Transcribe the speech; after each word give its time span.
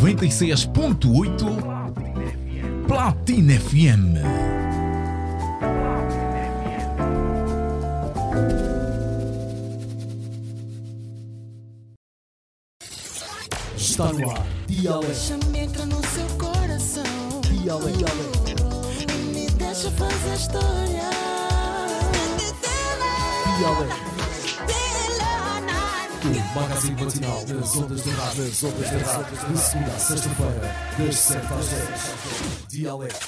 96.8 0.00 2.86
Platina 2.86 3.58
FM. 3.58 4.14
Está 13.76 14.12
no 14.12 14.30
ar. 14.30 14.46
Dialeto. 14.68 15.56
entra 15.56 15.84
no 15.86 16.00
seu 16.06 16.26
coração. 16.38 17.02
Dialeto. 17.42 18.04
E 19.00 19.06
me 19.34 19.50
deixa 19.50 19.90
fazer 19.90 20.34
história. 20.34 21.10
Dialeto. 23.58 24.07
Magazine 26.54 27.02
matinal 27.02 27.44
das 27.44 27.76
ondas 27.76 28.02
da 28.02 28.12
rádio, 28.12 28.44
das 28.44 28.64
ondas 28.64 28.90
da 28.90 29.12
rádio, 29.12 29.52
de 29.52 29.58
segunda 29.58 29.92
a 29.92 29.98
sexta-feira, 29.98 30.74
das 30.98 31.16
7 31.16 31.46
às 31.52 31.68
10. 31.68 32.68
Dialeto. 32.68 33.26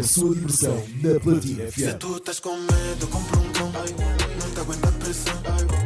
A 0.00 0.02
sua 0.02 0.34
diversão 0.34 0.84
na 1.02 1.20
Platina 1.20 1.70
FM. 1.70 1.76
Se 1.76 1.94
tu 1.94 2.16
estás 2.16 2.40
com 2.40 2.56
medo, 2.56 3.06
compra 3.08 3.40
um 3.40 3.52
cão. 3.52 3.72
Não 3.72 4.50
te 4.50 4.60
aguenta 4.60 4.88
a 4.88 4.92
pressão. 4.92 5.85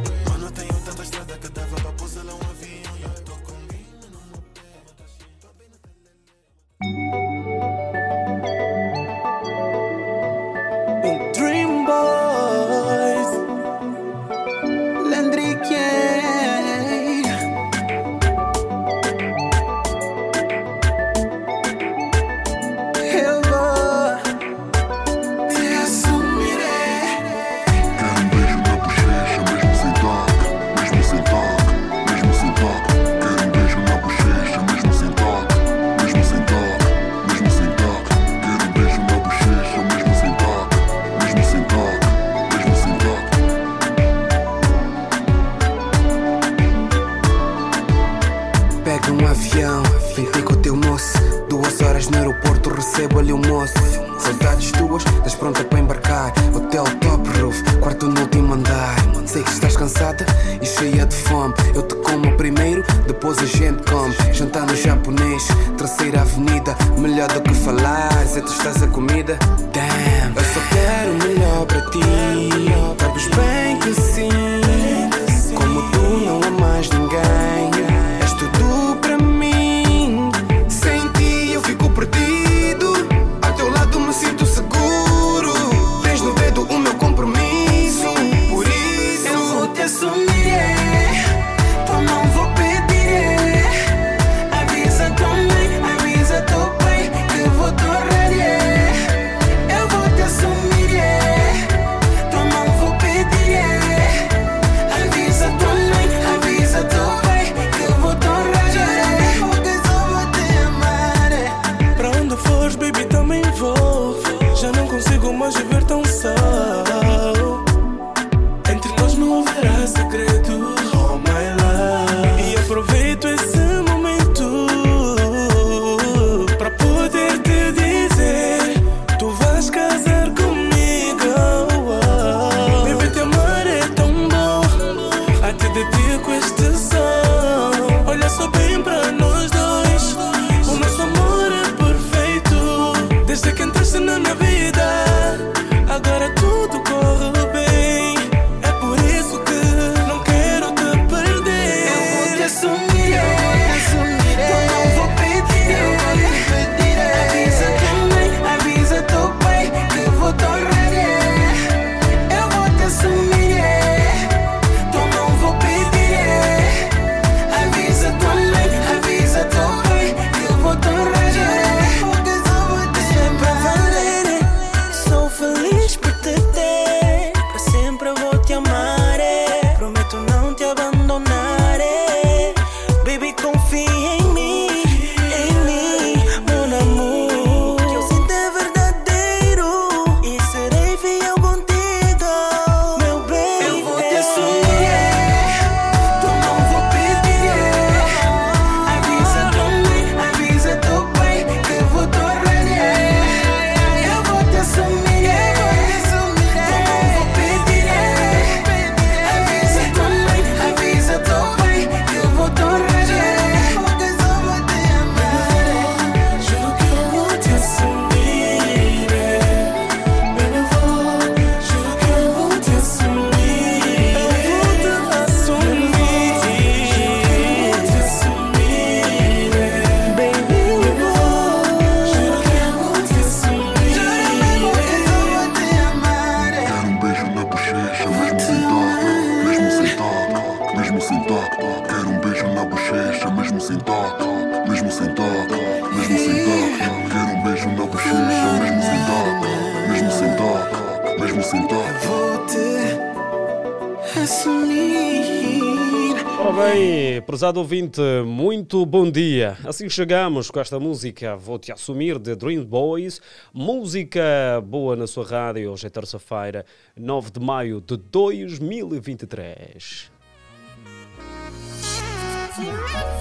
Prezado 257.51 257.59
ouvinte, 257.59 258.01
muito 258.25 258.85
bom 258.85 259.11
dia. 259.11 259.57
Assim 259.65 259.89
chegamos 259.89 260.49
com 260.49 260.57
esta 260.57 260.79
música, 260.79 261.35
vou-te 261.35 261.69
assumir, 261.69 262.17
de 262.17 262.33
Dream 262.33 262.63
Boys. 262.63 263.19
Música 263.53 264.63
boa 264.65 264.95
na 264.95 265.05
sua 265.05 265.25
rádio, 265.25 265.69
hoje 265.69 265.85
é 265.85 265.89
terça-feira, 265.89 266.65
9 266.95 267.31
de 267.31 267.41
maio 267.41 267.81
de 267.81 267.97
2023. 267.97 270.09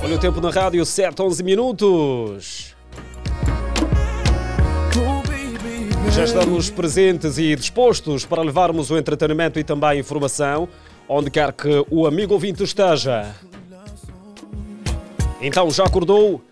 Olha 0.00 0.15
o 0.15 0.21
tempo 0.21 0.41
na 0.41 0.50
rádio, 0.50 0.87
7, 0.87 1.21
11 1.21 1.43
minutos. 1.43 2.76
Já 6.12 6.23
estamos 6.23 6.71
presentes 6.71 7.37
e 7.37 7.56
dispostos 7.56 8.25
para 8.25 8.43
levarmos 8.43 8.93
o 8.93 8.97
entretenimento 8.97 9.59
e 9.59 9.65
também 9.65 9.91
a 9.91 9.97
informação 9.97 10.69
onde 11.09 11.33
quer 11.33 11.53
que 11.53 11.85
o 11.91 12.06
amigo 12.06 12.35
ouvinte 12.35 12.62
esteja. 12.62 13.35
Então 15.40 15.70
já 15.70 15.84
acordou? 15.84 16.42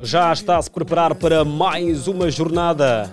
Já 0.00 0.32
está 0.32 0.56
a 0.56 0.62
se 0.62 0.70
preparar 0.70 1.14
para 1.14 1.44
mais 1.44 2.08
uma 2.08 2.30
jornada? 2.30 3.10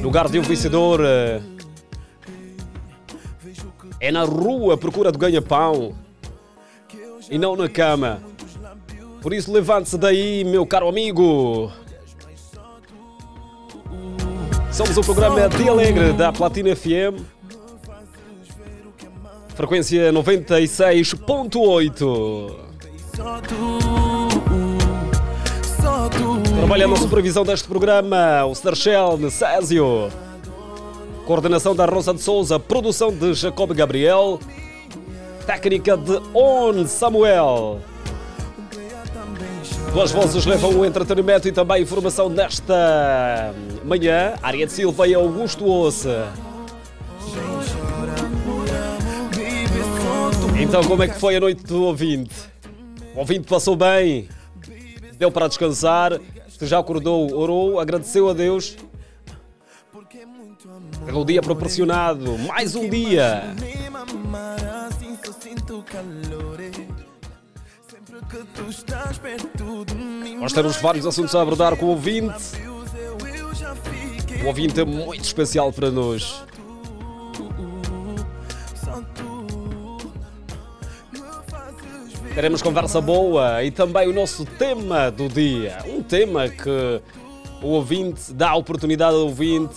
Lugar 0.00 0.28
de 0.28 0.38
um 0.38 0.42
vencedor 0.42 1.00
eh, 1.04 1.40
é 4.00 4.12
na 4.12 4.24
rua 4.24 4.74
à 4.74 4.76
procura 4.76 5.10
do 5.10 5.18
ganha-pão 5.18 5.94
e 7.30 7.38
não 7.38 7.56
na 7.56 7.68
cama. 7.68 8.22
Por 9.20 9.32
isso, 9.32 9.52
levante-se 9.52 9.98
daí, 9.98 10.44
meu 10.44 10.64
caro 10.64 10.88
amigo. 10.88 11.72
Somos 14.70 14.96
o 14.96 15.00
programa 15.00 15.48
Dia 15.48 15.70
Alegre 15.70 16.12
da 16.12 16.32
Platina 16.32 16.76
FM. 16.76 17.35
Frequência 19.56 20.12
96.8. 20.12 21.96
Só 23.16 23.40
tu, 23.40 23.78
só 25.80 26.08
tu. 26.10 26.42
Trabalha 26.58 26.86
na 26.86 26.96
supervisão 26.96 27.42
deste 27.42 27.66
programa 27.66 28.44
o 28.44 28.54
Sarchel 28.54 29.18
Césio. 29.30 30.12
Coordenação 31.24 31.74
da 31.74 31.86
Rosa 31.86 32.12
de 32.12 32.20
Souza. 32.20 32.60
Produção 32.60 33.10
de 33.10 33.32
Jacob 33.32 33.72
Gabriel. 33.72 34.38
Técnica 35.46 35.96
de 35.96 36.20
On 36.34 36.86
Samuel. 36.86 37.80
Duas 39.90 40.12
vozes 40.12 40.44
levam 40.44 40.80
o 40.80 40.84
entretenimento 40.84 41.48
e 41.48 41.52
também 41.52 41.82
informação 41.82 42.28
nesta 42.28 43.54
manhã. 43.82 44.34
Ariete 44.42 44.74
Silva 44.74 45.08
e 45.08 45.14
Augusto 45.14 45.66
Ossa. 45.66 46.30
Então, 50.58 50.82
como 50.84 51.02
é 51.02 51.08
que 51.08 51.18
foi 51.18 51.36
a 51.36 51.40
noite 51.40 51.62
do 51.64 51.82
ouvinte? 51.82 52.34
O 53.14 53.20
ouvinte 53.20 53.46
passou 53.46 53.76
bem? 53.76 54.28
Deu 55.18 55.30
para 55.30 55.48
descansar? 55.48 56.18
Já 56.62 56.78
acordou, 56.78 57.34
orou, 57.34 57.78
agradeceu 57.78 58.28
a 58.28 58.32
Deus 58.32 58.76
pelo 61.04 61.24
dia 61.24 61.40
proporcionado. 61.40 62.36
Mais 62.38 62.74
um 62.74 62.88
dia. 62.88 63.54
Nós 70.40 70.52
temos 70.52 70.76
vários 70.76 71.06
assuntos 71.06 71.34
a 71.34 71.42
abordar 71.42 71.76
com 71.76 71.86
o 71.86 71.88
ouvinte. 71.90 72.34
Um 74.42 74.46
ouvinte 74.46 74.84
muito 74.84 75.24
especial 75.24 75.72
para 75.72 75.90
nós. 75.90 76.44
Teremos 82.36 82.60
conversa 82.60 83.00
boa 83.00 83.64
e 83.64 83.70
também 83.70 84.06
o 84.08 84.12
nosso 84.12 84.44
tema 84.44 85.10
do 85.10 85.26
dia. 85.26 85.78
Um 85.86 86.02
tema 86.02 86.50
que 86.50 87.00
o 87.62 87.68
ouvinte 87.68 88.30
dá 88.34 88.50
a 88.50 88.56
oportunidade 88.56 89.14
ao 89.14 89.22
ouvinte. 89.22 89.76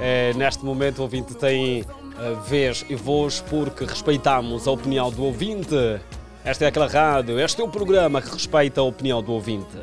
Eh, 0.00 0.32
neste 0.34 0.64
momento, 0.64 1.00
o 1.00 1.02
ouvinte 1.02 1.34
tem 1.34 1.80
eh, 1.82 2.36
vez 2.48 2.82
e 2.88 2.94
voz 2.94 3.44
porque 3.50 3.84
respeitamos 3.84 4.66
a 4.66 4.70
opinião 4.70 5.10
do 5.10 5.22
ouvinte. 5.22 6.00
Esta 6.42 6.64
é 6.64 6.68
aquela 6.68 6.88
rádio, 6.88 7.38
este 7.38 7.60
é 7.60 7.64
o 7.64 7.68
programa 7.68 8.22
que 8.22 8.30
respeita 8.30 8.80
a 8.80 8.84
opinião 8.84 9.22
do 9.22 9.32
ouvinte. 9.32 9.76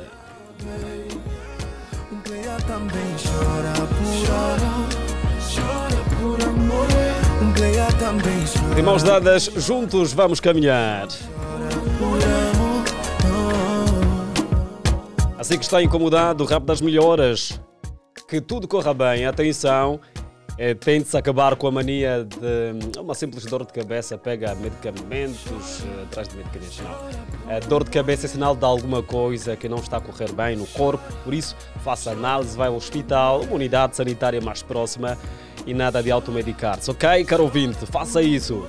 Um 2.11 2.17
player 2.21 2.59
também 2.63 3.15
chora 3.21 3.71
por 3.85 4.31
amor. 4.33 4.95
Chora 5.53 6.03
por 6.19 6.43
amor. 6.43 6.87
Um 7.43 7.53
player 7.53 7.93
também 7.99 8.43
chora 8.51 8.73
De 8.73 8.81
mãos 8.81 9.03
dadas, 9.03 9.43
juntos 9.43 10.11
vamos 10.11 10.39
caminhar. 10.39 11.07
Assim 15.37 15.57
que 15.59 15.63
está 15.63 15.81
incomodado, 15.81 16.43
o 16.43 16.47
rap 16.47 16.63
das 16.63 16.81
melhoras. 16.81 17.61
Que 18.27 18.41
tudo 18.41 18.67
corra 18.67 18.93
bem, 18.93 19.25
atenção. 19.25 19.99
É, 20.57 20.73
Tente-se 20.73 21.17
acabar 21.17 21.55
com 21.55 21.67
a 21.67 21.71
mania 21.71 22.25
de 22.25 22.99
uma 22.99 23.13
simples 23.13 23.45
dor 23.45 23.65
de 23.65 23.73
cabeça, 23.73 24.17
pega 24.17 24.55
medicamentos, 24.55 25.83
eh, 25.83 26.03
atrás 26.03 26.29
de 26.29 26.37
medicamentos, 26.37 26.79
não. 26.79 27.53
A 27.53 27.59
dor 27.59 27.83
de 27.83 27.91
cabeça 27.91 28.25
é 28.25 28.29
sinal 28.29 28.55
de 28.55 28.63
alguma 28.63 29.03
coisa 29.03 29.57
que 29.57 29.67
não 29.67 29.77
está 29.79 29.97
a 29.97 30.01
correr 30.01 30.31
bem 30.31 30.55
no 30.55 30.65
corpo, 30.67 31.03
por 31.25 31.33
isso 31.33 31.55
faça 31.83 32.11
análise, 32.11 32.55
vai 32.55 32.69
ao 32.69 32.75
hospital, 32.75 33.41
uma 33.41 33.55
unidade 33.55 33.97
sanitária 33.97 34.39
mais 34.39 34.63
próxima 34.63 35.17
e 35.65 35.73
nada 35.73 36.01
de 36.01 36.09
automedicar-se, 36.09 36.89
ok, 36.89 37.25
caro 37.25 37.43
ouvinte? 37.43 37.85
Faça 37.85 38.21
isso. 38.21 38.65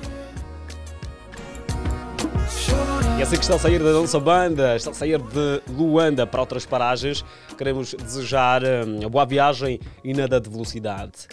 E 3.16 3.22
assim 3.22 3.36
que 3.36 3.42
está 3.42 3.54
a 3.54 3.58
sair 3.58 3.78
da 3.78 3.92
nossa 3.92 4.20
banda, 4.20 4.76
está 4.76 4.90
a 4.90 4.94
sair 4.94 5.18
de 5.18 5.62
Luanda 5.72 6.26
para 6.26 6.38
outras 6.38 6.66
paragens, 6.66 7.24
queremos 7.56 7.94
desejar 7.94 8.62
hum, 8.62 9.08
boa 9.08 9.24
viagem 9.24 9.80
e 10.04 10.12
nada 10.12 10.38
de 10.38 10.50
velocidade. 10.50 11.26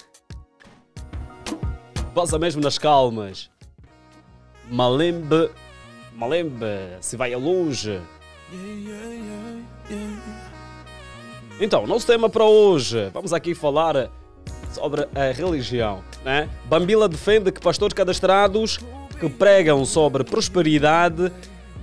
Passa 2.15 2.39
mesmo 2.39 2.61
nas 2.61 2.77
calmas. 2.77 3.49
Malembe, 4.71 5.49
malembe, 6.15 6.65
se 7.01 7.17
vai 7.17 7.33
a 7.33 7.37
longe. 7.37 7.99
Então, 11.59 11.85
nosso 11.85 12.07
tema 12.07 12.29
para 12.29 12.45
hoje, 12.45 13.09
vamos 13.13 13.33
aqui 13.33 13.53
falar 13.53 14.09
sobre 14.71 15.05
a 15.13 15.33
religião. 15.33 16.01
Né? 16.23 16.49
Bambila 16.63 17.09
defende 17.09 17.51
que 17.51 17.59
pastores 17.59 17.93
cadastrados 17.93 18.79
que 19.19 19.27
pregam 19.27 19.83
sobre 19.83 20.23
prosperidade 20.23 21.29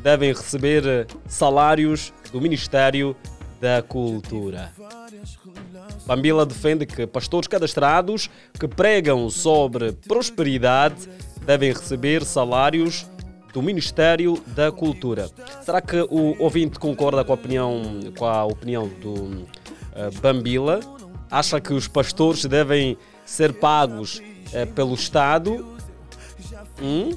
devem 0.02 0.32
receber 0.32 1.06
salários 1.26 2.12
do 2.32 2.40
Ministério 2.40 3.16
da 3.60 3.82
Cultura. 3.82 4.72
Bambila 6.06 6.46
defende 6.46 6.86
que 6.86 7.06
pastores 7.06 7.46
cadastrados 7.46 8.30
que 8.58 8.66
pregam 8.66 9.28
sobre 9.28 9.92
prosperidade 9.92 11.08
devem 11.44 11.72
receber 11.72 12.24
salários 12.24 13.06
do 13.52 13.62
Ministério 13.62 14.42
da 14.48 14.70
Cultura. 14.72 15.28
Será 15.62 15.80
que 15.80 16.00
o 16.08 16.36
ouvinte 16.38 16.78
concorda 16.78 17.24
com 17.24 17.32
a 17.32 17.34
opinião, 17.34 17.82
com 18.16 18.24
a 18.24 18.44
opinião 18.44 18.88
do 18.88 19.46
eh, 19.94 20.10
Bambila? 20.22 20.80
Acha 21.30 21.60
que 21.60 21.72
os 21.72 21.88
pastores 21.88 22.44
devem 22.44 22.96
ser 23.24 23.52
pagos 23.54 24.22
eh, 24.52 24.66
pelo 24.66 24.94
Estado? 24.94 25.66
Hum? 26.80 27.10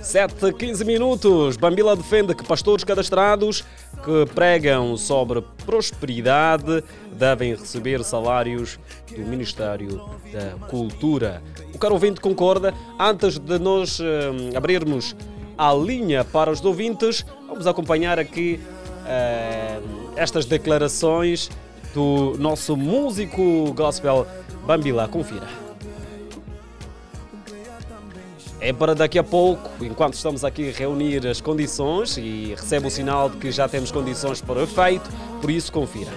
7, 0.00 0.52
15 0.52 0.84
minutos. 0.84 1.56
Bambila 1.56 1.96
defende 1.96 2.34
que 2.34 2.44
pastores 2.44 2.84
cadastrados 2.84 3.64
que 4.04 4.32
pregam 4.34 4.96
sobre 4.96 5.42
prosperidade 5.64 6.82
devem 7.12 7.54
receber 7.54 8.02
salários 8.04 8.78
do 9.10 9.20
Ministério 9.22 10.08
da 10.32 10.66
Cultura. 10.68 11.42
O 11.74 11.78
caro 11.78 11.94
ouvinte 11.94 12.20
concorda. 12.20 12.72
Antes 12.98 13.38
de 13.38 13.58
nós 13.58 13.98
eh, 14.00 14.56
abrirmos 14.56 15.16
a 15.56 15.74
linha 15.74 16.24
para 16.24 16.50
os 16.50 16.64
ouvintes, 16.64 17.26
vamos 17.48 17.66
acompanhar 17.66 18.18
aqui 18.18 18.60
eh, 19.06 19.80
estas 20.16 20.46
declarações 20.46 21.50
do 21.92 22.36
nosso 22.38 22.76
músico 22.76 23.72
gospel 23.74 24.26
Bambila. 24.64 25.08
Confira. 25.08 25.67
É 28.60 28.72
para 28.72 28.92
daqui 28.92 29.18
a 29.20 29.24
pouco, 29.24 29.84
enquanto 29.84 30.14
estamos 30.14 30.44
aqui 30.44 30.70
a 30.70 30.72
reunir 30.72 31.24
as 31.28 31.40
condições 31.40 32.16
e 32.16 32.54
recebe 32.56 32.88
o 32.88 32.90
sinal 32.90 33.30
de 33.30 33.36
que 33.36 33.52
já 33.52 33.68
temos 33.68 33.92
condições 33.92 34.40
para 34.40 34.58
o 34.58 34.62
efeito, 34.64 35.08
por 35.40 35.48
isso 35.48 35.72
confira. 35.72 36.10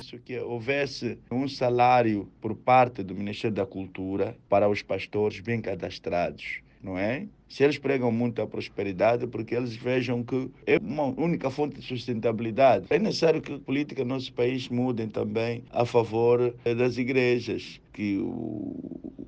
isso 0.00 0.18
que 0.18 0.38
houvesse 0.38 1.18
um 1.30 1.46
salário 1.46 2.26
por 2.40 2.54
parte 2.54 3.02
do 3.02 3.14
Ministério 3.14 3.54
da 3.54 3.66
Cultura 3.66 4.34
para 4.48 4.66
os 4.66 4.80
pastores 4.80 5.40
bem 5.40 5.60
cadastrados, 5.60 6.60
não 6.82 6.96
é? 6.96 7.26
Se 7.52 7.62
eles 7.62 7.76
pregam 7.76 8.10
muito 8.10 8.40
a 8.40 8.46
prosperidade, 8.46 9.26
porque 9.26 9.54
eles 9.54 9.76
vejam 9.76 10.24
que 10.24 10.48
é 10.66 10.78
uma 10.78 11.04
única 11.04 11.50
fonte 11.50 11.78
de 11.78 11.86
sustentabilidade. 11.86 12.86
É 12.88 12.98
necessário 12.98 13.42
que 13.42 13.52
a 13.52 13.58
política 13.58 14.02
do 14.02 14.08
nosso 14.08 14.32
país 14.32 14.70
mudem 14.70 15.06
também 15.06 15.62
a 15.70 15.84
favor 15.84 16.54
eh, 16.64 16.74
das 16.74 16.96
igrejas. 16.96 17.78
que 17.92 18.16
o 18.18 18.74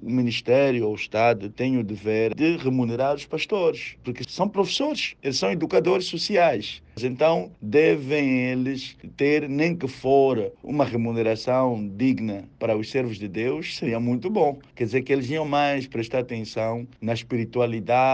Ministério 0.00 0.86
ou 0.86 0.92
o 0.92 0.96
Estado 0.96 1.50
tem 1.50 1.78
o 1.78 1.84
dever 1.84 2.34
de 2.34 2.56
remunerar 2.56 3.14
os 3.14 3.26
pastores, 3.26 3.96
porque 4.02 4.22
são 4.26 4.48
professores, 4.48 5.14
eles 5.22 5.38
são 5.38 5.50
educadores 5.50 6.06
sociais. 6.06 6.82
Então, 7.02 7.50
devem 7.60 8.50
eles 8.50 8.96
ter, 9.16 9.48
nem 9.48 9.74
que 9.74 9.88
for 9.88 10.52
uma 10.62 10.84
remuneração 10.84 11.88
digna 11.96 12.44
para 12.58 12.76
os 12.76 12.90
servos 12.90 13.18
de 13.18 13.28
Deus, 13.28 13.76
seria 13.76 13.98
muito 13.98 14.30
bom. 14.30 14.58
Quer 14.76 14.84
dizer 14.84 15.02
que 15.02 15.12
eles 15.12 15.28
iam 15.28 15.44
mais 15.44 15.86
prestar 15.86 16.20
atenção 16.20 16.86
na 17.00 17.12
espiritualidade, 17.12 18.04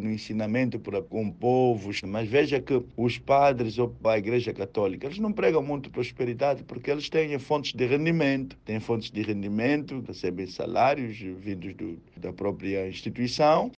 no 0.00 0.10
ensinamento 0.10 0.78
para 0.78 1.02
com 1.02 1.30
povos. 1.30 2.00
Mas 2.02 2.28
veja 2.28 2.60
que 2.60 2.82
os 2.96 3.18
padres 3.18 3.78
ou 3.78 3.94
a 4.04 4.18
Igreja 4.18 4.52
Católica, 4.52 5.06
eles 5.06 5.18
não 5.18 5.32
pregam 5.32 5.62
muito 5.62 5.90
prosperidade 5.90 6.62
porque 6.64 6.90
eles 6.90 7.08
têm 7.08 7.38
fontes 7.38 7.72
de 7.72 7.86
rendimento, 7.86 8.56
têm 8.64 8.80
fontes 8.80 9.10
de 9.10 9.22
rendimento, 9.22 10.02
recebem 10.06 10.46
salários 10.46 11.16
vindos 11.18 11.74
do, 11.74 11.98
da 12.16 12.32
própria 12.32 12.88
instituição 12.88 13.70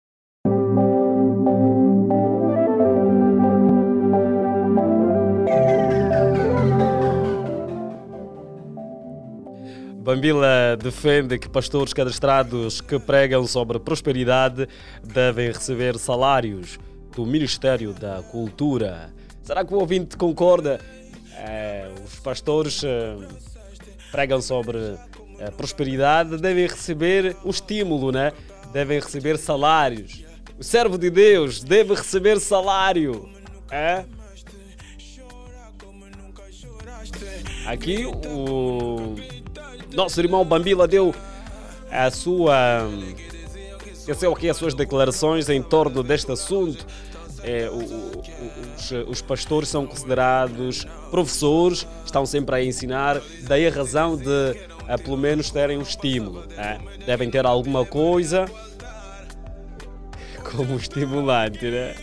Bambila 10.01 10.75
defende 10.81 11.37
que 11.37 11.47
pastores 11.47 11.93
cadastrados 11.93 12.81
que 12.81 12.97
pregam 12.97 13.45
sobre 13.45 13.79
prosperidade 13.79 14.67
devem 15.03 15.51
receber 15.51 15.95
salários 15.99 16.79
do 17.15 17.23
Ministério 17.23 17.93
da 17.93 18.23
Cultura. 18.23 19.13
Será 19.43 19.63
que 19.63 19.71
o 19.71 19.77
ouvinte 19.77 20.17
concorda? 20.17 20.81
É, 21.37 21.87
os 22.03 22.15
pastores 22.15 22.83
é, 22.83 23.15
pregam 24.11 24.41
sobre 24.41 24.79
é, 25.37 25.51
prosperidade, 25.51 26.37
devem 26.37 26.65
receber 26.65 27.37
um 27.45 27.51
estímulo, 27.51 28.11
né? 28.11 28.33
devem 28.73 28.99
receber 28.99 29.37
salários. 29.37 30.25
O 30.57 30.63
servo 30.63 30.97
de 30.97 31.11
Deus 31.11 31.63
deve 31.63 31.93
receber 31.93 32.39
salário. 32.39 33.29
É? 33.69 34.03
Aqui 37.67 38.07
o 38.07 39.15
nosso 39.93 40.19
irmão 40.19 40.43
Bambila 40.45 40.87
deu 40.87 41.13
a 41.89 42.09
sua. 42.09 42.89
Esqueceu 43.91 44.33
aqui 44.33 44.49
as 44.49 44.57
suas 44.57 44.73
declarações 44.73 45.49
em 45.49 45.61
torno 45.61 46.01
deste 46.01 46.31
assunto. 46.31 46.85
É, 47.43 47.69
o, 47.69 47.75
o, 47.75 48.21
os, 48.77 48.91
os, 49.09 49.21
pastores 49.21 49.67
são 49.67 49.87
considerados 49.87 50.85
professores, 51.09 51.87
estão 52.05 52.23
sempre 52.23 52.55
a 52.55 52.63
ensinar, 52.63 53.19
daí 53.41 53.67
a 53.67 53.71
razão 53.71 54.15
de 54.15 54.55
a, 54.87 54.95
pelo 54.95 55.17
menos 55.17 55.49
terem 55.49 55.77
um 55.77 55.81
estímulo. 55.81 56.43
É? 56.55 56.77
Devem 57.05 57.31
ter 57.31 57.45
alguma 57.45 57.83
coisa 57.83 58.45
como 60.51 60.75
estimulante, 60.75 61.65
né? 61.65 61.95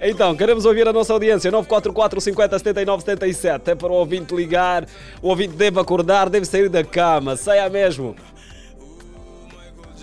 Então, 0.00 0.36
queremos 0.36 0.64
ouvir 0.64 0.86
a 0.86 0.92
nossa 0.92 1.12
audiência. 1.12 1.50
944 1.50 2.20
50 2.20 2.58
79 2.58 3.02
77. 3.04 3.70
É 3.70 3.74
para 3.74 3.88
o 3.88 3.92
ouvinte 3.92 4.34
ligar. 4.34 4.86
O 5.20 5.28
ouvinte 5.28 5.54
deve 5.56 5.80
acordar, 5.80 6.28
deve 6.28 6.46
sair 6.46 6.68
da 6.68 6.84
cama. 6.84 7.36
Saia 7.36 7.68
mesmo. 7.68 8.14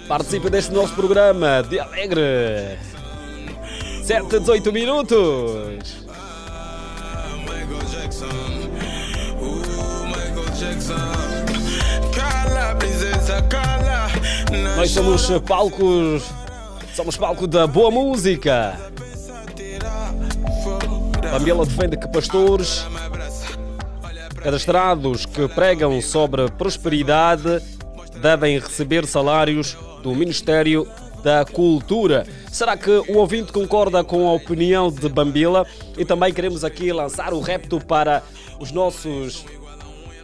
Participe 0.07 0.49
deste 0.49 0.71
nosso 0.71 0.93
programa 0.93 1.63
de 1.63 1.79
alegre. 1.79 2.77
7 4.03 4.35
a 4.35 4.39
18 4.39 4.71
minutos. 4.71 6.05
Nós 14.75 14.91
somos 14.91 15.27
palcos. 15.47 16.23
Somos 16.93 17.17
palco 17.17 17.47
da 17.47 17.65
boa 17.65 17.89
música. 17.89 18.93
Bambela 21.37 21.65
defende 21.65 21.97
que 21.97 22.07
pastores 22.07 22.85
cadastrados 24.41 25.25
que 25.25 25.49
pregam 25.49 26.01
sobre 26.01 26.49
prosperidade 26.51 27.61
devem 28.21 28.57
receber 28.57 29.05
salários 29.05 29.77
do 30.01 30.15
Ministério 30.15 30.87
da 31.21 31.43
Cultura. 31.43 32.25
Será 32.49 32.77
que 32.77 32.89
o 32.89 33.17
ouvinte 33.17 33.51
concorda 33.51 34.01
com 34.01 34.29
a 34.29 34.31
opinião 34.31 34.89
de 34.89 35.09
Bambila? 35.09 35.67
E 35.97 36.05
também 36.05 36.33
queremos 36.33 36.63
aqui 36.63 36.93
lançar 36.93 37.33
o 37.33 37.41
repto 37.41 37.81
para 37.81 38.23
os 38.57 38.71
nossos 38.71 39.43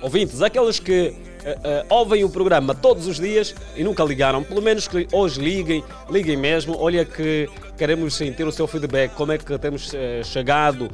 ouvintes, 0.01 0.41
aqueles 0.41 0.79
que 0.79 1.13
uh, 1.41 1.85
ouvem 1.89 2.23
o 2.23 2.29
programa 2.29 2.73
todos 2.73 3.07
os 3.07 3.19
dias 3.19 3.55
e 3.75 3.83
nunca 3.83 4.03
ligaram, 4.03 4.43
pelo 4.43 4.61
menos 4.61 4.87
que 4.87 5.07
hoje 5.11 5.39
liguem, 5.39 5.83
liguem 6.09 6.37
mesmo. 6.37 6.77
Olha 6.79 7.03
que 7.05 7.49
queremos 7.77 8.13
sentir 8.13 8.45
o 8.45 8.51
seu 8.51 8.67
feedback, 8.67 9.13
como 9.13 9.31
é 9.31 9.37
que 9.37 9.57
temos 9.57 9.91
uh, 9.93 10.23
chegado 10.23 10.89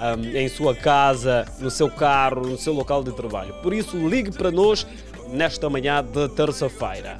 um, 0.00 0.36
em 0.36 0.48
sua 0.48 0.74
casa, 0.74 1.44
no 1.58 1.70
seu 1.70 1.90
carro, 1.90 2.46
no 2.46 2.58
seu 2.58 2.72
local 2.72 3.02
de 3.02 3.12
trabalho. 3.12 3.54
Por 3.62 3.72
isso, 3.72 3.96
ligue 3.96 4.30
para 4.30 4.50
nós 4.50 4.86
nesta 5.28 5.68
manhã 5.68 6.02
de 6.02 6.28
terça-feira. 6.28 7.18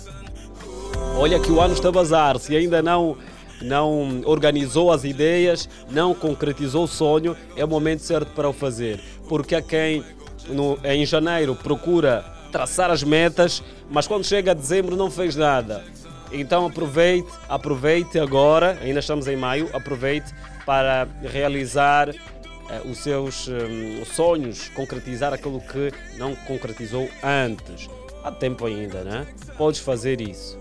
Olha 1.16 1.38
que 1.38 1.50
o 1.50 1.60
ano 1.60 1.74
está 1.74 1.88
a 1.88 1.92
bazar, 1.92 2.38
se 2.38 2.56
ainda 2.56 2.82
não 2.82 3.16
não 3.60 4.22
organizou 4.24 4.92
as 4.92 5.02
ideias, 5.02 5.68
não 5.90 6.14
concretizou 6.14 6.84
o 6.84 6.86
sonho, 6.86 7.36
é 7.56 7.64
o 7.64 7.68
momento 7.68 8.00
certo 8.00 8.30
para 8.32 8.48
o 8.48 8.52
fazer. 8.52 9.00
Porque 9.28 9.54
há 9.56 9.60
quem 9.60 10.04
no, 10.48 10.78
em 10.84 11.04
janeiro 11.04 11.56
procura 11.56 12.24
traçar 12.50 12.90
as 12.90 13.02
metas, 13.02 13.62
mas 13.90 14.06
quando 14.06 14.24
chega 14.24 14.50
a 14.50 14.54
dezembro 14.54 14.96
não 14.96 15.10
fez 15.10 15.36
nada. 15.36 15.84
Então 16.32 16.66
aproveite, 16.66 17.28
aproveite 17.48 18.18
agora, 18.18 18.78
ainda 18.82 19.00
estamos 19.00 19.26
em 19.26 19.36
maio, 19.36 19.70
aproveite 19.72 20.34
para 20.66 21.08
realizar 21.22 22.10
eh, 22.10 22.82
os 22.84 22.98
seus 22.98 23.48
um, 23.48 24.04
sonhos, 24.04 24.68
concretizar 24.68 25.32
aquilo 25.32 25.60
que 25.60 25.92
não 26.18 26.34
concretizou 26.34 27.08
antes. 27.22 27.88
Há 28.22 28.30
tempo 28.30 28.66
ainda, 28.66 29.02
né? 29.02 29.26
Podes 29.56 29.80
fazer 29.80 30.20
isso. 30.20 30.58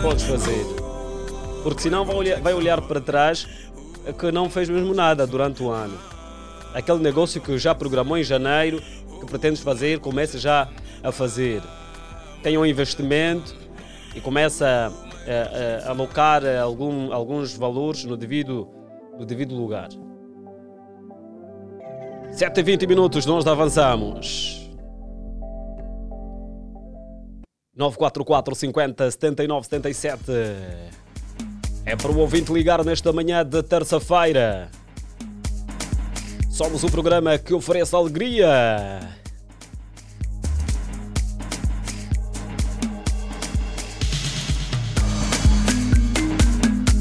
Podes 0.00 0.24
fazer. 0.24 0.64
Porque 1.62 1.82
senão 1.82 2.04
vai 2.04 2.14
olhar, 2.14 2.40
vai 2.40 2.54
olhar 2.54 2.80
para 2.82 3.00
trás 3.00 3.48
que 4.18 4.30
não 4.30 4.50
fez 4.50 4.68
mesmo 4.68 4.94
nada 4.94 5.26
durante 5.26 5.62
o 5.62 5.70
ano. 5.70 5.98
Aquele 6.74 6.98
negócio 6.98 7.40
que 7.40 7.56
já 7.56 7.74
programou 7.74 8.18
em 8.18 8.24
janeiro, 8.24 8.82
que 9.24 9.30
pretendes 9.30 9.60
fazer, 9.60 9.98
começa 10.00 10.38
já 10.38 10.68
a 11.02 11.12
fazer. 11.12 11.62
Tem 12.42 12.56
um 12.58 12.64
investimento 12.64 13.54
e 14.14 14.20
começa 14.20 14.66
a, 14.66 15.86
a, 15.86 15.88
a 15.88 15.90
alocar 15.90 16.42
algum, 16.62 17.12
alguns 17.12 17.56
valores 17.56 18.04
no 18.04 18.16
devido, 18.16 18.68
no 19.18 19.24
devido 19.24 19.54
lugar. 19.54 19.88
7 22.32 22.58
e 22.58 22.62
20 22.62 22.86
minutos, 22.86 23.26
nós 23.26 23.46
avançamos. 23.46 24.60
944 27.76 28.54
50 28.54 29.10
79 29.10 29.66
77. 29.66 30.22
É 31.86 31.96
para 31.96 32.10
o 32.10 32.18
ouvinte 32.18 32.52
ligar 32.52 32.84
nesta 32.84 33.12
manhã 33.12 33.44
de 33.44 33.62
terça-feira. 33.62 34.70
Somos 36.54 36.84
o 36.84 36.88
programa 36.88 37.36
que 37.36 37.52
oferece 37.52 37.96
alegria. 37.96 39.00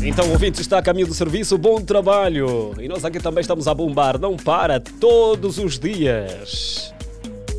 Então, 0.02 0.28
ouvinte, 0.32 0.60
está 0.60 0.80
a 0.80 0.82
caminho 0.82 1.06
do 1.06 1.14
serviço, 1.14 1.56
bom 1.56 1.80
trabalho! 1.80 2.74
E 2.82 2.88
nós 2.88 3.06
aqui 3.06 3.20
também 3.20 3.42
estamos 3.42 3.68
a 3.68 3.76
bombar, 3.76 4.18
não 4.18 4.36
para, 4.36 4.80
todos 4.80 5.60
os 5.60 5.78
dias. 5.78 6.92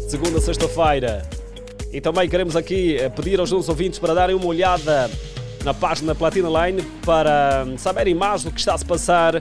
Segunda, 0.09 0.41
sexta-feira. 0.41 1.23
E 1.93 2.01
também 2.01 2.29
queremos 2.29 2.57
aqui 2.57 2.97
eh, 2.97 3.09
pedir 3.09 3.39
aos 3.39 3.53
nossos 3.53 3.69
ouvintes 3.69 4.01
para 4.01 4.15
darem 4.15 4.35
uma 4.35 4.47
olhada 4.47 5.09
na 5.65 5.73
página 5.73 6.13
Platina 6.13 6.49
Line 6.67 6.83
para 7.07 7.65
saberem 7.79 8.17
mais 8.17 8.43
do 8.43 8.51
que 8.51 8.59
está 8.59 8.75
a 8.75 8.79
se 8.79 8.85
passar 8.85 9.41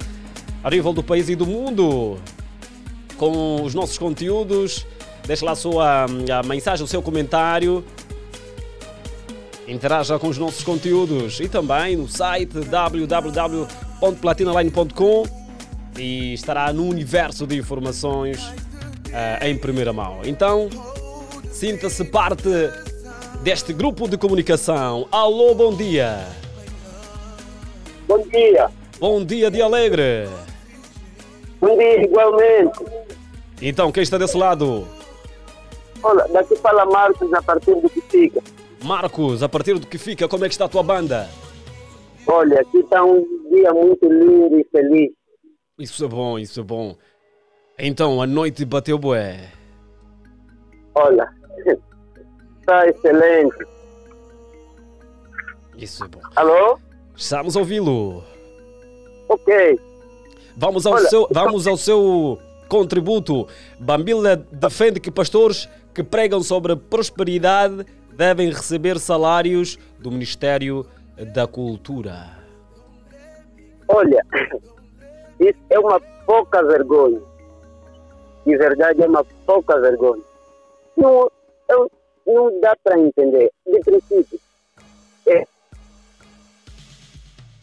a 0.64 0.70
nível 0.70 0.94
do 0.94 1.02
país 1.02 1.30
e 1.30 1.36
do 1.36 1.48
mundo 1.48 2.20
com 3.18 3.64
os 3.64 3.74
nossos 3.74 3.98
conteúdos. 3.98 4.86
Deixe 5.26 5.44
lá 5.44 5.52
a 5.52 5.56
sua 5.56 6.06
a 6.06 6.44
mensagem, 6.44 6.84
o 6.84 6.88
seu 6.88 7.02
comentário 7.02 7.84
Interaja 9.68 10.18
com 10.20 10.28
os 10.28 10.38
nossos 10.38 10.64
conteúdos 10.64 11.40
e 11.40 11.48
também 11.48 11.96
no 11.96 12.08
site 12.08 12.60
www.platinaline.com 12.60 15.24
e 15.98 16.34
estará 16.34 16.72
no 16.74 16.86
universo 16.86 17.48
de 17.48 17.58
informações 17.58 18.44
uh, 18.44 19.42
em 19.42 19.58
primeira 19.58 19.94
mão. 19.94 20.20
Então, 20.26 20.70
sinta-se 21.50 22.04
parte 22.04 22.50
deste 23.42 23.72
grupo 23.72 24.10
de 24.10 24.18
comunicação. 24.18 25.08
Alô, 25.10 25.56
bom 25.56 25.74
dia. 25.74 26.28
Bom 28.06 28.22
dia. 28.28 28.70
Bom 29.00 29.24
dia 29.24 29.50
de 29.50 29.62
alegre. 29.62 30.28
Bom 31.62 31.78
dia, 31.78 32.04
igualmente. 32.04 32.84
Então, 33.62 33.92
quem 33.92 34.04
está 34.04 34.18
desse 34.18 34.38
lado? 34.38 34.88
Olha, 36.02 36.28
daqui 36.28 36.56
fala 36.58 36.86
Marcos 36.86 37.34
a 37.34 37.42
partir 37.42 37.76
do 37.76 37.90
que 37.90 38.02
fica. 38.02 38.42
Marcos, 38.84 39.42
a 39.42 39.48
partir 39.48 39.80
do 39.80 39.88
que 39.88 39.98
fica, 39.98 40.28
como 40.28 40.44
é 40.44 40.50
que 40.50 40.54
está 40.54 40.66
a 40.66 40.70
tua 40.70 40.84
banda? 40.84 41.30
Olha, 42.28 42.60
aqui 42.60 42.80
está 42.80 43.04
um 43.04 43.22
dia 43.50 43.72
muito 43.74 44.06
lindo 44.08 44.60
e 44.60 44.64
feliz. 44.72 45.12
Isso 45.80 46.04
é 46.04 46.08
bom, 46.08 46.38
isso 46.38 46.60
é 46.60 46.64
bom. 46.64 46.96
Então, 47.80 48.22
a 48.22 48.28
noite 48.28 48.66
bateu 48.66 48.98
bué. 48.98 49.50
Olha, 50.96 51.28
está 52.60 52.88
excelente. 52.88 53.56
Isso 55.78 56.04
é 56.04 56.08
bom. 56.08 56.22
Alô? 56.36 56.78
Estamos 57.16 57.56
a 57.56 57.60
ouvi-lo. 57.60 58.24
Ok. 59.30 59.80
Vamos 60.56 60.86
ao, 60.86 60.94
Olha, 60.94 61.10
seu, 61.10 61.28
vamos 61.32 61.66
ao 61.66 61.78
seu 61.78 62.40
contributo. 62.74 63.48
Bambila 63.80 64.36
defende 64.36 65.00
que 65.00 65.12
pastores 65.12 65.70
que 65.94 66.04
pregam 66.04 66.42
sobre 66.42 66.76
prosperidade 66.76 67.86
devem 68.12 68.50
receber 68.50 68.98
salários 68.98 69.78
do 70.00 70.10
Ministério 70.10 70.84
da 71.36 71.46
Cultura. 71.46 72.32
Olha, 73.88 74.26
isso 75.40 75.60
é 75.70 75.80
uma 75.80 76.00
pouca 76.26 76.64
vergonha. 76.64 77.22
De 78.44 78.58
verdade, 78.58 79.04
é 79.04 79.08
uma 79.08 79.24
pouca 79.46 79.80
vergonha. 79.80 80.24
Não, 80.98 81.30
eu, 81.70 81.92
não 82.26 82.60
dá 82.60 82.76
para 82.84 83.00
entender. 83.00 83.52
De 83.68 83.80
princípio, 83.82 84.40
é, 85.28 85.46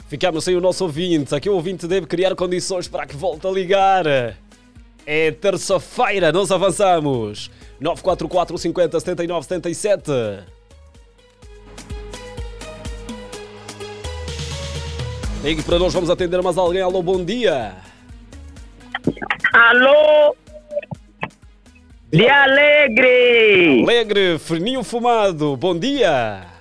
Ficamos 0.06 0.44
sem 0.44 0.56
o 0.56 0.60
nosso 0.60 0.84
ouvinte. 0.84 1.34
Aqui 1.34 1.48
o 1.48 1.54
ouvinte 1.54 1.86
deve 1.86 2.06
criar 2.06 2.34
condições 2.36 2.88
para 2.88 3.06
que 3.06 3.16
volte 3.16 3.46
a 3.46 3.50
ligar. 3.50 4.04
É 5.12 5.32
terça-feira, 5.32 6.30
nós 6.30 6.52
avançamos. 6.52 7.50
944 7.80 8.56
50 8.56 9.00
79 9.00 9.44
77. 9.44 10.12
Ligue 15.42 15.64
para 15.64 15.80
nós, 15.80 15.92
vamos 15.92 16.10
atender 16.10 16.40
mais 16.40 16.56
alguém. 16.56 16.80
Alô, 16.80 17.02
bom 17.02 17.24
dia. 17.24 17.74
Alô? 19.52 20.36
De 22.12 22.28
Alegre! 22.28 23.82
Alegre, 23.82 24.38
Ferninho 24.38 24.84
Fumado, 24.84 25.56
bom 25.56 25.76
dia. 25.76 26.59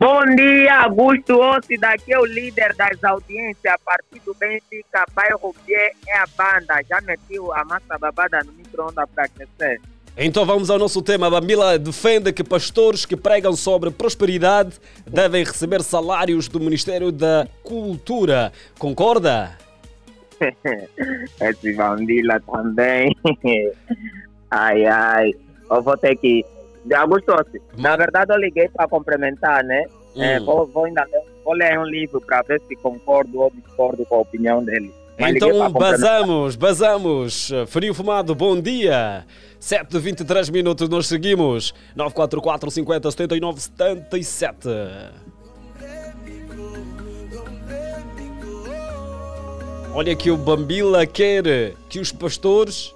Bom 0.00 0.24
dia, 0.34 0.84
Augusto 0.84 1.38
Ossi, 1.38 1.76
daqui 1.76 2.14
é 2.14 2.18
o 2.18 2.24
líder 2.24 2.74
das 2.74 3.04
audiências, 3.04 3.74
a 3.74 3.78
partir 3.84 4.18
do 4.24 4.34
Benfica, 4.34 5.04
bairro 5.14 5.54
Bié, 5.66 5.92
é 6.08 6.16
a 6.16 6.26
banda. 6.26 6.80
Já 6.88 7.02
metiu 7.02 7.52
a 7.52 7.62
massa 7.66 7.98
babada 7.98 8.40
no 8.42 8.50
micro-ondas 8.52 9.06
para 9.14 9.24
aquecer. 9.24 9.78
Então 10.16 10.46
vamos 10.46 10.70
ao 10.70 10.78
nosso 10.78 11.02
tema. 11.02 11.26
A 11.26 11.30
Bambila 11.30 11.78
defende 11.78 12.32
que 12.32 12.42
pastores 12.42 13.04
que 13.04 13.14
pregam 13.14 13.52
sobre 13.52 13.90
prosperidade 13.90 14.80
devem 15.06 15.44
receber 15.44 15.82
salários 15.82 16.48
do 16.48 16.58
Ministério 16.58 17.12
da 17.12 17.46
Cultura. 17.62 18.52
Concorda? 18.78 19.52
Esse 21.42 21.72
Vandila 21.74 22.40
também. 22.40 23.14
Ai, 24.50 24.84
ai. 24.86 25.30
Eu 25.70 25.80
vou 25.80 25.96
ter 25.96 26.16
que. 26.16 26.44
Augusto 26.96 27.32
Ossi, 27.32 27.60
na 27.76 27.96
verdade 27.96 28.32
eu 28.32 28.38
liguei 28.38 28.68
para 28.68 28.88
complementar, 28.88 29.62
né? 29.64 29.84
É, 30.16 30.40
Hum. 30.40 30.44
vou, 30.44 30.66
vou, 30.66 30.84
ainda, 30.86 31.06
vou 31.44 31.54
ler 31.54 31.78
um 31.78 31.84
livro 31.84 32.20
para 32.20 32.42
ver 32.42 32.60
se 32.66 32.74
concordo 32.76 33.40
ou 33.40 33.50
discordo 33.54 34.04
com 34.06 34.16
a 34.16 34.18
opinião 34.20 34.62
dele. 34.64 34.92
Mas 35.18 35.36
Então 35.36 35.70
basamos, 35.70 36.56
basamos. 36.56 37.50
Frio 37.68 37.92
Fumado, 37.94 38.34
bom 38.34 38.58
dia. 38.60 39.24
7 39.60 39.90
de 39.90 39.98
23 39.98 40.48
minutos, 40.48 40.88
nós 40.88 41.06
seguimos. 41.06 41.74
944 41.94 42.70
50 42.70 43.10
79 43.10 43.60
77. 43.60 44.68
Olha 49.92 50.14
que 50.14 50.30
o 50.30 50.36
Bambila 50.36 51.04
quer 51.06 51.74
que 51.88 51.98
os 51.98 52.12
pastores, 52.12 52.94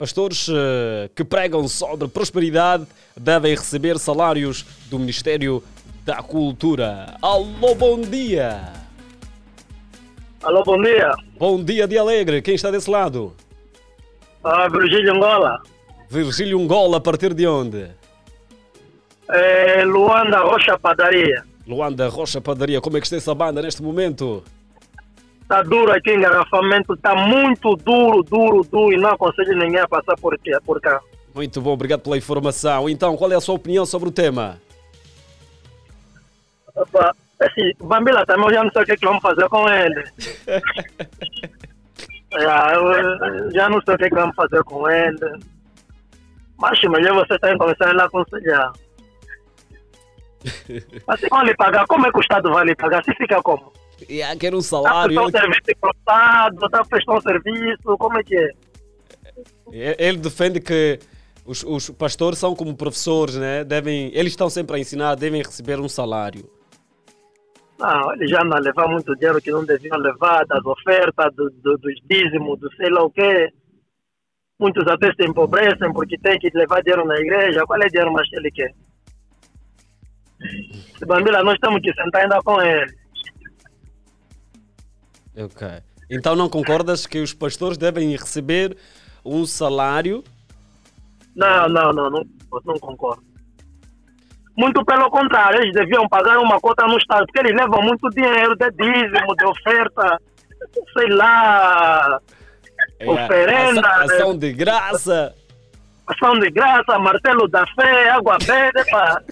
pastores 0.00 0.48
eh, 0.48 1.10
que 1.14 1.22
pregam 1.22 1.68
sobre 1.68 2.08
prosperidade, 2.08 2.86
devem 3.14 3.54
receber 3.54 3.98
salários 3.98 4.64
do 4.88 4.98
Ministério 4.98 5.62
da 6.06 6.22
Cultura. 6.22 7.18
Alô, 7.20 7.74
bom 7.74 8.00
dia! 8.00 8.72
Alô, 10.42 10.62
bom 10.64 10.80
dia. 10.80 11.12
Bom 11.38 11.62
dia 11.62 11.86
de 11.86 11.98
alegre, 11.98 12.40
quem 12.40 12.54
está 12.54 12.70
desse 12.70 12.88
lado? 12.88 13.36
Ah, 14.42 14.68
Virgílio 14.68 15.14
Angola. 15.14 15.60
Virgílio 16.08 16.58
Ngola, 16.60 16.96
a 16.96 17.00
partir 17.00 17.34
de 17.34 17.46
onde? 17.46 17.88
É, 19.30 19.84
Luanda 19.84 20.38
Rocha 20.38 20.78
Padaria. 20.78 21.44
Luanda 21.66 22.08
Rocha 22.08 22.40
Padaria, 22.40 22.80
como 22.80 22.96
é 22.96 23.00
que 23.00 23.06
está 23.06 23.16
essa 23.16 23.34
banda 23.34 23.60
neste 23.60 23.82
momento? 23.82 24.42
Está 25.50 25.62
duro 25.62 25.90
aqui, 25.90 26.14
engarrafamento. 26.14 26.94
Está 26.94 27.12
muito 27.16 27.74
duro, 27.74 28.22
duro, 28.22 28.62
duro. 28.62 28.92
E 28.92 28.96
não 28.96 29.10
aconselho 29.10 29.58
ninguém 29.58 29.80
a 29.80 29.88
passar 29.88 30.14
por, 30.14 30.32
aqui, 30.32 30.52
por 30.64 30.80
cá. 30.80 31.00
Muito 31.34 31.60
bom, 31.60 31.72
obrigado 31.72 32.02
pela 32.02 32.16
informação. 32.16 32.88
Então, 32.88 33.16
qual 33.16 33.32
é 33.32 33.34
a 33.34 33.40
sua 33.40 33.56
opinião 33.56 33.84
sobre 33.84 34.10
o 34.10 34.12
tema? 34.12 34.60
Opa, 36.72 37.12
Assim, 37.40 37.72
Bambila 37.82 38.24
também 38.26 38.46
eu 38.46 38.52
já 38.54 38.62
não 38.62 38.70
sei 38.70 38.82
o 38.82 38.86
que, 38.86 38.92
é 38.92 38.96
que 38.96 39.04
vamos 39.04 39.22
fazer 39.22 39.48
com 39.48 39.68
ele. 39.68 40.04
já, 42.38 42.72
eu 42.74 43.50
já 43.50 43.68
não 43.68 43.82
sei 43.82 43.94
o 43.94 43.98
que, 43.98 44.04
é 44.04 44.08
que 44.08 44.14
vamos 44.14 44.36
fazer 44.36 44.62
com 44.62 44.88
ele. 44.88 45.40
Mas 46.58 46.80
melhor 46.82 47.26
você 47.26 47.36
tem 47.40 47.52
que 47.54 47.58
começar 47.58 48.00
a 48.00 48.04
aconselhar. 48.04 48.72
Mas 51.08 51.18
se 51.18 51.28
vão 51.28 51.42
lhe 51.42 51.56
pagar, 51.56 51.88
como 51.88 52.06
é 52.06 52.12
que 52.12 52.18
o 52.18 52.20
Estado 52.20 52.52
vai 52.52 52.66
lhe 52.66 52.76
pagar? 52.76 53.02
Se 53.02 53.12
fica 53.16 53.42
como? 53.42 53.72
Yeah, 54.08 54.38
quero 54.38 54.56
um 54.56 54.62
salário. 54.62 55.14
prestar 55.14 55.26
um 55.26 55.40
serviço 55.42 55.78
para 55.80 55.90
o 55.90 55.92
Estado, 55.98 56.68
dá 56.70 56.84
prestar 56.84 57.14
um 57.16 57.20
serviço, 57.20 57.98
como 57.98 58.18
é 58.18 58.22
que 58.24 58.36
é? 58.36 58.50
Ele 59.72 60.18
defende 60.18 60.60
que 60.60 60.98
os, 61.44 61.62
os 61.64 61.90
pastores 61.90 62.38
são 62.38 62.54
como 62.54 62.76
professores, 62.76 63.36
né? 63.36 63.64
Devem, 63.64 64.10
eles 64.14 64.32
estão 64.32 64.48
sempre 64.50 64.76
a 64.76 64.78
ensinar, 64.78 65.14
devem 65.16 65.42
receber 65.42 65.78
um 65.80 65.88
salário. 65.88 66.48
Não, 67.78 68.12
eles 68.14 68.30
já 68.30 68.44
não 68.44 68.58
levar 68.58 68.88
muito 68.88 69.14
dinheiro 69.16 69.40
que 69.40 69.50
não 69.50 69.64
deviam 69.64 69.96
levar, 69.98 70.44
das 70.46 70.64
ofertas, 70.66 71.34
do, 71.34 71.48
do- 71.50 71.78
dos 71.78 71.94
dízimos, 72.10 72.58
do 72.60 72.70
sei 72.76 72.90
lá 72.90 73.02
o 73.04 73.10
quê. 73.10 73.48
Muitos 74.58 74.86
até 74.86 75.06
se 75.14 75.26
empobrecem 75.26 75.90
porque 75.92 76.18
tem 76.18 76.38
que 76.38 76.50
levar 76.54 76.82
dinheiro 76.82 77.06
na 77.06 77.16
igreja. 77.16 77.64
Qual 77.66 77.80
é 77.80 77.86
o 77.86 77.88
dinheiro 77.88 78.12
mais 78.12 78.28
que 78.28 78.36
ele 78.36 78.50
quer? 78.50 78.74
Bambila, 81.06 81.42
nós 81.42 81.58
temos 81.60 81.80
que 81.80 81.92
sentar 81.94 82.22
ainda 82.22 82.38
com 82.42 82.60
ele. 82.60 82.99
Ok. 85.36 85.68
Então 86.10 86.34
não 86.34 86.48
concordas 86.48 87.06
que 87.06 87.18
os 87.20 87.32
pastores 87.32 87.78
devem 87.78 88.10
receber 88.16 88.76
um 89.24 89.46
salário? 89.46 90.24
Não, 91.36 91.68
não, 91.68 91.92
não, 91.92 92.10
não, 92.10 92.24
não 92.64 92.74
concordo. 92.78 93.22
Muito 94.56 94.84
pelo 94.84 95.08
contrário, 95.10 95.60
eles 95.62 95.72
deviam 95.72 96.08
pagar 96.08 96.38
uma 96.38 96.60
cota 96.60 96.84
no 96.86 96.98
Estado, 96.98 97.24
porque 97.26 97.38
eles 97.40 97.56
levam 97.56 97.80
muito 97.82 98.08
dinheiro 98.10 98.54
de 98.56 98.70
dízimo, 98.72 99.34
de 99.36 99.44
oferta, 99.46 100.20
sei 100.98 101.08
lá, 101.10 102.20
É, 102.98 103.08
Oferenda, 103.08 103.80
ação, 103.88 104.06
né? 104.06 104.14
ação 104.14 104.38
de 104.38 104.52
graça. 104.52 105.34
ação 106.06 106.38
de 106.38 106.50
graça, 106.50 106.98
martelo 106.98 107.46
da 107.48 107.64
fé, 107.68 108.10
água 108.10 108.36
verde, 108.42 108.84
pá. 108.90 109.22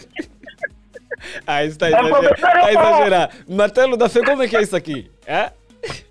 Ah, 1.47 1.65
isso 1.65 1.73
está 1.73 1.89
exagerado. 1.89 2.23
vou- 2.23 2.69
exagerado. 2.71 3.35
Martelo 3.49 3.97
da 3.97 4.09
fé, 4.09 4.23
como 4.25 4.43
é 4.43 4.49
que 4.49 4.57
é 4.57 4.63
isso 4.63 4.77
aqui? 4.77 5.11
É? 5.27 5.51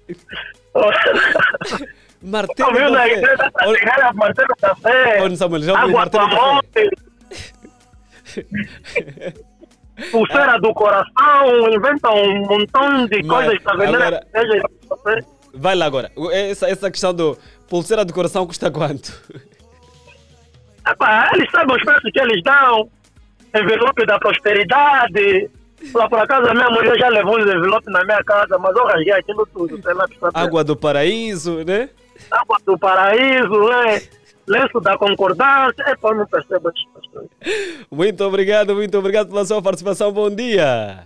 Martelo 2.21 2.69
Ouviu 2.69 2.91
da 2.91 2.97
na 2.97 3.03
fé. 3.03 3.13
igreja, 3.13 3.51
tá 3.51 3.65
ligado? 3.67 3.99
É 4.01 4.13
martelo 4.13 4.55
da 4.59 4.75
fé, 4.75 5.21
Olha, 5.21 5.35
Samuel, 5.35 5.61
já 5.61 5.85
do 5.85 5.91
martelo 5.91 6.27
da 6.29 6.35
fé? 6.35 6.41
amor, 6.41 6.63
pulseira 10.11 10.59
do 10.59 10.73
coração, 10.73 11.69
inventam 11.73 12.15
um 12.15 12.39
montão 12.41 13.05
de 13.07 13.23
Mas, 13.23 13.45
coisas 13.45 13.63
para 13.63 13.77
vender 13.77 14.03
agora-. 14.03 15.25
Vai 15.53 15.75
lá 15.75 15.85
agora. 15.85 16.11
Essa, 16.31 16.67
essa 16.69 16.91
questão 16.91 17.13
do 17.13 17.37
pulseira 17.67 18.03
do 18.05 18.13
coração 18.13 18.45
custa 18.45 18.69
quanto? 18.71 19.11
Epá, 20.87 21.29
eles 21.33 21.49
sabem 21.51 21.75
os 21.75 21.83
preços 21.83 22.11
que 22.11 22.19
eles 22.19 22.43
dão, 22.43 22.89
envelope 23.55 24.05
da 24.05 24.19
prosperidade. 24.19 25.49
Lá 25.93 26.09
por 26.09 26.19
acaso 26.19 26.47
a 26.47 26.53
minha 26.53 26.69
mulher 26.69 26.97
já 26.97 27.09
levou 27.09 27.37
uns 27.37 27.45
envelopes 27.45 27.91
na 27.91 28.03
minha 28.03 28.23
casa, 28.23 28.57
mas 28.57 28.75
eu 28.75 28.85
rasguei 28.85 29.13
aquilo 29.13 29.47
tudo, 29.53 29.81
sei 29.81 29.93
lá 29.93 30.07
que 30.07 30.19
sabe. 30.19 30.33
Água 30.33 30.63
do 30.63 30.75
paraíso, 30.75 31.63
né? 31.63 31.89
Água 32.31 32.57
do 32.65 32.77
paraíso, 32.77 33.69
né? 33.69 34.01
lenço 34.47 34.79
da 34.79 34.97
concordância. 34.97 35.83
É 35.85 35.95
para 35.95 36.15
não 36.15 36.25
perceber 36.25 36.69
essas 36.69 37.07
coisas. 37.11 37.87
Muito 37.91 38.23
obrigado, 38.23 38.73
muito 38.73 38.97
obrigado 38.97 39.27
pela 39.27 39.45
sua 39.45 39.61
participação. 39.61 40.11
Bom 40.11 40.29
dia. 40.29 41.03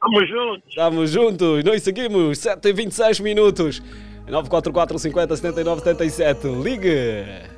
Tamo 0.00 0.26
juntos. 0.26 0.68
Estamos 0.68 1.10
juntos. 1.10 1.64
Nós 1.64 1.82
seguimos 1.82 2.38
7 2.38 2.68
e 2.68 2.72
26 2.72 3.20
minutos. 3.20 3.82
944 4.28 4.98
50 4.98 5.36
79 5.36 5.80
77. 5.82 6.46
Ligue. 6.62 7.53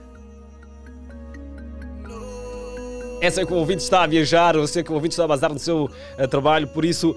Eu 3.21 3.31
sei 3.31 3.47
que 3.47 3.53
o 3.53 3.57
ouvinte 3.57 3.83
está 3.83 4.03
a 4.03 4.07
viajar, 4.07 4.55
eu 4.55 4.67
sei 4.67 4.83
que 4.83 4.91
o 4.91 4.95
ouvinte 4.95 5.13
está 5.13 5.25
a 5.25 5.29
bazar 5.29 5.51
no 5.51 5.59
seu 5.59 5.89
eh, 6.19 6.27
trabalho, 6.27 6.69
por 6.69 6.85
isso 6.85 7.17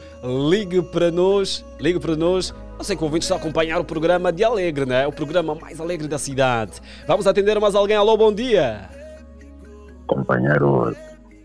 ligue 0.50 0.82
para 0.82 1.12
nós, 1.12 1.66
ligue 1.80 2.00
para 2.00 2.16
nós. 2.16 2.56
Eu 2.78 2.84
sei 2.86 2.96
que 2.96 3.02
o 3.02 3.06
ouvinte 3.06 3.24
está 3.24 3.36
a 3.36 3.38
acompanhar 3.38 3.80
o 3.80 3.84
programa 3.84 4.32
de 4.32 4.44
Alegre, 4.44 4.86
né? 4.86 5.06
O 5.06 5.12
programa 5.12 5.54
mais 5.54 5.82
alegre 5.82 6.08
da 6.08 6.18
cidade. 6.18 6.80
Vamos 7.06 7.28
atender 7.28 7.60
mais 7.60 7.76
alguém. 7.76 7.98
Alô, 7.98 8.16
bom 8.16 8.34
dia. 8.34 8.90
Companheiro, 10.08 10.96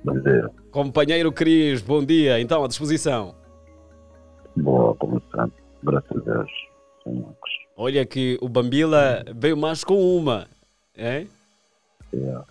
bom 0.04 0.20
dia. 0.20 0.50
Companheiro 0.70 1.32
Cris, 1.32 1.82
bom 1.82 2.04
dia. 2.04 2.40
Então, 2.40 2.62
à 2.62 2.68
disposição. 2.68 3.34
Boa, 4.56 4.94
como 4.94 5.20
sempre. 5.32 5.62
Graças 5.82 6.16
a 6.16 6.20
Deus. 6.20 6.50
Olha 7.76 8.06
que 8.06 8.38
o 8.40 8.48
Bambila 8.48 9.24
veio 9.34 9.56
mais 9.56 9.82
com 9.82 10.16
uma, 10.16 10.46
hein? 10.96 11.28
Yeah. 12.12 12.44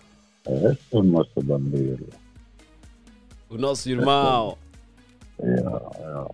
Esse 0.46 0.78
é 0.92 0.96
o 0.96 1.02
nosso 1.02 1.42
bandeiro. 1.42 2.06
O 3.48 3.56
nosso 3.56 3.88
irmão. 3.88 4.58
Yeah, 5.42 5.80
yeah. 5.98 6.30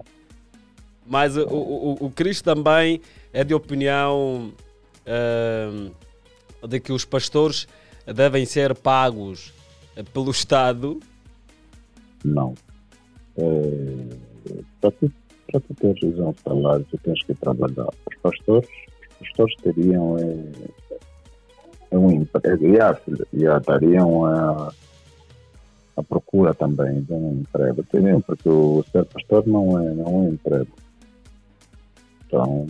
Mas 1.07 1.37
o, 1.37 1.47
o, 1.49 2.07
o- 2.07 2.11
Cris 2.11 2.41
também 2.43 3.01
é 3.33 3.43
de 3.45 3.53
opinião 3.55 4.53
ahm, 5.07 5.91
de 6.69 6.81
que 6.81 6.93
os 6.93 7.05
pastores 7.05 7.67
devem 8.07 8.45
ser 8.47 8.75
pagos 8.77 9.53
eh, 9.97 10.03
pelo 10.03 10.31
Estado. 10.31 11.01
Não. 12.25 12.55
É, 13.37 13.45
para, 14.81 14.91
tu, 14.93 15.13
para 15.51 15.61
tu 15.61 15.75
teres 15.75 16.19
um 16.19 16.35
salário, 16.45 16.87
tu 16.91 16.99
tens 16.99 17.23
que 17.25 17.35
trabalhar. 17.35 17.89
Os 18.09 18.17
pastores, 18.23 18.69
os 19.21 19.29
pastores 19.29 19.55
teriam 19.63 20.17
é, 20.19 20.35
é 21.91 21.99
um 21.99 22.11
emprego, 22.11 22.67
e 22.67 22.81
a, 22.81 22.97
e 23.33 23.47
a 23.47 23.59
dariam 23.59 24.25
a, 24.25 24.73
a 25.97 26.03
procura 26.03 26.55
também 26.55 27.03
de 27.03 27.13
um 27.13 27.41
emprego. 27.41 27.83
Teriam, 27.85 28.21
porque 28.21 28.49
o 28.49 28.85
ser 28.91 29.05
pastor 29.07 29.47
não 29.47 29.79
é, 29.79 29.95
não 29.95 30.07
é 30.07 30.11
um 30.11 30.29
emprego. 30.29 30.71
Então, 32.27 32.67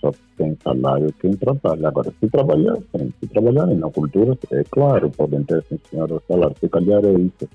só 0.00 0.10
tem 0.36 0.56
salário 0.62 1.12
quem 1.20 1.32
trabalha. 1.36 1.88
Agora, 1.88 2.12
se 2.18 2.30
trabalhar, 2.30 2.76
sim, 2.96 3.12
se 3.20 3.26
trabalharem 3.28 3.76
na 3.76 3.90
cultura, 3.90 4.36
é 4.52 4.64
claro, 4.64 5.10
podem 5.10 5.42
ter, 5.44 5.62
sim, 5.68 5.78
senhor, 5.90 6.10
o 6.10 6.22
salário. 6.26 6.56
Se 6.58 6.68
calhar 6.68 7.04
é 7.04 7.12
isso 7.12 7.48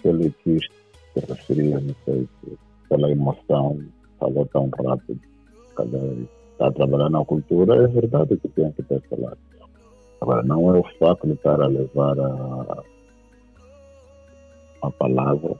que 0.00 0.08
ele 0.08 0.34
quis 0.42 0.66
se 1.12 1.20
referir, 1.26 1.80
não 1.82 1.94
sei 2.04 2.28
se 2.40 2.58
pela 2.88 3.10
emoção 3.10 3.78
falou 4.18 4.46
tão 4.46 4.70
rápido. 4.70 5.20
Se 5.68 5.74
calhar 5.74 6.02
está 6.54 6.68
a 6.68 6.72
trabalhar 6.72 7.10
na 7.10 7.24
cultura, 7.24 7.84
é 7.84 7.86
verdade 7.88 8.36
que 8.36 8.48
tem 8.48 8.72
que 8.72 8.82
ter 8.82 9.02
salário. 9.10 9.38
Agora, 10.20 10.42
não 10.42 10.74
é 10.74 10.78
o 10.78 10.84
facto 10.98 11.26
de 11.26 11.34
estar 11.34 11.60
a 11.60 11.66
levar 11.66 12.18
a, 12.18 12.82
a 14.82 14.90
palavra 14.90 15.54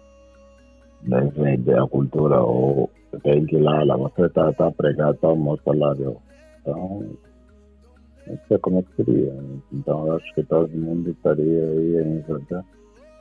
deve 1.03 1.57
da 1.59 1.87
cultura 1.87 2.41
ou 2.41 2.91
tem 3.23 3.45
que 3.47 3.57
ir 3.57 3.61
lá, 3.61 3.85
lá 3.85 3.97
você 3.97 4.27
está 4.27 4.53
tá 4.55 4.69
a 4.69 4.73
pregar, 4.73 5.13
está 5.13 5.29
o 5.29 5.37
meu 5.37 5.59
salário. 5.65 6.17
Então, 6.61 7.05
não 8.27 8.39
sei 8.49 8.59
como 8.59 8.79
é 8.79 8.83
que 8.83 9.05
seria. 9.05 9.35
Então, 9.73 10.07
eu 10.07 10.17
acho 10.17 10.35
que 10.35 10.43
todo 10.45 10.69
mundo 10.71 11.11
estaria 11.11 11.65
aí 11.65 12.03
em 12.03 12.21
verdade 12.21 12.67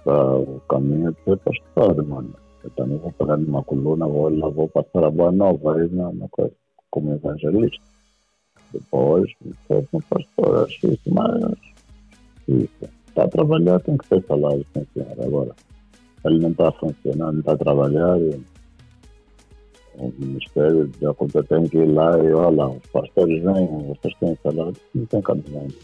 para 0.03 0.37
o 0.37 0.61
caminho 0.69 1.11
de 1.11 1.23
ser 1.23 1.37
pastor, 1.37 2.03
mano. 2.05 2.33
Eu 2.63 2.69
também 2.71 2.97
vou 2.97 3.11
pegar 3.11 3.37
numa 3.37 3.63
coluna, 3.63 4.07
vou 4.07 4.29
lá, 4.29 4.49
vou 4.49 4.69
passar 4.69 5.03
a 5.03 5.11
boa 5.11 5.31
nova 5.31 5.75
aí 5.75 5.89
na, 5.91 6.11
na 6.13 6.27
coisa, 6.29 6.53
como 6.93 7.11
evangelista. 7.11 7.81
Depois, 8.71 9.31
ser 9.67 9.87
um 9.93 10.01
pastor, 10.01 10.65
acho 10.65 10.87
isso, 10.87 11.01
mas 11.07 11.57
isso. 12.47 12.93
Está 13.07 13.23
a 13.23 13.27
trabalhar, 13.27 13.79
tem 13.79 13.97
que 13.97 14.07
ter 14.07 14.23
salário, 14.27 14.65
sim, 14.73 14.85
senhor. 14.93 15.25
Agora, 15.25 15.55
ele 16.25 16.39
não 16.39 16.51
está 16.51 16.71
funcionando, 16.73 17.33
não 17.33 17.39
está 17.39 17.53
a 17.53 17.57
trabalhar. 17.57 18.19
E, 18.19 18.41
o 19.95 20.11
Ministério 20.17 20.87
da 20.99 21.13
que 21.69 21.77
ir 21.77 21.85
lá 21.85 22.17
e 22.17 22.33
olha, 22.33 22.67
os 22.67 22.85
pastores 22.87 23.43
vêm, 23.43 23.67
vocês 23.87 24.13
têm 24.19 24.37
salário, 24.41 24.75
não 24.95 25.05
tem 25.05 25.21
cabimento. 25.21 25.77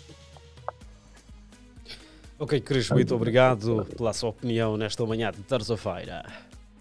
Ok, 2.39 2.59
Cris, 2.61 2.89
muito 2.89 3.15
obrigado 3.15 3.85
pela 3.97 4.13
sua 4.13 4.29
opinião 4.29 4.77
nesta 4.77 5.05
manhã 5.05 5.31
de 5.31 5.41
terça-feira. 5.43 6.23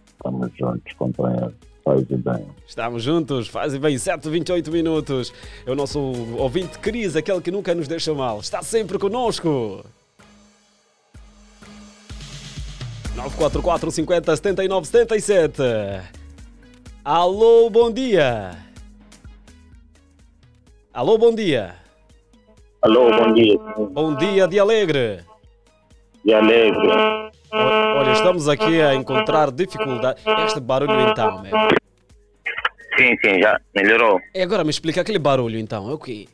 Estamos 0.07 0.51
juntos, 0.57 0.93
companheiro. 0.95 1.55
Faz 1.89 2.05
bem. 2.05 2.47
Estamos 2.67 3.03
juntos, 3.03 3.49
fazem 3.49 3.81
bem 3.81 3.97
7, 3.97 4.29
28 4.29 4.71
minutos. 4.71 5.33
É 5.65 5.71
o 5.71 5.75
nosso 5.75 5.99
ouvinte 6.37 6.79
Cris, 6.79 7.17
aquele 7.17 7.41
que 7.41 7.51
nunca 7.51 7.75
nos 7.75 7.89
deixa 7.89 8.13
mal. 8.13 8.41
Está 8.41 8.63
sempre 8.63 8.99
conosco. 8.99 9.83
944 13.17 13.91
50 13.91 14.37
79 14.37 14.87
77. 14.87 15.63
Alô, 17.03 17.71
bom 17.71 17.91
dia. 17.91 18.51
Alô, 20.93 21.17
bom 21.17 21.35
dia. 21.35 21.75
Alô, 22.83 23.11
bom 23.11 23.33
dia. 23.33 23.59
Bom 23.93 24.15
dia 24.15 24.47
de 24.47 24.61
alegre. 24.61 25.21
De 26.23 26.35
alegre. 26.35 27.28
Olha, 27.53 28.13
estamos 28.13 28.49
aqui 28.49 28.81
a 28.81 28.95
encontrar 28.95 29.51
dificuldade. 29.51 30.21
Este 30.47 30.61
barulho 30.61 31.01
então, 31.11 31.43
meu. 31.43 31.53
Sim, 32.97 33.17
sim, 33.25 33.41
já 33.41 33.61
melhorou. 33.75 34.21
E 34.35 34.43
agora 34.43 34.65
me 34.65 34.71
explica 34.71 35.01
aquele 35.01 35.19
barulho 35.19 35.59
então, 35.59 35.89
é 35.89 35.95
o 35.95 35.99
quê? 35.99 36.27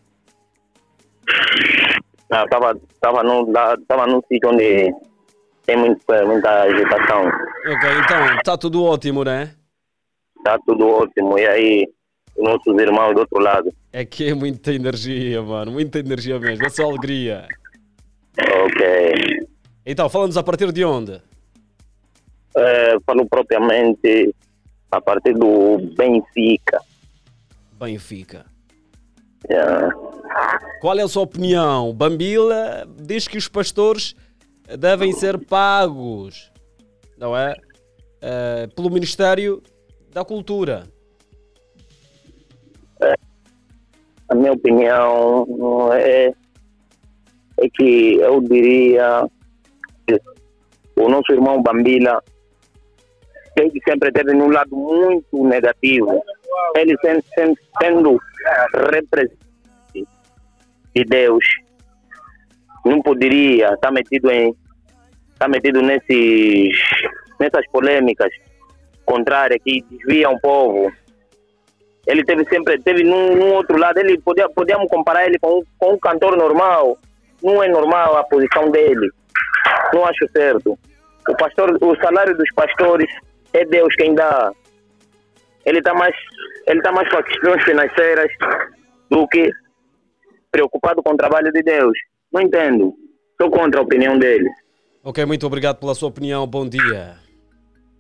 Ah, 2.31 2.47
tava, 2.49 2.77
tava, 3.01 3.23
num, 3.23 3.53
tava 3.87 4.07
num 4.07 4.21
sítio 4.29 4.51
onde 4.51 4.93
tem 5.67 5.77
muito, 5.77 6.01
eh, 6.13 6.25
muita 6.25 6.63
agitação. 6.63 7.27
Ok, 7.27 7.91
então, 8.03 8.37
está 8.37 8.57
tudo 8.57 8.83
ótimo, 8.83 9.25
né? 9.25 9.55
Tá 10.43 10.59
tudo 10.67 10.89
ótimo. 10.89 11.39
E 11.39 11.47
aí, 11.47 11.89
os 12.37 12.45
nossos 12.45 12.81
irmãos 12.81 13.15
do 13.15 13.21
outro 13.21 13.39
lado. 13.41 13.73
É 13.93 14.05
que 14.05 14.31
é 14.31 14.35
muita 14.35 14.73
energia, 14.73 15.43
mano. 15.43 15.73
Muita 15.73 15.99
energia 15.99 16.39
mesmo. 16.39 16.67
É 16.67 16.69
só 16.69 16.85
alegria. 16.85 17.47
Ok. 18.39 19.34
Então, 19.87 20.09
falamos 20.09 20.37
a 20.37 20.43
partir 20.43 20.73
de 20.73 20.85
onde? 20.85 21.21
Eh, 22.57 22.97
falo 23.05 23.27
propriamente 23.29 24.35
a 24.91 25.01
partir 25.01 25.35
do 25.35 25.79
Benfica. 25.97 26.81
Benfica. 27.79 28.47
Yeah. 29.51 29.95
Qual 30.81 30.99
é 30.99 31.03
a 31.03 31.09
sua 31.09 31.25
opinião? 31.25 31.93
Bambila 31.93 32.89
diz 32.97 33.29
que 33.29 33.37
os 33.37 33.49
pastores 33.49 34.15
devem 34.79 35.13
ser 35.13 35.39
pagos, 35.45 36.51
não 37.19 37.37
é? 37.37 37.55
Eh, 38.23 38.69
pelo 38.75 38.89
Ministério 38.89 39.63
da 40.13 40.25
Cultura. 40.25 40.87
A 44.29 44.35
minha 44.35 44.53
opinião 44.53 45.93
é, 45.93 46.33
é 47.59 47.69
que 47.69 48.15
eu 48.15 48.41
diria 48.41 49.29
o 50.97 51.09
nosso 51.09 51.33
irmão 51.33 51.63
Bambila 51.63 52.23
sempre 53.89 54.11
teve 54.13 54.33
num 54.33 54.51
lado 54.51 54.75
muito 54.77 55.45
negativo. 55.47 56.23
Ele 56.77 56.97
sen- 57.01 57.23
sen- 57.35 57.57
sendo 57.81 58.19
representante 58.91 59.39
de 60.95 61.05
Deus, 61.05 61.45
não 62.85 63.01
poderia 63.03 63.73
estar 63.75 63.91
metido 63.91 64.31
em 64.31 64.55
estar 65.33 65.49
metido 65.49 65.83
nesses 65.83 66.77
nessas 67.41 67.67
polêmicas 67.73 68.31
contrárias 69.05 69.61
que 69.65 69.83
desviam 69.91 70.35
o 70.35 70.41
povo. 70.41 70.93
Ele 72.07 72.23
teve 72.25 72.45
sempre 72.49 72.79
teve 72.83 73.03
num, 73.03 73.35
num 73.37 73.53
outro 73.55 73.77
lado, 73.79 73.99
ele 73.99 74.19
podia 74.21 74.49
podíamos 74.51 74.89
comparar 74.89 75.27
ele 75.27 75.39
com, 75.39 75.59
um- 75.59 75.65
com 75.79 75.95
um 75.95 75.99
cantor 75.99 76.37
normal. 76.37 76.99
Não 77.43 77.63
é 77.63 77.69
normal 77.69 78.17
a 78.17 78.25
posição 78.25 78.71
dele. 78.71 79.11
Não 79.93 80.05
acho 80.05 80.29
certo. 80.37 80.79
O 81.29 81.37
pastor, 81.37 81.77
o 81.81 81.97
salário 81.97 82.37
dos 82.37 82.51
pastores 82.55 83.11
é 83.53 83.65
Deus 83.65 83.95
quem 83.97 84.15
dá. 84.15 84.53
Ele 85.65 85.79
está 85.79 85.95
mais, 85.95 86.15
ele 86.67 86.83
tá 86.83 86.93
mais 86.93 87.09
com 87.09 87.19
as 87.19 87.25
questões 87.25 87.63
financeiras 87.65 88.31
do 89.11 89.27
que 89.29 89.51
preocupado 90.51 91.03
com 91.03 91.15
o 91.15 91.17
trabalho 91.17 91.51
de 91.53 91.63
Deus. 91.63 91.97
Não 92.33 92.43
entendo. 92.43 92.95
Sou 93.41 93.51
contra 93.51 93.81
a 93.81 93.83
opinião 93.83 94.19
dele. 94.19 94.49
Ok, 95.03 95.25
muito 95.25 95.47
obrigado 95.47 95.79
pela 95.79 95.95
sua 95.95 96.09
opinião. 96.09 96.47
Bom 96.47 96.69
dia. 96.69 97.17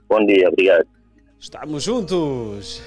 Bom 0.08 0.24
dia, 0.26 0.48
obrigado. 0.48 0.86
Estamos 1.38 1.82
juntos. 1.82 2.82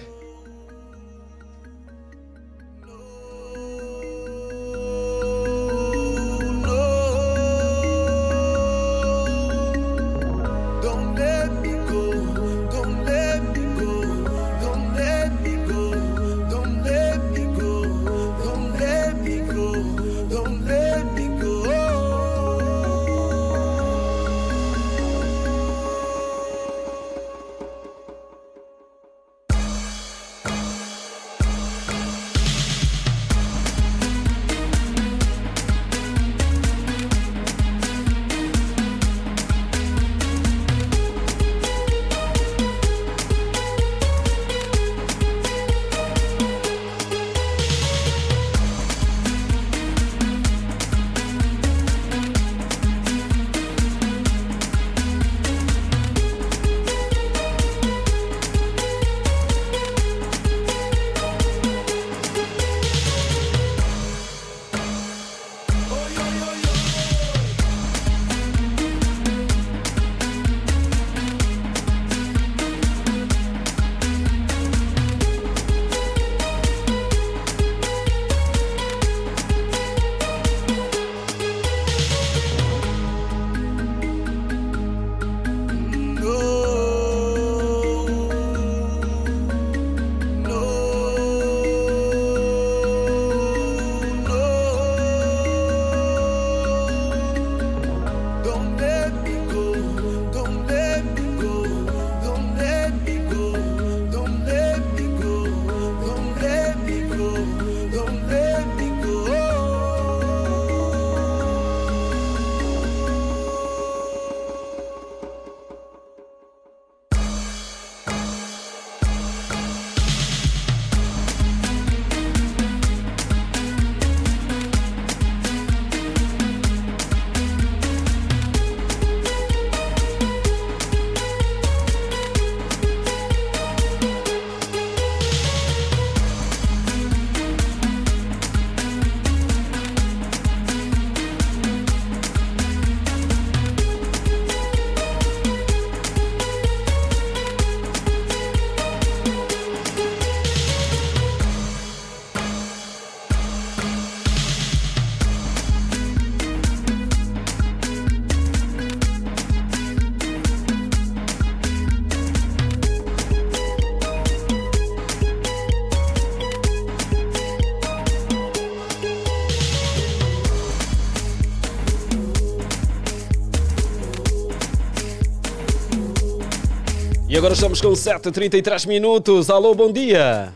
Agora 177.47 177.53
estamos 177.53 177.79
com 177.79 177.91
7h33 177.93 178.85
minutos. 178.85 179.49
Alô, 179.49 179.73
bom 179.73 179.89
dia. 179.89 180.51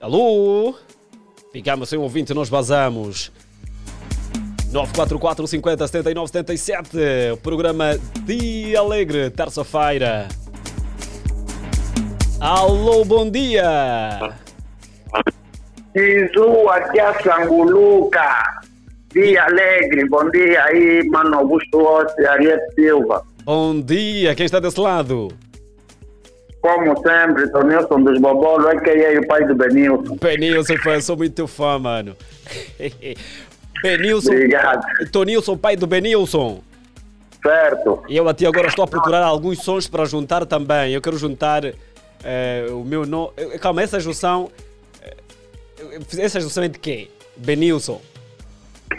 Alô? 0.00 0.74
Ficamos 1.52 1.88
sem 1.88 1.96
ouvinte, 1.96 2.34
nós 2.34 2.48
vazamos. 2.48 3.30
944 4.72 5.46
50 5.46 5.86
79 5.86 6.32
77. 6.32 6.88
O 7.34 7.36
programa 7.36 7.96
Dia 8.24 8.80
Alegre, 8.80 9.30
terça-feira. 9.30 10.26
Alô, 12.40 13.04
bom 13.04 13.30
dia. 13.30 14.34
Isu, 15.94 16.68
aqui 16.68 16.98
é 16.98 17.06
a 17.06 17.22
Sanguluca. 17.22 18.60
Dia 19.14 19.44
alegre, 19.44 20.04
bom 20.08 20.28
dia 20.30 20.64
aí, 20.64 21.08
mano 21.10 21.38
Augusto 21.38 21.78
Ossi, 21.78 22.26
Ariete 22.26 22.74
Silva. 22.74 23.24
Bom 23.46 23.80
dia, 23.80 24.34
quem 24.34 24.44
está 24.44 24.58
desse 24.58 24.80
lado? 24.80 25.28
Como 26.60 26.96
sempre, 27.00 27.48
Tonilson 27.52 28.02
dos 28.02 28.20
Bobolos, 28.20 28.66
é 28.66 29.14
é 29.14 29.20
o 29.20 29.26
pai 29.28 29.46
do 29.46 29.54
Benilson. 29.54 30.16
Benilson, 30.16 30.76
fã, 30.78 31.00
sou 31.00 31.16
muito 31.16 31.32
teu 31.32 31.46
fã, 31.46 31.78
mano. 31.78 32.16
Benilson. 33.84 34.32
Obrigado. 34.32 34.84
Tonilson, 35.12 35.56
pai 35.56 35.76
do 35.76 35.86
Benilson. 35.86 36.60
Certo. 37.40 38.02
E 38.08 38.16
eu 38.16 38.28
até 38.28 38.46
agora 38.46 38.66
estou 38.66 38.84
a 38.84 38.88
procurar 38.88 39.22
alguns 39.22 39.62
sons 39.62 39.86
para 39.86 40.04
juntar 40.06 40.44
também. 40.44 40.92
Eu 40.92 41.00
quero 41.00 41.16
juntar 41.16 41.64
eh, 42.24 42.66
o 42.70 42.82
meu 42.82 43.06
nome. 43.06 43.30
Calma, 43.60 43.80
essa 43.80 44.00
junção. 44.00 44.50
eh, 45.04 46.00
essa 46.18 46.40
junção 46.40 46.64
é 46.64 46.68
de 46.68 46.80
quê? 46.80 47.08
Benilson. 47.36 48.02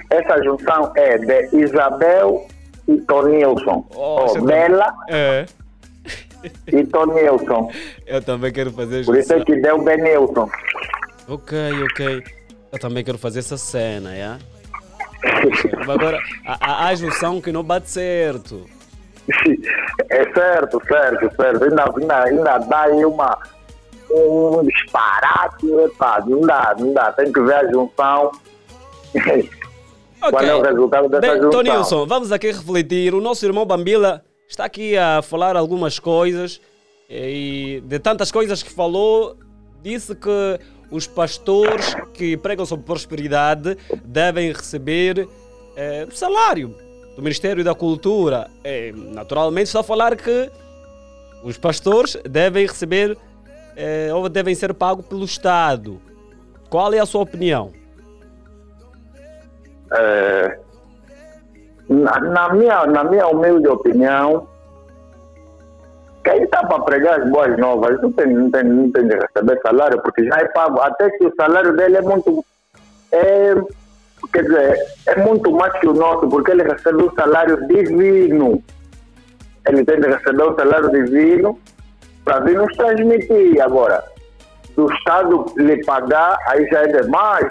Essa 0.10 0.42
junção 0.42 0.94
é 0.96 1.18
de 1.18 1.58
Isabel 1.58 2.48
e 2.88 2.98
Tonilson. 3.02 3.86
Oh, 3.96 4.26
Oh, 4.26 4.34
tá- 4.34 4.42
Bela 4.42 4.94
É. 5.10 5.46
e 6.68 6.84
Tonilson. 6.86 7.72
Eu 8.06 8.22
também 8.22 8.52
quero 8.52 8.72
fazer 8.72 9.06
Por 9.06 9.18
isso 9.18 9.34
é 9.34 9.44
que 9.44 9.56
deu 9.58 9.82
Benilson. 9.82 10.50
Ok, 11.28 11.58
ok. 11.92 12.24
Eu 12.72 12.80
também 12.80 13.04
quero 13.04 13.18
fazer 13.18 13.40
essa 13.40 13.58
cena, 13.58 14.14
yeah? 14.14 14.40
Mas 15.86 15.90
Agora, 15.90 16.20
há, 16.46 16.94
junção 16.96 17.42
que 17.42 17.52
não 17.52 17.64
bate 17.64 17.90
certo. 17.90 18.66
É 20.10 20.24
certo, 20.34 20.82
certo, 20.88 21.36
certo. 21.36 21.64
Ainda, 21.66 21.84
ainda, 21.98 22.24
ainda 22.24 22.58
dá 22.60 22.82
aí 22.84 23.04
uma, 23.04 23.38
um 24.10 24.64
disparate, 24.64 25.70
epa, 25.84 26.24
não 26.26 26.42
dá, 26.42 26.76
não 26.80 26.94
dá. 26.94 27.12
Tem 27.12 27.32
que 27.34 27.42
ver 27.42 27.56
a 27.56 27.72
junção. 27.72 28.32
Qual 30.20 30.44
é 30.44 30.56
o 30.56 30.62
resultado 30.62 31.10
dessa 31.10 31.22
Bem, 31.22 31.42
junção? 31.42 31.50
Tonilson, 31.50 32.06
vamos 32.06 32.32
aqui 32.32 32.48
refletir. 32.48 33.14
O 33.14 33.22
nosso 33.22 33.46
irmão 33.46 33.66
Bambila 33.66 34.24
está 34.48 34.66
aqui 34.66 34.98
a 34.98 35.22
falar 35.22 35.56
algumas 35.56 36.00
coisas 36.00 36.60
e 37.10 37.82
de 37.86 38.00
tantas 38.00 38.32
coisas 38.32 38.62
que 38.62 38.72
falou, 38.72 39.38
disse 39.82 40.16
que 40.16 40.60
os 40.92 41.08
pastores 41.08 41.96
que 42.14 42.36
pregam 42.38 42.66
sobre 42.66 42.86
prosperidade 42.86 43.78
devem 44.04 44.52
receber 44.52 45.28
eh, 45.76 46.08
salário 46.12 46.76
do 47.16 47.22
Ministério 47.22 47.64
da 47.64 47.76
Cultura. 47.76 48.50
Eh, 48.64 48.92
naturalmente 48.96 49.76
a 49.78 49.84
falar 49.84 50.16
que 50.16 50.50
os 51.44 51.58
pastores 51.58 52.18
devem 52.30 52.66
receber 52.66 53.18
eh, 53.76 54.10
ou 54.14 54.28
devem 54.28 54.56
ser 54.56 54.74
pagos 54.74 55.06
pelo 55.06 55.26
Estado. 55.26 56.02
Qual 56.70 56.94
é 56.94 57.00
a 57.00 57.06
sua 57.06 57.22
opinião? 57.22 57.72
É, 59.94 60.60
na, 61.90 62.20
na 62.20 62.54
minha, 62.54 62.86
na 62.86 63.04
minha 63.04 63.28
humilde 63.28 63.68
opinião, 63.68 64.48
quem 66.24 66.44
está 66.44 66.66
para 66.66 66.84
pregar 66.84 67.22
as 67.22 67.30
boas 67.30 67.58
novas 67.58 68.02
não 68.02 68.12
tem, 68.12 68.28
não, 68.28 68.52
tem, 68.52 68.64
não 68.64 68.92
tem 68.92 69.08
de 69.08 69.16
receber 69.16 69.62
salário, 69.62 70.02
porque 70.02 70.26
já 70.26 70.36
é 70.38 70.46
pago. 70.50 70.82
Até 70.82 71.10
que 71.12 71.26
o 71.26 71.34
salário 71.36 71.76
dele 71.78 71.98
é 71.98 72.02
muito. 72.02 72.44
É, 73.14 73.56
quer 74.34 74.44
dizer, 74.44 74.78
é 75.06 75.24
muito 75.24 75.50
mais 75.52 75.72
que 75.80 75.88
o 75.88 75.94
nosso, 75.94 76.28
porque 76.28 76.52
ele 76.52 76.64
recebe 76.64 77.02
um 77.02 77.12
salário 77.14 77.66
divino. 77.68 78.62
Ele 79.68 79.86
tem 79.86 80.02
de 80.02 80.08
receber 80.08 80.44
um 80.44 80.56
salário 80.56 80.92
divino 80.92 81.58
para 82.26 82.42
vir 82.42 82.58
nos 82.58 82.76
transmitir. 82.76 83.62
Agora, 83.62 84.04
do 84.76 84.92
Estado 84.92 85.46
lhe 85.56 85.84
pagar, 85.86 86.38
aí 86.48 86.68
já 86.68 86.84
é 86.84 86.88
demais. 86.88 87.48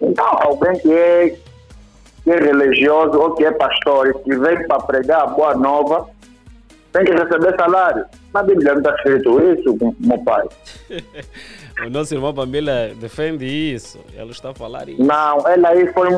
Então, 0.00 0.26
alguém 0.40 0.78
que 0.80 0.92
é, 0.92 1.36
que 2.22 2.30
é 2.30 2.36
religioso 2.36 3.18
ou 3.18 3.34
que 3.34 3.44
é 3.44 3.52
pastor 3.52 4.08
e 4.08 4.14
que 4.14 4.36
vem 4.36 4.66
para 4.66 4.80
pregar 4.80 5.22
a 5.22 5.26
boa 5.26 5.54
nova, 5.54 6.08
tem 6.92 7.04
que 7.04 7.12
receber 7.12 7.56
salário. 7.56 8.04
Na 8.32 8.42
Bíblia 8.42 8.72
não 8.72 8.78
está 8.78 8.94
escrito 8.96 9.40
isso, 9.52 9.94
meu 10.00 10.18
pai. 10.24 10.44
O 11.84 11.90
nosso 11.90 12.14
irmão 12.14 12.32
Bambila 12.32 12.90
defende 12.94 13.44
isso. 13.44 13.98
Ele 14.14 14.30
está 14.30 14.50
a 14.50 14.54
falar 14.54 14.88
isso. 14.88 15.02
Não, 15.02 15.48
ele 15.48 15.66
aí 15.66 15.92
foi, 15.92 16.08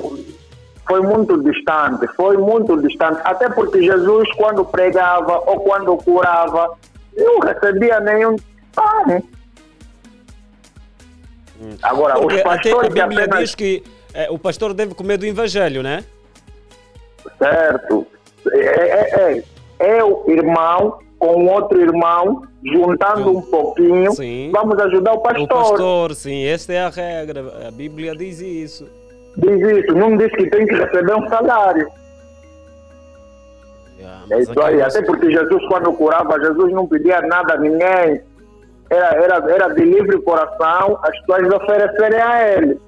foi 0.87 1.01
muito 1.01 1.43
distante, 1.43 2.07
foi 2.15 2.37
muito 2.37 2.81
distante. 2.83 3.21
Até 3.25 3.49
porque 3.49 3.83
Jesus, 3.83 4.31
quando 4.37 4.65
pregava 4.65 5.39
ou 5.47 5.61
quando 5.61 5.97
curava, 5.97 6.77
não 7.17 7.41
recebia 7.41 8.01
nenhum 8.01 8.37
pane. 8.75 9.25
Agora, 11.83 12.15
Porque 12.15 12.35
os 12.37 12.41
até 12.41 12.49
a 12.49 12.53
pastores 12.57 12.95
Bíblia 12.95 13.25
apenas... 13.25 13.39
diz 13.41 13.55
que 13.55 13.83
eh, 14.15 14.29
o 14.31 14.39
pastor 14.39 14.75
deve 14.75 14.95
comer 14.95 15.17
do 15.17 15.27
evangelho, 15.27 15.83
né? 15.83 16.05
Certo. 17.39 18.07
É, 18.53 18.59
é, 18.59 19.45
é, 19.81 19.99
é 19.99 20.05
o 20.05 20.25
irmão 20.29 20.99
com 21.19 21.47
outro 21.47 21.81
irmão, 21.81 22.43
juntando 22.63 23.39
um 23.39 23.43
pouquinho, 23.43 24.13
vamos 24.53 24.79
ajudar 24.79 25.15
o 25.15 25.21
pastor. 25.21 25.45
O 25.45 25.49
pastor, 25.49 26.15
sim, 26.15 26.45
esta 26.45 26.73
é 26.73 26.81
a 26.81 26.91
regra. 26.91 27.67
A 27.67 27.71
Bíblia 27.71 28.15
diz 28.15 28.41
isso. 28.41 28.87
Diz 29.39 29.61
isso, 29.61 29.95
não 29.95 30.17
diz 30.17 30.31
que 30.33 30.49
tem 30.51 30.67
que 30.67 30.75
receber 30.75 31.15
um 31.15 31.29
salário. 31.29 31.89
É 34.31 34.41
isso 34.41 34.61
aí, 34.61 34.83
até 34.83 35.03
porque 35.03 35.31
Jesus, 35.31 35.67
quando 35.69 35.93
curava, 35.93 36.39
Jesus 36.41 36.73
não 36.73 36.87
pedia 36.87 37.21
nada 37.23 37.55
a 37.55 37.59
ninguém. 37.59 38.21
Era, 38.89 39.07
era, 39.17 39.51
era 39.53 39.69
de 39.75 39.85
livre 39.85 40.21
coração 40.23 40.99
as 41.03 41.19
pessoas 41.21 41.53
oferecerem 41.55 42.21
a 42.21 42.49
ele. 42.53 42.81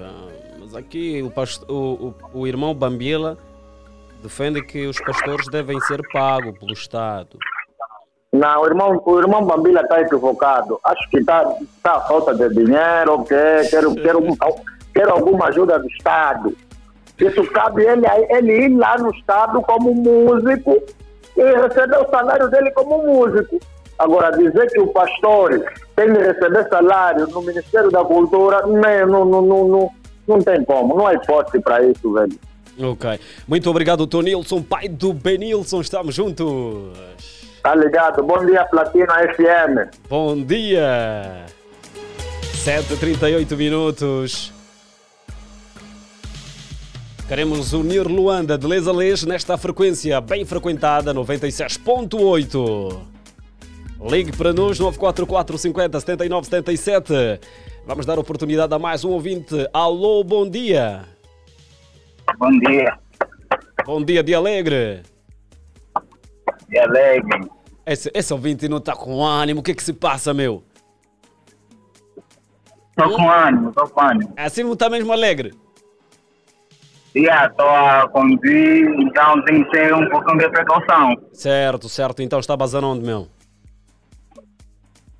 Ah, 0.00 0.28
Mas 0.58 0.74
aqui 0.74 1.22
o, 1.22 1.30
pasto- 1.30 1.64
o, 1.72 2.14
o, 2.34 2.40
o 2.40 2.46
irmão 2.46 2.74
Bambila 2.74 3.38
defende 4.22 4.60
que 4.62 4.86
os 4.86 5.00
pastores 5.00 5.46
devem 5.48 5.78
ser 5.82 6.00
pagos 6.12 6.58
pelo 6.58 6.72
Estado. 6.72 7.38
Não, 8.32 8.62
o 8.62 8.66
irmão, 8.66 9.00
o 9.06 9.18
irmão 9.20 9.44
Bambila 9.46 9.82
está 9.82 10.00
equivocado. 10.00 10.78
Acho 10.84 11.08
que 11.10 11.18
está 11.18 11.44
tá 11.82 11.92
a 11.92 12.00
falta 12.02 12.34
de 12.34 12.48
dinheiro, 12.54 13.12
ou 13.12 13.24
quer, 13.24 13.70
quero, 13.70 13.94
quero, 13.94 14.20
quero 14.92 15.12
alguma 15.12 15.46
ajuda 15.46 15.78
do 15.78 15.86
Estado. 15.86 16.54
Isso 17.18 17.46
cabe 17.52 17.84
ele, 17.86 18.04
ele 18.30 18.64
ir 18.66 18.76
lá 18.76 18.98
no 18.98 19.10
Estado 19.14 19.62
como 19.62 19.94
músico 19.94 20.82
e 21.36 21.42
receber 21.62 21.98
o 21.98 22.10
salário 22.10 22.48
dele 22.50 22.70
como 22.72 23.02
músico. 23.06 23.58
Agora, 23.98 24.36
dizer 24.36 24.70
que 24.70 24.80
o 24.80 24.88
pastor 24.88 25.64
tem 25.94 26.12
de 26.12 26.18
receber 26.18 26.68
salário 26.68 27.26
no 27.28 27.42
Ministério 27.42 27.90
da 27.90 28.04
Cultura, 28.04 28.62
não, 28.66 29.06
não, 29.06 29.24
não, 29.24 29.42
não, 29.42 29.68
não, 29.68 29.90
não 30.28 30.42
tem 30.42 30.62
como, 30.64 30.96
não 30.96 31.06
há 31.06 31.14
hipótese 31.14 31.62
para 31.62 31.82
isso, 31.82 32.12
velho. 32.12 32.38
Ok. 32.78 33.18
Muito 33.48 33.70
obrigado, 33.70 34.06
Tonilson, 34.06 34.62
pai 34.62 34.88
do 34.88 35.14
Benilson. 35.14 35.80
Estamos 35.80 36.14
juntos. 36.14 36.92
Tá 37.62 37.74
ligado? 37.74 38.22
Bom 38.22 38.44
dia, 38.44 38.64
Platina 38.64 39.14
FM. 39.34 39.90
Bom 40.08 40.42
dia. 40.42 41.46
7h38 42.64 43.56
minutos. 43.56 44.52
Queremos 47.26 47.72
unir 47.72 48.06
Luanda 48.06 48.56
de 48.56 48.68
Les 48.68 48.86
a 48.86 48.92
Les 48.92 49.24
nesta 49.24 49.56
frequência 49.56 50.20
bem 50.20 50.44
frequentada 50.44 51.12
96.8. 51.12 53.15
Ligue 54.00 54.36
para 54.36 54.52
nós 54.52 54.78
944 54.78 55.56
50 55.58 56.00
79 56.00 56.46
77. 56.46 57.12
Vamos 57.86 58.04
dar 58.04 58.18
oportunidade 58.18 58.72
a 58.74 58.78
mais 58.78 59.04
um 59.04 59.10
ouvinte. 59.10 59.66
Alô, 59.72 60.22
bom 60.22 60.48
dia. 60.48 61.04
Bom 62.38 62.50
dia. 62.58 62.98
Bom 63.86 64.04
dia, 64.04 64.22
dia 64.22 64.36
alegre. 64.36 65.02
Dia 66.68 66.84
alegre. 66.84 67.48
Esse, 67.86 68.10
esse 68.12 68.32
ouvinte 68.32 68.68
não 68.68 68.78
está 68.78 68.94
com 68.94 69.24
ânimo. 69.24 69.60
O 69.60 69.62
que 69.62 69.70
é 69.70 69.74
que 69.74 69.82
se 69.82 69.92
passa, 69.92 70.34
meu? 70.34 70.62
Tô 72.96 73.10
com 73.10 73.30
ânimo, 73.30 73.72
tô 73.72 73.86
com 73.88 74.00
ânimo. 74.00 74.32
Assim 74.36 74.62
não 74.62 74.72
está 74.72 74.90
mesmo 74.90 75.12
alegre? 75.12 75.54
Tô 77.56 77.62
a 77.62 78.08
conduzir, 78.10 78.84
então 79.00 79.42
tem 79.44 79.64
que 79.64 79.70
ter 79.70 79.94
um 79.94 80.06
pouquinho 80.10 80.38
de 80.38 80.50
precaução. 80.50 81.14
Certo, 81.32 81.88
certo. 81.88 82.22
Então 82.22 82.38
está 82.38 82.54
basando 82.54 82.88
onde, 82.88 83.06
meu? 83.06 83.28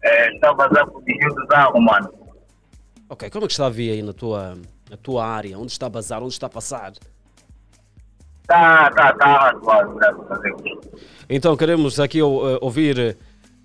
É, 0.06 0.32
estou 0.32 0.50
a 0.50 0.52
vazar 0.52 0.86
desvio 1.04 1.34
do 1.34 1.46
carro, 1.48 1.80
mano. 1.80 2.08
Ok, 3.08 3.28
como 3.28 3.44
é 3.44 3.48
que 3.48 3.52
está 3.52 3.66
a 3.66 3.70
via 3.70 3.92
aí 3.92 4.02
na 4.02 4.12
tua, 4.12 4.56
na 4.88 4.96
tua 4.96 5.26
área? 5.26 5.58
Onde 5.58 5.72
está 5.72 5.86
a 5.86 5.90
bazar? 5.90 6.22
Onde 6.22 6.32
está 6.32 6.46
a 6.46 6.50
passar? 6.50 6.92
Tá, 8.46 8.90
tá, 8.90 9.12
tá. 9.14 9.54
Então 11.28 11.56
queremos 11.56 11.98
aqui 11.98 12.20
eh, 12.20 12.22
ouvir 12.60 13.16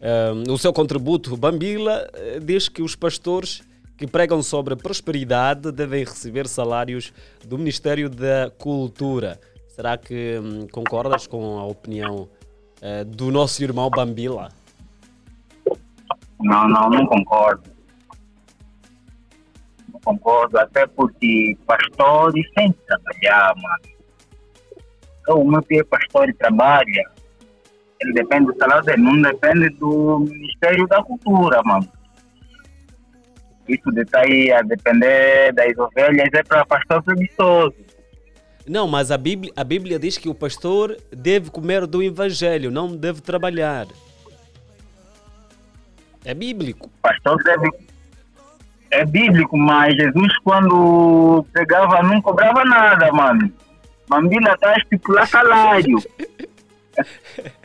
eh, 0.01 0.32
o 0.49 0.58
seu 0.58 0.73
contributo. 0.73 1.38
Bambila 1.38 2.10
eh, 2.13 2.39
diz 2.39 2.67
que 2.67 2.82
os 2.82 2.95
pastores 2.95 3.62
que 3.95 4.08
pregam 4.08 4.41
sobre 4.41 4.75
prosperidade 4.75 5.71
devem 5.71 6.04
receber 6.04 6.47
salários 6.47 7.13
do 7.45 7.56
Ministério 7.60 8.10
da 8.10 8.51
Cultura. 8.58 9.39
Será 9.67 9.95
que 9.95 10.39
hum, 10.39 10.67
concordas 10.71 11.27
com 11.27 11.60
a 11.60 11.65
opinião 11.65 12.27
do 13.06 13.30
nosso 13.30 13.63
irmão 13.63 13.91
Bambila? 13.91 14.49
Não, 16.43 16.67
não, 16.67 16.89
não 16.89 17.06
concordo. 17.06 17.63
Não 19.93 19.99
concordo, 20.01 20.58
até 20.58 20.88
porque 20.88 21.58
pastores 21.65 22.45
têm 22.56 22.71
que 22.71 22.80
trabalhar, 22.86 23.54
mano. 23.56 24.01
Então, 25.21 25.41
o 25.41 25.51
meu 25.51 25.62
filho 25.63 25.82
é 25.82 25.84
pastor 25.84 26.30
e 26.30 26.34
trabalha. 26.34 27.12
Ele 28.01 28.13
depende 28.13 28.47
do 28.47 28.58
salário 28.58 28.84
dele, 28.84 29.01
não 29.01 29.21
depende 29.21 29.69
do 29.69 30.19
Ministério 30.19 30.88
da 30.88 31.04
Cultura, 31.04 31.62
mano. 31.63 31.88
Isso 33.67 33.91
de 33.91 34.01
estar 34.01 34.21
aí 34.21 34.51
a 34.51 34.62
depender 34.63 35.54
das 35.54 35.77
ovelhas 35.77 36.30
é 36.34 36.43
para 36.43 36.65
pastor 36.65 37.04
preguiçoso. 37.04 37.75
Não, 38.67 38.88
mas 38.88 39.12
a 39.12 39.17
Bíblia, 39.17 39.51
a 39.56 39.63
Bíblia 39.63 39.99
diz 39.99 40.17
que 40.17 40.30
o 40.30 40.36
pastor 40.36 40.97
deve 41.12 41.49
comer 41.49 41.86
do 41.86 42.01
evangelho, 42.01 42.71
não 42.71 42.95
deve 42.95 43.21
trabalhar. 43.21 43.88
É 46.25 46.34
bíblico. 46.34 46.89
pastor 47.01 47.41
deve. 47.43 47.69
É 48.91 49.05
bíblico, 49.05 49.57
mas 49.57 49.95
Jesus, 49.95 50.38
quando 50.43 51.45
pregava, 51.53 52.03
não 52.03 52.21
cobrava 52.21 52.63
nada, 52.65 53.12
mano. 53.12 53.51
Mambila 54.10 54.57
tá 54.57 54.71
a 54.71 54.77
estipular 54.77 55.27
salário. 55.27 55.97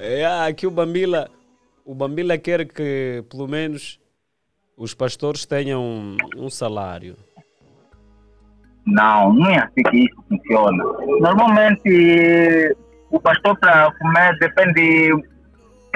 É, 0.00 0.24
aqui 0.46 0.64
o 0.64 0.70
Bambila, 0.70 1.28
o 1.84 1.92
Bambila 1.92 2.38
quer 2.38 2.64
que 2.64 3.24
pelo 3.28 3.48
menos 3.48 3.98
os 4.76 4.94
pastores 4.94 5.44
tenham 5.44 5.82
um, 5.82 6.16
um 6.36 6.48
salário. 6.48 7.16
Não, 8.86 9.32
não 9.32 9.50
é 9.50 9.58
assim 9.58 9.82
que 9.82 10.04
isso 10.04 10.24
funciona. 10.28 10.84
Normalmente, 11.20 12.76
o 13.10 13.20
pastor 13.20 13.58
para 13.58 13.92
comer 13.98 14.38
depende. 14.38 15.12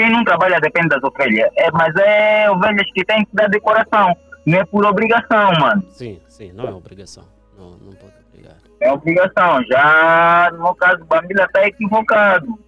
Quem 0.03 0.11
não 0.11 0.25
trabalha 0.25 0.59
depende 0.59 0.89
das 0.89 1.05
ovelhas. 1.05 1.49
É, 1.57 1.71
mas 1.71 1.95
é 1.95 2.51
ovelhas 2.51 2.91
que 2.93 3.05
têm 3.05 3.25
que 3.25 3.37
dar 3.37 3.49
de 3.49 3.61
coração. 3.61 4.13
Não 4.45 4.59
é 4.59 4.65
por 4.65 4.85
obrigação, 4.85 5.53
mano. 5.61 5.85
Sim, 5.91 6.21
sim, 6.27 6.51
não 6.51 6.67
é 6.67 6.73
obrigação. 6.73 7.23
Não, 7.57 7.77
não 7.77 7.93
pode 7.93 8.13
obrigar. 8.29 8.57
É 8.81 8.93
obrigação. 8.93 9.63
Já 9.67 10.51
no 10.59 10.75
caso, 10.75 11.05
Bambila 11.05 11.45
está 11.45 11.65
equivocado. 11.69 12.59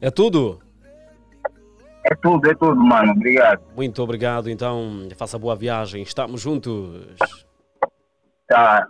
É 0.00 0.08
tudo? 0.08 0.60
É 2.04 2.14
tudo, 2.14 2.48
é 2.48 2.54
tudo, 2.54 2.76
mano. 2.76 3.10
Obrigado. 3.10 3.60
Muito 3.74 4.00
obrigado, 4.04 4.50
então 4.50 5.08
faça 5.16 5.36
boa 5.36 5.56
viagem. 5.56 6.02
Estamos 6.02 6.40
juntos. 6.40 7.08
Tá. 8.46 8.86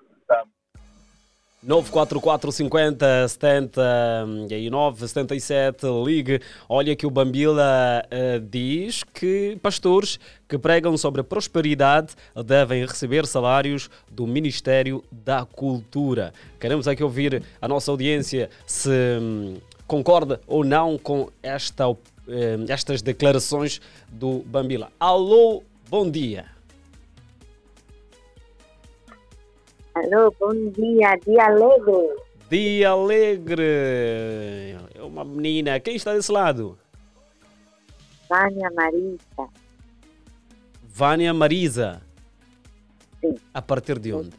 944 1.63 2.51
50 2.51 3.29
79 3.29 5.07
77 5.07 5.87
ligue. 6.05 6.41
Olha 6.69 6.97
que 6.97 7.07
o 7.07 7.11
Bambila 7.11 8.05
eh, 8.11 8.41
diz 8.41 9.05
que 9.05 9.57
pastores 9.63 10.19
que 10.49 10.59
pregam 10.59 10.97
sobre 10.97 11.21
a 11.21 11.25
prosperidade 11.25 12.15
devem 12.45 12.85
receber 12.85 13.27
salários 13.27 13.89
do 14.11 14.27
Ministério 14.27 15.05
da 15.13 15.45
Cultura. 15.45 16.33
Queremos 16.59 16.89
aqui 16.89 17.05
ouvir 17.05 17.45
a 17.61 17.69
nossa 17.69 17.93
audiência 17.93 18.51
se 18.67 18.91
hum, 19.21 19.55
concorda 19.87 20.41
ou 20.49 20.65
não 20.65 20.99
com 20.99 21.29
esta, 21.41 21.85
eh, 22.27 22.59
estas 22.69 23.03
declarações 23.03 23.81
do 24.11 24.41
Bambila. 24.41 24.91
Alô, 24.99 25.63
bom 25.89 26.11
dia. 26.11 26.47
Alô, 29.95 30.35
bom 30.41 30.53
dia, 30.71 31.17
dia 31.27 31.45
alegre. 31.47 32.17
Dia 32.51 32.91
Alegre. 32.91 33.63
É 34.95 35.03
uma 35.03 35.25
menina. 35.25 35.81
Quem 35.81 35.97
está 35.97 36.13
desse 36.15 36.31
lado? 36.31 36.77
Vânia 38.29 38.71
Marisa. 38.75 39.49
Vânia 40.83 41.33
Marisa. 41.35 42.03
Sim. 43.21 43.35
A 43.55 43.63
partir 43.63 43.99
de 43.99 44.13
onde? 44.13 44.31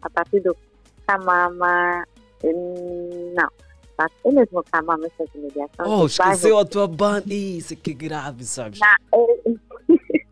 A 0.00 0.08
partir 0.10 0.40
do 0.40 0.56
Camama. 1.06 2.04
Não. 2.42 3.48
É 4.24 4.30
mesmo 4.32 4.62
Camama, 4.70 5.06
essas 5.06 5.34
imediações. 5.34 5.88
Oh, 5.88 6.00
do 6.00 6.06
esqueceu 6.06 6.50
bairro- 6.54 6.58
a 6.58 6.64
tua 6.64 6.86
banda. 6.88 7.32
Isso 7.34 7.76
que 7.76 7.92
grave, 7.94 8.44
sabes? 8.44 8.78
Não, 8.80 9.20
é- 9.20 9.56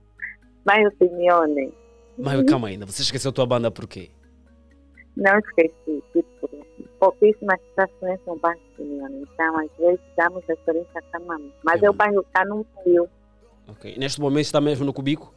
Bairro 0.65 0.91
Simeone. 0.99 1.73
Mas 2.19 2.43
calma 2.45 2.69
ainda, 2.69 2.87
você 2.87 3.03
esqueceu 3.03 3.31
a 3.31 3.35
tua 3.35 3.47
banda 3.47 3.71
por 3.71 3.87
quê? 3.87 4.11
Não 5.17 5.39
esqueci. 5.39 6.03
Tipo, 6.12 6.49
pouquíssimas 6.99 7.61
pessoas 7.61 7.91
conhecem 8.01 8.33
o 8.33 8.37
bairro 8.37 8.61
Simeone. 8.77 9.23
Então, 9.23 9.59
às 9.59 9.71
vezes, 9.79 10.01
damos 10.17 10.45
referência 10.47 10.99
a 10.99 11.03
Camama. 11.03 11.51
Mas 11.65 11.83
é 11.83 11.91
o 11.91 11.93
bairro 11.93 12.21
está 12.21 12.45
no 12.45 12.67
Rio. 12.85 13.09
Ok. 13.69 13.97
Neste 13.97 14.21
momento 14.21 14.45
está 14.45 14.61
mesmo 14.61 14.85
no 14.85 14.93
cubico? 14.93 15.35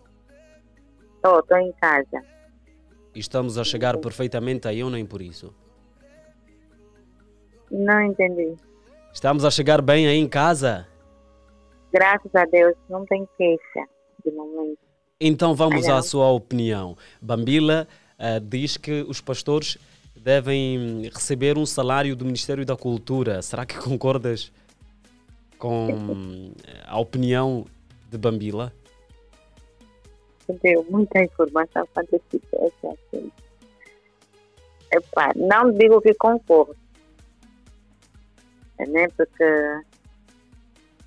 Estou, 1.15 1.39
estou 1.39 1.57
em 1.57 1.71
casa. 1.73 2.23
E 3.13 3.19
estamos 3.19 3.57
a 3.57 3.63
chegar 3.63 3.97
perfeitamente 3.97 4.67
aí 4.67 4.83
ou 4.83 4.89
nem 4.89 5.05
por 5.05 5.21
isso? 5.21 5.53
Não 7.71 8.01
entendi. 8.01 8.55
Estamos 9.13 9.43
a 9.43 9.51
chegar 9.51 9.81
bem 9.81 10.07
aí 10.07 10.17
em 10.17 10.27
casa? 10.27 10.87
Graças 11.91 12.33
a 12.35 12.45
Deus, 12.45 12.75
não 12.89 13.05
tem 13.05 13.27
queixa 13.37 13.87
de 14.23 14.31
momento. 14.31 14.86
Então 15.19 15.55
vamos 15.55 15.89
à 15.89 15.99
sua 16.03 16.29
opinião. 16.29 16.95
Bambila 17.19 17.87
ah, 18.19 18.39
diz 18.39 18.77
que 18.77 19.01
os 19.01 19.19
pastores 19.19 19.75
devem 20.15 21.09
receber 21.11 21.57
um 21.57 21.65
salário 21.65 22.15
do 22.15 22.23
Ministério 22.23 22.63
da 22.63 22.77
Cultura. 22.77 23.41
Será 23.41 23.65
que 23.65 23.77
concordas 23.81 24.51
com 25.57 26.53
a 26.85 26.99
opinião 26.99 27.65
de 28.11 28.17
Bambila? 28.19 28.71
Deu 30.61 30.85
muita 30.87 31.23
informação 31.23 31.87
fantástica 31.95 32.37
esse 32.53 32.87
assunto. 32.87 33.33
Epá, 34.93 35.33
não 35.35 35.71
digo 35.71 35.99
que 35.99 36.13
concordo, 36.13 36.77
né? 38.77 39.07
porque 39.17 39.43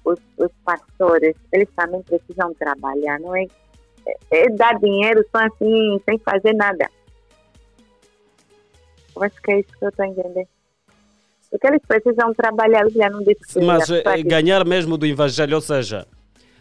os, 0.04 0.18
os 0.36 0.50
pastores, 0.64 1.34
eles 1.50 1.68
também 1.74 2.02
precisam 2.02 2.52
trabalhar, 2.54 3.18
não 3.20 3.34
é, 3.34 3.46
é, 4.06 4.44
é 4.44 4.50
dar 4.50 4.78
dinheiro 4.78 5.24
só 5.30 5.44
assim, 5.44 6.00
sem 6.08 6.18
fazer 6.18 6.54
nada. 6.54 6.88
Eu 9.14 9.22
acho 9.22 9.40
que 9.42 9.52
é 9.52 9.60
isso 9.60 9.68
que 9.78 9.84
eu 9.84 9.88
estou 9.88 10.04
a 10.04 10.08
entender. 10.08 10.48
Porque 11.50 11.66
eles 11.66 11.82
precisam 11.86 12.32
trabalhar, 12.32 12.82
eles 12.82 12.94
já 12.94 13.10
não 13.10 13.20
disse 13.20 13.40
que 13.40 13.60
Mas 13.60 13.90
eh, 13.90 14.22
ganhar 14.22 14.64
mesmo 14.64 14.96
do 14.96 15.04
Evangelho, 15.04 15.56
ou 15.56 15.60
seja, 15.60 16.06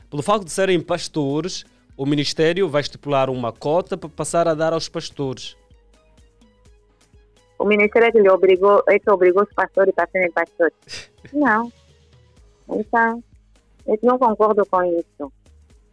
pelo 0.10 0.24
facto 0.24 0.46
de 0.46 0.52
serem 0.52 0.82
pastores, 0.82 1.64
o 1.96 2.06
Ministério 2.06 2.68
vai 2.68 2.82
estipular 2.82 3.30
uma 3.30 3.52
cota 3.52 3.96
para 3.96 4.10
passar 4.10 4.48
a 4.48 4.56
dar 4.56 4.74
aos 4.74 4.90
pastores. 4.90 5.56
o 7.60 7.66
ministério 7.66 8.08
é 8.08 8.12
que 8.12 8.20
lhe 8.20 8.30
obrigou, 8.30 8.82
é 8.88 8.98
que 8.98 9.12
obrigou 9.12 9.44
os 9.44 9.54
pastores 9.54 9.94
para 9.94 10.08
serem 10.08 10.32
pastores. 10.32 10.74
Não. 11.32 11.72
Então, 12.70 13.24
eu 13.86 13.98
não 14.04 14.18
concordo 14.18 14.66
com 14.68 14.84
isso. 14.84 15.32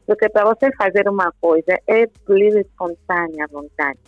Porque 0.06 0.28
para 0.28 0.44
você 0.44 0.70
fazer 0.76 1.08
uma 1.08 1.32
coisa 1.40 1.78
é 1.86 2.08
livre 2.28 2.60
espontânea 2.60 3.44
à 3.44 3.48
vontade. 3.48 3.98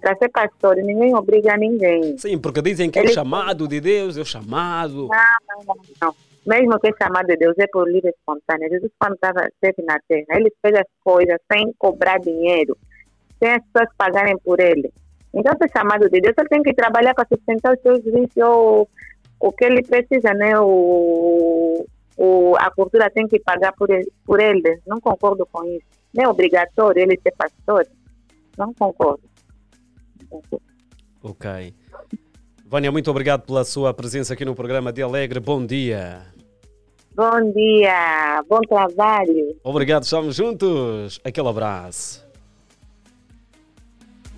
Para 0.00 0.16
ser 0.16 0.28
pastor, 0.28 0.76
ninguém 0.76 1.14
obriga 1.14 1.56
ninguém. 1.56 2.16
Sim, 2.18 2.38
porque 2.38 2.62
dizem 2.62 2.88
que 2.88 2.98
é 2.98 3.02
o 3.02 3.04
Eles- 3.06 3.14
chamado 3.14 3.66
de 3.66 3.80
Deus, 3.80 4.16
é 4.16 4.20
o 4.20 4.24
chamado. 4.24 5.08
Não, 5.08 5.64
não, 5.66 5.74
não, 5.74 5.76
não. 6.00 6.14
Mesmo 6.46 6.78
que 6.78 6.88
é 6.88 6.92
chamado 7.02 7.26
de 7.26 7.36
Deus, 7.36 7.54
é 7.58 7.66
por 7.66 7.90
livre 7.90 8.10
espontânea. 8.10 8.68
Jesus, 8.70 8.92
quando 8.98 9.14
estava 9.14 9.48
esteve 9.48 9.82
na 9.84 9.98
terra, 10.08 10.38
ele 10.38 10.52
fez 10.62 10.74
as 10.76 10.86
coisas 11.02 11.36
sem 11.52 11.74
cobrar 11.78 12.18
dinheiro, 12.20 12.76
sem 13.40 13.50
as 13.50 13.62
pessoas 13.72 13.90
pagarem 13.98 14.38
por 14.38 14.60
ele. 14.60 14.90
Então, 15.34 15.52
se 15.58 15.64
é 15.64 15.68
chamado 15.68 16.08
de 16.08 16.20
Deus, 16.20 16.34
ele 16.38 16.48
tem 16.48 16.62
que 16.62 16.72
trabalhar 16.72 17.12
para 17.12 17.26
sustentar 17.28 17.74
os 17.74 17.82
seus 17.82 18.02
vícios, 18.04 18.36
ou 18.36 18.88
o 19.40 19.52
que 19.52 19.64
ele 19.64 19.82
precisa, 19.82 20.32
né? 20.32 20.58
O, 20.60 21.84
o, 22.18 22.56
a 22.58 22.68
cultura 22.72 23.08
tem 23.08 23.28
que 23.28 23.38
pagar 23.38 23.72
por 23.72 23.88
ele, 23.88 24.10
por 24.26 24.40
ele. 24.40 24.80
Não 24.84 25.00
concordo 25.00 25.46
com 25.46 25.64
isso. 25.64 25.86
Não 26.12 26.24
é 26.24 26.28
obrigatório 26.28 27.00
ele 27.00 27.18
ser 27.22 27.30
pastor. 27.30 27.86
Não 28.56 28.74
concordo. 28.74 29.22
Ok. 31.22 31.72
Vânia, 32.66 32.90
muito 32.90 33.08
obrigado 33.08 33.46
pela 33.46 33.64
sua 33.64 33.94
presença 33.94 34.34
aqui 34.34 34.44
no 34.44 34.54
programa 34.54 34.92
de 34.92 35.00
Alegre. 35.00 35.38
Bom 35.38 35.64
dia. 35.64 36.26
Bom 37.14 37.52
dia, 37.52 38.42
bom 38.48 38.60
trabalho. 38.60 39.56
Obrigado, 39.62 40.02
estamos 40.02 40.34
juntos. 40.36 41.20
Aquele 41.24 41.48
abraço. 41.48 42.26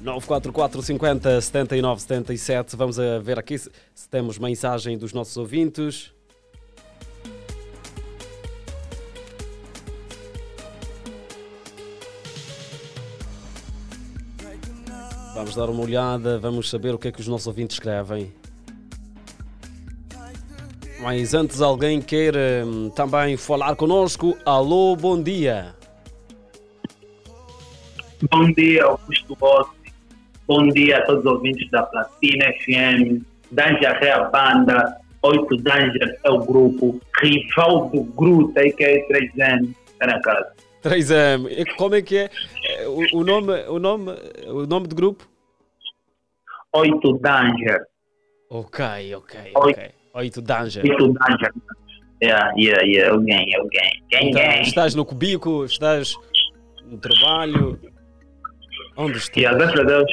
944 0.03 0.83
50 0.83 1.41
79 1.41 2.01
77. 2.01 2.76
Vamos 2.76 2.99
a 2.99 3.18
ver 3.18 3.39
aqui 3.39 3.59
se, 3.59 3.70
se 3.95 4.09
temos 4.09 4.39
mensagem 4.39 4.99
dos 4.99 5.12
nossos 5.12 5.37
ouvintes. 5.37 6.12
Vamos 15.51 15.57
dar 15.57 15.72
uma 15.72 15.82
olhada, 15.82 16.38
vamos 16.38 16.70
saber 16.70 16.94
o 16.94 16.98
que 16.98 17.09
é 17.09 17.12
que 17.12 17.18
os 17.18 17.26
nossos 17.26 17.48
ouvintes 17.48 17.74
escrevem. 17.74 18.32
Mas 21.01 21.34
antes, 21.34 21.61
alguém 21.61 22.01
quer 22.01 22.34
hum, 22.64 22.88
também 22.90 23.36
falar 23.36 23.74
conosco? 23.74 24.38
Alô, 24.44 24.94
bom 24.94 25.20
dia. 25.20 25.74
Bom 28.30 28.53
dia, 28.53 28.84
Augusto 28.84 29.34
Rossi. 29.40 29.92
Bom 30.46 30.68
dia 30.68 30.98
a 30.98 31.07
todos 31.07 31.24
os 31.24 31.32
ouvintes 31.32 31.68
da 31.70 31.82
Platina 31.82 32.44
FM. 32.64 33.24
Danger 33.51 33.98
é 34.03 34.12
a 34.12 34.24
banda, 34.24 34.98
8 35.20 35.57
Danger 35.57 36.20
é 36.22 36.30
o 36.30 36.38
grupo, 36.38 37.01
rival 37.20 37.88
do 37.88 38.05
Gruta, 38.05 38.62
que 38.70 38.84
é 38.84 39.09
3M, 39.09 39.74
está 39.94 40.07
na 40.07 40.20
casa. 40.20 40.53
3M. 40.84 41.48
E 41.51 41.64
Como 41.74 41.96
é 41.96 42.03
que 42.03 42.16
é 42.18 42.30
É, 42.64 42.86
o, 42.86 43.18
o 43.18 43.24
nome, 43.24 43.53
o 43.68 43.80
nome, 43.80 44.12
o 44.46 44.64
nome 44.64 44.86
do 44.86 44.94
grupo? 44.94 45.30
8 46.72 47.18
Danger. 47.18 47.80
Ok, 48.50 49.14
ok, 49.14 49.52
ok. 49.54 49.90
8 50.14 50.42
Danger. 50.42 50.84
8 50.84 51.12
Danger. 51.12 51.52
Yeah, 52.22 52.52
yeah, 52.56 52.82
yeah, 52.82 53.12
alguém, 53.12 53.54
alguém. 53.56 54.02
Gang, 54.10 54.28
Então, 54.28 54.62
estás 54.62 54.94
no 54.94 55.04
cubico, 55.04 55.64
estás 55.64 56.14
no 56.84 56.98
trabalho. 56.98 57.80
Onde 58.96 59.18
estás? 59.18 59.36
E 59.38 59.56
graças 59.56 59.80
a 59.80 59.84
Deus, 59.84 60.10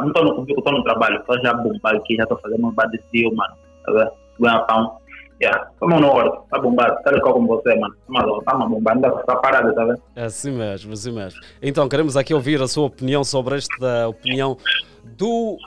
não 0.00 0.08
estou 0.08 0.24
no 0.24 0.34
público, 0.36 0.60
estou 0.60 0.72
no 0.72 0.82
trabalho, 0.82 1.20
estou 1.20 1.38
já 1.42 1.52
bombado 1.52 1.98
aqui, 1.98 2.16
já 2.16 2.22
estou 2.22 2.38
fazendo 2.38 2.66
um 2.66 2.72
badecil, 2.72 3.34
mano. 3.34 3.54
Tá 3.84 3.92
vendo? 3.92 4.12
Ganhar 4.40 4.60
pão. 4.60 4.98
Yeah, 5.42 5.68
estamos 5.72 6.00
no 6.00 6.08
hora, 6.08 6.30
tá 6.50 6.58
bombado, 6.58 7.02
tá 7.02 7.10
legal 7.10 7.34
com 7.34 7.46
você, 7.46 7.74
mano. 7.74 7.94
Tá 8.14 8.94
dá 8.94 9.10
pra 9.10 9.20
ficar 9.20 9.36
parado, 9.36 9.74
tá 9.74 9.84
vendo? 9.84 10.02
É 10.16 10.24
assim 10.24 10.52
mesmo, 10.52 10.92
assim 10.92 11.12
mesmo. 11.12 11.40
Então, 11.60 11.88
queremos 11.88 12.16
aqui 12.16 12.32
ouvir 12.32 12.62
a 12.62 12.68
sua 12.68 12.86
opinião 12.86 13.22
sobre 13.22 13.56
esta 13.56 14.08
opinião 14.08 14.56
do 15.18 15.58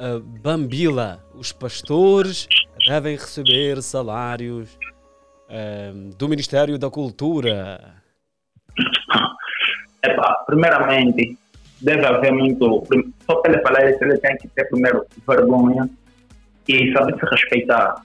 ah, 0.00 0.20
Bambila. 0.42 1.22
Os 1.34 1.52
pastores 1.52 2.48
devem 2.88 3.16
receber 3.16 3.82
salários 3.82 4.78
ah, 5.48 5.92
do 6.16 6.28
Ministério 6.28 6.78
da 6.78 6.88
Cultura. 6.90 7.94
Epá, 10.02 10.42
primeiramente, 10.46 11.36
deve 11.82 12.06
haver 12.06 12.32
muito. 12.32 12.82
Só 13.26 13.36
para 13.36 13.52
ele 13.52 13.62
falar 13.62 13.90
isso, 13.90 14.02
ele 14.02 14.16
tem 14.18 14.36
que 14.38 14.48
ter 14.48 14.64
primeiro 14.70 15.04
vergonha 15.28 15.88
e 16.66 16.92
saber 16.92 17.18
se 17.18 17.26
respeitar. 17.26 18.02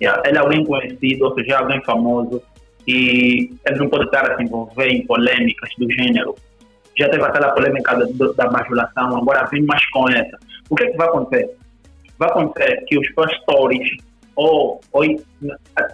Yeah, 0.00 0.22
Ele 0.26 0.36
é 0.36 0.40
alguém 0.40 0.64
conhecido, 0.64 1.26
ou 1.26 1.34
seja, 1.34 1.52
é 1.52 1.56
alguém 1.56 1.82
famoso 1.84 2.42
e 2.86 3.54
ele 3.64 3.78
não 3.78 3.88
pode 3.88 4.04
estar 4.04 4.30
a 4.30 4.36
se 4.36 4.42
envolver 4.42 4.88
em 4.88 5.06
polêmicas 5.06 5.70
do 5.78 5.90
gênero. 5.92 6.34
Já 6.98 7.08
teve 7.08 7.22
aquela 7.24 7.50
polêmica 7.50 7.94
da, 7.96 8.32
da 8.36 8.48
bajulação, 8.50 9.16
agora 9.16 9.44
vem 9.46 9.62
mais 9.62 9.84
com 9.90 10.08
essa. 10.08 10.38
O 10.68 10.76
que 10.76 10.84
é 10.84 10.90
que 10.90 10.96
vai 10.96 11.08
acontecer? 11.08 11.50
Vai 12.18 12.28
acontecer 12.28 12.84
que 12.86 12.98
os 12.98 13.10
pastores, 13.12 13.88
ou, 14.36 14.80
ou 14.92 15.02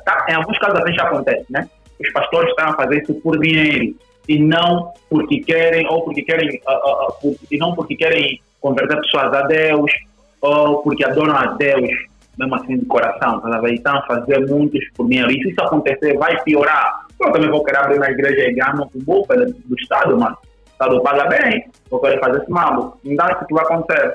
tá, 0.05 0.27
em 0.29 0.35
alguns 0.35 0.59
casos 0.59 0.81
até 0.81 0.93
já 0.93 1.05
acontece, 1.05 1.47
né? 1.51 1.69
Os 2.01 2.13
pastores 2.13 2.51
estão 2.51 2.69
a 2.69 2.75
fazer 2.75 3.03
isso 3.03 3.15
por 3.15 3.39
dinheiro 3.39 3.95
e 4.29 4.39
não 4.39 4.93
porque 5.09 5.41
querem, 5.41 5.87
ou 5.89 6.03
porque 6.03 6.23
querem, 6.23 6.61
ah, 6.67 7.09
por- 7.21 7.35
e 7.51 7.57
não 7.59 7.75
porque 7.75 7.97
querem 7.97 8.41
converter 8.61 9.01
pessoas 9.01 9.33
a 9.33 9.43
Deus, 9.43 9.91
ou 10.41 10.83
porque 10.83 11.05
adoram 11.05 11.35
a 11.35 11.47
Deus, 11.55 11.89
mesmo 12.39 12.55
assim 12.55 12.79
de 12.79 12.87
coração, 12.87 13.41
tá 13.41 13.61
estão 13.71 13.97
a 13.99 14.03
fazer 14.03 14.47
muitos 14.49 14.85
por 14.97 15.09
dinheiro. 15.09 15.31
E 15.31 15.43
se 15.43 15.51
isso 15.51 15.61
acontecer, 15.63 16.17
vai 16.19 16.41
piorar. 16.43 17.07
Eu 17.21 17.33
também 17.33 17.51
vou 17.51 17.65
querer 17.65 17.79
abrir 17.79 17.97
uma 17.97 18.11
igreja 18.11 18.49
e 18.49 18.53
ganhar 18.55 18.77
bom 18.77 19.23
pelo- 19.23 19.47
do 19.53 19.75
Estado, 19.77 20.17
mano. 20.19 20.37
O 20.81 20.85
Estado 20.85 21.03
paga 21.03 21.27
bem, 21.27 21.65
vou 21.91 22.01
querer 22.01 22.21
fazer 22.21 22.41
esse 22.41 22.51
mambo. 22.51 22.97
Então, 23.05 23.27
isso 23.27 23.47
que 23.47 23.55
vai 23.55 23.65
acontecer. 23.65 24.15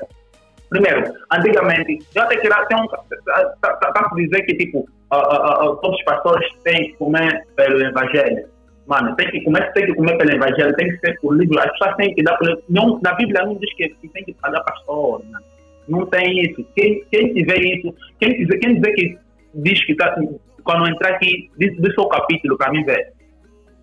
Primeiro, 0.70 1.12
antigamente, 1.30 1.98
eu 2.14 2.22
até 2.22 2.36
queria 2.36 2.64
ter 2.66 2.74
um. 2.76 2.84
Está 2.84 3.92
a 3.94 4.14
dizer 4.14 4.42
que, 4.42 4.56
tipo, 4.56 4.88
ah, 5.10 5.18
ah, 5.18 5.52
ah, 5.60 5.76
todos 5.82 5.98
os 5.98 6.04
pastores 6.04 6.48
têm 6.64 6.90
que 6.90 6.96
comer 6.96 7.46
pelo 7.54 7.80
Evangelho. 7.80 8.48
Mano, 8.86 9.14
tem 9.16 9.30
que 9.30 9.42
comer, 9.42 9.72
tem 9.72 9.86
que 9.86 9.94
comer 9.94 10.16
pelo 10.16 10.32
Evangelho, 10.32 10.74
tem 10.76 10.88
que 10.88 10.98
ser 10.98 11.20
por 11.20 11.36
livro. 11.36 11.58
As 11.58 11.70
pessoas 11.72 11.96
têm 11.96 12.14
que 12.14 12.22
dar 12.22 12.36
por. 12.38 12.62
Não, 12.68 12.98
na 13.02 13.12
Bíblia 13.14 13.44
não 13.44 13.56
diz 13.56 13.72
que, 13.74 13.88
que 13.88 14.08
tem 14.08 14.24
que 14.24 14.34
pagar 14.34 14.62
pastor. 14.64 15.22
Mano. 15.24 15.44
Não 15.86 16.06
tem 16.06 16.40
isso. 16.40 16.66
Quem, 16.74 17.04
quem 17.10 17.34
tiver 17.34 17.60
isso, 17.60 17.94
quem 18.18 18.30
dizer, 18.36 18.58
quem 18.58 18.74
dizer 18.74 18.92
que 18.94 19.18
diz 19.54 19.84
que 19.84 19.92
está. 19.92 20.16
Quando 20.64 20.88
entrar 20.88 21.10
aqui, 21.10 21.50
diz, 21.58 21.76
diz 21.76 21.96
o 21.98 22.08
capítulo 22.08 22.56
para 22.56 22.72
mim 22.72 22.84
ver. 22.84 23.12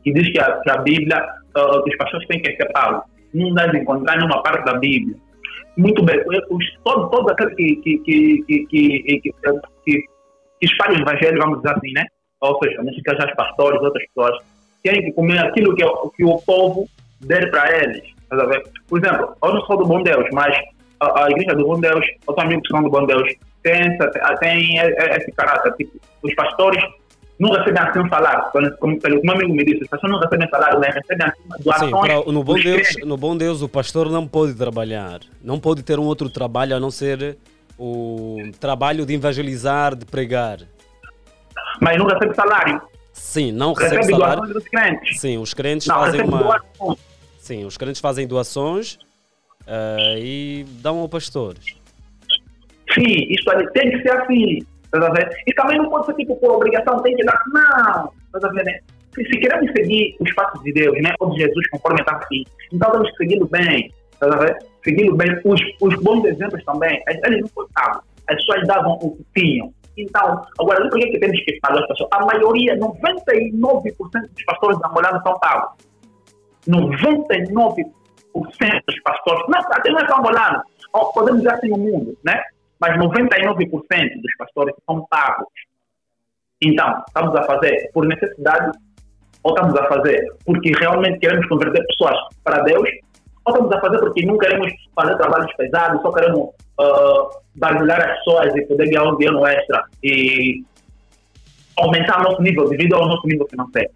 Que 0.04 0.12
diz 0.12 0.32
que 0.32 0.40
a, 0.40 0.60
que 0.62 0.72
a 0.72 0.78
Bíblia, 0.78 1.24
os 1.56 1.98
pastores 1.98 2.28
têm 2.28 2.42
que 2.42 2.66
pagos. 2.66 3.04
Não 3.34 3.54
dá 3.54 3.68
de 3.68 3.78
encontrar 3.78 4.18
nenhuma 4.18 4.42
parte 4.44 4.66
da 4.66 4.78
Bíblia. 4.78 5.16
Muito 5.78 6.04
bem, 6.04 6.20
os, 6.50 6.66
todos, 6.84 7.32
aqueles 7.32 7.56
que, 7.56 7.76
que, 7.78 7.98
que, 8.00 8.44
que, 8.44 8.66
que, 8.66 9.22
que, 9.22 9.34
que, 9.86 10.02
que 10.60 10.66
espalham 10.66 11.00
o 11.00 11.02
evangelho, 11.02 11.40
vamos 11.40 11.62
dizer 11.62 11.76
assim, 11.76 11.92
né? 11.94 12.06
Ou 12.42 12.58
seja, 12.62 12.84
nesse 12.84 13.02
caso, 13.04 13.26
os 13.26 13.36
pastores, 13.36 13.82
outras 13.82 14.06
pessoas, 14.08 14.38
têm 14.84 15.02
que 15.02 15.14
comer 15.14 15.40
aquilo 15.40 15.76
que, 15.76 15.84
que 16.18 16.26
o 16.26 16.38
povo 16.40 16.88
der 17.22 17.50
para 17.52 17.84
eles. 17.84 18.04
Por 18.88 19.00
exemplo, 19.00 19.36
eu 19.44 19.54
não 19.54 19.62
sou 19.62 19.78
do 19.78 19.86
Bom 19.86 20.04
Deus, 20.04 20.28
mas 20.34 20.56
a, 21.00 21.26
a 21.26 21.32
igreja 21.32 21.56
do 21.56 21.66
Bom 21.66 21.80
Deus, 21.80 22.06
outros 22.28 22.46
amigos 22.46 22.68
que 22.68 22.74
são 22.74 22.84
do 22.84 22.90
Bom 22.90 23.06
Deus, 23.06 23.32
tem, 23.64 23.98
tem 24.40 24.78
esse 24.78 25.32
caráter. 25.34 25.74
Tipo, 25.74 26.00
os 26.24 26.34
pastores 26.36 26.84
não 27.42 27.50
recebem 27.50 27.82
assim 27.82 28.00
um 28.00 28.08
salário. 28.08 28.52
Como, 28.52 28.78
como, 28.78 29.00
um 29.26 29.32
amigo 29.32 29.54
me 29.54 29.66
disse, 29.66 29.82
os 29.84 29.88
pastores 29.90 30.14
não 30.16 30.22
recebem 30.22 30.48
salário, 30.50 30.80
mas 30.80 30.94
recebem 30.94 31.28
assim 31.28 31.42
Sim, 31.42 31.64
doações. 31.64 31.92
para- 32.24 32.32
no, 32.32 32.44
bom 32.44 32.54
Deus, 32.54 32.88
no 33.04 33.18
Bom 33.18 33.36
Deus, 33.36 33.62
o 33.64 33.68
pastor 33.68 34.10
não 34.12 34.28
pode 34.28 34.54
trabalhar. 34.54 35.22
Não 35.44 35.60
pode 35.60 35.82
ter 35.82 35.98
um 35.98 36.04
outro 36.04 36.30
trabalho 36.30 36.76
a 36.76 36.80
não 36.80 36.92
ser 36.92 37.38
o 37.80 38.38
trabalho 38.60 39.06
de 39.08 39.16
evangelizar, 39.16 39.96
de 39.96 40.06
pregar. 40.06 40.60
Mas 41.82 41.98
não 41.98 42.06
recebe 42.06 42.36
salário. 42.36 42.80
Sim, 43.12 43.52
não 43.52 43.74
Recebe 43.74 43.96
recebe 43.98 44.14
salário. 44.14 44.36
doações 44.38 44.54
dos 44.54 44.68
crentes. 44.70 45.20
Sim, 45.20 45.38
os 45.40 45.54
crentes 45.54 45.88
Não, 45.88 45.96
fazem 45.96 46.22
uma. 46.22 46.38
doações. 46.44 47.00
Sim, 47.40 47.66
os 47.66 47.76
crentes 47.76 48.00
fazem 48.00 48.28
doações 48.28 49.00
ah, 49.68 50.16
e 50.18 50.64
dão 50.80 51.00
ao 51.00 51.10
pastores. 51.10 51.76
Sim, 52.94 53.04
isto 53.30 53.50
ali 53.50 53.68
tem 53.72 53.90
que 53.90 54.02
ser 54.04 54.12
assim. 54.12 54.60
E 55.48 55.54
também 55.54 55.78
não 55.78 55.90
pode 55.90 56.08
ser 56.08 56.16
tipo 56.16 56.36
por 56.38 56.52
obrigação, 56.52 57.02
tem 57.02 57.16
que 57.16 57.24
dar. 57.24 57.42
Não, 57.54 58.40
tá 58.40 58.48
ver, 58.50 58.66
né? 58.66 58.80
Se, 59.16 59.24
se 59.26 59.40
queremos 59.40 59.72
seguir 59.72 60.16
os 60.20 60.34
passos 60.34 60.62
de 60.64 60.74
Deus, 60.74 61.02
né? 61.02 61.14
Ou 61.20 61.32
de 61.32 61.42
Jesus, 61.42 61.70
conforme 61.70 62.02
está 62.02 62.14
aqui, 62.14 62.44
então 62.72 62.92
temos 62.92 63.10
que 63.12 63.18
segui-lo 63.18 63.48
bem. 63.48 63.92
Tá 64.20 64.28
ver? 64.38 64.58
Segui-lo 64.84 65.16
bem. 65.16 65.30
Os, 65.46 65.62
os 65.82 65.96
bons 66.04 66.26
exemplos 66.26 66.64
também, 66.64 67.02
eles 67.08 67.42
não 67.42 67.50
cortavam. 67.50 68.02
As 68.30 68.36
pessoas 68.38 68.68
davam 68.68 68.94
o 69.02 69.16
que 69.16 69.26
tinham. 69.36 69.74
Então, 69.98 70.42
agora, 70.60 70.90
por 70.90 71.00
que, 71.00 71.08
que 71.08 71.20
temos 71.20 71.40
que 71.44 71.60
pagar 71.60 71.82
as 71.82 71.88
pessoas? 71.88 72.10
A 72.14 72.26
maioria, 72.26 72.78
99% 72.78 73.52
dos 73.54 74.46
pastores 74.46 74.78
angolanos 74.84 75.24
são 75.24 75.40
pagos. 75.40 75.72
99% 76.68 77.92
dos 78.34 79.02
pastores, 79.04 79.44
não, 79.50 79.60
até 79.60 79.92
não 79.92 80.00
é 80.00 80.08
só 80.08 80.18
angolano, 80.18 80.62
podemos 81.14 81.42
dizer 81.42 81.54
assim 81.54 81.70
no 81.70 81.78
mundo, 81.78 82.18
né? 82.24 82.42
Mas 82.82 82.98
99% 82.98 84.22
dos 84.22 84.36
pastores 84.38 84.76
são 84.86 85.06
pagos. 85.08 85.48
Então, 86.62 87.04
estamos 87.08 87.36
a 87.36 87.44
fazer 87.44 87.90
por 87.94 88.06
necessidade 88.06 88.72
ou 89.44 89.54
estamos 89.54 89.76
a 89.76 89.88
fazer 89.88 90.26
porque 90.46 90.72
realmente 90.80 91.20
queremos 91.20 91.48
converter 91.48 91.86
pessoas 91.88 92.18
para 92.44 92.62
Deus 92.64 92.88
ou 93.46 93.54
estamos 93.54 93.76
a 93.76 93.82
fazer 93.82 94.00
porque 94.00 94.26
não 94.26 94.38
queremos 94.38 94.72
fazer 94.96 95.18
trabalhos 95.18 95.52
pesados, 95.56 96.02
só 96.02 96.12
queremos 96.12 96.40
uh, 96.40 97.30
barulhar 97.56 98.00
as 98.02 98.18
pessoas 98.18 98.56
e 98.56 98.62
poder 98.68 98.90
ganhar 98.90 99.04
um 99.12 99.18
dinheiro 99.18 99.46
extra 99.48 99.84
e 100.04 100.64
aumentar 101.78 102.22
nosso 102.24 102.42
nível 102.42 102.70
devido 102.70 102.96
ao 102.96 103.08
nosso 103.08 103.26
nível 103.28 103.48
financeiro. 103.50 103.92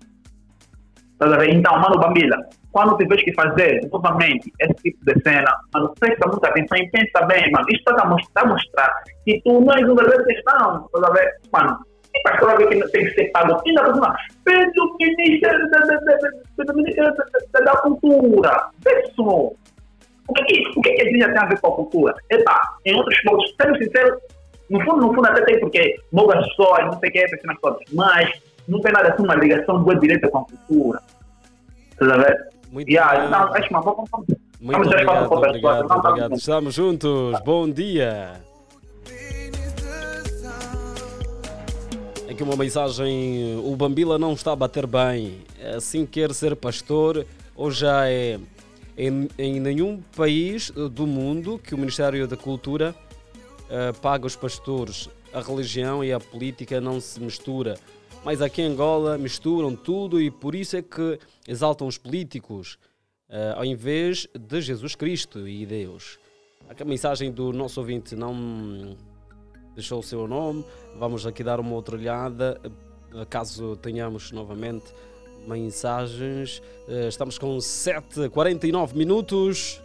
Então, 1.49 1.79
mano 1.79 1.99
Bambila, 1.99 2.38
quando 2.76 2.97
tiveres 2.97 3.23
que 3.23 3.32
fazer 3.32 3.88
novamente 3.89 4.51
esse 4.59 4.73
tipo 4.84 4.99
de 5.05 5.13
cena, 5.23 5.49
mano, 5.73 5.93
presta 5.97 6.28
muita 6.28 6.49
atenção 6.49 6.78
e 6.78 6.89
pensa 6.89 7.26
bem, 7.26 7.49
mano. 7.49 7.65
Isto 7.69 7.89
está 7.89 8.03
a 8.03 8.09
mostrar, 8.09 8.45
mostrar 8.45 8.93
que 9.23 9.41
tu 9.45 9.61
não 9.61 9.73
és 9.76 9.88
um 9.88 9.95
verdadeiro 9.95 10.26
cristão. 10.26 10.86
Estás 10.86 11.05
a 11.05 11.09
ver? 11.13 11.38
Mano, 11.53 11.80
e 12.13 12.21
pastor 12.23 12.49
a 12.49 12.55
ver 12.57 12.67
que 12.67 12.86
tem 12.89 13.05
que 13.05 13.13
ser 13.13 13.32
pago 13.32 13.61
ainda 13.65 13.86
por 13.86 13.93
cima 13.93 14.13
pelo 14.43 14.97
Ministério 16.76 17.13
da, 17.63 17.78
Cultura. 17.78 18.69
Pessoal, 18.84 19.55
o 20.28 20.34
que, 20.34 20.63
o 20.76 20.82
que, 20.82 20.89
a 20.89 21.03
igreja 21.05 21.30
tem 21.30 21.38
a 21.38 21.45
ver 21.45 21.57
com 21.61 21.67
a 21.67 21.76
cultura? 21.78 22.13
Epá, 22.30 22.59
em 22.86 22.93
outros 22.93 23.17
modos, 23.23 23.55
sendo 23.61 23.78
sincero, 23.78 24.19
no 24.69 24.82
fundo, 24.82 25.07
no 25.07 25.13
fundo 25.13 25.30
até 25.30 25.45
tem 25.45 25.61
porque 25.61 25.95
boas 26.11 26.45
pessoas, 26.49 26.88
não 26.88 26.99
sei 26.99 27.09
o 27.09 27.13
que, 27.13 27.26
pessoas 27.30 27.57
todas, 27.61 27.80
mas 27.93 28.30
não 28.67 28.82
tem 28.82 28.91
nada 28.91 29.13
assim 29.13 29.23
uma 29.23 29.36
ligação 29.36 29.82
boa 29.82 29.97
direta 29.97 30.28
com 30.28 30.39
a 30.39 30.43
cultura. 30.43 30.99
Estás 31.93 32.11
a 32.11 32.17
ver? 32.17 32.55
Muito 32.76 32.91
yeah, 32.91 33.53
acho 33.53 33.69
uma 33.69 33.80
boa. 33.80 34.03
Muito 34.59 34.82
obrigado, 34.86 35.32
obrigado, 35.32 35.89
obrigado. 35.89 36.36
Estamos 36.36 36.76
juntos. 36.76 37.39
Bom 37.45 37.69
dia. 37.69 38.41
Aqui 42.30 42.43
uma 42.43 42.57
mensagem. 42.57 43.57
O 43.63 43.73
Bambila 43.78 44.19
não 44.19 44.34
está 44.34 44.51
a 44.51 44.57
bater 44.57 44.86
bem. 44.86 45.38
Assim 45.73 46.05
quer 46.05 46.34
ser 46.34 46.53
pastor 46.57 47.26
ou 47.55 47.71
já 47.71 48.09
é. 48.09 48.38
Em, 48.97 49.30
em 49.39 49.57
nenhum 49.61 50.01
país 50.13 50.69
do 50.69 51.07
mundo 51.07 51.57
que 51.57 51.73
o 51.73 51.78
Ministério 51.78 52.28
da 52.28 52.36
Cultura 52.36 52.93
eh, 53.69 53.93
paga 54.01 54.28
os 54.28 54.36
pastores. 54.36 55.09
A 55.34 55.39
religião 55.39 56.03
e 56.03 56.11
a 56.11 56.19
política 56.19 56.82
não 56.82 56.99
se 56.99 57.21
mistura. 57.21 57.76
Mas 58.26 58.41
aqui 58.41 58.63
em 58.63 58.65
Angola 58.65 59.19
misturam 59.19 59.76
tudo 59.76 60.19
e 60.19 60.32
por 60.32 60.55
isso 60.55 60.76
é 60.76 60.82
que 60.82 61.19
exaltam 61.47 61.86
os 61.86 61.95
políticos 61.95 62.80
eh, 63.30 63.53
ao 63.55 63.63
invés 63.63 64.28
de 64.34 64.61
Jesus 64.61 64.95
Cristo 64.95 65.47
e 65.47 65.63
Deus. 65.63 66.17
Aqui 66.67 66.82
a 66.82 66.86
mensagem 66.88 67.32
do 67.32 67.53
nosso 67.53 67.80
ouvinte 67.80 68.15
não 68.15 68.97
deixou 69.76 69.99
o 69.99 70.03
seu 70.03 70.28
nome. 70.28 70.65
Vamos 70.97 71.28
aqui 71.28 71.43
dar 71.43 71.59
uma 71.59 71.73
outra 71.73 71.95
olhada, 71.95 72.59
caso 73.30 73.76
tenhamos 73.76 74.32
novamente 74.32 74.91
mensagens. 75.47 76.63
Eh, 76.88 77.07
Estamos 77.07 77.38
com 77.38 77.55
7h49 77.57 78.95
minutos. 78.95 79.84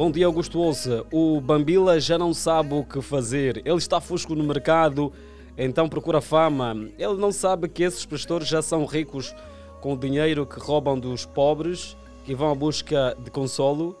Bom 0.00 0.10
dia, 0.10 0.24
Augusto 0.24 0.58
Ouça. 0.58 1.04
O 1.12 1.42
Bambila 1.42 2.00
já 2.00 2.16
não 2.16 2.32
sabe 2.32 2.72
o 2.72 2.82
que 2.82 3.02
fazer. 3.02 3.58
Ele 3.66 3.76
está 3.76 4.00
fusco 4.00 4.34
no 4.34 4.42
mercado, 4.42 5.12
então 5.58 5.90
procura 5.90 6.22
fama. 6.22 6.74
Ele 6.98 7.16
não 7.16 7.30
sabe 7.30 7.68
que 7.68 7.82
esses 7.82 8.06
pastores 8.06 8.48
já 8.48 8.62
são 8.62 8.86
ricos 8.86 9.34
com 9.78 9.92
o 9.92 9.98
dinheiro 9.98 10.46
que 10.46 10.58
roubam 10.58 10.98
dos 10.98 11.26
pobres, 11.26 11.98
que 12.24 12.34
vão 12.34 12.50
à 12.50 12.54
busca 12.54 13.14
de 13.22 13.30
consolo. 13.30 13.94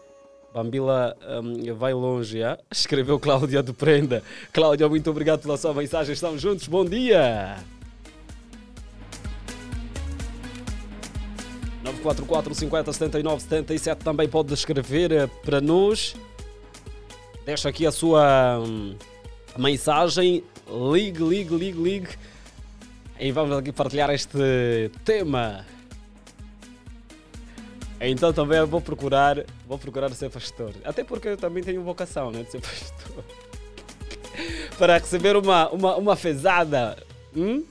Bambila 0.54 1.14
hum, 1.44 1.74
vai 1.76 1.92
longe, 1.92 2.42
ah? 2.42 2.58
escreveu 2.72 3.20
Cláudia 3.20 3.62
de 3.62 3.74
Prenda. 3.74 4.22
Cláudia, 4.54 4.88
muito 4.88 5.10
obrigado 5.10 5.42
pela 5.42 5.58
sua 5.58 5.74
mensagem. 5.74 6.14
Estamos 6.14 6.40
juntos. 6.40 6.66
Bom 6.66 6.82
dia. 6.82 7.58
944 11.98 12.54
50 12.54 12.92
79 12.92 13.42
77 13.42 14.04
também 14.04 14.28
pode 14.28 14.54
escrever 14.54 15.12
eh, 15.12 15.26
para 15.26 15.60
nós. 15.60 16.14
Deixa 17.44 17.68
aqui 17.68 17.86
a 17.86 17.92
sua 17.92 18.58
hum, 18.60 18.94
mensagem. 19.58 20.44
Ligue, 20.92 21.22
ligue, 21.22 21.54
ligue, 21.54 21.82
ligue. 21.82 22.08
E 23.18 23.32
vamos 23.32 23.56
aqui 23.56 23.72
partilhar 23.72 24.10
este 24.10 24.90
tema. 25.04 25.66
Então 28.00 28.32
também 28.32 28.64
vou 28.64 28.80
procurar, 28.80 29.44
vou 29.66 29.78
procurar 29.78 30.10
ser 30.10 30.30
pastor. 30.30 30.72
Até 30.84 31.04
porque 31.04 31.28
eu 31.28 31.36
também 31.36 31.62
tenho 31.62 31.82
vocação, 31.82 32.30
né, 32.30 32.44
de 32.44 32.52
ser 32.52 32.60
pastor. 32.62 33.24
Para 34.78 34.96
receber 34.96 35.36
uma, 35.36 35.68
uma, 35.70 35.96
uma 35.96 36.16
fezada. 36.16 36.96
Hum? 37.36 37.64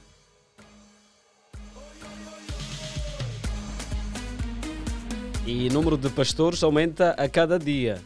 E 5.45 5.67
o 5.67 5.73
número 5.73 5.97
de 5.97 6.09
pastores 6.09 6.61
aumenta 6.63 7.11
a 7.11 7.27
cada 7.27 7.57
dia. 7.57 7.99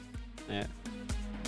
né? 0.48 0.68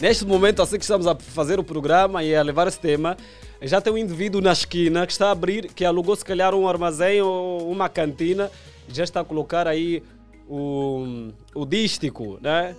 Neste 0.01 0.25
momento, 0.25 0.61
assim 0.61 0.77
que 0.77 0.83
estamos 0.83 1.07
a 1.07 1.15
fazer 1.15 1.57
o 1.57 1.63
programa 1.63 2.23
e 2.23 2.36
a 2.36 2.41
levar 2.41 2.67
esse 2.67 2.79
tema, 2.79 3.15
já 3.61 3.79
tem 3.79 3.93
um 3.93 3.97
indivíduo 3.97 4.41
na 4.41 4.51
esquina 4.51 5.05
que 5.05 5.13
está 5.13 5.29
a 5.29 5.31
abrir, 5.31 5.73
que 5.73 5.86
alugou 5.86 6.15
se 6.15 6.25
calhar 6.25 6.53
um 6.53 6.67
armazém 6.67 7.21
ou 7.21 7.71
uma 7.71 7.88
cantina, 7.88 8.51
já 8.89 9.03
está 9.03 9.21
a 9.21 9.23
colocar 9.23 9.67
aí 9.67 10.03
o, 10.49 11.29
o 11.53 11.65
dístico, 11.65 12.38
né? 12.41 12.75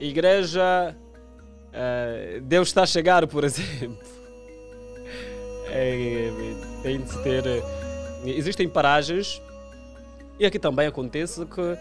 Igreja 0.00 0.96
eh, 1.72 2.40
Deus 2.42 2.68
está 2.68 2.82
a 2.82 2.86
chegar, 2.86 3.26
por 3.26 3.44
exemplo. 3.44 3.98
É, 5.70 6.30
tem 6.82 7.00
de 7.00 7.10
se 7.10 7.22
ter. 7.22 7.44
Existem 8.24 8.68
paragens 8.68 9.40
e 10.40 10.46
aqui 10.46 10.58
também 10.58 10.86
acontece 10.86 11.44
que 11.44 11.78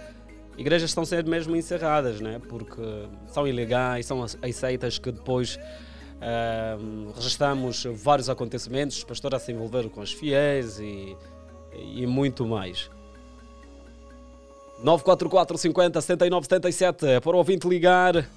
igrejas 0.57 0.89
estão 0.89 1.05
sendo 1.05 1.29
mesmo 1.29 1.55
encerradas, 1.55 2.19
né? 2.19 2.41
porque 2.49 2.81
são 3.27 3.47
ilegais, 3.47 4.05
são 4.05 4.23
as, 4.23 4.37
as 4.41 4.55
seitas 4.55 4.97
que 4.97 5.11
depois 5.11 5.59
ah, 6.21 6.77
registramos 7.15 7.85
vários 7.93 8.29
acontecimentos, 8.29 8.97
os 8.97 9.03
pastores 9.03 9.41
a 9.41 9.45
se 9.45 9.51
envolver 9.51 9.89
com 9.89 10.01
os 10.01 10.11
fiéis 10.11 10.79
e, 10.79 11.15
e 11.73 12.05
muito 12.07 12.45
mais. 12.45 12.89
944 14.79 15.57
50 15.57 16.01
79 16.01 16.45
77 16.45 17.21
para 17.21 17.31
o 17.31 17.37
ouvinte 17.37 17.67
ligar. 17.67 18.27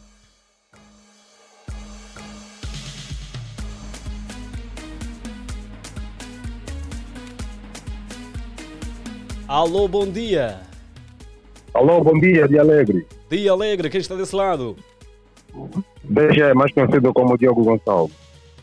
Alô, 9.47 9.89
bom 9.89 10.07
dia. 10.07 10.70
Alô, 11.73 12.03
bom 12.03 12.19
dia, 12.19 12.49
de 12.49 12.59
Alegre. 12.59 13.07
Dia 13.31 13.53
Alegre, 13.53 13.89
quem 13.91 14.01
está 14.01 14.15
desse 14.15 14.35
lado? 14.35 14.77
BG, 16.05 16.53
mais 16.55 16.73
conhecido 16.73 17.13
como 17.13 17.39
Diogo 17.39 17.63
Gonçalves. 17.65 18.15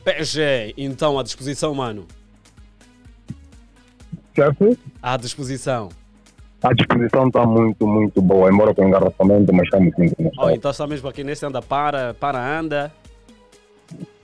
PG, 0.03 0.73
então 0.77 1.17
à 1.19 1.23
disposição, 1.23 1.73
mano. 1.73 2.05
Chefe, 4.35 4.77
À 5.01 5.17
disposição. 5.17 5.89
a 6.61 6.73
disposição 6.73 7.27
está 7.27 7.45
muito, 7.45 7.87
muito 7.87 8.21
boa, 8.21 8.51
embora 8.51 8.73
com 8.73 8.87
engarrafamento, 8.87 9.51
mas 9.53 9.63
está 9.65 9.79
muito, 9.79 9.97
muito 9.97 10.15
Oh, 10.37 10.49
então 10.49 10.71
está 10.71 10.85
mesmo 10.85 11.09
aqui 11.09 11.23
nesse 11.23 11.45
anda 11.45 11.61
para, 11.61 12.13
para 12.13 12.59
anda. 12.59 12.91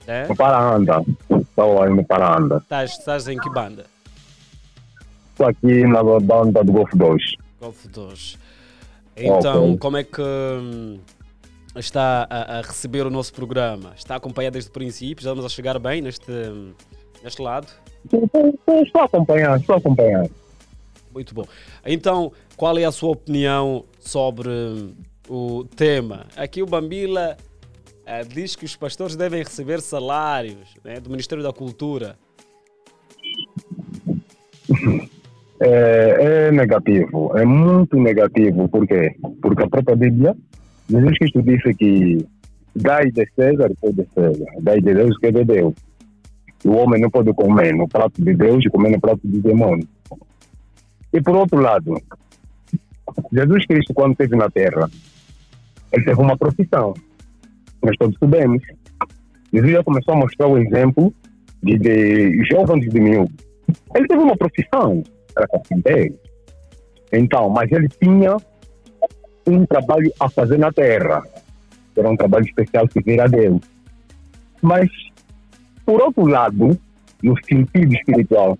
É? 0.06 0.32
Para 0.34 0.74
anda, 0.74 1.02
estou 1.30 1.88
indo 1.88 2.04
para 2.04 2.38
anda. 2.38 2.58
Estás, 2.58 2.92
estás 2.98 3.26
em 3.28 3.38
que 3.38 3.50
banda? 3.50 3.86
Estou 5.30 5.46
aqui 5.46 5.84
na 5.86 6.02
banda 6.20 6.62
do 6.62 6.72
Golf 6.72 6.90
2. 6.94 7.22
Golf 7.60 7.86
2. 7.86 8.38
Então, 9.16 9.66
Ok. 9.70 9.78
como 9.78 9.96
é 9.96 10.04
que 10.04 10.20
hum, 10.22 10.98
está 11.76 12.26
a, 12.28 12.58
a 12.58 12.62
receber 12.62 13.06
o 13.06 13.10
nosso 13.10 13.32
programa? 13.32 13.92
Está 13.96 14.14
a 14.14 14.16
acompanhar 14.16 14.50
desde 14.50 14.70
o 14.70 14.72
princípio? 14.72 15.22
Estamos 15.22 15.44
a 15.44 15.48
chegar 15.48 15.78
bem 15.78 16.00
neste, 16.02 16.30
hum, 16.30 16.72
neste 17.22 17.40
lado? 17.40 17.68
Estou 18.04 19.00
a 19.00 19.04
acompanhar, 19.04 19.58
estou 19.58 19.74
a 19.74 19.78
acompanhar. 19.78 20.26
Muito 21.12 21.34
bom. 21.34 21.44
Então, 21.86 22.32
qual 22.56 22.76
é 22.76 22.84
a 22.84 22.92
sua 22.92 23.10
opinião 23.12 23.84
sobre 24.00 24.48
hum, 24.48 24.94
o 25.28 25.64
tema? 25.64 26.26
Aqui 26.36 26.62
o 26.62 26.66
Bambila 26.66 27.36
eh, 28.04 28.24
diz 28.24 28.56
que 28.56 28.64
os 28.64 28.74
pastores 28.74 29.14
devem 29.14 29.42
receber 29.42 29.80
salários 29.80 30.74
né, 30.82 30.98
do 30.98 31.08
Ministério 31.08 31.42
da 31.42 31.52
Cultura. 31.52 32.18
É, 35.60 36.48
é 36.48 36.52
negativo, 36.52 37.36
é 37.36 37.44
muito 37.44 37.96
negativo. 37.96 38.68
Por 38.68 38.86
quê? 38.86 39.14
Porque 39.40 39.62
a 39.62 39.68
própria 39.68 39.96
Bíblia, 39.96 40.36
Jesus 40.90 41.18
Cristo 41.18 41.42
disse 41.42 41.74
que 41.74 42.26
dai 42.74 43.10
de 43.10 43.26
César 43.36 43.70
é 43.82 43.92
de 43.92 44.06
César, 44.12 44.46
dai 44.60 44.80
de 44.80 44.94
Deus 44.94 45.16
que 45.18 45.26
é 45.26 45.32
de 45.32 45.44
Deus. 45.44 45.74
O 46.64 46.72
homem 46.72 47.00
não 47.00 47.10
pode 47.10 47.32
comer 47.34 47.74
no 47.74 47.88
prato 47.88 48.22
de 48.22 48.34
Deus 48.34 48.64
e 48.64 48.70
comer 48.70 48.90
no 48.90 49.00
prato 49.00 49.20
de 49.22 49.40
demônio. 49.40 49.86
E 51.12 51.20
por 51.20 51.36
outro 51.36 51.60
lado, 51.60 52.00
Jesus 53.32 53.66
Cristo, 53.66 53.94
quando 53.94 54.12
esteve 54.12 54.34
na 54.34 54.50
terra, 54.50 54.90
ele 55.92 56.04
teve 56.04 56.20
uma 56.20 56.36
profissão. 56.36 56.94
Nós 57.82 57.96
todos 57.96 58.16
sabemos. 58.18 58.62
Jesus 59.52 59.72
já 59.72 59.84
começou 59.84 60.14
a 60.14 60.16
mostrar 60.16 60.48
o 60.48 60.58
exemplo 60.58 61.14
de, 61.62 61.78
de 61.78 62.44
jovens 62.50 62.88
de 62.90 63.00
mil. 63.00 63.30
Ele 63.94 64.08
teve 64.08 64.22
uma 64.22 64.36
profissão, 64.36 65.02
era 65.36 65.48
carpinteiro. 65.48 66.18
Então, 67.12 67.48
mas 67.48 67.70
ele 67.70 67.88
tinha 67.88 68.36
um 69.46 69.66
trabalho 69.66 70.12
a 70.18 70.28
fazer 70.28 70.58
na 70.58 70.72
terra. 70.72 71.22
Era 71.96 72.10
um 72.10 72.16
trabalho 72.16 72.44
especial 72.44 72.88
que 72.88 73.00
vira 73.00 73.24
a 73.24 73.28
Deus. 73.28 73.60
Mas, 74.60 74.88
por 75.84 76.00
outro 76.00 76.26
lado, 76.26 76.78
no 77.22 77.34
sentido 77.44 77.94
espiritual, 77.94 78.58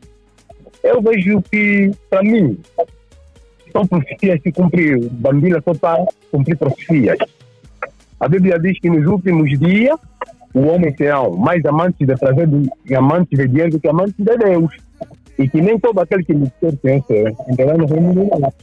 eu 0.83 1.01
vejo 1.03 1.43
que, 1.51 1.91
para 2.11 2.23
mim, 2.23 2.59
são 3.73 3.87
profecias 3.87 4.41
que 4.41 4.53
cumpriram. 4.53 5.09
Bambila 5.11 5.61
só 5.65 5.73
está 5.73 5.95
a 5.95 6.07
cumprir 6.31 6.57
profecias. 6.57 7.19
A 8.21 8.29
Bíblia 8.29 8.59
diz 8.59 8.79
que 8.79 8.89
nos 8.89 9.07
últimos 9.07 9.59
dias 9.59 9.99
o 10.55 10.61
homem 10.69 10.95
será 10.97 11.29
mais 11.29 11.65
amante 11.67 12.07
de 12.07 12.15
trazer 12.15 12.47
do, 12.47 12.71
e 12.89 12.95
amante 12.95 13.35
de 13.35 13.49
dinheiro 13.49 13.73
do 13.73 13.81
que 13.81 13.89
amante 13.89 14.15
de 14.17 14.37
Deus. 14.37 14.71
E 15.39 15.49
que 15.49 15.61
nem 15.61 15.79
todo 15.79 16.01
aquele 16.01 16.25
que 16.25 16.33
lhe 16.33 16.51
pertence 16.61 17.25
entrará 17.49 17.77
no 17.77 17.87
reino 17.87 18.11
de 18.11 18.31
Deus. 18.31 18.55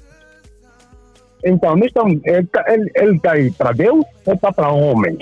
Então, 1.43 1.75
ele 1.77 1.87
está 1.87 2.63
tá 3.21 3.31
aí 3.31 3.51
para 3.51 3.71
Deus 3.71 4.05
ou 4.25 4.33
está 4.33 4.51
para 4.51 4.71
homens? 4.71 5.17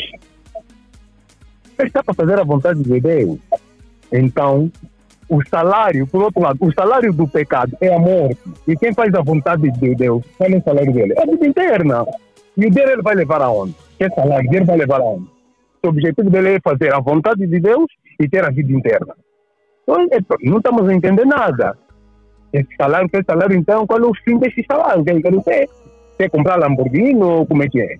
Ele 1.77 1.87
está 1.87 2.03
para 2.03 2.13
fazer 2.13 2.39
a 2.39 2.43
vontade 2.43 2.83
de 2.83 2.99
Deus. 2.99 3.39
Então, 4.11 4.69
o 5.29 5.41
salário, 5.47 6.05
por 6.07 6.23
outro 6.23 6.41
lado, 6.41 6.57
o 6.59 6.73
salário 6.73 7.13
do 7.13 7.27
pecado 7.27 7.77
é 7.79 7.93
a 7.93 7.99
morte. 7.99 8.39
E 8.67 8.75
quem 8.75 8.93
faz 8.93 9.13
a 9.13 9.21
vontade 9.21 9.71
de 9.71 9.95
Deus, 9.95 10.23
qual 10.37 10.49
é 10.49 10.57
o 10.57 10.63
salário 10.63 10.91
dele? 10.91 11.13
É 11.15 11.21
a 11.21 11.25
vida 11.25 11.47
interna. 11.47 12.05
E 12.57 12.65
o 12.65 12.71
dele 12.71 12.93
ele 12.93 13.01
vai 13.01 13.15
levar 13.15 13.41
aonde? 13.41 13.75
Que 13.97 14.09
salário 14.09 14.49
dele 14.49 14.65
vai 14.65 14.77
levar 14.77 14.99
aonde? 14.99 15.27
O 15.83 15.87
objetivo 15.87 16.29
dele 16.29 16.55
é 16.55 16.59
fazer 16.61 16.93
a 16.93 16.99
vontade 16.99 17.47
de 17.47 17.59
Deus 17.59 17.85
e 18.19 18.27
ter 18.27 18.43
a 18.43 18.49
vida 18.49 18.73
interna. 18.73 19.15
É- 20.11 20.49
não 20.49 20.57
estamos 20.57 20.87
a 20.87 20.93
entender 20.93 21.25
nada. 21.25 21.77
Esse 22.51 22.69
salário, 22.75 23.07
que 23.09 23.17
é 23.17 23.23
salário, 23.23 23.55
então, 23.55 23.85
qual 23.85 23.99
é 23.99 24.05
o 24.05 24.13
fim 24.23 24.37
desse 24.37 24.65
salário? 24.69 25.03
Quer 25.03 25.21
ter? 25.43 25.69
Quer 26.17 26.29
comprar 26.29 26.57
Lamborghini 26.57 27.21
ou 27.21 27.45
como 27.45 27.63
é 27.63 27.69
que 27.69 27.79
é? 27.79 27.97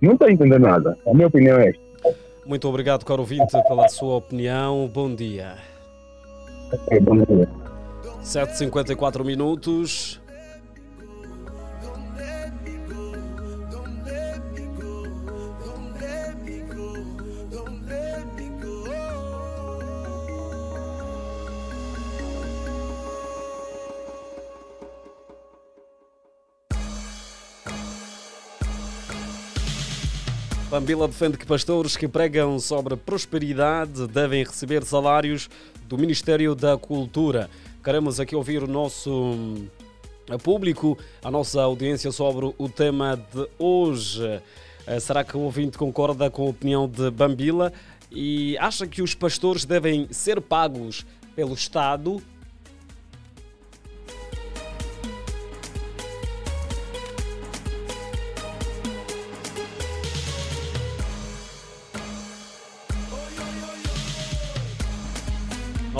Não 0.00 0.12
estou 0.12 0.28
a 0.28 0.32
entender 0.32 0.58
nada. 0.58 0.96
A 1.06 1.12
minha 1.12 1.26
opinião 1.26 1.58
é 1.58 1.68
esta. 1.68 1.82
Muito 2.46 2.68
obrigado, 2.68 3.04
caro 3.04 3.20
ouvinte, 3.20 3.52
pela 3.68 3.88
sua 3.88 4.16
opinião. 4.16 4.90
Bom 4.92 5.14
dia. 5.14 5.54
É, 6.90 6.98
bom 6.98 7.16
dia. 7.16 7.48
7h54 8.22 9.24
minutos. 9.24 10.21
Bambila 30.72 31.06
defende 31.06 31.36
que 31.36 31.44
pastores 31.44 31.98
que 31.98 32.08
pregam 32.08 32.58
sobre 32.58 32.96
prosperidade 32.96 34.06
devem 34.06 34.42
receber 34.42 34.82
salários 34.84 35.50
do 35.86 35.98
Ministério 35.98 36.54
da 36.54 36.78
Cultura. 36.78 37.50
Queremos 37.84 38.18
aqui 38.18 38.34
ouvir 38.34 38.62
o 38.62 38.66
nosso 38.66 39.12
hum, 39.12 39.68
público, 40.42 40.96
a 41.22 41.30
nossa 41.30 41.60
audiência 41.60 42.10
sobre 42.10 42.54
o 42.56 42.68
tema 42.70 43.16
de 43.16 43.46
hoje. 43.58 44.40
Eh, 44.86 44.98
Será 44.98 45.22
que 45.22 45.36
o 45.36 45.40
ouvinte 45.40 45.76
concorda 45.76 46.30
com 46.30 46.46
a 46.46 46.48
opinião 46.48 46.88
de 46.88 47.10
Bambila 47.10 47.70
e 48.10 48.56
acha 48.56 48.86
que 48.86 49.02
os 49.02 49.14
pastores 49.14 49.66
devem 49.66 50.08
ser 50.10 50.40
pagos 50.40 51.04
pelo 51.36 51.52
Estado? 51.52 52.22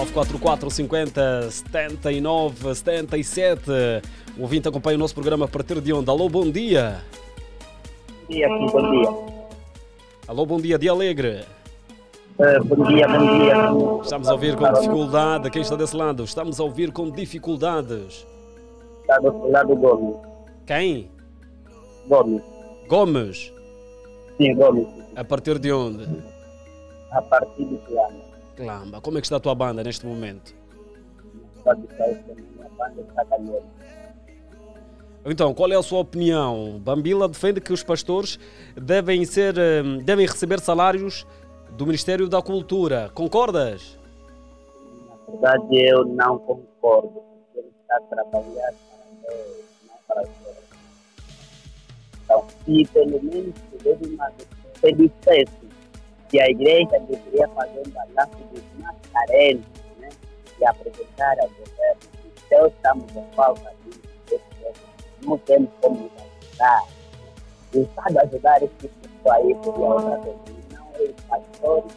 Nove 0.03 0.13
quatro 0.13 0.39
quatro 0.39 0.69
cinquenta 0.71 1.49
setenta 1.49 2.11
e 2.11 2.21
nove 2.21 2.75
setenta 2.75 3.17
e 3.17 3.23
sete. 3.23 3.71
O 4.37 4.43
ouvinte 4.43 4.67
acompanha 4.67 4.97
o 4.97 4.99
nosso 4.99 5.15
programa 5.15 5.45
a 5.45 5.49
partir 5.49 5.81
de 5.81 5.93
onde? 5.93 6.11
Alô, 6.11 6.29
bom 6.29 6.51
dia. 6.51 7.01
Bom 8.23 8.35
dia, 8.35 8.49
sim, 8.49 8.67
bom 8.67 8.91
dia. 8.91 9.11
Alô, 10.27 10.45
bom 10.45 10.61
dia, 10.61 10.77
dia 10.77 10.91
alegre. 10.91 11.45
Eh, 12.37 12.61
bom 12.61 12.85
dia, 12.89 13.07
bom 13.07 13.39
dia. 13.39 14.03
Estamos 14.03 14.29
a 14.29 14.33
ouvir 14.33 14.57
com 14.57 14.73
dificuldade. 14.73 15.51
Quem 15.51 15.63
está 15.63 15.77
desse 15.77 15.95
lado? 15.95 16.25
Estamos 16.25 16.59
a 16.59 16.65
ouvir 16.65 16.91
com 16.91 17.09
dificuldades. 17.09 18.27
Está 19.03 19.19
do 19.19 19.51
lado 19.51 19.77
Gomes. 19.77 20.17
Quem? 20.67 21.11
Gomes. 22.09 22.43
Gomes. 22.89 23.53
Sim, 24.37 24.53
Gomes. 24.57 24.89
A 25.15 25.23
partir 25.23 25.61
de 25.61 25.71
onde? 25.71 26.09
A 27.13 27.23
partir 27.23 27.65
de 27.67 27.77
Clama. 27.87 28.32
Como 29.01 29.19
é 29.19 29.21
que 29.21 29.27
está 29.27 29.37
a 29.37 29.41
tua 29.41 29.55
banda 29.55 29.83
neste 29.83 30.07
momento? 30.07 30.55
Então, 35.25 35.55
qual 35.55 35.71
é 35.71 35.77
a 35.77 35.83
sua 35.83 36.01
opinião? 36.01 36.81
Bambila 36.81 37.29
defende 37.29 37.61
que 37.61 37.73
os 37.73 37.83
pastores 37.83 38.39
devem 38.75 39.25
ser, 39.25 39.55
hum, 39.57 39.99
devem 39.99 40.27
receber 40.27 40.59
salários 40.61 41.25
do 41.71 41.87
Ministério 41.87 42.29
da 42.29 42.43
Cultura. 42.43 43.11
Concordas? 43.15 43.99
Na 45.29 45.33
verdade, 45.33 45.91
eu 45.91 46.05
não 46.05 46.39
concordo. 46.39 47.23
Ele 47.55 47.69
está 47.83 47.97
a 47.97 48.01
trabalhar 48.01 48.75
para 48.75 49.31
Deus, 49.31 49.65
não 49.87 49.97
para 50.09 50.23
Deus. 50.23 50.57
Então, 52.25 52.45
se 52.65 52.85
pelo 52.93 53.23
menos 53.23 53.55
tiver 53.71 53.99
uma 54.07 54.33
se 54.81 54.93
dissesse 54.93 55.62
que 56.33 56.41
a 56.41 56.49
igreja 56.49 56.99
deveria 57.01 57.47
fazer 57.49 57.83
um 57.87 57.91
balanço 57.91 58.39
dos 58.53 58.63
mais 58.81 58.97
carentes, 59.13 59.67
né? 60.01 60.09
E 60.59 60.65
apresentar 60.65 61.39
ao 61.41 61.49
governo 61.51 62.13
Deus 62.49 62.73
estamos 62.73 63.17
em 63.17 63.35
falta 63.37 63.75
disso, 63.85 64.41
não 65.25 65.39
temos 65.39 65.71
como 65.81 66.11
ajudar. 66.41 66.83
O 67.75 67.81
Estado 67.83 68.19
ajudar 68.19 68.63
esse 68.63 68.89
pessoal 68.89 69.37
aí 69.37 69.57
seria 69.63 69.87
outra 69.87 70.17
coisa. 70.17 70.41
Não 70.73 70.87
é 70.95 71.03
os 71.03 71.21
pastores 71.29 71.93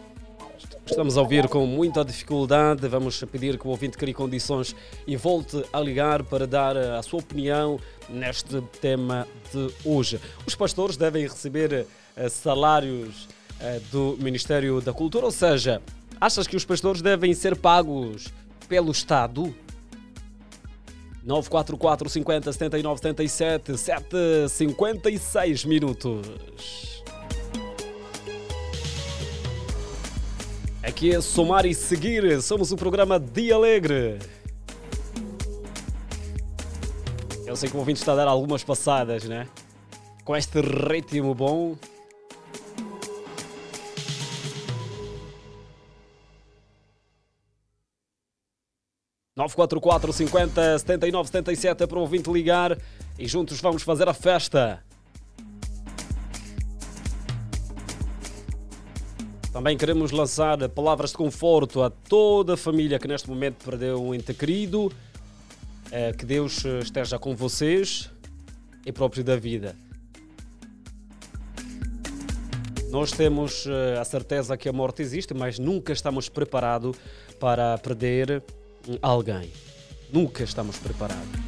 Estamos 0.85 1.17
a 1.17 1.21
ouvir 1.21 1.49
com 1.49 1.65
muita 1.65 2.05
dificuldade. 2.05 2.87
Vamos 2.87 3.21
pedir 3.23 3.57
que 3.57 3.67
o 3.67 3.71
ouvinte 3.71 3.97
crie 3.97 4.13
condições 4.13 4.75
e 5.07 5.17
volte 5.17 5.63
a 5.73 5.79
ligar 5.79 6.23
para 6.23 6.45
dar 6.45 6.77
a 6.77 7.01
sua 7.01 7.19
opinião 7.19 7.79
neste 8.07 8.61
tema 8.79 9.27
de 9.51 9.73
hoje. 9.83 10.21
Os 10.45 10.55
pastores 10.55 10.95
devem 10.95 11.23
receber 11.23 11.87
eh, 12.15 12.29
salários 12.29 13.27
do 13.91 14.17
Ministério 14.19 14.81
da 14.81 14.93
Cultura, 14.93 15.25
ou 15.25 15.31
seja, 15.31 15.81
achas 16.19 16.47
que 16.47 16.55
os 16.55 16.65
pastores 16.65 17.01
devem 17.01 17.33
ser 17.33 17.55
pagos 17.55 18.27
pelo 18.67 18.91
Estado? 18.91 19.53
944 21.23 22.07
50 22.07 22.53
79 22.53 23.01
77 23.01 23.77
7 23.77 24.49
56 24.49 25.65
minutos. 25.65 27.03
Aqui 30.83 31.15
é 31.15 31.19
Somar 31.19 31.65
e 31.65 31.73
Seguir, 31.73 32.41
somos 32.43 32.71
o 32.71 32.77
programa 32.77 33.19
Dia 33.19 33.55
Alegre. 33.55 34.19
Eu 37.43 37.55
sei 37.55 37.69
que 37.69 37.75
o 37.75 37.79
ouvinte 37.79 37.99
está 37.99 38.13
a 38.13 38.15
dar 38.15 38.27
algumas 38.27 38.63
passadas, 38.63 39.23
né? 39.23 39.47
Com 40.23 40.35
este 40.35 40.61
ritmo 40.61 41.33
bom. 41.33 41.75
Nove 49.37 49.53
quatro 49.53 49.81
quatro 49.81 50.13
cinquenta 50.13 50.79
setenta 50.79 51.05
e 51.05 51.11
nove 51.11 51.27
setenta 51.27 51.51
e 51.51 51.57
sete 51.57 51.83
é 51.83 51.85
para 51.87 51.97
o 51.97 52.01
ouvinte 52.01 52.31
ligar 52.31 52.77
e 53.19 53.27
juntos 53.27 53.59
vamos 53.59 53.83
fazer 53.83 54.07
a 54.07 54.13
festa. 54.13 54.81
Também 59.51 59.77
queremos 59.77 60.11
lançar 60.11 60.69
palavras 60.69 61.09
de 61.09 61.17
conforto 61.17 61.83
a 61.83 61.89
toda 61.89 62.53
a 62.53 62.57
família 62.57 62.97
que 62.97 63.09
neste 63.09 63.29
momento 63.29 63.61
perdeu 63.65 64.01
um 64.01 64.15
ente 64.15 64.33
querido. 64.33 64.89
Eh, 65.91 66.13
Que 66.13 66.25
Deus 66.25 66.63
eh, 66.63 66.79
esteja 66.79 67.19
com 67.19 67.35
vocês 67.35 68.09
e 68.85 68.91
próprio 68.93 69.21
da 69.21 69.35
vida. 69.35 69.75
Nós 72.89 73.11
temos 73.11 73.65
eh, 73.67 73.99
a 73.99 74.05
certeza 74.05 74.55
que 74.55 74.69
a 74.69 74.71
morte 74.71 75.01
existe, 75.01 75.33
mas 75.33 75.59
nunca 75.59 75.91
estamos 75.91 76.29
preparados 76.29 76.95
para 77.37 77.77
perder 77.79 78.41
alguém. 79.01 79.51
Nunca 80.11 80.43
estamos 80.43 80.77
preparados. 80.77 81.45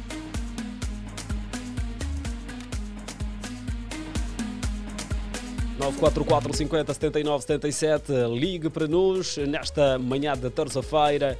setenta 7.40 7.68
e 7.68 7.72
sete 7.72 8.12
ligue 8.28 8.68
para 8.68 8.88
nós 8.88 9.36
nesta 9.36 9.98
manhã 9.98 10.36
de 10.36 10.50
terça-feira 10.50 11.38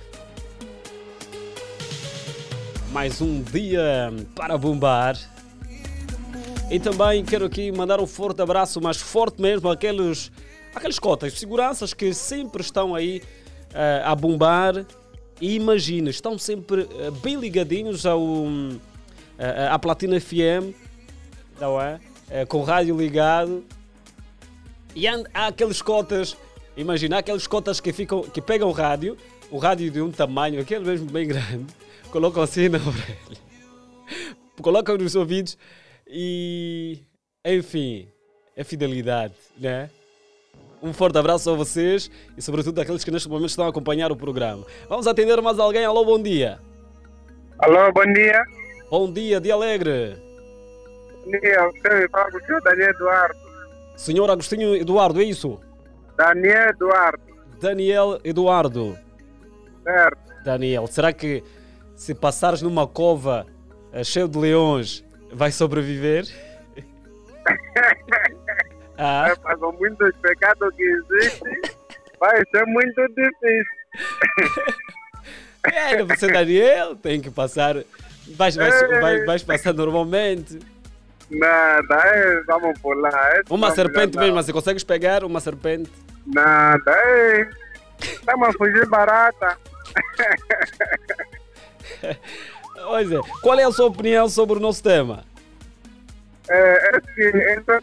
mais 2.92 3.20
um 3.20 3.42
dia 3.42 4.12
para 4.34 4.56
bombar 4.56 5.16
e 6.70 6.78
também 6.78 7.24
quero 7.24 7.46
aqui 7.46 7.70
mandar 7.72 8.00
um 8.00 8.06
forte 8.06 8.40
abraço 8.40 8.80
mas 8.80 8.96
forte 8.98 9.42
mesmo 9.42 9.68
àqueles 9.68 10.30
aqueles 10.74 10.98
cotas 10.98 11.32
seguranças 11.34 11.92
que 11.92 12.14
sempre 12.14 12.62
estão 12.62 12.94
aí 12.94 13.22
eh, 13.74 14.02
a 14.04 14.14
bombar 14.14 14.86
e 15.40 15.54
imagina 15.54 16.10
estão 16.10 16.38
sempre 16.38 16.88
eh, 16.98 17.10
bem 17.22 17.36
ligadinhos 17.36 18.04
ao 18.04 18.20
eh, 19.38 19.68
à 19.70 19.78
Platina 19.78 20.20
FM 20.20 20.74
não 21.60 21.80
é? 21.80 22.00
Eh, 22.30 22.44
com 22.44 22.58
o 22.58 22.62
rádio 22.62 22.96
ligado 22.96 23.64
e 24.94 25.06
há, 25.06 25.22
há 25.34 25.46
aqueles 25.48 25.82
cotas, 25.82 26.36
imagina, 26.76 27.18
aqueles 27.18 27.46
cotas 27.46 27.80
que, 27.80 27.92
ficam, 27.92 28.22
que 28.22 28.40
pegam 28.40 28.68
o 28.68 28.72
rádio, 28.72 29.16
o 29.50 29.58
rádio 29.58 29.90
de 29.90 30.00
um 30.00 30.10
tamanho, 30.10 30.60
aquele 30.60 30.84
mesmo 30.84 31.10
bem 31.10 31.26
grande, 31.26 31.66
colocam 32.10 32.42
assim 32.42 32.68
na 32.68 32.78
orelha, 32.82 33.38
colocam 34.60 34.96
nos 34.96 35.14
ouvidos 35.14 35.56
e, 36.06 36.98
enfim, 37.44 38.08
é 38.56 38.64
fidelidade, 38.64 39.34
né? 39.56 39.90
Um 40.82 40.92
forte 40.92 41.18
abraço 41.18 41.50
a 41.50 41.54
vocês 41.54 42.10
e, 42.36 42.42
sobretudo, 42.42 42.80
àqueles 42.80 43.02
que 43.02 43.10
neste 43.10 43.28
momento 43.28 43.48
estão 43.48 43.66
a 43.66 43.68
acompanhar 43.68 44.12
o 44.12 44.16
programa. 44.16 44.64
Vamos 44.88 45.06
atender 45.06 45.40
mais 45.42 45.58
alguém. 45.58 45.84
Alô, 45.84 46.04
bom 46.04 46.22
dia. 46.22 46.58
Alô, 47.58 47.92
bom 47.92 48.12
dia. 48.12 48.42
Bom 48.90 49.12
dia, 49.12 49.40
dia 49.40 49.54
alegre. 49.54 50.16
Bom 51.24 51.32
dia, 51.40 51.64
você 51.64 52.08
fala 52.08 52.30
com 52.30 52.38
o 52.38 52.46
senhor 52.46 52.62
Daniel 52.62 52.90
Eduardo. 52.90 53.38
Senhor 53.96 54.30
Agostinho 54.30 54.76
Eduardo, 54.76 55.20
é 55.20 55.24
isso? 55.24 55.60
Daniel 56.16 56.68
Eduardo, 56.70 57.22
Daniel 57.60 58.20
Eduardo. 58.24 58.96
certo. 59.82 60.18
Daniel, 60.44 60.86
será 60.86 61.12
que 61.12 61.42
se 61.94 62.14
passares 62.14 62.62
numa 62.62 62.86
cova 62.86 63.44
eh, 63.92 64.04
cheio 64.04 64.28
de 64.28 64.38
leões, 64.38 65.04
vai 65.32 65.50
sobreviver? 65.50 66.26
Ah. 68.98 69.28
É, 69.30 69.56
com 69.56 69.72
muitos 69.72 70.14
pecados 70.16 70.74
que 70.74 70.82
existem, 70.82 71.60
vai 72.18 72.42
ser 72.50 72.66
muito 72.66 73.08
difícil. 73.08 73.78
É, 75.72 76.02
você, 76.02 76.26
Daniel, 76.26 76.96
tem 76.96 77.20
que 77.20 77.30
passar. 77.30 77.76
Vais, 78.36 78.56
vais, 78.56 78.80
vais, 79.00 79.24
vais 79.24 79.42
passar 79.42 79.72
normalmente. 79.72 80.58
Nada, 81.30 81.94
é, 82.06 82.42
vamos 82.42 82.78
pular. 82.80 83.36
É, 83.36 83.42
Uma 83.50 83.70
serpente 83.70 84.18
mesmo, 84.18 84.34
mas 84.34 84.46
você 84.46 84.52
consegues 84.52 84.82
pegar 84.82 85.22
uma 85.24 85.40
serpente? 85.40 85.90
Nada, 86.26 86.90
é. 86.90 87.48
Estamos 88.00 88.48
a 88.48 88.52
fugir 88.52 88.86
barata. 88.86 89.56
Pois 92.80 93.10
é. 93.10 93.18
Qual 93.42 93.58
é 93.58 93.64
a 93.64 93.72
sua 93.72 93.86
opinião 93.86 94.28
sobre 94.28 94.56
o 94.56 94.60
nosso 94.60 94.82
tema? 94.82 95.24
É, 96.48 96.96
é 97.18 97.54
essa 97.54 97.82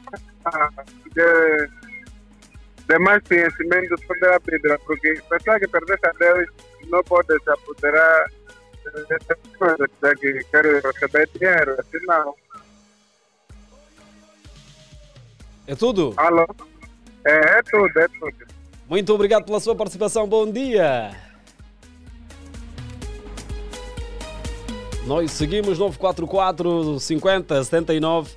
de, 1.15 1.69
de 2.87 2.99
mais 2.99 3.23
conhecimento 3.27 3.95
sobre 4.05 4.27
a 4.27 4.39
Bíblia, 4.39 4.79
porque 4.85 5.13
pessoa 5.29 5.59
que 5.59 5.67
pertence 5.67 6.05
a 6.05 6.11
Deus 6.19 6.49
não 6.89 7.03
pode 7.03 7.27
se 7.43 7.49
apoderar 7.49 8.29
dessas 9.07 9.37
coisas, 9.57 9.89
já 10.01 10.15
que 10.15 10.43
quer 10.51 10.65
receber 10.83 11.29
dinheiro, 11.33 11.75
assim 11.79 12.05
não. 12.05 12.35
É 15.67 15.75
tudo? 15.75 16.13
Alô? 16.17 16.45
É, 17.25 17.57
é 17.57 17.63
tudo, 17.63 17.99
é 17.99 18.07
tudo. 18.07 18.55
Muito 18.87 19.13
obrigado 19.13 19.45
pela 19.45 19.59
sua 19.59 19.75
participação. 19.75 20.27
Bom 20.27 20.51
dia. 20.51 21.11
Nós 25.07 25.31
seguimos 25.31 25.79
944 25.79 26.99
50 26.99 27.63
79 27.63 28.31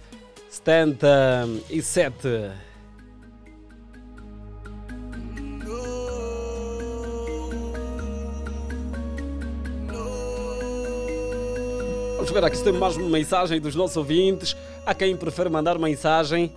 77. 0.49 2.68
Ver 12.41 12.47
aqui 12.47 12.57
se 12.57 12.62
temos 12.62 12.78
mais 12.78 12.97
uma 12.97 13.09
mensagem 13.09 13.61
dos 13.61 13.74
nossos 13.74 13.97
ouvintes. 13.97 14.57
Há 14.86 14.95
quem 14.95 15.16
prefere 15.16 15.49
mandar 15.49 15.76
mensagem. 15.76 16.53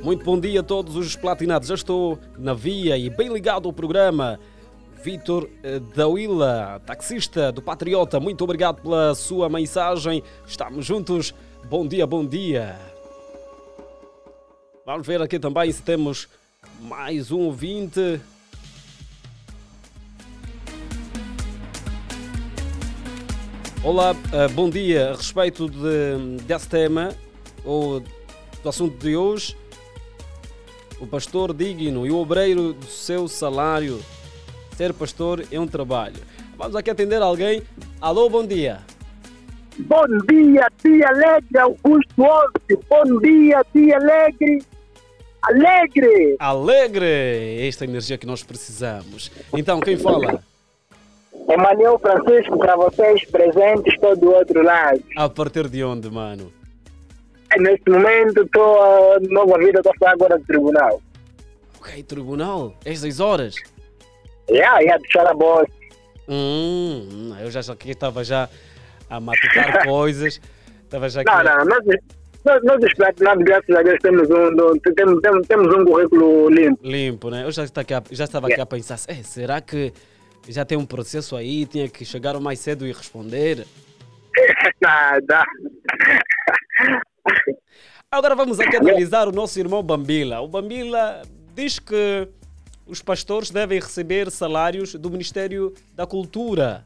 Muito 0.00 0.24
bom 0.24 0.38
dia 0.38 0.60
a 0.60 0.62
todos 0.62 0.94
os 0.94 1.16
platinados. 1.16 1.66
Já 1.66 1.74
estou 1.74 2.20
na 2.38 2.54
via 2.54 2.96
e 2.96 3.10
bem 3.10 3.32
ligado 3.32 3.66
ao 3.66 3.72
programa. 3.72 4.38
Vitor 5.02 5.50
eh, 5.64 5.80
da 5.80 6.06
Willa, 6.06 6.80
taxista 6.86 7.50
do 7.50 7.60
Patriota, 7.60 8.20
muito 8.20 8.44
obrigado 8.44 8.82
pela 8.82 9.12
sua 9.16 9.48
mensagem. 9.48 10.22
Estamos 10.46 10.86
juntos. 10.86 11.34
Bom 11.68 11.84
dia, 11.84 12.06
bom 12.06 12.24
dia. 12.24 12.78
Vamos 14.86 15.04
ver 15.04 15.20
aqui 15.20 15.36
também 15.40 15.72
se 15.72 15.82
temos 15.82 16.28
mais 16.80 17.32
um 17.32 17.40
ouvinte. 17.40 18.20
Olá, 23.82 24.14
eh, 24.34 24.48
bom 24.48 24.68
dia. 24.68 25.12
A 25.12 25.16
respeito 25.16 25.66
de, 25.66 26.44
desse 26.44 26.68
tema, 26.68 27.16
ou 27.64 28.00
do 28.62 28.68
assunto 28.68 28.98
de 28.98 29.16
hoje, 29.16 29.56
o 31.00 31.06
pastor 31.06 31.54
digno 31.54 32.06
e 32.06 32.10
o 32.10 32.18
obreiro 32.18 32.74
do 32.74 32.84
seu 32.84 33.26
salário. 33.26 33.98
Ser 34.76 34.92
pastor 34.92 35.46
é 35.50 35.58
um 35.58 35.66
trabalho. 35.66 36.18
Vamos 36.58 36.76
aqui 36.76 36.90
atender 36.90 37.22
alguém. 37.22 37.62
Alô, 38.02 38.28
bom 38.28 38.46
dia. 38.46 38.80
Bom 39.78 40.04
dia, 40.28 40.68
dia 40.84 41.08
alegre, 41.08 41.58
Augusto 41.58 42.22
Alves. 42.22 42.86
Bom 42.86 43.18
dia, 43.20 43.64
dia 43.74 43.96
alegre. 43.96 44.62
Alegre! 45.40 46.36
Alegre! 46.38 47.66
Esta 47.66 47.84
energia 47.84 48.18
que 48.18 48.26
nós 48.26 48.42
precisamos. 48.42 49.32
Então, 49.54 49.80
quem 49.80 49.96
fala? 49.96 50.44
Emanuel 51.50 51.98
Francisco, 51.98 52.56
para 52.58 52.76
vocês 52.76 53.24
presentes, 53.26 53.92
estou 53.94 54.16
do 54.16 54.32
outro 54.32 54.62
lado. 54.62 55.02
A 55.16 55.28
partir 55.28 55.68
de 55.68 55.82
onde, 55.82 56.08
mano? 56.08 56.52
Neste 57.58 57.90
momento, 57.90 58.42
estou 58.42 58.80
a 58.80 59.18
nova 59.28 59.58
vida, 59.58 59.80
estou 59.80 59.92
a 60.06 60.10
agora 60.12 60.38
do 60.38 60.44
tribunal. 60.44 61.02
Ok, 61.80 62.02
tribunal. 62.04 62.74
É 62.84 62.94
6 62.94 63.18
horas. 63.18 63.56
Já, 64.48 64.80
já, 64.84 64.96
deixar 64.98 65.26
a 65.26 65.34
bola. 65.34 65.66
Hum, 66.28 67.34
eu 67.40 67.50
já 67.50 67.60
aqui 67.72 67.90
estava 67.90 68.22
já 68.22 68.48
a 69.08 69.18
matutar 69.18 69.82
coisas. 69.88 70.40
Estava 70.84 71.08
já 71.08 71.22
aqui. 71.22 71.30
Não, 71.32 71.42
não, 71.42 71.64
nós, 71.64 71.84
nós, 72.44 72.62
nós 72.62 72.84
os 72.84 72.94
platinados, 72.94 73.44
graças 73.44 73.74
a 73.76 73.82
Deus, 73.82 73.98
temos 74.00 74.30
um, 74.30 74.78
temos, 74.94 75.20
temos, 75.20 75.46
temos 75.48 75.74
um 75.74 75.84
currículo 75.84 76.48
limpo. 76.48 76.78
Limpo, 76.86 77.30
né? 77.30 77.44
Eu 77.44 77.50
já, 77.50 77.64
está 77.64 77.80
aqui 77.80 77.94
já 78.12 78.24
estava 78.24 78.46
aqui 78.46 78.60
a 78.60 78.66
pensar, 78.66 78.98
"Eh, 79.08 79.22
será 79.24 79.60
que 79.60 79.92
já 80.50 80.64
tem 80.64 80.76
um 80.76 80.86
processo 80.86 81.36
aí? 81.36 81.64
Tinha 81.66 81.88
que 81.88 82.04
chegar 82.04 82.38
mais 82.40 82.58
cedo 82.58 82.86
e 82.86 82.92
responder? 82.92 83.66
Nada. 84.80 85.44
Agora 88.10 88.34
vamos 88.34 88.58
aqui 88.58 88.76
analisar 88.76 89.28
o 89.28 89.32
nosso 89.32 89.58
irmão 89.60 89.82
Bambila. 89.82 90.40
O 90.40 90.48
Bambila 90.48 91.22
diz 91.54 91.78
que 91.78 92.28
os 92.86 93.00
pastores 93.00 93.50
devem 93.50 93.78
receber 93.78 94.30
salários 94.30 94.94
do 94.94 95.10
Ministério 95.10 95.72
da 95.94 96.06
Cultura. 96.06 96.84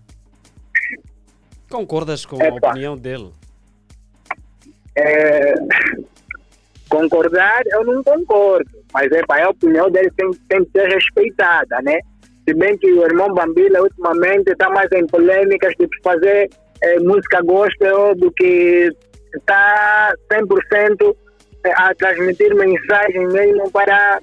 Concordas 1.70 2.26
com 2.26 2.40
a 2.42 2.46
Epa. 2.46 2.68
opinião 2.68 2.96
dele? 2.96 3.32
É, 4.96 5.54
concordar, 6.88 7.62
eu 7.66 7.84
não 7.84 8.04
concordo. 8.04 8.70
Mas 8.92 9.10
é, 9.10 9.24
pá, 9.24 9.42
a 9.42 9.48
opinião 9.48 9.90
dele 9.90 10.10
tem, 10.16 10.30
tem 10.48 10.64
que 10.64 10.70
ser 10.72 10.88
respeitada, 10.88 11.80
né? 11.82 11.98
Se 12.46 12.54
bem 12.54 12.76
que 12.78 12.92
o 12.92 13.04
irmão 13.04 13.32
Bambila 13.32 13.80
ultimamente 13.82 14.50
está 14.50 14.68
mais 14.70 14.90
em 14.92 15.06
polêmicas 15.06 15.72
de 15.78 15.88
fazer 16.02 16.50
eh, 16.82 17.00
música 17.00 17.40
gospel 17.42 18.14
do 18.16 18.30
que 18.32 18.90
está 19.34 20.12
100% 20.30 21.16
a 21.76 21.94
transmitir 21.94 22.54
mensagem 22.54 23.26
mesmo 23.28 23.70
para 23.70 24.20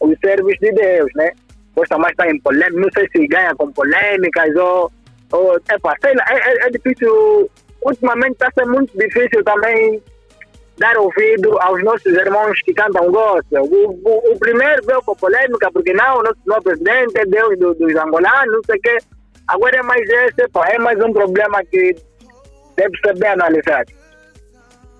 os 0.00 0.16
servos 0.20 0.54
de 0.60 0.70
Deus, 0.72 1.10
né? 1.16 1.32
Gosta 1.74 1.98
mais 1.98 2.12
estar 2.12 2.30
em 2.30 2.40
polêmica, 2.40 2.80
não 2.80 2.88
sei 2.92 3.08
se 3.10 3.26
ganha 3.26 3.54
com 3.56 3.72
polêmicas 3.72 4.54
ou... 4.56 4.92
ou 5.32 5.56
epa, 5.56 5.94
sei 6.00 6.14
lá, 6.14 6.24
é, 6.30 6.36
é- 6.36 6.66
é 6.66 6.70
difícil... 6.70 7.50
Ultimamente 7.82 8.32
está 8.32 8.50
sendo 8.58 8.72
muito 8.72 8.96
difícil 8.98 9.42
também 9.44 10.02
dar 10.78 10.96
ouvido 10.96 11.58
aos 11.60 11.82
nossos 11.82 12.12
irmãos 12.12 12.60
que 12.62 12.72
cantam 12.74 13.10
gospel. 13.10 13.64
O, 13.64 14.00
o, 14.04 14.32
o 14.32 14.38
primeiro 14.38 14.84
veio 14.86 15.02
com 15.02 15.14
polêmica, 15.16 15.70
porque 15.72 15.92
não, 15.92 16.18
o 16.18 16.22
nosso 16.22 16.38
novo 16.46 16.62
presidente 16.62 17.18
é 17.18 17.24
Deus 17.26 17.58
do- 17.58 17.74
dos 17.74 17.94
angolanos, 17.96 18.52
não 18.52 18.62
sei 18.64 18.76
o 18.76 18.80
quê. 18.80 18.98
Agora 19.48 19.76
é 19.78 19.82
mais 19.82 20.08
esse, 20.08 20.48
pá, 20.48 20.68
é 20.68 20.78
mais 20.78 20.98
um 21.00 21.12
problema 21.12 21.64
que 21.64 21.94
deve 22.76 22.96
ser 22.98 23.16
bem 23.18 23.30
analisado. 23.30 23.90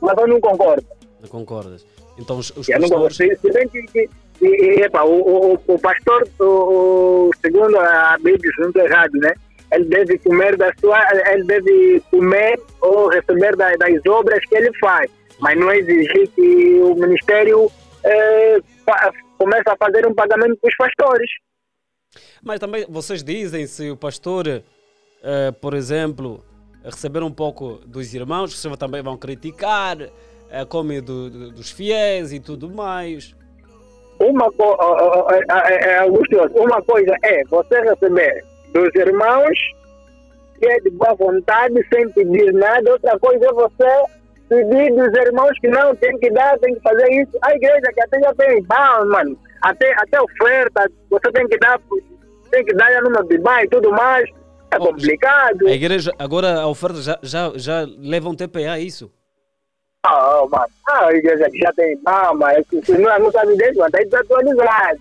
Mas 0.01 0.17
eu 0.19 0.27
não 0.29 0.41
concordo. 0.41 0.87
Não 1.21 1.29
concordas? 1.29 1.87
Então 2.19 2.39
os, 2.39 2.51
os 2.57 2.67
pastores... 2.67 3.17
Se, 3.17 3.53
bem 3.53 3.69
que, 3.69 3.83
que 3.83 4.09
e, 4.41 4.81
epa, 4.83 5.03
o, 5.05 5.53
o, 5.55 5.61
o 5.67 5.79
pastor, 5.81 6.27
o, 6.41 6.45
o- 6.45 7.31
segundo 7.45 7.77
a 7.79 8.17
Bíblia, 8.23 8.53
se 8.55 8.61
não 8.61 8.69
estou 8.69 8.83
errado, 8.83 9.13
né? 9.15 9.33
Ele 9.73 9.85
deve 9.85 10.17
comer 10.21 10.57
da 10.57 10.73
sua, 10.81 10.99
ele 11.33 11.45
deve 11.45 12.01
comer 12.11 12.59
ou 12.81 13.09
receber 13.09 13.55
da- 13.57 13.75
das 13.77 14.01
obras 14.07 14.43
que 14.47 14.57
ele 14.57 14.71
faz, 14.79 15.11
mas 15.41 15.59
não 15.59 15.71
exigir 15.73 16.29
que 16.35 16.81
o 16.83 16.95
ministério 16.95 17.71
eh, 18.05 18.59
comece 19.39 19.69
a 19.69 19.77
fazer 19.77 20.07
um 20.07 20.15
pagamento 20.15 20.57
para 20.61 20.69
os 20.69 20.77
pastores. 20.77 21.31
Mas 22.43 22.59
também 22.59 22.87
vocês 22.89 23.23
dizem 23.23 23.67
se 23.67 23.91
o 23.91 23.97
pastor, 23.97 24.47
eh, 25.23 25.53
por 25.61 25.75
exemplo, 25.75 26.45
receber 26.85 27.23
um 27.23 27.33
pouco 27.33 27.81
dos 27.87 28.13
irmãos, 28.15 28.55
vocês 28.59 28.77
também 28.77 29.03
vão 29.03 29.17
criticar, 29.17 29.97
eh, 30.51 30.65
come 30.69 31.01
do- 31.01 31.29
do- 31.31 31.51
dos 31.53 31.71
fiéis 31.71 32.33
e 32.33 32.41
tudo 32.41 32.69
mais. 32.71 33.35
Uma, 34.21 34.51
co 34.53 34.77
ó, 34.81 35.29
é, 35.31 35.91
é, 35.93 35.99
Augusto, 35.99 36.37
uma 36.57 36.83
coisa 36.83 37.15
é 37.23 37.45
você 37.45 37.81
receber 37.83 38.45
dos 38.73 38.93
irmãos 38.97 39.57
que 40.59 40.67
é 40.67 40.81
de 40.81 40.91
boa 40.91 41.15
vontade, 41.15 41.75
sem 41.93 42.09
pedir 42.11 42.53
nada. 42.53 42.91
Outra 42.91 43.17
coisa 43.21 43.47
é 43.47 43.53
você 43.53 44.05
pedir 44.49 44.95
dos 44.95 45.15
irmãos 45.15 45.59
que 45.61 45.69
não, 45.69 45.95
tem 45.97 46.19
que 46.19 46.31
dar, 46.31 46.59
tem 46.59 46.75
que 46.75 46.81
fazer 46.81 47.11
isso. 47.13 47.33
A 47.43 47.55
igreja 47.55 47.93
que 47.95 48.03
até 48.03 48.21
já 48.21 48.35
tem, 48.35 48.63
bom, 48.63 49.07
mano, 49.07 49.39
até, 49.63 49.93
até 49.93 50.21
oferta, 50.21 50.91
você 51.11 51.33
tem 51.33 51.47
que 51.47 51.59
dar, 51.59 51.81
tem 52.51 52.65
que 52.65 52.75
dar 52.75 53.03
número 53.03 53.27
de 53.29 53.39
banho 53.39 53.65
e 53.65 53.69
tudo 53.69 53.91
mais. 53.91 54.29
É 54.71 54.79
complicado. 54.79 55.67
A 55.67 55.73
igreja, 55.73 56.13
agora 56.19 56.61
a 56.61 56.67
oferta 56.67 57.01
já, 57.01 57.19
já, 57.23 57.53
já 57.57 57.87
leva 57.99 58.29
um 58.29 58.35
TPA, 58.35 58.77
é 58.77 58.81
isso? 58.81 59.11
Ah, 60.05 60.45
mano, 60.51 60.67
a 60.89 61.13
igreja 61.13 61.51
que 61.51 61.59
já 61.59 61.73
tem 61.73 61.93
é 61.93 62.63
que 62.63 62.85
se 62.85 62.99
nós 62.99 63.23
não 63.23 63.33
sabemos 63.33 63.59
disso, 63.59 63.79
mas 63.79 63.93
está 63.95 63.99
desatualizado. 64.05 65.01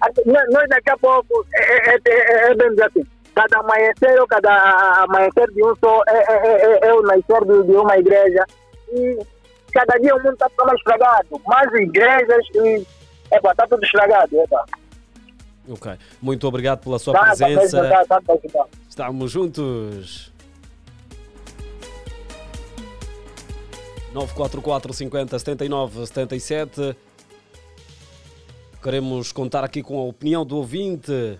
Assim, 0.00 0.22
Nós 0.26 0.68
daqui 0.68 0.90
a 0.90 0.98
pouco, 0.98 1.46
é, 1.54 1.90
é, 1.90 1.98
é, 2.06 2.50
é 2.50 2.54
bem 2.54 2.84
assim, 2.84 3.06
cada 3.34 3.58
amanhecer 3.60 4.20
ou 4.20 4.26
cada 4.26 5.02
amanhecer 5.04 5.50
de 5.52 5.64
um 5.64 5.74
só 5.76 6.02
é, 6.08 6.16
é, 6.16 6.36
é, 6.46 6.86
é, 6.86 6.88
é 6.88 6.94
o 6.94 7.02
nascer 7.02 7.44
de, 7.44 7.66
de 7.66 7.76
uma 7.76 7.96
igreja. 7.96 8.44
E 8.92 9.18
cada 9.72 9.98
dia 9.98 10.14
o 10.14 10.18
mundo 10.22 10.34
está 10.34 10.48
ficando 10.48 10.66
mais 10.66 10.78
estragado. 10.78 11.40
Mais 11.46 11.72
igrejas 11.74 12.44
e. 12.54 12.86
Epa, 13.32 13.52
está 13.52 13.66
tudo 13.66 13.82
estragado, 13.84 14.38
epa. 14.40 14.64
Ok. 15.68 15.92
Muito 16.20 16.46
obrigado 16.46 16.82
pela 16.82 16.98
sua 16.98 17.14
Tá, 17.14 17.20
tá, 17.20 17.26
presença. 17.46 17.88
tá, 17.88 18.04
tá, 18.06 18.20
tá, 18.20 18.36
tá. 18.52 18.66
Estamos 18.88 19.30
juntos. 19.30 20.32
944 24.12 24.92
50 24.92 25.38
79 25.38 26.06
77. 26.06 26.96
Queremos 28.82 29.32
contar 29.32 29.64
aqui 29.64 29.82
com 29.82 29.98
a 29.98 30.02
opinião 30.04 30.44
do 30.44 30.56
ouvinte. 30.56 31.38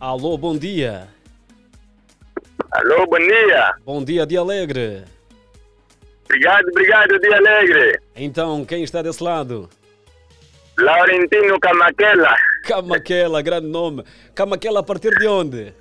Alô, 0.00 0.38
bom 0.38 0.56
dia. 0.56 1.08
Alô, 2.72 3.06
bom 3.06 3.18
dia. 3.18 3.74
Bom 3.84 4.02
dia, 4.02 4.26
dia 4.26 4.40
alegre. 4.40 5.04
Obrigado, 6.24 6.68
obrigado, 6.68 7.18
dia 7.20 7.36
alegre. 7.36 8.00
Então, 8.16 8.64
quem 8.64 8.82
está 8.82 9.02
desse 9.02 9.22
lado? 9.22 9.68
Laurentino 10.78 11.60
Camaquela, 11.60 12.34
Camaquela, 12.64 13.42
grande 13.42 13.66
nome. 13.66 14.02
Camaquela, 14.34 14.80
a 14.80 14.82
partir 14.82 15.10
de 15.18 15.26
onde? 15.26 15.74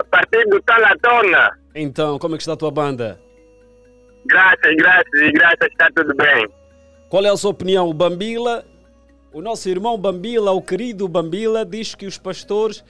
a 0.00 0.04
partir 0.04 0.44
do 0.48 0.60
Talatona. 0.62 1.56
Então, 1.74 2.18
como 2.18 2.34
é 2.34 2.38
que 2.38 2.42
está 2.42 2.54
a 2.54 2.56
tua 2.56 2.70
banda? 2.70 3.20
Graças, 4.26 4.74
graças 4.76 5.14
e 5.14 5.30
graças, 5.30 5.68
está 5.70 5.88
tudo 5.94 6.14
bem. 6.16 6.48
Qual 7.08 7.24
é 7.24 7.28
a 7.28 7.36
sua 7.36 7.50
opinião? 7.50 7.88
O 7.88 7.94
Bambila, 7.94 8.64
o 9.32 9.40
nosso 9.40 9.68
irmão 9.68 9.98
Bambila, 9.98 10.52
o 10.52 10.62
querido 10.62 11.06
Bambila, 11.06 11.64
diz 11.64 11.94
que 11.94 12.06
os 12.06 12.18
pastores 12.18 12.82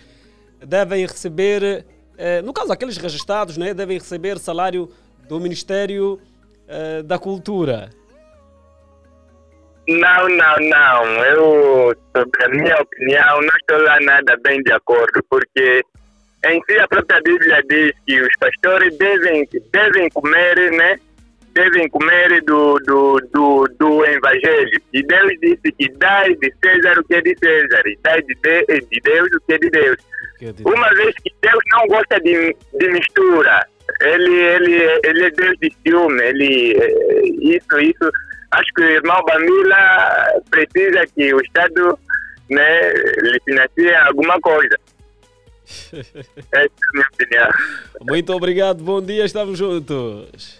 devem 0.64 1.06
receber, 1.06 1.84
eh, 2.18 2.42
no 2.42 2.52
caso 2.52 2.72
aqueles 2.72 2.96
registrados, 2.96 3.56
né, 3.56 3.74
devem 3.74 3.98
receber 3.98 4.38
salário 4.38 4.90
do 5.28 5.40
Ministério 5.40 6.20
eh, 6.68 7.02
da 7.02 7.18
Cultura. 7.18 7.90
Não, 9.88 10.28
não, 10.28 10.56
não. 10.68 11.24
Eu, 11.24 11.96
sobre 12.16 12.44
a 12.44 12.48
minha 12.48 12.76
opinião, 12.76 13.40
não 13.40 13.56
estou 13.56 13.82
lá 13.82 13.98
nada 14.00 14.36
bem 14.44 14.62
de 14.62 14.72
acordo, 14.72 15.20
porque 15.28 15.82
em 16.46 16.62
si 16.64 16.78
a 16.78 16.86
própria 16.86 17.20
Bíblia 17.22 17.62
diz 17.68 17.92
que 18.06 18.20
os 18.22 18.32
pastores 18.38 18.96
devem, 18.96 19.48
devem 19.72 20.08
comer, 20.10 20.70
né? 20.72 20.98
Devem 21.60 21.88
comer 21.90 22.42
do, 22.44 22.78
do, 22.86 23.20
do, 23.34 23.68
do 23.78 24.06
Evangelho. 24.06 24.80
E 24.94 25.02
Deus 25.02 25.32
disse 25.42 25.72
que 25.78 25.92
dai 25.98 26.34
de 26.36 26.52
César 26.64 26.98
o 26.98 27.04
que 27.04 27.14
é 27.14 27.20
de 27.20 27.36
César, 27.38 27.82
e 27.84 27.98
dai 28.02 28.22
de, 28.22 28.34
de, 28.34 28.80
de 28.80 29.00
Deus 29.02 29.28
o 29.34 29.40
que 29.46 29.52
é 29.52 29.58
de 29.58 29.70
Deus. 29.70 29.96
Uma 30.64 30.88
vez 30.94 31.14
que 31.16 31.30
Deus 31.42 31.62
não 31.72 31.86
gosta 31.88 32.18
de, 32.20 32.56
de 32.78 32.88
mistura, 32.88 33.66
ele, 34.00 34.34
ele, 34.34 35.00
ele 35.04 35.24
é 35.24 35.30
Deus 35.32 35.56
de 35.60 35.70
ciúme, 35.82 36.22
ele, 36.22 36.76
eh, 36.78 37.22
isso, 37.42 37.78
isso, 37.78 38.10
acho 38.52 38.72
que 38.74 38.82
o 38.82 38.90
irmão 38.90 39.22
Bamila 39.26 40.40
precisa 40.50 41.04
que 41.14 41.34
o 41.34 41.40
Estado 41.42 41.98
né, 42.48 42.92
lhe 43.22 43.40
financie 43.44 43.94
alguma 43.94 44.40
coisa. 44.40 44.78
Essa 45.92 46.08
é 46.52 46.64
a 46.64 46.92
minha 46.94 47.06
opinião. 47.12 47.50
Muito 48.00 48.32
obrigado, 48.32 48.82
bom 48.82 49.02
dia, 49.02 49.26
estamos 49.26 49.58
juntos. 49.58 50.59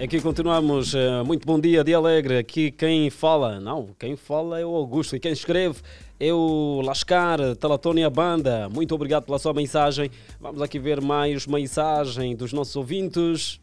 Aqui 0.00 0.20
continuamos. 0.20 0.94
eh, 0.94 1.22
Muito 1.24 1.44
bom 1.44 1.58
dia, 1.58 1.82
dia 1.82 1.96
alegre. 1.96 2.38
Aqui 2.38 2.70
quem 2.70 3.10
fala, 3.10 3.58
não, 3.58 3.88
quem 3.98 4.14
fala 4.14 4.60
é 4.60 4.64
o 4.64 4.74
Augusto 4.74 5.16
e 5.16 5.20
quem 5.20 5.32
escreve 5.32 5.80
é 6.20 6.32
o 6.32 6.80
Lascar, 6.84 7.38
Talatônia 7.56 8.08
Banda. 8.08 8.68
Muito 8.68 8.94
obrigado 8.94 9.24
pela 9.24 9.40
sua 9.40 9.52
mensagem. 9.52 10.08
Vamos 10.40 10.62
aqui 10.62 10.78
ver 10.78 11.00
mais 11.00 11.46
mensagem 11.48 12.36
dos 12.36 12.52
nossos 12.52 12.76
ouvintes. 12.76 13.58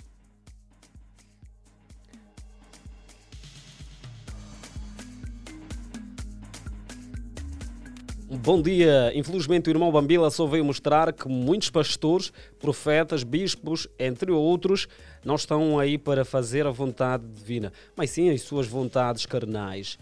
Bom 8.36 8.61
dia. 8.61 9.11
Infelizmente, 9.15 9.69
o 9.69 9.71
irmão 9.71 9.91
Bambila 9.91 10.29
só 10.29 10.45
veio 10.45 10.65
mostrar 10.65 11.13
que 11.13 11.27
muitos 11.27 11.69
pastores, 11.69 12.33
profetas, 12.59 13.23
bispos, 13.23 13.88
entre 13.97 14.31
outros, 14.31 14.88
não 15.23 15.36
estão 15.36 15.79
aí 15.79 15.97
para 15.97 16.25
fazer 16.25 16.67
a 16.67 16.71
vontade 16.71 17.25
divina, 17.25 17.71
mas 17.95 18.09
sim 18.09 18.29
as 18.29 18.41
suas 18.41 18.67
vontades 18.67 19.25
carnais. 19.25 19.97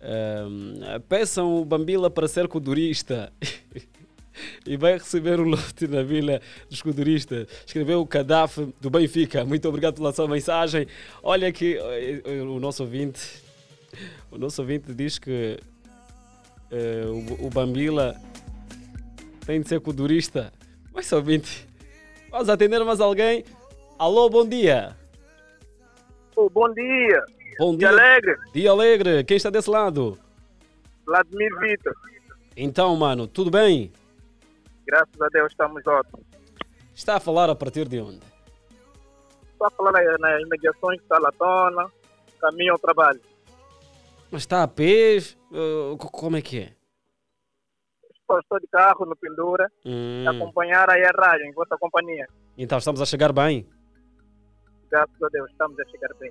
Ahm, 0.00 1.00
peçam 1.08 1.60
o 1.60 1.64
Bambila 1.64 2.10
para 2.10 2.26
ser 2.26 2.48
codurista 2.48 3.32
e 4.66 4.76
vai 4.76 4.94
receber 4.94 5.38
um 5.38 5.44
lote 5.44 5.86
na 5.86 6.02
vila 6.02 6.40
dos 6.68 6.82
coduristas. 6.82 7.46
Escreveu 7.64 8.00
o 8.00 8.04
Gaddafi 8.04 8.74
do 8.80 8.90
Benfica. 8.90 9.44
Muito 9.44 9.68
obrigado 9.68 9.96
pela 9.96 10.12
sua 10.12 10.26
mensagem. 10.26 10.86
Olha 11.22 11.52
que 11.52 11.76
eh, 11.76 12.22
eh, 12.24 12.42
o 12.42 12.58
nosso 12.58 12.82
ouvinte, 12.82 13.20
o 14.30 14.38
nosso 14.38 14.60
ouvinte 14.62 14.92
diz 14.92 15.18
que 15.18 15.58
eh, 16.70 17.04
o, 17.06 17.46
o 17.46 17.50
Bambila 17.50 18.16
tem 19.46 19.60
de 19.60 19.68
ser 19.68 19.80
codurista. 19.80 20.52
Mas 20.92 21.10
ouvinte, 21.12 21.66
vamos 22.30 22.48
atender 22.48 22.84
mais 22.84 23.00
alguém. 23.00 23.44
Alô, 23.98 24.28
bom 24.28 24.46
dia. 24.46 24.96
Oh, 26.36 26.48
bom 26.48 26.72
dia. 26.72 27.24
Bom 27.58 27.70
dia. 27.76 27.78
Dia 27.78 27.88
alegre. 27.88 28.36
Dia 28.52 28.70
alegre. 28.70 29.24
Quem 29.24 29.36
está 29.36 29.50
desse 29.50 29.68
lado? 29.68 30.18
Vladimir 31.04 31.50
Vitor. 31.58 31.94
Então, 32.56 32.94
mano, 32.96 33.26
tudo 33.26 33.50
bem? 33.50 33.92
Graças 34.86 35.20
a 35.20 35.28
Deus 35.28 35.50
estamos 35.50 35.86
ótimos. 35.86 36.26
Está 36.94 37.16
a 37.16 37.20
falar 37.20 37.48
a 37.48 37.54
partir 37.54 37.88
de 37.88 38.00
onde? 38.00 38.20
Estou 39.52 39.66
a 39.66 39.70
falar 39.70 39.92
nas, 39.92 40.18
nas 40.20 40.42
imediações 40.42 41.00
de 41.00 41.06
Talatona, 41.06 41.90
caminho 42.40 42.72
ao 42.72 42.78
trabalho. 42.78 43.20
Mas 44.30 44.42
está 44.42 44.62
a 44.62 44.68
pé? 44.68 45.16
Eh, 45.16 45.96
co- 45.98 46.10
como 46.10 46.36
é 46.36 46.42
que 46.42 46.58
é? 46.60 46.72
Estou, 48.30 48.60
de 48.60 48.66
carro 48.66 49.06
no 49.06 49.16
Pendura, 49.16 49.70
Hum, 49.86 50.24
acompanhar 50.28 50.90
aí 50.90 51.02
a 51.02 51.10
rádio 51.10 51.46
em 51.46 51.52
vossa 51.52 51.76
companhia. 51.78 52.26
então 52.58 52.76
estamos 52.78 53.00
a 53.00 53.06
chegar 53.06 53.32
bem. 53.32 53.66
Graças 54.90 55.22
a 55.22 55.28
Deus 55.28 55.50
estamos 55.50 55.78
a 55.80 55.84
chegar 55.86 56.12
bem. 56.20 56.30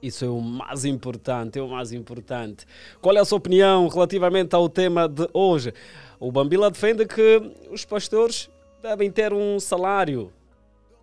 Isso 0.00 0.24
é 0.24 0.28
o 0.28 0.40
mais 0.40 0.84
importante, 0.84 1.58
é 1.58 1.62
o 1.62 1.68
mais 1.68 1.92
importante. 1.92 2.64
Qual 3.00 3.14
é 3.16 3.20
a 3.20 3.24
sua 3.24 3.38
opinião 3.38 3.88
relativamente 3.88 4.54
ao 4.54 4.68
tema 4.68 5.08
de 5.08 5.28
hoje? 5.34 5.74
O 6.20 6.30
Bambila 6.32 6.70
defende 6.70 7.04
que 7.04 7.38
os 7.70 7.84
pastores 7.84 8.48
devem 8.80 9.10
ter 9.10 9.32
um 9.34 9.58
salário, 9.60 10.32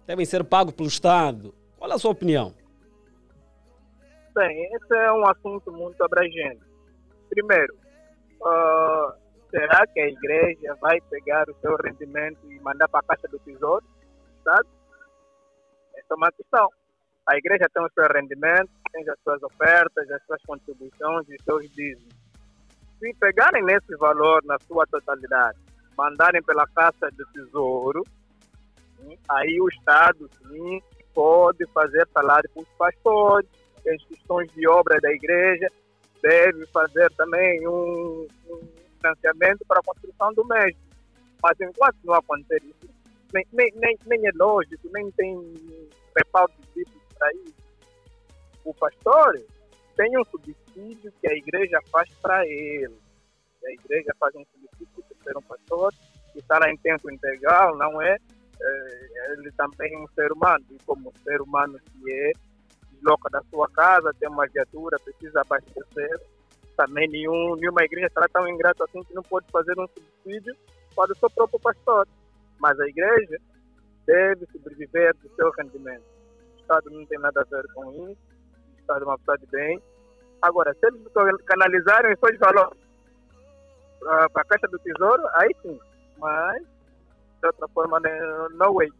devem 0.07 0.26
ser 0.26 0.43
pagos 0.45 0.73
pelo 0.73 0.88
Estado. 0.88 1.53
Qual 1.78 1.91
é 1.91 1.93
a 1.93 1.99
sua 1.99 2.11
opinião? 2.11 2.53
Bem, 4.36 4.65
esse 4.65 4.93
é 4.93 5.13
um 5.13 5.25
assunto 5.25 5.71
muito 5.71 6.03
abrangente. 6.03 6.61
Primeiro, 7.29 7.73
ah, 8.45 9.15
será 9.49 9.88
que 9.88 10.01
a 10.01 10.09
igreja 10.09 10.75
vai 10.81 10.99
pegar 11.09 11.49
o 11.49 11.55
seu 11.61 11.73
rendimento 11.77 12.51
e 12.51 12.59
mandar 12.59 12.89
para 12.89 12.99
a 12.99 13.03
Caixa 13.03 13.29
do 13.29 13.39
Tesouro? 13.39 13.86
Sabe? 14.43 14.67
Essa 15.95 16.07
é 16.11 16.15
uma 16.15 16.31
questão. 16.33 16.69
A 17.27 17.38
igreja 17.38 17.69
tem 17.73 17.81
o 17.81 17.89
seu 17.93 18.05
rendimento, 18.13 18.69
tem 18.91 19.09
as 19.09 19.17
suas 19.23 19.41
ofertas, 19.41 20.11
as 20.11 20.21
suas 20.25 20.41
contribuições 20.45 21.29
e 21.29 21.36
os 21.36 21.43
seus 21.45 21.71
dízimos. 21.73 22.13
Se 22.99 23.13
pegarem 23.13 23.63
nesse 23.63 23.95
valor 23.95 24.43
na 24.43 24.57
sua 24.67 24.86
totalidade, 24.88 25.57
mandarem 25.97 26.43
pela 26.43 26.67
Caixa 26.67 27.09
do 27.11 27.25
Tesouro, 27.27 28.03
sim, 28.97 29.17
aí 29.29 29.61
o 29.61 29.69
Estado, 29.69 30.29
sim, 30.45 30.81
pode 31.13 31.65
fazer 31.67 32.05
salário 32.13 32.49
para 32.53 32.63
os 32.63 32.69
pastores, 32.77 33.64
as 33.89 34.03
questões 34.05 34.51
de 34.53 34.67
obra 34.67 34.99
da 34.99 35.11
igreja, 35.11 35.67
deve 36.21 36.65
fazer 36.67 37.11
também 37.13 37.67
um, 37.67 38.27
um 38.49 38.59
financiamento 38.97 39.65
para 39.67 39.79
a 39.79 39.83
construção 39.83 40.33
do 40.33 40.45
mesmo. 40.47 40.79
Mas 41.41 41.59
enquanto 41.59 41.97
não 42.03 42.15
acontecer 42.15 42.61
isso, 42.63 42.89
nem, 43.33 43.45
nem, 43.53 43.71
nem, 43.75 43.97
nem 44.07 44.27
é 44.27 44.31
lógico, 44.36 44.89
nem 44.93 45.11
tem 45.11 45.36
respaldo 46.15 46.53
de 46.75 46.86
para 47.17 47.33
isso. 47.33 47.55
O 48.63 48.73
pastor 48.73 49.39
tem 49.95 50.17
um 50.17 50.25
subsídio 50.25 51.13
que 51.21 51.27
a 51.27 51.33
igreja 51.33 51.79
faz 51.91 52.09
para 52.21 52.45
ele. 52.45 52.95
A 53.65 53.71
igreja 53.71 54.11
faz 54.19 54.33
um 54.36 54.43
subsídio 54.45 55.03
para 55.03 55.23
ser 55.23 55.38
um 55.38 55.41
pastor 55.41 55.93
que 56.33 56.39
está 56.39 56.59
lá 56.59 56.69
em 56.69 56.77
tempo 56.77 57.09
integral, 57.09 57.77
não 57.77 58.01
é? 58.01 58.17
É, 58.61 59.33
Ele 59.33 59.51
também 59.53 59.93
é 59.93 59.97
um 59.97 60.07
ser 60.09 60.31
humano, 60.31 60.65
e 60.71 60.77
como 60.86 61.13
ser 61.23 61.41
humano 61.41 61.79
que 61.79 62.13
é, 62.13 62.31
desloca 62.96 63.30
da 63.30 63.41
sua 63.50 63.70
casa, 63.70 64.14
tem 64.20 64.30
uma 64.30 64.48
viatura, 64.48 65.00
precisa 65.00 65.41
abastecer. 65.41 66.22
Também 66.76 67.08
nenhum, 67.08 67.56
nenhuma 67.56 67.84
igreja 67.84 68.10
será 68.14 68.28
tão 68.28 68.48
ingrata 68.48 68.84
assim 68.84 69.02
que 69.04 69.14
não 69.14 69.24
pode 69.24 69.46
fazer 69.52 69.80
um 69.80 69.88
subsídio 69.88 70.56
para 70.96 71.12
o 71.12 71.16
seu 71.16 71.30
próprio 71.30 71.60
pastor. 71.60 72.08
Mas 72.60 72.80
a 72.80 72.88
igreja 72.88 73.38
deve 74.06 74.46
sobreviver 74.52 75.16
do 75.18 75.30
seu 75.36 75.52
rendimento. 75.52 76.04
O 76.56 76.62
Estado 76.62 76.89
não 76.89 77.06
tem 77.06 77.20
nada 77.20 77.41
a 77.41 77.43
ver 77.43 77.66
com 77.74 78.10
isso. 78.10 78.22
O 78.76 78.80
Estado 78.80 79.04
é 79.04 79.08
uma 79.08 79.18
pessoa 79.18 79.38
de 79.38 79.46
bem. 79.48 79.82
Agora, 80.41 80.74
se 80.74 80.86
eles 80.86 81.02
canalizarem 81.46 82.14
os 82.14 82.20
seus 82.20 82.38
valores 82.39 82.78
para 84.00 84.41
a 84.41 84.46
Caixa 84.46 84.68
do 84.68 84.80
Tesouro, 84.80 85.24
aí 85.34 85.50
sim. 85.62 85.80
Mas, 86.18 86.62
de 86.62 87.48
outra 87.48 87.68
forma, 87.70 88.00
no, 88.00 88.50
no 88.50 88.74
way. 88.74 88.91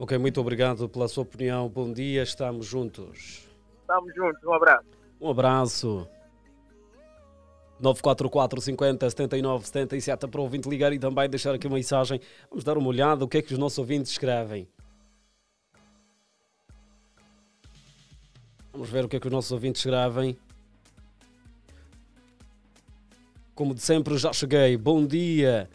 Ok, 0.00 0.16
muito 0.16 0.40
obrigado 0.40 0.88
pela 0.88 1.08
sua 1.08 1.24
opinião. 1.24 1.68
Bom 1.68 1.92
dia, 1.92 2.22
estamos 2.22 2.66
juntos. 2.66 3.48
Estamos 3.80 4.14
juntos. 4.14 4.44
Um 4.44 4.52
abraço. 4.52 4.86
Um 5.20 5.28
abraço. 5.28 6.08
944 7.80 8.60
50 8.60 9.10
79 9.10 9.66
77 9.66 10.28
para 10.28 10.40
o 10.40 10.44
ouvinte 10.44 10.68
ligar 10.68 10.92
e 10.92 11.00
também 11.00 11.28
deixar 11.28 11.52
aqui 11.52 11.66
uma 11.66 11.74
mensagem. 11.74 12.20
Vamos 12.48 12.62
dar 12.62 12.78
uma 12.78 12.88
olhada 12.88 13.24
o 13.24 13.28
que 13.28 13.38
é 13.38 13.42
que 13.42 13.52
os 13.52 13.58
nossos 13.58 13.76
ouvintes 13.78 14.12
escrevem. 14.12 14.68
Vamos 18.72 18.88
ver 18.88 19.04
o 19.04 19.08
que 19.08 19.16
é 19.16 19.20
que 19.20 19.26
os 19.26 19.32
nossos 19.32 19.50
ouvintes 19.50 19.80
escrevem. 19.80 20.38
Como 23.52 23.74
de 23.74 23.80
sempre, 23.80 24.16
já 24.16 24.32
cheguei. 24.32 24.76
Bom 24.76 25.04
dia. 25.04 25.68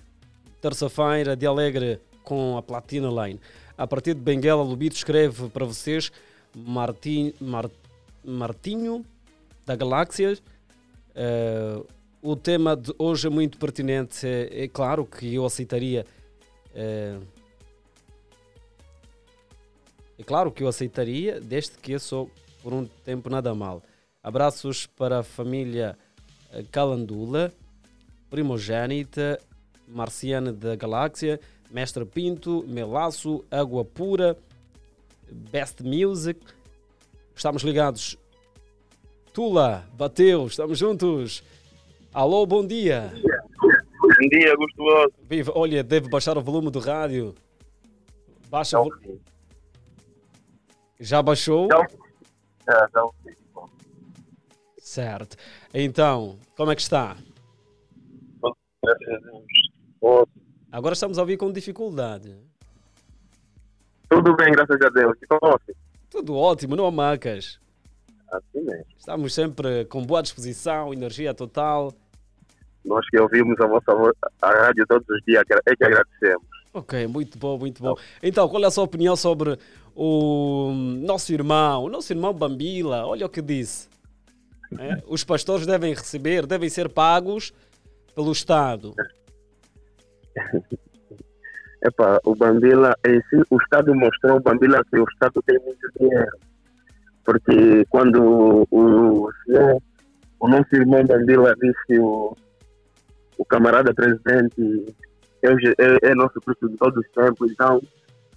Terça-feira 0.61 1.36
de 1.36 1.45
alegre 1.45 1.99
com 2.24 2.57
a 2.57 2.61
Platina 2.61 3.09
Line. 3.09 3.41
A 3.78 3.88
partir 3.88 4.13
de 4.13 4.21
Benguela, 4.21 4.61
Lubito 4.61 4.95
escreve 4.95 5.49
para 5.49 5.65
vocês 5.65 6.11
Martin, 6.55 7.34
Mar, 7.39 7.69
Martinho 8.24 9.03
da 9.65 9.76
Galáxia. 9.76 10.38
Eh, 11.15 11.82
o 12.21 12.36
tema 12.36 12.76
de 12.76 12.93
hoje 12.99 13.28
é 13.28 13.30
muito 13.30 13.57
pertinente. 13.57 14.28
É, 14.28 14.65
é 14.65 14.67
claro 14.67 15.05
que 15.05 15.34
eu 15.34 15.45
aceitaria. 15.45 16.05
eh, 16.76 17.19
é 20.19 20.24
claro 20.24 20.51
que 20.51 20.63
eu 20.63 20.67
aceitaria, 20.67 21.41
desde 21.41 21.71
que 21.71 21.93
eu 21.93 21.99
sou 21.99 22.30
por 22.61 22.71
um 22.74 22.86
tempo 22.86 23.30
nada 23.30 23.53
mal. 23.55 23.82
Abraços 24.21 24.86
para 24.86 25.19
a 25.19 25.24
família 25.24 25.97
eh, 26.51 26.63
Calandula, 26.71 27.51
Primogênita, 28.30 29.39
Marciana 29.88 30.53
da 30.53 30.76
Galáxia, 30.76 31.39
Mestre 31.74 32.05
Pinto, 32.05 32.63
Melaço, 32.67 33.43
Água 33.49 33.84
Pura, 33.84 34.38
Best 35.28 35.82
Music. 35.82 36.39
Estamos 37.36 37.63
ligados. 37.63 38.15
Tula, 39.34 39.84
bateu, 39.93 40.45
estamos 40.45 40.78
juntos. 40.78 41.43
Alô, 42.13 42.45
bom 42.45 42.63
dia. 42.63 43.11
Bom 43.99 44.28
dia, 44.30 44.55
gostoso. 44.55 45.13
Viva, 45.24 45.51
olha, 45.55 45.84
deve 45.84 46.07
baixar 46.09 46.38
o 46.38 46.43
volume 46.43 46.69
do 46.69 46.80
rádio. 46.80 47.34
Baixa 48.49 48.80
o 48.80 48.84
volume. 48.84 49.19
Já 50.99 51.24
baixou? 51.24 51.67
Já, 52.67 52.89
já 52.93 53.03
ouvi. 53.03 53.36
Certo. 54.78 55.38
Então, 55.74 56.38
como 56.55 56.71
é 56.71 56.76
que 56.76 56.82
está? 56.84 57.17
Graças 58.84 59.07
a 59.07 59.17
Deus. 60.01 60.43
Agora 60.74 60.93
estamos 60.93 61.19
a 61.19 61.21
ouvir 61.21 61.38
com 61.38 61.51
dificuldade. 61.51 62.36
Tudo 64.09 64.36
bem, 64.36 64.51
graças 64.51 64.82
a 64.82 64.89
Deus. 64.89 65.15
Com 65.30 65.38
você? 65.39 65.76
Tudo 66.09 66.36
ótimo, 66.36 66.76
não 66.76 66.88
há 66.88 66.91
macas. 66.91 67.59
Assim 68.32 68.59
mesmo. 68.65 68.86
Estamos 68.97 69.36
sempre 69.36 69.86
com 69.86 70.03
boa 70.03 70.24
disposição, 70.24 70.91
energia 70.91 71.32
total. 71.32 71.93
Nós 72.84 73.07
que 73.07 73.19
ouvimos 73.19 73.55
a 73.61 73.67
vossa 73.67 73.93
voz, 73.93 74.15
a 74.41 74.49
rádio 74.49 74.84
todos 74.88 75.07
os 75.07 75.21
dias, 75.28 75.43
é 75.67 75.76
que 75.76 75.84
agradecemos. 75.84 76.47
Ok, 76.74 77.05
muito 77.05 77.38
bom, 77.38 77.55
muito 77.59 77.84
bom. 77.84 77.93
Então, 78.24 78.49
qual 78.49 78.63
é 78.63 78.65
a 78.65 78.71
sua 78.71 78.84
opinião 78.84 79.15
sobre 79.15 79.59
o 79.95 80.71
nosso 80.74 81.32
irmão, 81.32 81.84
o 81.84 81.89
nosso 81.89 82.11
irmão 82.11 82.34
Bambila? 82.34 83.05
Olha 83.05 83.28
o 83.28 83.30
que 83.30 83.43
disse. 83.43 83.88
É, 84.80 85.03
Os 85.05 85.24
pastores 85.24 85.67
devem 85.67 85.93
receber, 85.93 86.47
devem 86.47 86.67
ser 86.67 86.89
pagos 86.89 87.53
pelo 88.15 88.32
Estado. 88.32 88.95
Epá, 91.86 92.20
o 92.24 92.34
Bambila, 92.34 92.96
em 93.06 93.22
si, 93.24 93.44
o 93.50 93.58
Estado 93.58 93.94
mostrou 93.94 94.38
o 94.38 94.42
Bambila 94.42 94.82
que 94.86 94.98
o 94.98 95.04
Estado 95.04 95.44
tem 95.46 95.60
muito 95.60 95.92
dinheiro. 96.00 96.38
Porque 97.26 97.86
quando 97.90 98.66
o, 98.72 99.30
senhor- 99.46 99.82
o 100.40 100.48
nosso 100.48 100.74
irmão 100.74 101.04
Bambila 101.06 101.54
disse 101.56 102.00
o, 102.00 102.36
o 103.38 103.46
camarada 103.46 103.94
presidente 103.94 104.96
é, 105.42 105.50
é, 105.52 106.12
é 106.12 106.16
nosso 106.16 106.40
preço 106.42 106.70
de 106.70 106.78
todos 106.78 106.98
os 107.06 107.12
tempos, 107.12 107.52
então 107.52 107.82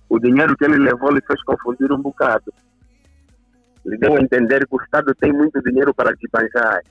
o 0.09 0.19
dinheiro 0.19 0.57
que 0.57 0.65
ele 0.65 0.79
levou 0.79 1.13
lhe 1.13 1.21
fez 1.25 1.41
confundir 1.45 1.93
um 1.93 2.01
bocado. 2.03 2.53
Ele 3.85 3.97
deu 3.99 4.17
a 4.17 4.21
entender 4.21 4.67
que 4.67 4.75
o 4.77 4.83
Estado 4.83 5.15
tem 5.15 5.33
muito 5.33 5.61
dinheiro 5.63 5.95
para 5.95 6.13
desbanjar, 6.17 6.83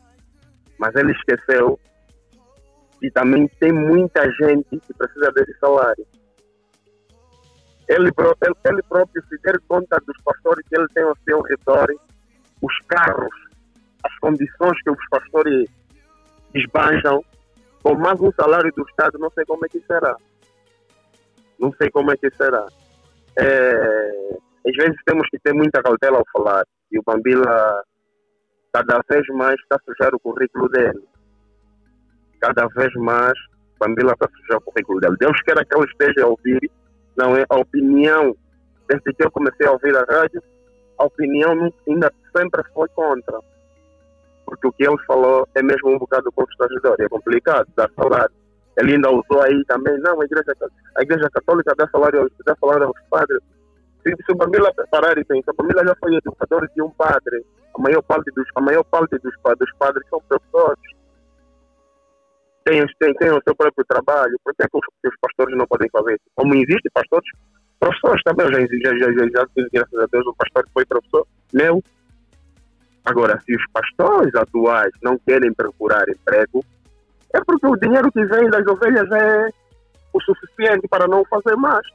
mas 0.79 0.95
ele 0.95 1.11
esqueceu 1.11 1.77
que 3.05 3.11
também 3.11 3.47
tem 3.59 3.71
muita 3.71 4.23
gente 4.31 4.79
que 4.79 4.93
precisa 4.95 5.31
desse 5.33 5.53
salário. 5.59 6.07
Ele, 7.87 8.09
ele, 8.09 8.55
ele 8.65 8.83
próprio 8.89 9.23
se 9.29 9.37
der 9.43 9.59
conta 9.67 10.01
dos 10.07 10.19
pastores 10.23 10.67
que 10.67 10.75
ele 10.75 10.87
tem 10.95 11.03
ao 11.03 11.15
seu 11.23 11.39
redor, 11.41 11.87
os 12.63 12.75
carros, 12.87 13.35
as 14.03 14.17
condições 14.17 14.81
que 14.81 14.89
os 14.89 15.09
pastores 15.11 15.69
esbanjam, 16.55 17.23
com 17.83 17.93
mais 17.93 18.19
um 18.19 18.31
salário 18.31 18.73
do 18.75 18.81
Estado, 18.89 19.19
não 19.19 19.29
sei 19.29 19.45
como 19.45 19.63
é 19.63 19.69
que 19.69 19.79
será. 19.81 20.17
Não 21.59 21.71
sei 21.73 21.91
como 21.91 22.11
é 22.11 22.17
que 22.17 22.31
será. 22.31 22.65
É, 23.37 24.39
às 24.67 24.75
vezes 24.77 24.99
temos 25.05 25.29
que 25.29 25.37
ter 25.37 25.53
muita 25.53 25.83
cautela 25.83 26.17
ao 26.17 26.25
falar. 26.33 26.65
E 26.91 26.97
o 26.97 27.03
Bambila, 27.05 27.83
cada 28.73 28.99
vez 29.07 29.27
mais, 29.27 29.59
está 29.61 29.75
a 29.75 29.79
sujar 29.85 30.15
o 30.15 30.19
currículo 30.19 30.67
dele. 30.69 31.03
Cada 32.45 32.67
vez 32.67 32.93
mais, 32.95 33.33
Bambila 33.79 34.13
está 34.13 34.27
sujar 34.37 34.57
o 34.59 34.61
currículo 34.61 34.99
dele. 34.99 35.15
Deus 35.19 35.41
queira 35.41 35.65
que 35.65 35.75
ele 35.75 35.85
esteja 35.85 36.25
a 36.25 36.29
ouvir, 36.29 36.69
não 37.17 37.35
é 37.35 37.43
a 37.49 37.55
opinião. 37.57 38.35
Desde 38.87 39.13
que 39.13 39.25
eu 39.25 39.31
comecei 39.31 39.65
a 39.65 39.71
ouvir 39.71 39.95
a 39.97 40.03
rádio, 40.03 40.43
a 40.99 41.05
opinião 41.05 41.73
ainda 41.87 42.11
sempre 42.37 42.61
foi 42.71 42.87
contra. 42.89 43.39
Porque 44.45 44.67
o 44.67 44.71
que 44.73 44.83
ele 44.87 44.97
falou 45.07 45.47
é 45.55 45.63
mesmo 45.63 45.89
um 45.89 45.97
bocado 45.97 46.31
constrangedor, 46.33 46.95
é 46.99 47.09
complicado, 47.09 47.67
dá 47.75 47.89
salário. 47.95 48.35
Ele 48.77 48.93
ainda 48.93 49.09
usou 49.09 49.41
aí 49.41 49.63
também, 49.65 49.97
não, 50.01 50.21
a 50.21 50.25
igreja, 50.25 50.53
a 50.97 51.01
igreja 51.01 51.29
católica 51.33 51.73
dá 51.75 51.87
salário, 51.89 52.21
aos- 52.21 52.31
dá 52.45 52.55
salário 52.59 52.85
aos 52.87 52.99
padres. 53.09 53.39
Se, 54.03 54.13
o 54.31 54.35
Bambila 54.35 54.71
parar 54.91 55.17
e 55.17 55.23
pensar, 55.25 55.51
o 55.51 55.55
Bambila 55.55 55.83
já 55.83 55.95
foi 55.95 56.13
educador 56.15 56.69
de 56.75 56.81
um 56.83 56.91
padre. 56.91 57.43
A 57.75 57.81
maior 57.81 58.03
parte 58.03 58.29
dos, 58.35 58.45
a 58.53 58.61
maior 58.61 58.83
parte 58.83 59.17
dos, 59.17 59.33
dos 59.57 59.73
padres 59.79 60.07
são 60.09 60.21
professores. 60.29 60.94
Tem, 62.65 62.83
os- 62.83 62.91
tem, 62.99 63.13
tem 63.13 63.29
o 63.29 63.41
seu 63.43 63.55
próprio 63.55 63.85
trabalho. 63.87 64.35
Por 64.43 64.53
que, 64.55 64.63
é 64.63 64.67
que 64.67 64.77
os, 64.77 64.85
os 65.13 65.19
pastores 65.21 65.55
não 65.57 65.65
podem 65.67 65.89
fazer 65.89 66.13
isso? 66.15 66.23
Como 66.35 66.53
existem 66.55 66.91
pastores, 66.93 67.29
professores 67.79 68.21
também. 68.23 68.47
Eu 68.47 68.51
já, 68.51 68.67
já, 68.67 68.97
já, 68.97 69.11
já, 69.13 69.27
já 69.29 69.47
tive, 69.55 69.69
graças 69.71 69.99
a 69.99 70.05
Deus, 70.11 70.27
um 70.27 70.33
pastor 70.33 70.65
que 70.65 70.73
foi 70.73 70.85
professor 70.85 71.27
meu. 71.53 71.83
Agora, 73.05 73.39
se 73.41 73.55
os 73.55 73.63
pastores 73.71 74.33
atuais 74.33 74.91
não 75.03 75.17
querem 75.19 75.53
procurar 75.53 76.09
emprego, 76.09 76.63
é 77.33 77.39
porque 77.45 77.67
o 77.67 77.75
dinheiro 77.75 78.11
que 78.11 78.25
vem 78.25 78.49
das 78.49 78.65
ovelhas 78.65 79.09
é 79.11 79.49
o 80.11 80.21
suficiente 80.21 80.87
para 80.87 81.07
não 81.07 81.23
fazer 81.25 81.55
mais. 81.55 81.85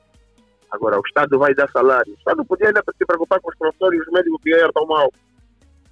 Agora, 0.70 0.98
o 0.98 1.02
Estado 1.04 1.36
vai 1.36 1.52
dar 1.52 1.68
salário. 1.70 2.12
O 2.12 2.16
Estado 2.16 2.44
podia 2.44 2.68
ainda 2.68 2.80
se 2.96 3.04
preocupar 3.04 3.40
com 3.40 3.50
os 3.50 3.58
professores 3.58 3.98
e 3.98 4.02
os 4.02 4.12
médicos 4.12 4.40
que 4.44 4.50
ganham 4.50 4.70
tão 4.72 4.86
mal. 4.86 5.10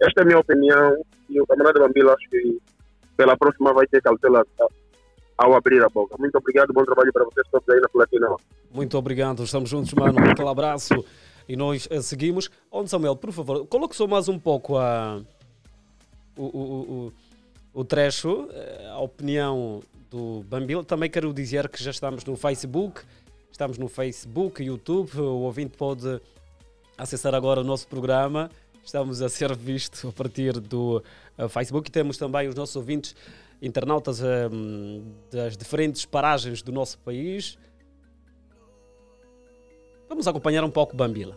Esta 0.01 0.21
é 0.21 0.23
a 0.23 0.27
minha 0.27 0.39
opinião. 0.39 1.03
E 1.29 1.41
o 1.41 1.47
camarada 1.49 1.81
Bambila, 1.81 2.15
acho 2.15 2.31
que 2.31 2.59
pela 3.19 3.37
próxima 3.37 3.75
vai 3.75 3.87
ter 3.89 4.01
cautela 4.01 4.47
ao 5.37 5.55
abrir 5.55 5.83
a 5.83 5.89
boca. 5.89 6.15
Muito 6.19 6.39
obrigado, 6.39 6.73
bom 6.73 6.85
trabalho 6.85 7.13
para 7.13 7.25
vocês 7.25 7.47
todos 7.51 7.69
aí 7.69 7.81
na 7.81 7.89
Platina. 7.89 8.37
Muito 8.73 8.97
obrigado, 8.97 9.43
estamos 9.43 9.69
juntos, 9.69 9.93
mano. 9.93 10.21
Um 10.21 10.31
aquele 10.31 10.49
abraço 10.49 11.05
e 11.49 11.57
nós 11.57 11.89
eh, 11.91 12.01
seguimos. 12.01 12.49
Onde 12.71 12.89
Samuel, 12.89 13.17
por 13.17 13.33
favor, 13.33 13.67
coloque 13.67 13.97
só 13.97 14.07
mais 14.07 14.29
um 14.29 14.39
pouco 14.39 14.79
a, 14.79 15.21
o, 16.37 16.45
o, 16.45 17.13
o, 17.75 17.81
o 17.81 17.85
trecho, 17.85 18.49
eh, 18.53 18.89
a 18.93 19.01
opinião 19.01 19.83
do 20.09 20.45
Bambila. 20.45 20.85
Também 20.85 21.11
quero 21.11 21.33
dizer 21.35 21.69
que 21.69 21.83
já 21.83 21.91
estamos 21.91 22.25
no 22.25 22.37
Facebook, 22.37 23.01
estamos 23.51 23.79
no 23.79 23.89
Facebook, 23.89 24.63
YouTube. 24.63 25.11
O 25.19 25.41
ouvinte 25.41 25.77
pode 25.77 26.21
acessar 26.97 27.35
agora 27.35 27.63
o 27.63 27.65
nosso 27.65 27.89
programa. 27.89 28.49
Estamos 28.85 29.21
a 29.23 29.29
ser 29.29 29.55
vistos 29.57 30.05
a 30.05 30.13
partir 30.13 30.61
do 30.61 31.03
Facebook 31.49 31.89
e 31.89 31.93
temos 31.93 32.17
também 32.17 32.49
os 32.49 32.55
nossos 32.55 32.75
ouvintes 32.75 33.15
internautas 33.61 34.21
um, 34.23 35.03
das 35.31 35.57
diferentes 35.57 36.05
paragens 36.05 36.63
do 36.63 36.73
nosso 36.73 36.99
país. 36.99 37.59
Vamos 40.09 40.27
acompanhar 40.27 40.65
um 40.65 40.71
pouco 40.71 40.97
Bambila. 40.97 41.37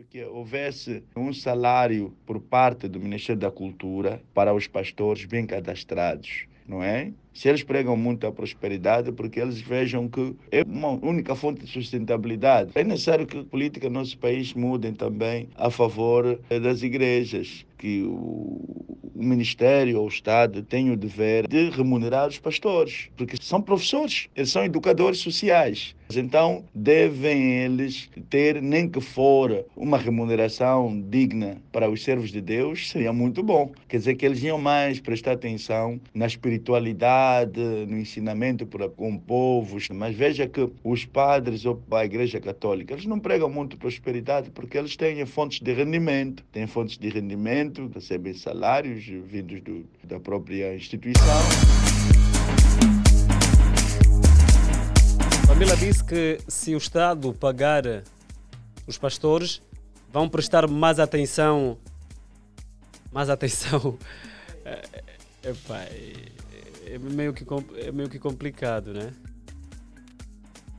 isso 0.00 0.04
que 0.08 0.24
houvesse 0.24 1.04
um 1.16 1.32
salário 1.32 2.16
por 2.24 2.40
parte 2.40 2.88
do 2.88 2.98
Ministério 2.98 3.40
da 3.40 3.50
Cultura 3.50 4.22
para 4.32 4.54
os 4.54 4.66
pastores 4.66 5.24
bem 5.24 5.46
cadastrados, 5.46 6.46
não 6.66 6.82
é? 6.82 7.12
Se 7.32 7.48
eles 7.48 7.62
pregam 7.62 7.96
muito 7.96 8.26
a 8.26 8.32
prosperidade, 8.32 9.12
porque 9.12 9.40
eles 9.40 9.60
vejam 9.60 10.08
que 10.08 10.34
é 10.50 10.62
uma 10.62 10.90
única 10.90 11.34
fonte 11.34 11.64
de 11.64 11.70
sustentabilidade. 11.70 12.72
É 12.74 12.84
necessário 12.84 13.26
que 13.26 13.38
a 13.38 13.44
política 13.44 13.88
no 13.88 14.00
nosso 14.00 14.18
país 14.18 14.52
mudem 14.54 14.92
também 14.92 15.48
a 15.54 15.70
favor 15.70 16.38
eh, 16.50 16.60
das 16.60 16.82
igrejas, 16.82 17.64
que 17.78 18.02
o 18.02 18.90
o 19.20 19.22
Ministério 19.22 19.98
ou 19.98 20.06
o 20.06 20.08
Estado 20.08 20.62
tem 20.62 20.90
o 20.90 20.96
dever 20.96 21.46
de 21.46 21.68
remunerar 21.68 22.26
os 22.26 22.38
pastores, 22.38 23.10
porque 23.16 23.36
são 23.38 23.60
professores, 23.60 24.28
eles 24.34 24.50
são 24.50 24.64
educadores 24.64 25.18
sociais. 25.18 25.94
Então, 26.16 26.64
devem 26.74 27.58
eles 27.62 28.10
ter, 28.28 28.60
nem 28.60 28.88
que 28.88 29.00
for, 29.00 29.64
uma 29.76 29.98
remuneração 29.98 31.00
digna 31.08 31.58
para 31.70 31.88
os 31.88 32.02
servos 32.02 32.32
de 32.32 32.40
Deus, 32.40 32.88
seria 32.88 33.12
muito 33.12 33.42
bom. 33.42 33.70
Quer 33.86 33.98
dizer 33.98 34.14
que 34.16 34.26
eles 34.26 34.42
iam 34.42 34.58
mais 34.58 34.98
prestar 34.98 35.32
atenção 35.32 36.00
na 36.14 36.26
espiritualidade, 36.26 37.10
no 37.88 37.98
ensinamento 37.98 38.66
para 38.66 38.88
com 38.88 39.18
povos. 39.18 39.88
Mas 39.92 40.14
veja 40.14 40.46
que 40.46 40.70
os 40.84 41.04
padres 41.04 41.64
ou 41.64 41.82
a 41.90 42.04
Igreja 42.04 42.40
Católica, 42.40 42.94
eles 42.94 43.06
não 43.06 43.18
pregam 43.18 43.48
muito 43.48 43.76
prosperidade 43.76 44.50
porque 44.50 44.78
eles 44.78 44.96
têm 44.96 45.24
fontes 45.26 45.60
de 45.60 45.72
rendimento, 45.72 46.42
têm 46.52 46.66
fontes 46.66 46.98
de 46.98 47.08
rendimento, 47.08 47.90
recebem 47.94 48.34
salários 48.34 49.04
vindos 49.04 49.60
do, 49.60 49.84
da 50.04 50.18
própria 50.20 50.74
instituição. 50.74 51.24
Camila 55.46 55.76
disse 55.76 56.04
que 56.04 56.38
se 56.48 56.74
o 56.74 56.78
Estado 56.78 57.34
pagar 57.34 57.84
os 58.86 58.98
pastores, 58.98 59.62
vão 60.12 60.28
prestar 60.28 60.68
mais 60.68 60.98
atenção. 60.98 61.78
Mais 63.12 63.30
atenção. 63.30 63.96
É, 64.62 64.82
epá, 65.48 65.86
é, 66.90 66.98
meio 66.98 67.32
que, 67.32 67.44
é 67.76 67.92
meio 67.92 68.08
que 68.08 68.18
complicado, 68.18 68.92
né? 68.92 69.12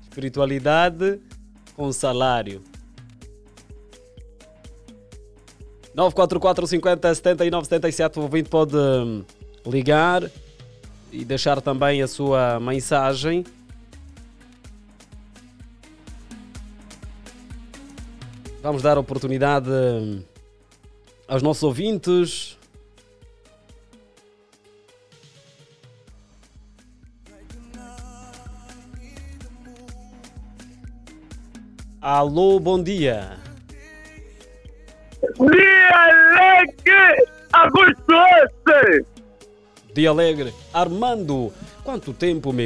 Espiritualidade 0.04 1.20
com 1.76 1.92
salário. 1.92 2.62
944 5.94 6.68
50 6.68 7.16
79 7.16 7.68
77. 7.68 8.20
O 8.20 8.24
ouvinte 8.24 8.50
pode 8.50 8.76
hum, 8.76 9.24
ligar 9.66 10.30
e 11.12 11.24
deixar 11.24 11.62
também 11.62 12.02
a 12.02 12.08
sua 12.08 12.60
mensagem. 12.60 13.46
Vamos 18.62 18.82
dar 18.82 18.98
oportunidade 18.98 19.70
hum, 19.70 20.24
aos 21.28 21.42
nossos 21.42 21.64
ouvintes. 21.64 22.58
Alô, 32.02 32.60
bom 32.60 32.82
dia. 32.82 33.34
Dia 35.22 35.90
alegre, 35.94 37.28
agostoso. 37.54 39.06
Dia 39.94 40.10
alegre. 40.10 40.52
Armando, 40.74 41.54
quanto 41.84 42.12
tempo, 42.12 42.52
meu? 42.52 42.66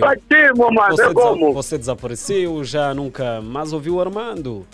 Meu 0.56 0.72
mano, 0.72 0.96
você, 0.96 1.04
é 1.04 1.14
como? 1.14 1.52
você 1.52 1.78
desapareceu, 1.78 2.64
já 2.64 2.94
nunca 2.94 3.42
mais 3.42 3.74
ouviu 3.74 3.96
o 3.96 4.00
Armando. 4.00 4.66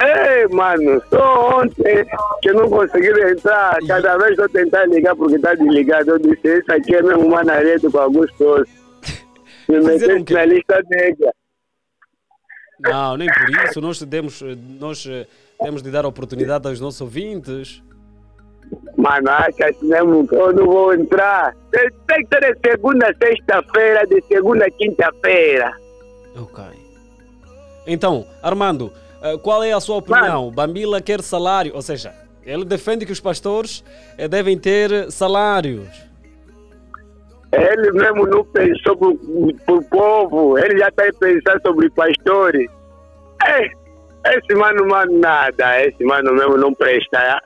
Ei, 0.00 0.48
mano, 0.48 1.02
só 1.10 1.60
ontem 1.60 2.06
que 2.40 2.48
eu 2.48 2.54
não 2.54 2.70
consegui 2.70 3.08
entrar. 3.08 3.76
Cada 3.86 4.16
vez 4.16 4.30
estou 4.30 4.48
tentando 4.48 4.94
ligar 4.94 5.14
porque 5.14 5.36
está 5.36 5.54
desligado. 5.54 6.12
Eu 6.12 6.18
disse, 6.20 6.48
esse 6.48 6.72
aqui 6.72 6.94
é 6.94 7.02
mesmo 7.02 7.28
manareto 7.28 7.92
com 7.92 7.98
agostoso. 7.98 8.64
Me 9.68 9.78
meteste 9.80 10.32
na 10.32 10.44
lista 10.46 10.82
negra. 10.88 11.34
Não, 12.84 13.16
nem 13.16 13.28
por 13.28 13.64
isso. 13.64 13.80
Nós 13.80 13.98
temos, 13.98 14.42
nós 14.78 15.06
eh, 15.06 15.26
temos 15.58 15.82
de 15.82 15.90
dar 15.90 16.04
oportunidade 16.04 16.68
aos 16.68 16.80
nossos 16.80 17.00
ouvintes. 17.00 17.82
Mano, 18.96 19.30
acha 19.30 19.72
que 19.72 19.84
mesmo 19.84 20.26
que 20.26 20.34
eu 20.34 20.52
não 20.52 20.66
vou 20.66 20.94
entrar. 20.94 21.54
Tem 21.72 22.24
que 22.24 22.28
ser 22.28 22.54
de 22.54 22.70
segunda 22.70 23.06
sexta-feira, 23.22 24.06
de 24.06 24.22
segunda 24.26 24.70
quinta-feira. 24.70 25.72
Ok. 26.36 26.64
Então, 27.86 28.26
Armando, 28.42 28.92
eh, 29.22 29.38
qual 29.38 29.62
é 29.62 29.72
a 29.72 29.80
sua 29.80 29.96
opinião? 29.96 30.50
Bambila 30.50 31.00
quer 31.00 31.22
salário, 31.22 31.74
ou 31.74 31.82
seja, 31.82 32.14
ele 32.44 32.64
defende 32.64 33.06
que 33.06 33.12
os 33.12 33.20
pastores 33.20 33.84
eh, 34.18 34.28
devem 34.28 34.58
ter 34.58 35.10
salários. 35.10 35.88
Ele 37.54 37.92
mesmo 37.92 38.26
não 38.26 38.44
pensou 38.44 38.96
pro, 38.96 39.16
pro 39.66 39.82
povo, 39.84 40.58
ele 40.58 40.78
já 40.78 40.88
está 40.88 41.04
pensando 41.18 41.60
sobre 41.62 41.90
pastores. 41.90 42.70
É, 43.46 43.70
esse 44.36 44.54
mano, 44.54 44.86
mano, 44.86 45.18
nada, 45.18 45.82
esse 45.82 46.02
mano 46.04 46.32
mesmo 46.32 46.56
não 46.56 46.74
presta. 46.74 47.18
é? 47.18 47.38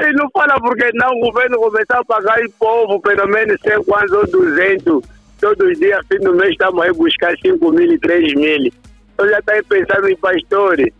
Ele 0.00 0.12
não 0.12 0.28
fala 0.30 0.54
porque 0.60 0.90
não, 0.94 1.10
o 1.10 1.20
governo 1.20 1.58
começar 1.58 1.98
a 1.98 2.04
pagar 2.04 2.38
o 2.40 2.52
povo 2.52 3.00
pelo 3.00 3.26
menos 3.26 3.60
100 3.62 3.84
quantos 3.84 4.12
ou 4.12 4.26
200. 4.26 5.02
Todos 5.40 5.68
os 5.68 5.78
dias, 5.78 6.04
fim 6.10 6.18
do 6.18 6.34
mês, 6.34 6.50
estamos 6.50 6.82
aí 6.82 6.92
buscar 6.92 7.36
5 7.38 7.72
mil 7.72 7.92
e 7.92 7.98
3 7.98 8.34
mil. 8.34 8.72
Eu 9.18 9.28
já 9.28 9.38
estou 9.38 9.64
pensando 9.68 10.08
em 10.08 10.16
pastores. 10.16 10.92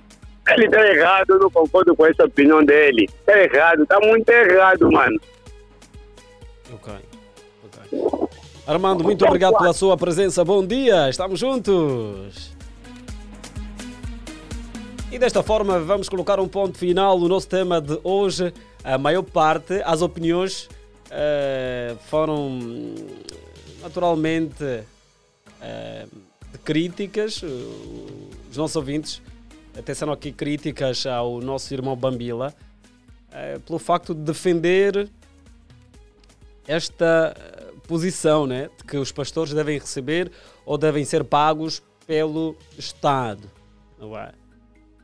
Ele 0.48 0.64
está 0.64 0.86
errado, 0.86 1.30
eu 1.30 1.38
não 1.40 1.50
concordo 1.50 1.94
com 1.94 2.06
essa 2.06 2.24
opinião 2.24 2.64
dele. 2.64 3.04
Está 3.20 3.38
errado, 3.38 3.82
está 3.82 4.00
muito 4.00 4.28
errado, 4.28 4.90
mano. 4.90 5.20
Ok. 6.72 7.07
Armando, 8.66 9.02
muito 9.02 9.24
obrigado 9.24 9.56
pela 9.56 9.72
sua 9.72 9.96
presença. 9.96 10.44
Bom 10.44 10.66
dia, 10.66 11.08
estamos 11.08 11.40
juntos. 11.40 12.50
E 15.10 15.18
desta 15.18 15.42
forma 15.42 15.80
vamos 15.80 16.08
colocar 16.08 16.38
um 16.38 16.46
ponto 16.46 16.76
final 16.76 17.18
no 17.18 17.28
nosso 17.28 17.48
tema 17.48 17.80
de 17.80 17.98
hoje. 18.04 18.52
A 18.84 18.98
maior 18.98 19.22
parte, 19.22 19.82
as 19.84 20.02
opiniões 20.02 20.68
eh, 21.10 21.96
foram 22.08 22.58
naturalmente 23.80 24.82
eh, 25.62 26.06
de 26.52 26.58
críticas. 26.58 27.42
Os 27.42 28.56
nossos 28.56 28.76
ouvintes 28.76 29.22
atenção 29.78 30.10
aqui 30.10 30.32
críticas 30.32 31.06
ao 31.06 31.40
nosso 31.40 31.72
irmão 31.72 31.96
Bambila 31.96 32.52
eh, 33.32 33.58
pelo 33.64 33.78
facto 33.78 34.14
de 34.14 34.22
defender 34.22 35.08
esta 36.66 37.34
posição, 37.88 38.46
né, 38.46 38.68
de 38.76 38.84
que 38.84 38.98
os 38.98 39.10
pastores 39.10 39.52
devem 39.52 39.78
receber 39.78 40.30
ou 40.64 40.76
devem 40.78 41.04
ser 41.04 41.24
pagos 41.24 41.82
pelo 42.06 42.54
Estado. 42.78 43.50
É? 44.00 44.32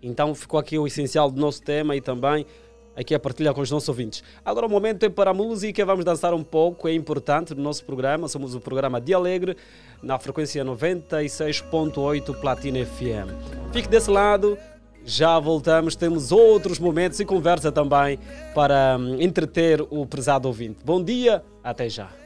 Então 0.02 0.34
ficou 0.34 0.60
aqui 0.60 0.78
o 0.78 0.86
essencial 0.86 1.30
do 1.30 1.40
nosso 1.40 1.62
tema 1.62 1.96
e 1.96 2.00
também 2.00 2.46
aqui 2.94 3.14
a 3.14 3.18
partilha 3.18 3.52
com 3.52 3.62
os 3.62 3.70
nossos 3.70 3.88
ouvintes. 3.88 4.22
Agora 4.44 4.66
o 4.66 4.70
momento 4.70 5.02
é 5.04 5.08
para 5.08 5.30
a 5.30 5.34
música, 5.34 5.84
vamos 5.84 6.04
dançar 6.04 6.32
um 6.34 6.44
pouco, 6.44 6.86
é 6.86 6.92
importante 6.92 7.54
no 7.54 7.62
nosso 7.62 7.84
programa, 7.84 8.28
somos 8.28 8.54
o 8.54 8.60
programa 8.60 9.00
Dia 9.00 9.16
Alegre, 9.16 9.56
na 10.02 10.18
frequência 10.18 10.64
96.8 10.64 12.38
Platina 12.38 12.84
FM. 12.84 13.72
Fique 13.72 13.88
desse 13.88 14.10
lado, 14.10 14.56
já 15.04 15.38
voltamos, 15.40 15.96
temos 15.96 16.30
outros 16.30 16.78
momentos 16.78 17.18
e 17.18 17.24
conversa 17.24 17.72
também 17.72 18.18
para 18.54 18.96
hum, 19.00 19.20
entreter 19.20 19.80
o 19.90 20.06
prezado 20.06 20.46
ouvinte. 20.46 20.78
Bom 20.84 21.02
dia, 21.02 21.42
até 21.62 21.88
já. 21.88 22.23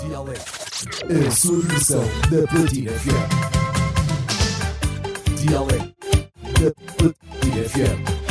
Dialeto. 0.00 0.52
A 1.26 1.30
sua 1.30 1.60
diversão 1.62 2.04
da 2.30 2.46
Platina 2.48 2.92
FM. 2.92 3.28
Dialeto. 5.36 5.94
Da 6.60 6.70
Platina 6.96 7.68
FM. 7.68 8.29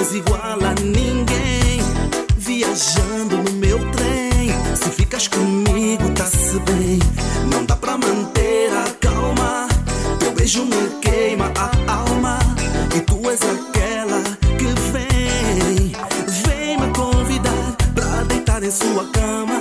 És 0.00 0.14
igual 0.14 0.58
a 0.64 0.74
ninguém. 0.82 1.80
Viajando 2.36 3.36
no 3.36 3.52
meu 3.52 3.78
trem, 3.92 4.48
se 4.74 4.90
ficas 4.90 5.28
comigo, 5.28 6.08
tá-se 6.14 6.58
bem. 6.60 6.98
Não 7.52 7.64
dá 7.64 7.76
pra 7.76 7.98
manter 7.98 8.70
a 8.72 8.90
calma. 8.98 9.68
Teu 10.18 10.32
beijo 10.32 10.64
me 10.64 11.00
queima 11.00 11.52
a 11.56 11.92
alma. 11.92 12.38
E 12.96 13.00
tu 13.00 13.18
és 13.28 13.40
aquela 13.42 14.22
que 14.58 14.70
vem, 14.92 15.92
vem 16.46 16.80
me 16.80 16.92
convidar 16.92 17.76
pra 17.94 18.24
deitar 18.24 18.62
em 18.62 18.70
sua 18.70 19.04
cama. 19.12 19.60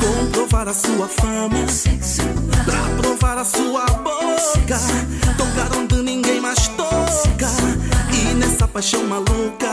Comprovar 0.00 0.68
a 0.68 0.74
sua 0.74 1.08
fama. 1.08 1.93
Paixão 8.74 9.04
maluca. 9.04 9.72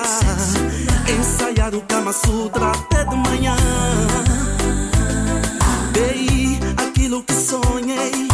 Ensaiar 1.19 1.73
o 1.73 1.81
Kama 1.81 2.13
Sutra 2.13 2.69
até 2.69 3.03
de 3.03 3.15
manhã. 3.15 3.55
Dei 5.91 6.59
aquilo 6.77 7.23
que 7.23 7.33
sonhei. 7.33 8.27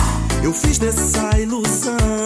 Eu 0.44 0.54
fiz 0.54 0.78
dessa 0.78 1.40
ilusão. 1.40 2.17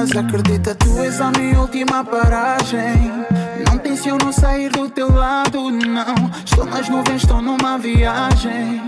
Mas 0.00 0.16
acredita, 0.16 0.74
tu 0.74 0.98
és 0.98 1.20
a 1.20 1.30
minha 1.30 1.60
última 1.60 2.02
paragem. 2.02 3.12
Não 3.68 3.76
tenciono 3.76 4.32
sair 4.32 4.70
do 4.70 4.88
teu 4.88 5.12
lado, 5.12 5.70
não. 5.70 6.14
Estou 6.42 6.64
nas 6.64 6.88
nuvens, 6.88 7.22
estou 7.22 7.42
numa 7.42 7.76
viagem. 7.76 8.80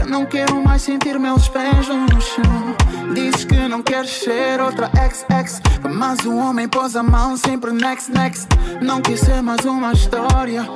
Eu 0.00 0.06
não 0.06 0.24
quero 0.24 0.64
mais 0.64 0.80
sentir 0.80 1.18
meus 1.18 1.46
pés 1.46 1.88
no 1.88 2.20
chão. 2.22 2.74
Dizes 3.12 3.44
que 3.44 3.68
não 3.68 3.82
queres 3.82 4.08
ser 4.08 4.58
outra 4.62 4.90
ex-ex. 5.04 5.60
Mas 5.92 6.20
o 6.24 6.34
homem 6.34 6.66
pôs 6.66 6.96
a 6.96 7.02
mão 7.02 7.36
sempre 7.36 7.70
next, 7.72 8.10
next. 8.10 8.48
Não 8.80 9.02
quis 9.02 9.20
ser 9.20 9.42
mais 9.42 9.62
uma 9.66 9.92
história 9.92 10.66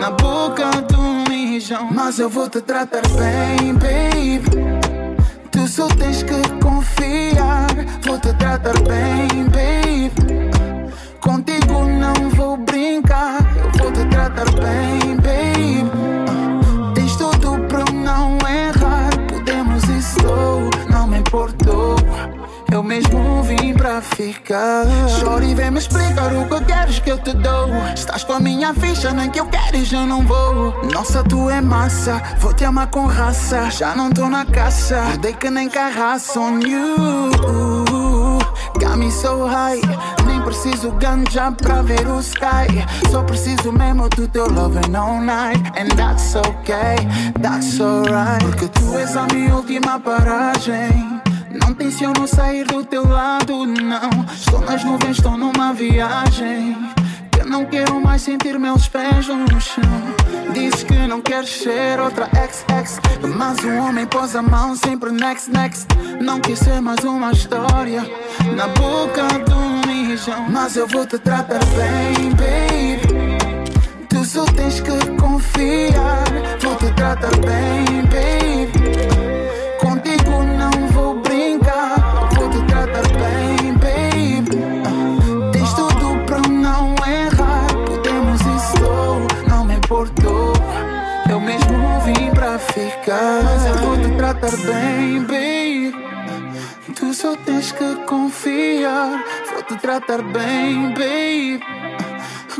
na 0.00 0.10
boca 0.10 0.68
do 0.90 1.30
mijão. 1.30 1.88
Mas 1.92 2.18
eu 2.18 2.28
vou 2.28 2.48
te 2.48 2.60
tratar 2.60 3.02
bem, 3.10 3.72
baby. 3.74 4.58
Tu 5.52 5.68
só 5.68 5.86
tens 5.86 6.24
que 6.24 6.42
confiar. 6.60 7.47
Vou 8.02 8.18
te 8.18 8.32
tratar 8.34 8.74
bem, 8.80 9.44
baby. 9.44 10.50
Contigo 11.20 11.84
não 11.84 12.30
vou 12.30 12.56
brincar, 12.56 13.38
eu 13.56 13.70
vou 13.82 13.92
te 13.92 14.04
tratar 14.06 14.50
bem, 14.52 15.16
babe. 15.16 16.94
Tens 16.94 17.16
tudo 17.16 17.58
para 17.68 17.84
não 17.92 18.38
errar, 18.48 19.10
podemos 19.28 19.84
e 19.84 19.98
estou, 19.98 20.70
não 20.90 21.06
me 21.06 21.18
importou. 21.18 21.96
Eu 22.70 22.82
mesmo 22.82 23.42
vim 23.42 23.72
pra 23.74 24.00
ficar. 24.00 24.84
Chora 25.20 25.44
e 25.44 25.54
vem 25.54 25.70
me 25.70 25.78
explicar 25.78 26.32
o 26.34 26.46
que 26.48 26.64
queres 26.64 26.98
que 26.98 27.10
eu 27.10 27.18
te 27.18 27.32
dou. 27.32 27.68
Estás 27.94 28.24
com 28.24 28.34
a 28.34 28.40
minha 28.40 28.74
ficha, 28.74 29.10
nem 29.10 29.30
que 29.30 29.40
eu 29.40 29.46
queres, 29.46 29.90
eu 29.90 30.06
não 30.06 30.22
vou. 30.26 30.74
Nossa, 30.92 31.24
tu 31.24 31.48
é 31.48 31.60
massa, 31.60 32.22
vou 32.38 32.52
te 32.52 32.64
amar 32.64 32.88
com 32.88 33.06
raça. 33.06 33.70
Já 33.70 33.96
não 33.96 34.10
tô 34.10 34.28
na 34.28 34.44
caça, 34.44 35.02
dei 35.20 35.32
que 35.32 35.50
nem 35.50 35.68
carraça 35.68 36.38
on 36.38 36.60
you. 36.60 37.67
High. 39.48 39.80
Nem 40.26 40.42
preciso 40.42 40.90
ganja 40.92 41.50
pra 41.52 41.80
ver 41.80 42.06
o 42.06 42.20
sky. 42.20 42.84
Só 43.10 43.22
preciso 43.22 43.72
mesmo 43.72 44.08
do 44.10 44.28
teu 44.28 44.46
love 44.50 44.78
and 44.78 44.96
all 44.96 45.20
night. 45.20 45.62
And 45.80 45.88
that's 45.96 46.36
okay, 46.36 46.96
that's 47.40 47.80
alright. 47.80 48.44
Porque 48.44 48.68
tu 48.68 48.98
és 48.98 49.16
a 49.16 49.26
minha 49.32 49.54
última 49.56 49.98
paragem. 49.98 51.20
Não 51.50 51.72
tenciono 51.72 52.28
sair 52.28 52.66
do 52.66 52.84
teu 52.84 53.08
lado, 53.08 53.64
não. 53.66 54.26
Estou 54.34 54.60
nas 54.60 54.84
nuvens, 54.84 55.16
estou 55.16 55.36
numa 55.38 55.72
viagem. 55.72 56.76
Que 57.30 57.40
eu 57.40 57.46
não 57.46 57.64
quero 57.64 57.98
mais 58.00 58.20
sentir 58.20 58.58
meus 58.58 58.86
pés 58.86 59.28
no 59.28 59.60
chão. 59.60 59.82
Diz 60.52 60.82
que 60.82 61.06
não 61.06 61.22
queres 61.22 61.62
ser 61.62 61.98
outra 62.00 62.28
ex-ex. 62.42 63.00
Mas 63.34 63.58
o 63.64 63.70
homem 63.78 64.06
pôs 64.06 64.36
a 64.36 64.42
mão 64.42 64.76
sempre 64.76 65.10
next, 65.10 65.50
next. 65.50 65.86
Não 66.20 66.38
quis 66.38 66.58
ser 66.58 66.82
mais 66.82 67.02
uma 67.04 67.32
história 67.32 68.04
na 68.54 68.68
boca 68.68 69.26
do 69.46 69.86
mijão. 69.86 70.46
Mas 70.48 70.76
eu 70.76 70.86
vou 70.86 71.06
te 71.06 71.18
tratar 71.18 71.60
bem, 71.76 72.30
baby. 72.30 73.38
Tu 74.08 74.24
só 74.24 74.44
tens 74.46 74.80
que 74.80 74.98
confiar. 75.20 76.24
Vou 76.60 76.74
te 76.76 76.90
tratar 76.94 77.36
bem, 77.38 77.87
tratar 99.88 100.20
bem, 100.20 100.92
baby. 100.92 101.64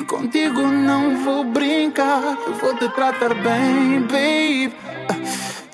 Contigo 0.06 0.62
não 0.62 1.22
vou 1.22 1.44
brincar. 1.44 2.38
Eu 2.46 2.54
vou 2.54 2.74
te 2.74 2.88
tratar 2.88 3.34
bem, 3.34 4.00
baby. 4.00 4.74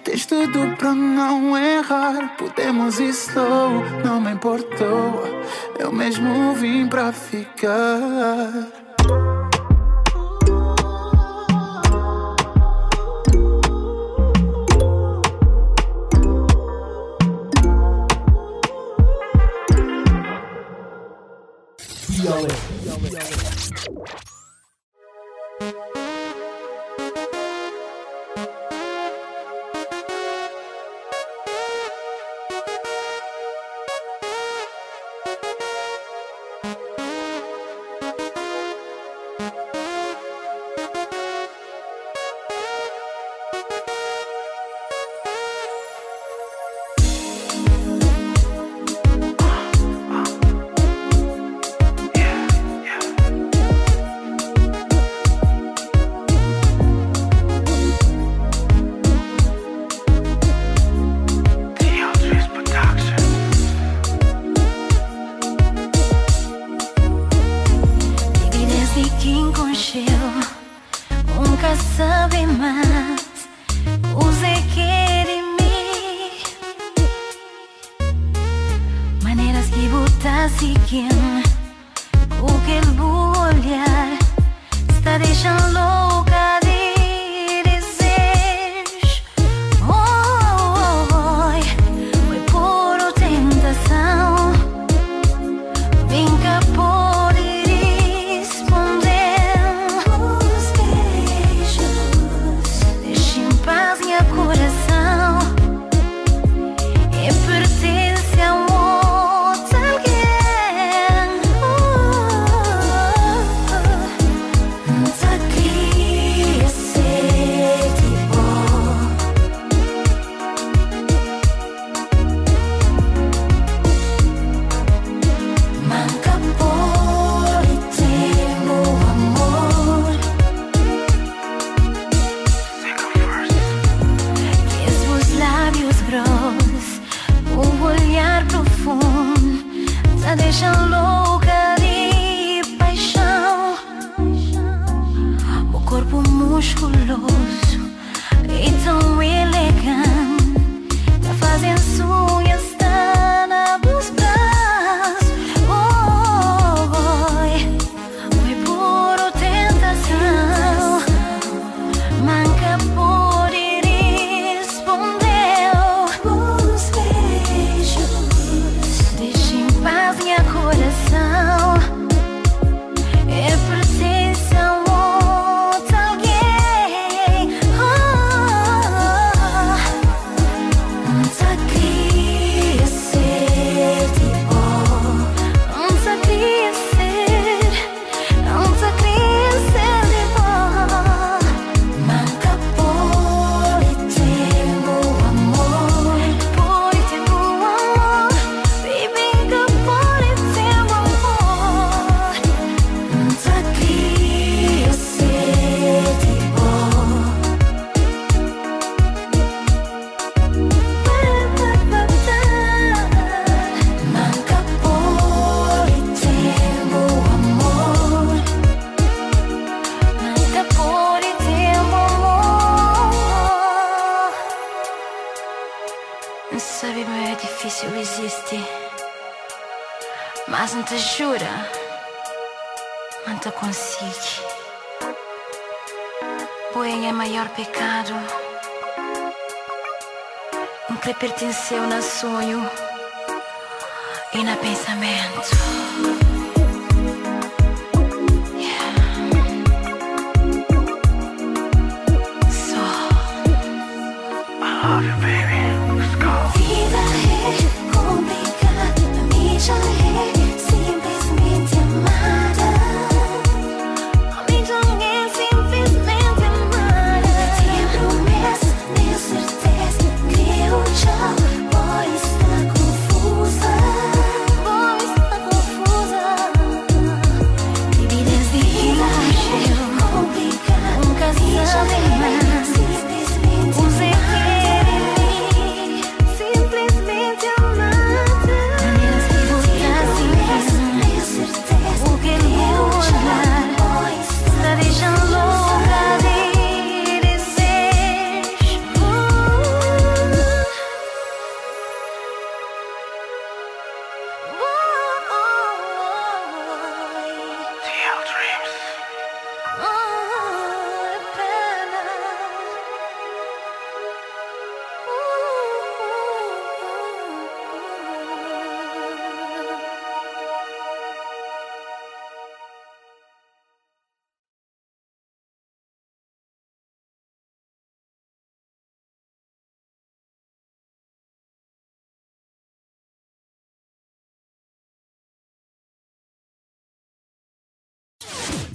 Tens 0.02 0.26
tudo 0.26 0.76
pra 0.76 0.92
não 0.92 1.56
errar. 1.56 2.34
Podemos 2.36 2.98
ir 2.98 3.10
slow, 3.10 3.84
não 4.04 4.20
me 4.20 4.32
importou. 4.32 5.22
Eu 5.78 5.92
mesmo 5.92 6.54
vim 6.54 6.88
pra 6.88 7.12
ficar. 7.12 8.83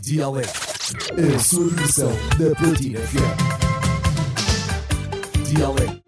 Dialeto. 0.09 0.59
A 1.35 1.37
sua 1.37 1.69
versão 1.69 2.11
da 2.39 2.55
Platina 2.55 2.99
FM. 2.99 3.37
Dialeto 5.43 6.01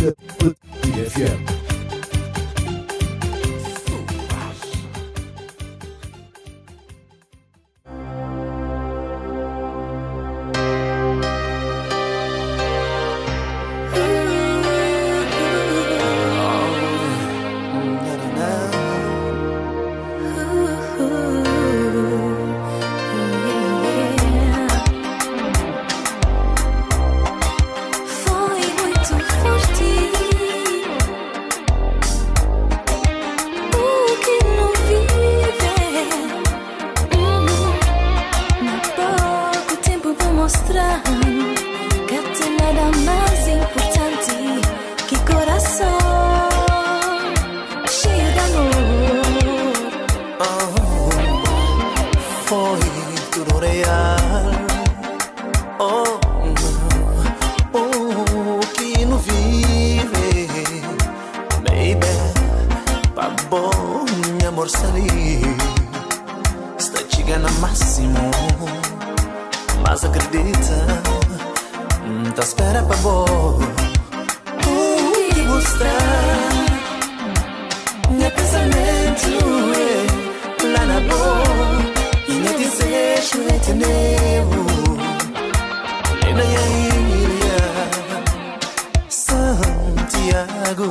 da 0.00 0.12
Platina 0.38 1.10
FM. 1.10 1.61
Espera 72.42 72.82
pa' 72.82 72.96
bo 72.96 73.24
Tu 74.62 74.70
me 75.34 75.42
gusta 75.44 75.92
Meu 78.10 78.30
pensamento 78.32 79.30
é 79.78 80.66
Lá 80.66 80.84
na 80.86 81.00
bo 81.08 81.22
E 82.28 82.32
meu 82.32 82.54
desejo 82.58 83.38
é 83.48 83.58
te 83.60 83.72
E 86.28 86.32
na 86.34 86.44
ilha 86.44 87.62
Santiago. 89.08 90.90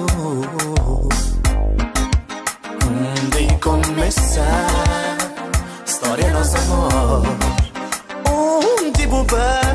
Onde 2.87 3.43
começar 3.59 5.17
História 5.85 6.27
é 6.27 6.31
nosso 6.31 6.57
amor. 6.57 7.23
Onde 8.25 9.05
vai 9.25 9.71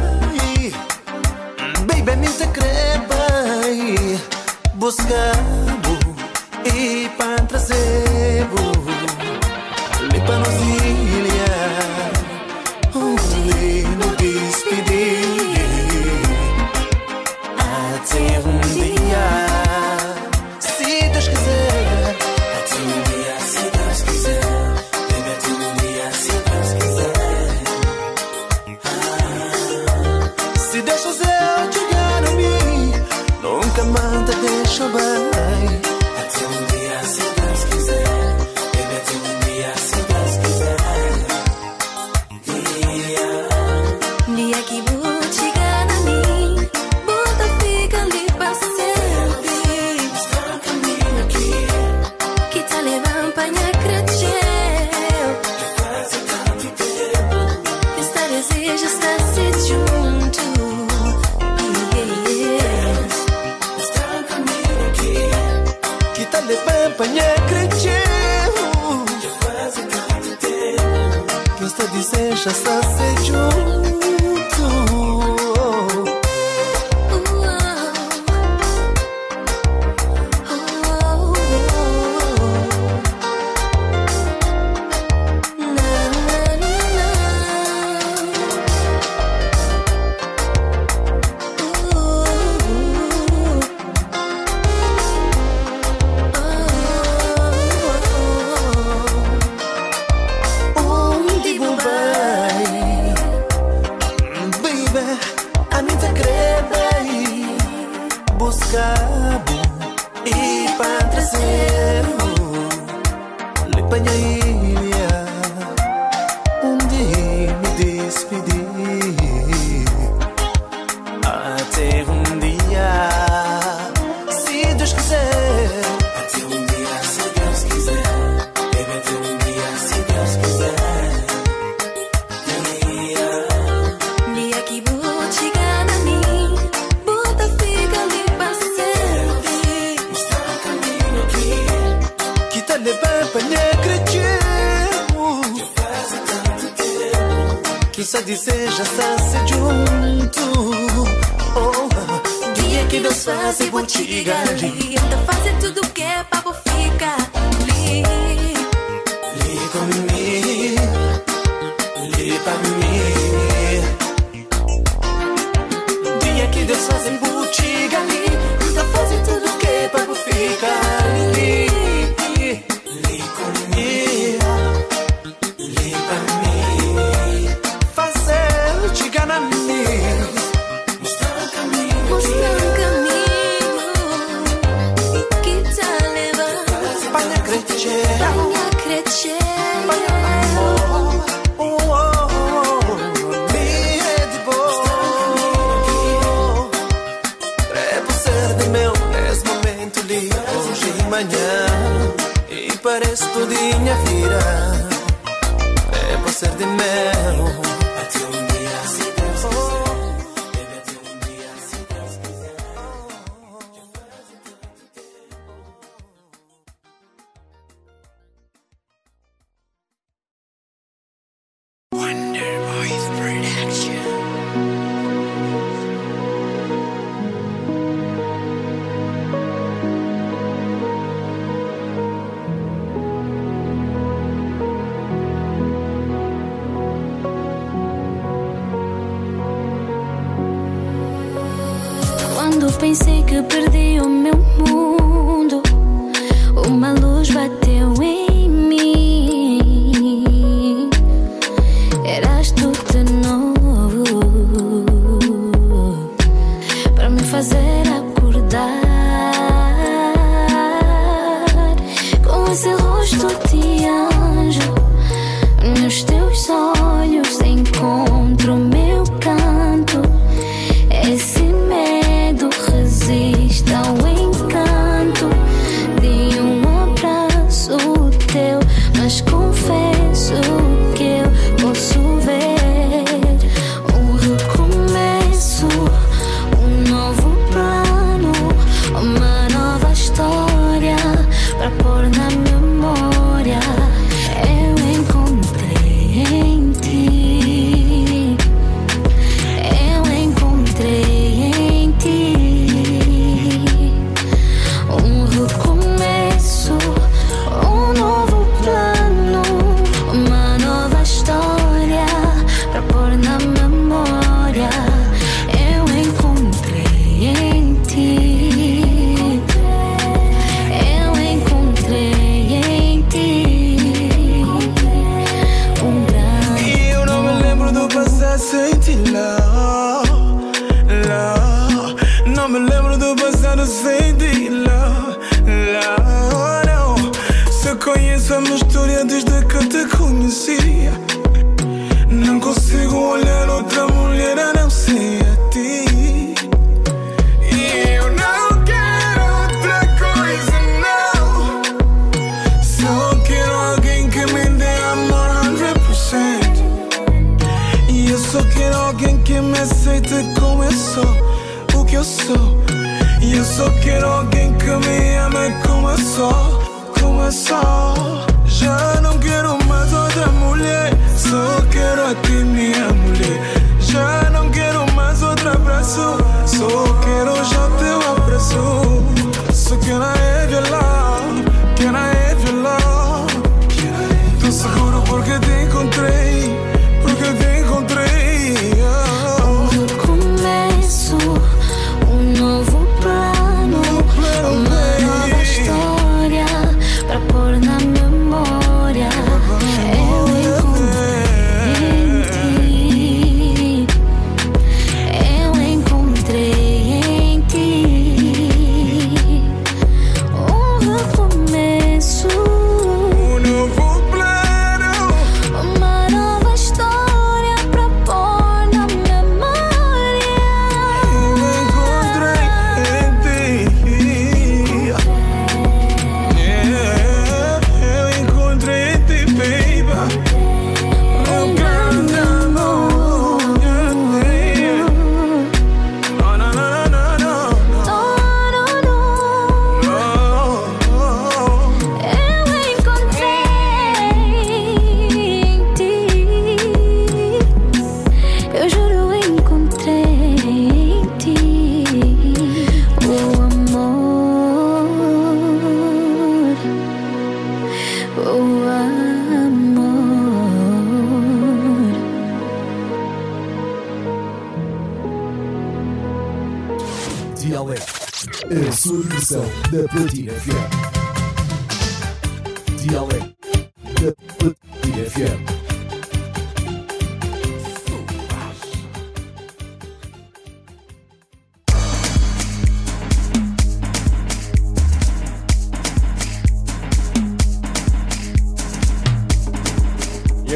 secreta 2.46 3.68
e 3.68 4.18
buscando 4.74 5.98
e 6.64 7.08
para 7.16 7.36
trazer. 7.46 8.05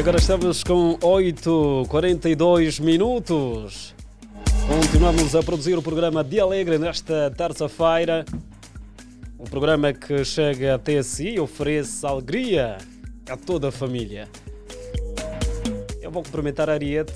Agora 0.01 0.17
estamos 0.17 0.63
com 0.63 0.97
8h42 0.97 2.81
minutos. 2.81 3.93
Continuamos 4.67 5.35
a 5.35 5.43
produzir 5.43 5.77
o 5.77 5.81
programa 5.81 6.23
Dia 6.23 6.41
Alegre 6.41 6.79
nesta 6.79 7.29
terça-feira. 7.29 8.25
Um 9.39 9.43
programa 9.43 9.93
que 9.93 10.25
chega 10.25 10.73
até 10.73 11.03
si 11.03 11.35
e 11.35 11.39
oferece 11.39 12.03
alegria 12.03 12.79
a 13.29 13.37
toda 13.37 13.67
a 13.67 13.71
família. 13.71 14.27
Eu 16.01 16.09
vou 16.09 16.23
cumprimentar 16.23 16.67
a 16.67 16.73
Ariete. 16.73 17.13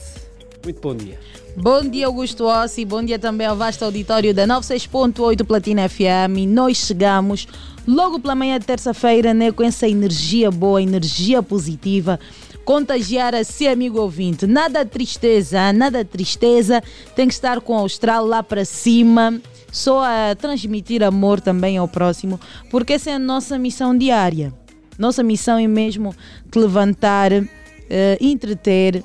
Muito 0.63 0.79
bom 0.79 0.95
dia. 0.95 1.19
Bom 1.57 1.81
dia, 1.89 2.05
Augusto 2.05 2.45
Ossi. 2.45 2.85
Bom 2.85 3.03
dia 3.03 3.17
também 3.17 3.47
ao 3.47 3.55
vasto 3.55 3.83
auditório 3.83 4.31
da 4.31 4.45
96.8 4.45 5.43
Platina 5.43 5.89
FM. 5.89 6.45
Nós 6.47 6.77
chegamos 6.77 7.47
logo 7.87 8.19
pela 8.19 8.35
manhã 8.35 8.59
de 8.59 8.65
terça-feira 8.67 9.33
né, 9.33 9.51
com 9.51 9.63
essa 9.63 9.87
energia 9.87 10.51
boa, 10.51 10.83
energia 10.83 11.41
positiva. 11.41 12.19
Contagiar 12.65 13.35
a 13.35 13.43
si, 13.43 13.67
amigo 13.67 14.01
ouvinte. 14.01 14.47
Nada 14.47 14.83
tristeza, 14.83 15.71
nada 15.71 16.03
tristeza. 16.03 16.81
Tem 17.15 17.27
que 17.27 17.33
estar 17.35 17.61
com 17.61 17.73
o 17.73 17.77
Austral 17.77 18.25
lá 18.25 18.41
para 18.41 18.65
cima. 18.65 19.39
Só 19.71 20.03
a 20.03 20.35
transmitir 20.35 21.03
amor 21.03 21.39
também 21.39 21.77
ao 21.77 21.87
próximo, 21.87 22.39
porque 22.71 22.93
essa 22.93 23.11
é 23.11 23.13
a 23.13 23.19
nossa 23.19 23.59
missão 23.59 23.95
diária. 23.95 24.53
Nossa 24.97 25.21
missão 25.21 25.59
é 25.59 25.67
mesmo 25.67 26.15
te 26.49 26.57
levantar, 26.57 27.31
eh, 27.33 28.17
entreter, 28.21 29.03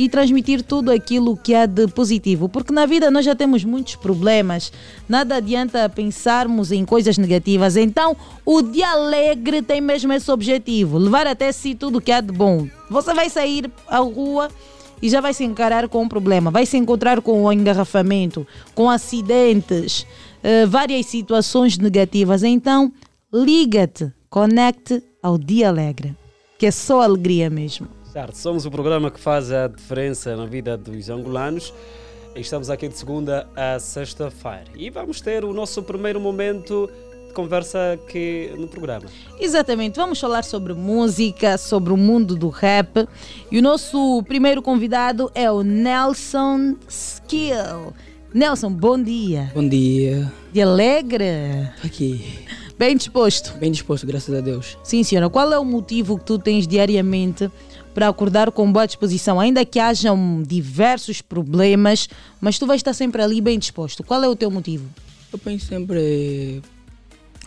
e 0.00 0.08
transmitir 0.08 0.62
tudo 0.62 0.90
aquilo 0.90 1.36
que 1.36 1.54
há 1.54 1.66
de 1.66 1.86
positivo, 1.86 2.48
porque 2.48 2.72
na 2.72 2.86
vida 2.86 3.10
nós 3.10 3.22
já 3.22 3.34
temos 3.34 3.64
muitos 3.64 3.96
problemas, 3.96 4.72
nada 5.06 5.36
adianta 5.36 5.86
pensarmos 5.90 6.72
em 6.72 6.86
coisas 6.86 7.18
negativas. 7.18 7.76
Então, 7.76 8.16
o 8.42 8.62
dia 8.62 8.92
alegre 8.92 9.60
tem 9.60 9.78
mesmo 9.78 10.10
esse 10.14 10.30
objetivo: 10.30 10.96
levar 10.96 11.26
até 11.26 11.52
si 11.52 11.74
tudo 11.74 12.00
que 12.00 12.10
há 12.10 12.22
de 12.22 12.32
bom. 12.32 12.66
Você 12.88 13.12
vai 13.12 13.28
sair 13.28 13.70
à 13.86 13.98
rua 13.98 14.48
e 15.02 15.10
já 15.10 15.20
vai 15.20 15.34
se 15.34 15.44
encarar 15.44 15.86
com 15.86 16.00
um 16.02 16.08
problema, 16.08 16.50
vai 16.50 16.64
se 16.64 16.78
encontrar 16.78 17.20
com 17.20 17.44
o 17.44 17.52
engarrafamento, 17.52 18.46
com 18.74 18.88
acidentes, 18.88 20.06
eh, 20.42 20.64
várias 20.64 21.04
situações 21.04 21.76
negativas. 21.76 22.42
Então, 22.42 22.90
liga-te, 23.30 24.10
conecte 24.30 25.02
ao 25.22 25.36
dia 25.36 25.68
alegre, 25.68 26.16
que 26.58 26.64
é 26.64 26.70
só 26.70 27.02
alegria 27.02 27.50
mesmo. 27.50 27.99
Certo, 28.20 28.36
somos 28.36 28.66
o 28.66 28.70
programa 28.70 29.10
que 29.10 29.18
faz 29.18 29.50
a 29.50 29.66
diferença 29.66 30.36
na 30.36 30.44
vida 30.44 30.76
dos 30.76 31.08
angolanos. 31.08 31.72
Estamos 32.36 32.68
aqui 32.68 32.86
de 32.86 32.98
segunda 32.98 33.48
a 33.56 33.78
sexta-feira 33.78 34.66
e 34.76 34.90
vamos 34.90 35.22
ter 35.22 35.42
o 35.42 35.54
nosso 35.54 35.82
primeiro 35.82 36.20
momento 36.20 36.90
de 37.28 37.32
conversa 37.32 37.94
aqui 37.94 38.52
no 38.58 38.68
programa. 38.68 39.06
Exatamente, 39.38 39.96
vamos 39.96 40.20
falar 40.20 40.44
sobre 40.44 40.74
música, 40.74 41.56
sobre 41.56 41.94
o 41.94 41.96
mundo 41.96 42.36
do 42.36 42.50
rap. 42.50 43.08
E 43.50 43.58
o 43.58 43.62
nosso 43.62 44.22
primeiro 44.24 44.60
convidado 44.60 45.32
é 45.34 45.50
o 45.50 45.62
Nelson 45.62 46.76
Skill. 46.90 47.94
Nelson, 48.34 48.70
bom 48.70 49.02
dia. 49.02 49.50
Bom 49.54 49.66
dia. 49.66 50.30
De 50.52 50.60
alegre? 50.60 51.70
Aqui. 51.82 52.22
Bem 52.78 52.98
disposto? 52.98 53.54
Bem 53.58 53.72
disposto, 53.72 54.06
graças 54.06 54.34
a 54.34 54.42
Deus. 54.42 54.76
Sim, 54.82 55.02
senhora. 55.02 55.30
Qual 55.30 55.50
é 55.50 55.58
o 55.58 55.64
motivo 55.64 56.18
que 56.18 56.24
tu 56.24 56.38
tens 56.38 56.66
diariamente 56.66 57.50
para 57.94 58.08
acordar 58.08 58.50
com 58.52 58.70
boa 58.70 58.86
disposição, 58.86 59.40
ainda 59.40 59.64
que 59.64 59.78
hajam 59.78 60.42
diversos 60.46 61.20
problemas, 61.20 62.08
mas 62.40 62.58
tu 62.58 62.66
vais 62.66 62.78
estar 62.80 62.92
sempre 62.94 63.20
ali 63.22 63.40
bem 63.40 63.58
disposto. 63.58 64.02
Qual 64.04 64.22
é 64.22 64.28
o 64.28 64.36
teu 64.36 64.50
motivo? 64.50 64.88
Eu 65.32 65.38
penso 65.38 65.66
sempre, 65.66 66.62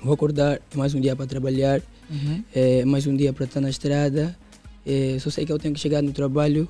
vou 0.03 0.13
acordar, 0.13 0.59
é 0.71 0.77
mais 0.77 0.93
um 0.93 1.01
dia 1.01 1.15
para 1.15 1.25
trabalhar, 1.27 1.81
Uhum. 2.09 2.43
é 2.53 2.85
mais 2.85 3.07
um 3.07 3.15
dia 3.15 3.31
para 3.33 3.45
estar 3.45 3.61
na 3.61 3.69
estrada. 3.69 4.37
É, 4.85 5.17
só 5.19 5.29
sei 5.29 5.45
que 5.45 5.51
eu 5.51 5.57
tenho 5.57 5.73
que 5.73 5.79
chegar 5.79 6.01
no 6.03 6.11
trabalho 6.11 6.67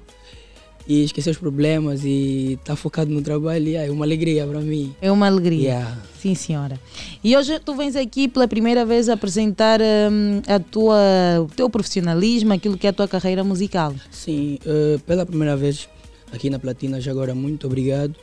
e 0.88 1.04
esquecer 1.04 1.30
os 1.30 1.38
problemas 1.38 2.04
e 2.04 2.58
estar 2.60 2.76
focado 2.76 3.10
no 3.12 3.22
trabalho 3.22 3.76
é 3.76 3.90
uma 3.90 4.06
alegria 4.06 4.46
para 4.46 4.60
mim. 4.60 4.94
É 5.02 5.12
uma 5.12 5.28
alegria. 5.28 5.70
Yeah. 5.70 5.98
Sim, 6.20 6.36
senhora. 6.36 6.80
E 7.24 7.36
hoje 7.36 7.60
tu 7.60 7.76
vens 7.76 7.96
aqui 7.96 8.28
pela 8.28 8.48
primeira 8.48 8.86
vez 8.86 9.10
apresentar 9.10 9.80
hum, 9.82 10.42
a 10.48 10.60
tua, 10.60 10.98
o 11.42 11.48
teu 11.48 11.70
profissionalismo, 11.70 12.54
aquilo 12.54 12.78
que 12.78 12.88
é 12.88 12.90
a 12.90 12.94
tua 12.94 13.08
carreira 13.08 13.44
musical. 13.44 13.94
Sim, 14.12 14.58
eh, 14.66 15.00
pela 15.06 15.26
primeira 15.26 15.56
vez 15.56 15.88
aqui 16.32 16.50
na 16.50 16.60
Platina, 16.60 17.00
já 17.00 17.12
agora 17.12 17.34
muito 17.36 17.68
obrigado. 17.68 18.16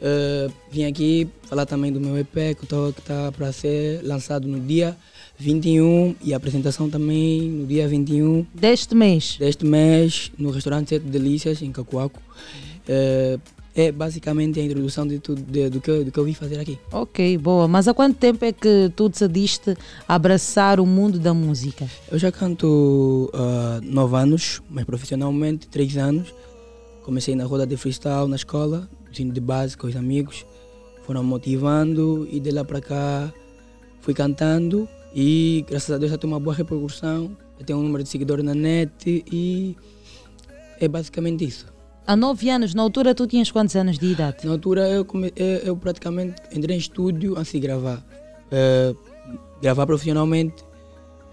Eh, 0.00 0.48
vim 0.70 0.84
aqui 0.84 1.28
falar 1.42 1.66
também 1.66 1.92
do 1.92 2.00
meu 2.00 2.16
EP 2.16 2.56
que 2.56 2.64
está 2.64 3.32
para 3.32 3.52
ser 3.52 4.00
lançado 4.04 4.46
no 4.46 4.60
dia 4.60 4.96
21 5.38 6.16
e 6.22 6.34
a 6.34 6.36
apresentação 6.36 6.90
também 6.90 7.42
no 7.48 7.66
dia 7.66 7.86
21 7.88 8.44
deste 8.54 8.94
mês. 8.94 9.36
Deste 9.38 9.64
mês, 9.64 10.32
no 10.38 10.50
restaurante 10.50 10.88
Sete 10.90 11.04
Delícias, 11.06 11.62
em 11.62 11.70
Cacoaco. 11.72 12.20
Eh, 12.88 13.38
é 13.74 13.92
basicamente 13.92 14.58
a 14.58 14.64
introdução 14.64 15.06
de 15.06 15.20
tudo, 15.20 15.40
de- 15.40 15.70
do, 15.70 15.80
que, 15.80 16.02
do 16.02 16.10
que 16.10 16.18
eu 16.18 16.24
vim 16.24 16.34
fazer 16.34 16.58
aqui. 16.58 16.76
Ok, 16.90 17.38
boa. 17.38 17.68
Mas 17.68 17.86
há 17.86 17.94
quanto 17.94 18.16
tempo 18.16 18.44
é 18.44 18.50
que 18.52 18.90
tu 18.96 19.08
decidiste 19.08 19.76
abraçar 20.08 20.80
o 20.80 20.86
mundo 20.86 21.16
da 21.20 21.32
música? 21.32 21.86
Eu 22.10 22.18
já 22.18 22.32
canto 22.32 23.30
há 23.32 23.80
nove 23.84 24.16
anos, 24.16 24.60
mas 24.68 24.84
profissionalmente 24.84 25.68
três 25.68 25.96
anos. 25.96 26.34
Comecei 27.04 27.36
na 27.36 27.44
roda 27.44 27.64
de 27.64 27.76
freestyle 27.76 28.26
na 28.26 28.34
escola, 28.36 28.88
ensino 29.12 29.32
de 29.32 29.40
base 29.40 29.76
com 29.76 29.86
os 29.86 29.94
amigos. 29.94 30.44
Foram 31.06 31.22
motivando 31.22 32.26
e 32.32 32.40
de 32.40 32.50
lá 32.50 32.64
para 32.64 32.80
cá 32.80 33.32
fui 34.00 34.12
cantando 34.12 34.88
e 35.20 35.64
graças 35.68 35.90
a 35.90 35.98
Deus 35.98 36.12
já 36.12 36.16
tenho 36.18 36.32
uma 36.32 36.38
boa 36.38 36.54
repercussão. 36.54 37.36
Eu 37.58 37.64
tenho 37.66 37.78
um 37.80 37.82
número 37.82 38.04
de 38.04 38.08
seguidores 38.08 38.44
na 38.44 38.54
net 38.54 39.24
e 39.32 39.76
é 40.80 40.86
basicamente 40.86 41.44
isso. 41.44 41.66
Há 42.06 42.14
nove 42.14 42.48
anos, 42.48 42.72
na 42.72 42.82
altura 42.82 43.14
tu 43.16 43.26
tinhas 43.26 43.50
quantos 43.50 43.74
anos 43.74 43.98
de 43.98 44.06
idade? 44.06 44.46
Na 44.46 44.52
altura 44.52 44.88
eu, 44.88 45.04
come- 45.04 45.32
eu, 45.34 45.46
eu 45.58 45.76
praticamente 45.76 46.40
entrei 46.52 46.76
em 46.76 46.78
estúdio 46.78 47.36
antes 47.36 47.50
de 47.50 47.58
gravar. 47.58 48.00
Eh, 48.52 48.94
gravar 49.60 49.86
profissionalmente 49.86 50.62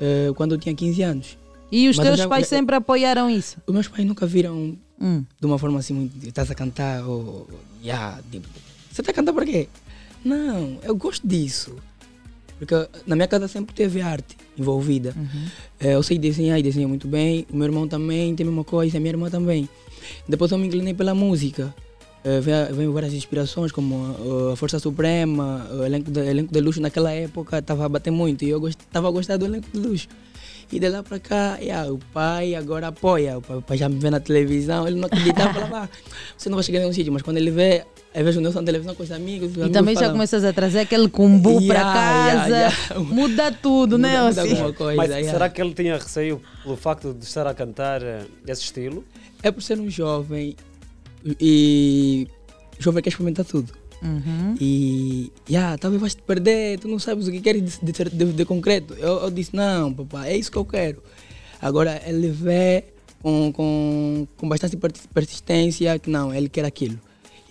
eh, 0.01 0.31
quando 0.35 0.53
eu 0.55 0.57
tinha 0.57 0.73
15 0.73 1.01
anos. 1.03 1.37
E 1.71 1.87
os 1.87 1.95
Mas 1.97 2.05
eu 2.07 2.11
teus 2.13 2.19
já- 2.23 2.27
pais 2.27 2.47
sempre 2.47 2.75
apoiaram 2.75 3.29
isso? 3.29 3.57
Os 3.67 3.73
meus 3.73 3.87
pais 3.87 4.03
nunca 4.05 4.25
viram 4.25 4.75
Hum. 4.99 5.23
de 5.39 5.45
uma 5.45 5.59
forma 5.59 5.77
assim 5.79 5.93
muito. 5.93 6.27
Estás 6.27 6.49
a 6.49 6.55
cantar 6.55 7.05
ou. 7.07 7.47
Yeah, 7.83 8.19
tipo, 8.31 8.47
você 8.91 9.01
está 9.01 9.11
a 9.11 9.13
cantar 9.13 9.31
por 9.33 9.45
quê? 9.45 9.69
Não, 10.23 10.79
eu 10.81 10.95
gosto 10.95 11.27
disso. 11.27 11.75
Porque 12.57 12.75
na 13.05 13.15
minha 13.15 13.27
casa 13.27 13.47
sempre 13.47 13.75
teve 13.75 14.01
arte 14.01 14.37
envolvida. 14.57 15.13
Eh, 15.79 15.93
eu 15.95 16.03
sei 16.03 16.17
desenhar 16.17 16.57
e 16.59 16.63
desenho 16.63 16.87
muito 16.87 17.07
bem. 17.07 17.45
O 17.51 17.57
meu 17.57 17.65
irmão 17.65 17.87
também 17.87 18.35
tem 18.35 18.45
a 18.45 18.49
mesma 18.49 18.63
coisa, 18.63 18.97
a 18.97 18.99
minha 18.99 19.11
irmã 19.11 19.29
também. 19.29 19.67
Depois 20.27 20.51
eu 20.51 20.57
me 20.57 20.67
inclinei 20.67 20.93
pela 20.93 21.13
música. 21.13 21.73
Eh, 22.23 22.39
veio, 22.41 22.91
várias 22.91 23.13
inspirações, 23.13 23.71
como 23.71 23.95
uh, 23.95 24.53
a 24.53 24.55
Força 24.55 24.79
Suprema, 24.79 25.67
o 25.71 25.83
elenco 25.83 26.09
de, 26.09 26.19
elenco 26.19 26.51
de 26.51 26.59
luxo 26.59 26.81
naquela 26.81 27.11
época 27.11 27.59
estava 27.59 27.85
a 27.85 27.89
bater 27.89 28.09
muito 28.09 28.43
e 28.43 28.49
eu 28.49 28.67
estava 28.67 29.07
a 29.07 29.11
gostar 29.11 29.37
do 29.37 29.45
elenco 29.45 29.67
de 29.71 29.77
luxo. 29.77 30.07
E 30.71 30.79
de 30.79 30.89
lá 30.89 31.03
para 31.03 31.19
cá, 31.19 31.57
yeah, 31.61 31.91
o 31.91 31.97
pai 32.13 32.55
agora 32.55 32.87
apoia. 32.87 33.37
O 33.37 33.41
pai, 33.41 33.57
o 33.57 33.61
pai 33.61 33.77
já 33.77 33.87
me 33.87 33.99
vê 33.99 34.09
na 34.09 34.19
televisão, 34.19 34.87
ele 34.87 34.97
não 34.99 35.05
acreditava, 35.05 35.53
falava, 35.53 35.77
"Ah, 35.83 35.89
você 36.37 36.49
não 36.49 36.55
vai 36.55 36.63
chegar 36.63 36.79
em 36.79 36.81
nenhum 36.81 36.93
sítio, 36.93 37.13
mas 37.13 37.21
quando 37.21 37.37
ele 37.37 37.51
vê, 37.51 37.85
às 38.13 38.21
vezes 38.23 38.37
o 38.37 38.41
Nelson 38.41 38.59
na 38.61 38.65
televisão 38.65 38.95
com 38.95 39.03
os 39.03 39.11
amigos. 39.11 39.51
os 39.51 39.55
E 39.57 39.59
amigos 39.61 39.73
também 39.77 39.93
já 39.93 39.99
falam, 40.01 40.15
começas 40.15 40.43
a 40.43 40.51
trazer 40.51 40.79
aquele 40.79 41.07
cumbu 41.07 41.65
para 41.67 41.79
Yeah, 41.79 41.93
casa. 41.93 42.49
yeah, 42.57 42.75
yeah. 42.89 42.99
Muda 43.15 43.51
tudo, 43.51 43.97
né? 43.97 44.09
Muda- 44.09 44.27
muda 44.29 44.41
Elci? 44.41 44.51
alguma 44.53 44.73
coisa, 44.73 44.97
Mas 44.97 45.09
yeah. 45.11 45.31
será 45.31 45.49
que 45.49 45.61
ele 45.61 45.73
tinha 45.73 45.93
receio 45.97 46.41
pelo 46.63 46.75
facto 46.75 47.13
de 47.13 47.23
estar 47.25 47.45
a 47.47 47.53
cantar 47.53 48.01
eh, 48.01 48.23
esse 48.47 48.63
estilo? 48.63 49.05
É 49.43 49.51
por 49.51 49.61
ser 49.61 49.79
um 49.79 49.89
jovem 49.89 50.55
e 51.39 52.27
jovem 52.79 53.01
quer 53.03 53.09
experimentar 53.09 53.45
tudo. 53.45 53.71
Uhum. 54.05 54.55
E, 54.61 55.31
yeah, 55.49 55.77
talvez 55.77 55.99
vais 55.99 56.13
te 56.13 56.21
perder, 56.21 56.79
tu 56.79 56.87
não 56.87 56.99
sabes 56.99 57.27
o 57.27 57.31
que 57.31 57.41
queres 57.41 57.79
de, 57.79 57.91
de, 57.91 58.03
de, 58.09 58.25
de 58.33 58.45
concreto. 58.45 58.93
Eu, 58.93 59.23
eu 59.23 59.31
disse, 59.31 59.55
não, 59.55 59.91
papai, 59.91 60.31
é 60.33 60.37
isso 60.37 60.51
que 60.51 60.57
eu 60.57 60.65
quero. 60.65 61.01
Agora 61.59 61.99
ele 62.05 62.29
vê 62.29 62.85
com, 63.21 63.51
com, 63.51 64.27
com 64.37 64.47
bastante 64.47 64.77
persi- 64.77 65.07
persistência 65.07 65.97
que 65.97 66.09
não, 66.09 66.33
ele 66.33 66.47
quer 66.47 66.65
aquilo. 66.65 66.99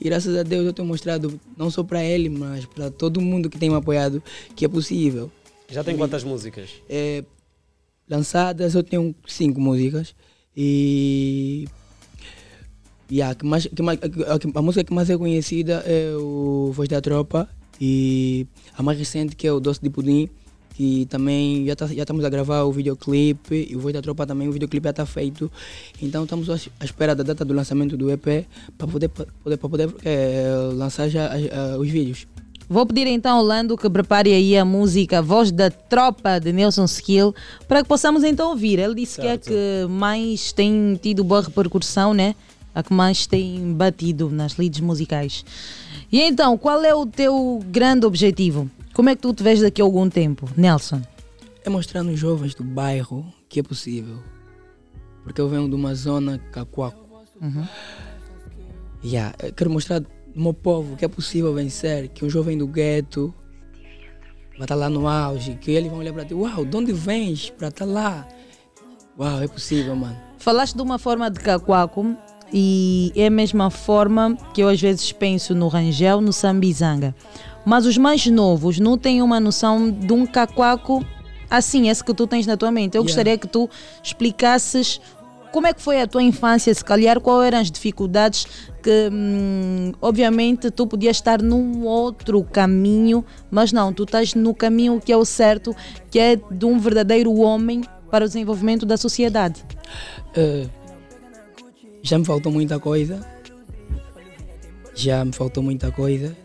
E 0.00 0.04
graças 0.04 0.36
a 0.36 0.42
Deus 0.42 0.64
eu 0.66 0.72
tenho 0.72 0.86
mostrado, 0.86 1.40
não 1.56 1.70
só 1.70 1.82
para 1.82 2.02
ele, 2.04 2.28
mas 2.28 2.64
para 2.66 2.90
todo 2.90 3.20
mundo 3.20 3.50
que 3.50 3.58
tem 3.58 3.70
me 3.70 3.76
apoiado, 3.76 4.22
que 4.54 4.64
é 4.64 4.68
possível. 4.68 5.30
Já 5.68 5.82
tem 5.82 5.96
quantas 5.96 6.22
músicas? 6.22 6.70
É, 6.88 7.24
lançadas 8.08 8.74
eu 8.74 8.82
tenho 8.82 9.14
cinco 9.26 9.60
músicas 9.60 10.14
e 10.56 11.66
yeah, 13.10 13.34
que 13.34 13.44
mais, 13.44 13.66
que 13.66 13.82
mais, 13.82 13.98
a, 14.00 14.58
a 14.58 14.62
música 14.62 14.84
que 14.84 14.94
mais 14.94 15.10
é 15.10 15.16
conhecida 15.16 15.82
é 15.86 16.14
o 16.16 16.72
Voz 16.72 16.88
da 16.88 17.00
Tropa 17.00 17.48
E 17.80 18.46
a 18.76 18.82
mais 18.82 18.98
recente, 18.98 19.36
que 19.36 19.46
é 19.46 19.52
o 19.52 19.60
Doce 19.60 19.80
de 19.82 19.90
Pudim, 19.90 20.28
que 20.74 21.06
também 21.06 21.64
já, 21.66 21.76
tá, 21.76 21.86
já 21.86 22.02
estamos 22.02 22.24
a 22.24 22.28
gravar 22.28 22.62
o 22.64 22.72
videoclipe. 22.72 23.68
E 23.70 23.76
o 23.76 23.80
Voz 23.80 23.94
da 23.94 24.02
Tropa 24.02 24.26
também, 24.26 24.48
o 24.48 24.52
videoclipe 24.52 24.84
já 24.84 24.90
está 24.90 25.06
feito. 25.06 25.50
Então 26.00 26.24
estamos 26.24 26.48
à 26.50 26.84
espera 26.84 27.14
da 27.14 27.22
data 27.22 27.44
do 27.44 27.54
lançamento 27.54 27.96
do 27.96 28.10
EP 28.10 28.46
para 28.76 28.86
poder, 28.86 29.08
pra 29.08 29.26
poder, 29.42 29.56
pra 29.56 29.68
poder 29.68 29.94
eh, 30.04 30.70
lançar 30.74 31.08
já 31.08 31.30
ah, 31.30 31.78
os 31.78 31.88
vídeos. 31.88 32.26
Vou 32.68 32.86
pedir 32.86 33.06
então 33.06 33.36
ao 33.36 33.44
Lando 33.44 33.76
que 33.76 33.90
prepare 33.90 34.32
aí 34.32 34.56
a 34.56 34.64
música 34.64 35.20
Voz 35.20 35.52
da 35.52 35.70
Tropa 35.70 36.38
de 36.40 36.50
Nelson 36.50 36.86
Skill 36.86 37.34
para 37.68 37.82
que 37.82 37.88
possamos 37.88 38.24
então 38.24 38.50
ouvir. 38.50 38.78
Ele 38.78 38.94
disse 38.94 39.20
que 39.20 39.26
é 39.26 39.32
a 39.32 39.38
que 39.38 39.86
mais 39.88 40.50
tem 40.52 40.98
tido 41.00 41.22
boa 41.22 41.42
repercussão, 41.42 42.14
né? 42.14 42.34
A 42.74 42.82
que 42.82 42.92
mais 42.92 43.26
tem 43.26 43.72
batido 43.72 44.30
nas 44.30 44.56
leads 44.56 44.80
musicais. 44.80 45.44
E 46.10 46.20
então, 46.20 46.58
qual 46.58 46.84
é 46.84 46.94
o 46.94 47.06
teu 47.06 47.64
grande 47.66 48.04
objetivo? 48.04 48.68
Como 48.92 49.08
é 49.08 49.16
que 49.16 49.22
tu 49.22 49.32
te 49.32 49.42
vês 49.42 49.60
daqui 49.60 49.80
a 49.80 49.84
algum 49.84 50.08
tempo, 50.08 50.48
Nelson? 50.56 51.02
É 51.64 51.70
mostrar 51.70 52.02
nos 52.02 52.18
jovens 52.18 52.54
do 52.54 52.64
bairro 52.64 53.24
que 53.48 53.60
é 53.60 53.62
possível. 53.62 54.18
Porque 55.22 55.40
eu 55.40 55.48
venho 55.48 55.68
de 55.68 55.74
uma 55.74 55.94
zona 55.94 56.38
cacuaco. 56.52 57.04
Uhum. 57.40 57.64
Yeah, 59.04 59.34
quero 59.56 59.70
mostrar 59.70 60.00
no 60.34 60.42
meu 60.42 60.54
povo 60.54 60.96
que 60.96 61.04
é 61.04 61.08
possível 61.08 61.52
vencer, 61.54 62.08
que 62.08 62.24
um 62.24 62.30
jovem 62.30 62.56
do 62.56 62.66
gueto 62.66 63.34
vai 64.56 64.64
estar 64.64 64.74
lá 64.74 64.88
no 64.88 65.06
auge, 65.06 65.54
que 65.56 65.70
eles 65.70 65.90
vão 65.90 66.00
olhar 66.00 66.12
para 66.12 66.24
ti, 66.24 66.34
uau, 66.34 66.64
de 66.64 66.76
onde 66.76 66.92
vens 66.92 67.50
para 67.50 67.68
estar 67.68 67.84
lá? 67.84 68.26
Uau, 69.18 69.42
é 69.42 69.48
possível, 69.48 69.94
mano. 69.94 70.16
Falaste 70.38 70.74
de 70.74 70.82
uma 70.82 70.98
forma 70.98 71.30
de 71.30 71.40
cacuaco 71.40 72.16
e 72.56 73.10
é 73.16 73.26
a 73.26 73.30
mesma 73.30 73.68
forma 73.68 74.36
que 74.54 74.60
eu 74.60 74.68
às 74.68 74.80
vezes 74.80 75.10
penso 75.10 75.56
no 75.56 75.66
Rangel, 75.66 76.20
no 76.20 76.32
Sambizanga. 76.32 77.12
Mas 77.66 77.84
os 77.84 77.98
mais 77.98 78.24
novos 78.26 78.78
não 78.78 78.96
têm 78.96 79.20
uma 79.22 79.40
noção 79.40 79.90
de 79.90 80.12
um 80.12 80.24
cacuaco 80.24 81.04
assim, 81.50 81.88
esse 81.88 82.04
que 82.04 82.14
tu 82.14 82.28
tens 82.28 82.46
na 82.46 82.56
tua 82.56 82.70
mente. 82.70 82.94
Eu 82.96 83.02
Yeah. 83.02 83.08
gostaria 83.08 83.36
que 83.38 83.48
tu 83.48 83.68
explicasses 84.02 85.00
como 85.50 85.66
é 85.66 85.72
que 85.72 85.82
foi 85.82 86.00
a 86.00 86.06
tua 86.06 86.22
infância, 86.22 86.72
se 86.72 86.84
calhar, 86.84 87.20
quais 87.20 87.46
eram 87.46 87.58
as 87.58 87.70
dificuldades 87.70 88.46
que, 88.82 89.08
hum, 89.12 89.92
obviamente, 90.00 90.70
tu 90.70 90.86
podias 90.86 91.16
estar 91.16 91.42
num 91.42 91.84
outro 91.84 92.42
caminho, 92.44 93.24
mas 93.50 93.72
não, 93.72 93.92
tu 93.92 94.04
estás 94.04 94.34
no 94.34 94.54
caminho 94.54 95.00
que 95.00 95.12
é 95.12 95.16
o 95.16 95.24
certo, 95.24 95.74
que 96.10 96.18
é 96.20 96.36
de 96.36 96.64
um 96.66 96.78
verdadeiro 96.78 97.32
homem 97.38 97.82
para 98.10 98.24
o 98.24 98.28
desenvolvimento 98.28 98.84
da 98.86 98.96
sociedade. 98.96 99.64
Eh, 100.36 100.66
já 102.04 102.18
me 102.18 102.24
faltou 102.24 102.52
muita 102.52 102.78
coisa. 102.78 103.26
Já 104.94 105.24
me 105.24 105.32
faltou 105.32 105.62
muita 105.62 105.90
coisa. 105.90 106.36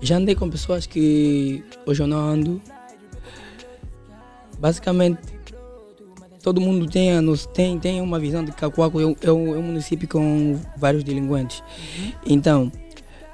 Já 0.00 0.16
andei 0.18 0.34
com 0.34 0.48
pessoas 0.48 0.86
que 0.86 1.64
hoje 1.86 2.02
eu 2.02 2.06
não 2.06 2.18
ando. 2.18 2.60
Basicamente, 4.60 5.20
todo 6.42 6.60
mundo 6.60 6.86
tem, 6.86 7.10
tem, 7.54 7.78
tem 7.78 8.00
uma 8.00 8.18
visão 8.20 8.44
de 8.44 8.52
que 8.52 8.58
Cacoaco 8.58 9.00
é 9.00 9.04
é 9.22 9.32
um- 9.32 9.54
é 9.54 9.58
um 9.58 9.62
município 9.62 10.06
com 10.06 10.60
vários 10.76 11.02
delinquentes. 11.02 11.62
Então, 12.26 12.70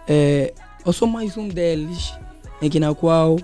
eh, 0.06 0.54
eu 0.86 0.92
sou 0.92 1.08
mais 1.08 1.36
um 1.36 1.48
deles, 1.48 2.14
em 2.62 2.70
que 2.70 2.78
na 2.78 2.94
qual 2.94 3.36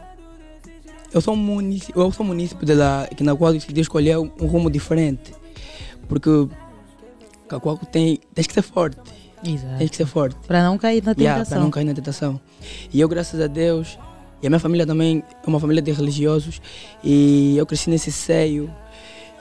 eu 1.12 1.20
sou 1.20 1.34
município, 1.34 2.00
eu 2.00 2.12
sou 2.12 2.24
município 2.24 2.64
de 2.64 2.74
lá, 2.74 3.06
que 3.08 3.24
na 3.24 3.34
qual 3.34 3.52
decidi 3.52 3.80
escolher 3.80 4.16
um 4.18 4.46
rumo 4.46 4.70
diferente. 4.70 5.32
Porque 6.08 6.30
Cacoaco 7.51 7.85
tem, 7.85 8.20
tem 8.32 8.44
que 8.44 8.55
ser 8.55 8.62
forte. 8.62 9.01
Exato. 9.44 9.78
Tem 9.78 9.89
que 9.89 9.97
ser 9.97 10.06
forte. 10.06 10.36
Para 10.47 10.62
não 10.62 10.78
cair 10.78 11.02
na 11.02 11.10
Yeah, 11.12 11.40
tentação. 11.40 11.56
para 11.56 11.64
não 11.64 11.70
cair 11.70 11.85
na 11.85 11.94
tentação. 11.94 12.40
E 12.93 13.01
eu, 13.01 13.09
graças 13.09 13.40
a 13.40 13.48
Deus, 13.48 13.98
e 14.40 14.47
a 14.47 14.51
minha 14.51 14.60
família 14.60 14.86
também 14.86 15.24
é 15.44 15.47
uma 15.48 15.59
família 15.59 15.82
de 15.82 15.90
religiosos, 15.90 16.62
e 17.02 17.56
eu 17.56 17.66
cresci 17.66 17.90
nesse 17.90 18.12
seio. 18.12 18.72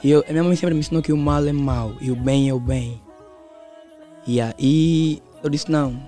E 0.02 0.10
eu, 0.10 0.24
a 0.28 0.32
minha 0.32 0.42
mãe 0.42 0.56
sempre 0.56 0.74
me 0.74 0.80
ensinou 0.80 1.02
que 1.02 1.12
o 1.12 1.16
mal 1.16 1.46
é 1.46 1.52
mal 1.52 1.94
e 2.00 2.10
o 2.10 2.16
bem 2.16 2.48
é 2.48 2.54
o 2.54 2.58
bem. 2.58 3.00
Yeah, 4.26 4.54
e 4.58 5.22
eu 5.42 5.48
disse: 5.48 5.70
não, 5.70 6.02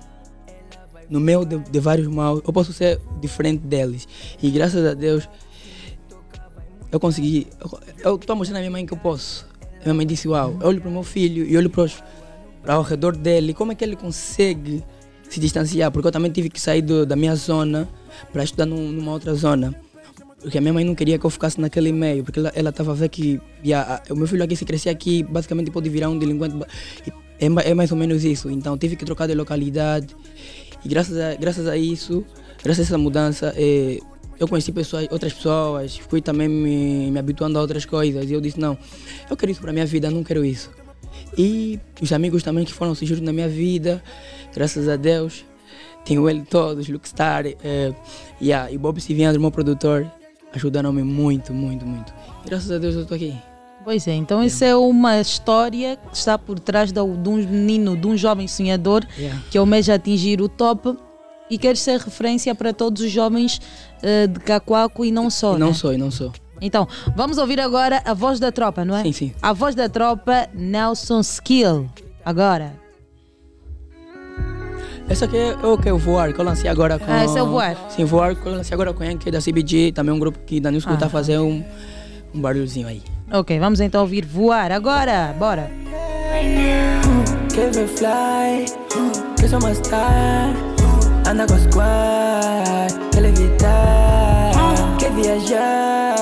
no 1.09 1.19
meio 1.19 1.45
de, 1.45 1.57
de 1.59 1.79
vários 1.79 2.07
maus, 2.07 2.41
eu 2.45 2.51
posso 2.51 2.73
ser 2.73 2.99
diferente 3.21 3.61
deles. 3.61 4.07
E 4.41 4.49
graças 4.51 4.85
a 4.85 4.93
Deus, 4.93 5.29
eu 6.91 6.99
consegui. 6.99 7.47
Eu 8.03 8.15
estou 8.15 8.35
mostrando 8.35 8.57
à 8.57 8.59
minha 8.59 8.71
mãe 8.71 8.85
que 8.85 8.93
eu 8.93 8.97
posso. 8.97 9.47
Minha 9.83 9.93
mãe 9.93 10.05
disse: 10.05 10.27
Uau, 10.27 10.57
eu 10.61 10.67
olho 10.67 10.81
para 10.81 10.89
o 10.89 10.91
meu 10.93 11.03
filho 11.03 11.45
e 11.45 11.55
olho 11.57 11.69
para 11.69 11.89
para 12.61 12.75
ao 12.75 12.81
redor 12.81 13.15
dele, 13.17 13.53
como 13.53 13.73
é 13.73 13.75
que 13.75 13.83
ele 13.83 13.95
consegue 13.97 14.81
se 15.29 15.37
distanciar? 15.37 15.91
Porque 15.91 16.07
eu 16.07 16.11
também 16.13 16.31
tive 16.31 16.49
que 16.49 16.61
sair 16.61 16.81
do- 16.81 17.05
da 17.05 17.13
minha 17.15 17.35
zona 17.35 17.89
para 18.31 18.41
estudar 18.41 18.65
num- 18.65 18.89
numa 18.89 19.11
outra 19.11 19.33
zona. 19.35 19.75
Porque 20.41 20.57
a 20.57 20.61
minha 20.61 20.73
mãe 20.73 20.85
não 20.85 20.95
queria 20.95 21.19
que 21.19 21.25
eu 21.25 21.29
ficasse 21.29 21.59
naquele 21.59 21.91
meio, 21.91 22.23
porque 22.23 22.39
ela 22.39 22.69
estava 22.69 22.91
a 22.91 22.95
ver 22.95 23.09
que 23.09 23.39
o 24.09 24.15
meu 24.15 24.27
filho 24.27 24.43
aqui, 24.43 24.55
se 24.55 24.63
crescer 24.63 24.89
aqui, 24.89 25.23
basicamente 25.23 25.71
pode 25.71 25.89
virar 25.89 26.09
um 26.09 26.17
delinquente. 26.17 26.55
É, 27.39 27.47
é 27.69 27.73
mais 27.73 27.91
ou 27.91 27.97
menos 27.97 28.23
isso. 28.23 28.49
Então 28.49 28.77
tive 28.77 28.95
que 28.95 29.03
trocar 29.03 29.27
de 29.27 29.35
localidade. 29.35 30.15
E 30.85 30.87
graças 30.87 31.17
a, 31.17 31.35
graças 31.35 31.67
a 31.67 31.75
isso, 31.77 32.23
graças 32.63 32.85
a 32.85 32.87
essa 32.89 32.97
mudança, 32.97 33.53
eh, 33.57 33.99
eu 34.39 34.47
conheci 34.47 34.71
pessoas, 34.71 35.07
outras 35.11 35.33
pessoas, 35.33 35.97
fui 35.97 36.21
também 36.21 36.47
me, 36.47 37.11
me 37.11 37.19
habituando 37.19 37.57
a 37.57 37.61
outras 37.61 37.85
coisas. 37.85 38.29
E 38.29 38.33
eu 38.33 38.41
disse: 38.41 38.59
não, 38.59 38.77
eu 39.29 39.37
quero 39.37 39.51
isso 39.51 39.61
para 39.61 39.71
minha 39.71 39.85
vida, 39.85 40.09
não 40.09 40.23
quero 40.23 40.43
isso. 40.43 40.69
E 41.37 41.79
os 42.01 42.11
amigos 42.11 42.43
também 42.43 42.65
que 42.65 42.73
foram 42.73 42.93
se 42.93 43.05
juntos 43.05 43.23
na 43.23 43.33
minha 43.33 43.49
vida, 43.49 44.03
graças 44.53 44.87
a 44.87 44.95
Deus. 44.95 45.45
Tenho 46.05 46.29
ele 46.29 46.43
todos, 46.43 46.89
Luxstar 46.89 47.45
eh, 47.45 47.93
yeah, 48.41 48.69
e 48.69 48.77
Bob 48.77 48.99
Siviandro, 48.99 49.39
meu 49.39 49.49
produtor, 49.49 50.05
ajudaram-me 50.53 51.01
muito, 51.01 51.53
muito, 51.53 51.85
muito. 51.85 52.13
Graças 52.45 52.69
a 52.71 52.77
Deus 52.77 52.95
eu 52.95 53.03
estou 53.03 53.15
aqui. 53.15 53.33
Pois 53.85 54.07
é, 54.07 54.13
então 54.13 54.43
isso 54.43 54.63
é 54.63 54.75
uma 54.75 55.19
história 55.19 55.97
que 55.97 56.15
está 56.15 56.37
por 56.37 56.59
trás 56.59 56.91
de 56.91 56.99
um 56.99 57.35
menino, 57.35 57.97
de 57.97 58.07
um 58.07 58.15
jovem 58.15 58.47
sonhador 58.47 59.05
Yeah. 59.17 59.41
que 59.49 59.57
almeja 59.57 59.93
atingir 59.93 60.41
o 60.41 60.47
top 60.47 60.97
e 61.49 61.57
quer 61.57 61.77
ser 61.77 61.99
referência 61.99 62.53
para 62.55 62.73
todos 62.73 63.01
os 63.01 63.11
jovens 63.11 63.61
eh, 64.01 64.27
de 64.27 64.39
Cacoaco 64.39 65.05
e 65.05 65.11
não 65.11 65.29
só. 65.29 65.55
E 65.55 65.59
não 65.59 65.67
né? 65.67 65.73
sou, 65.73 65.93
e 65.93 65.97
não 65.97 66.11
sou. 66.11 66.31
Então, 66.61 66.87
vamos 67.15 67.37
ouvir 67.37 67.59
agora 67.59 68.01
a 68.05 68.13
voz 68.13 68.39
da 68.39 68.51
tropa, 68.51 68.85
não 68.85 68.95
é? 68.95 69.03
Sim, 69.03 69.11
sim. 69.11 69.33
A 69.41 69.51
voz 69.51 69.75
da 69.75 69.89
tropa, 69.89 70.47
Nelson 70.53 71.19
Skill. 71.19 71.89
Agora. 72.23 72.73
Essa 75.09 75.25
aqui 75.25 75.37
é 75.37 75.53
o 75.65 75.77
que 75.77 75.89
eu 75.89 75.97
voar, 75.97 76.31
que 76.33 76.39
eu 76.39 76.45
lancei 76.45 76.69
agora 76.69 76.97
com. 76.97 77.11
Ah, 77.11 77.25
esse 77.25 77.37
é 77.37 77.43
o 77.43 77.47
Voar. 77.47 77.75
Sim, 77.89 78.05
voar, 78.05 78.35
que 78.35 78.45
eu 78.45 78.53
lancei 78.53 78.73
agora 78.73 78.93
com 78.93 79.03
Yankee 79.03 79.29
da 79.29 79.39
CBG, 79.41 79.91
também 79.91 80.15
um 80.15 80.19
grupo 80.19 80.39
que 80.45 80.61
da 80.61 80.71
School 80.79 80.97
tá 80.97 81.07
Ah. 81.07 81.09
fazendo 81.09 81.43
um, 81.43 81.63
um 82.33 82.39
barulhozinho 82.39 82.87
aí. 82.87 83.01
Ok, 83.31 83.59
vamos 83.59 83.81
então 83.81 84.01
ouvir 84.01 84.25
voar. 84.25 84.71
Agora, 84.71 85.35
bora. 85.37 85.69
Ver 87.53 87.87
fly, 87.87 88.65
star 89.75 90.72
Anda 91.33 91.47
com 91.47 91.55
a 91.55 91.57
squad, 91.57 92.93
quer 93.11 93.21
levitar. 93.21 94.51
Quer 94.99 95.11
viajar. 95.13 96.13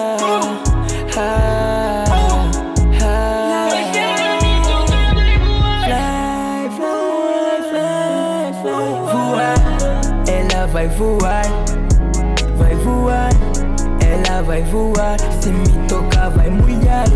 Ah, 1.18 2.06
ah. 3.04 3.68
Fly, 5.84 6.70
fly, 6.78 6.96
fly, 7.68 8.54
fly. 8.62 8.88
Voar, 9.12 9.60
ela 10.30 10.68
vai 10.68 10.88
voar. 10.88 11.44
Vai 12.58 12.76
voar, 12.76 13.30
ela 14.00 14.42
vai 14.44 14.62
voar. 14.64 15.18
Se 15.42 15.50
me 15.50 15.88
tocar 15.90 16.30
vai 16.30 16.50
molhar. 16.50 17.10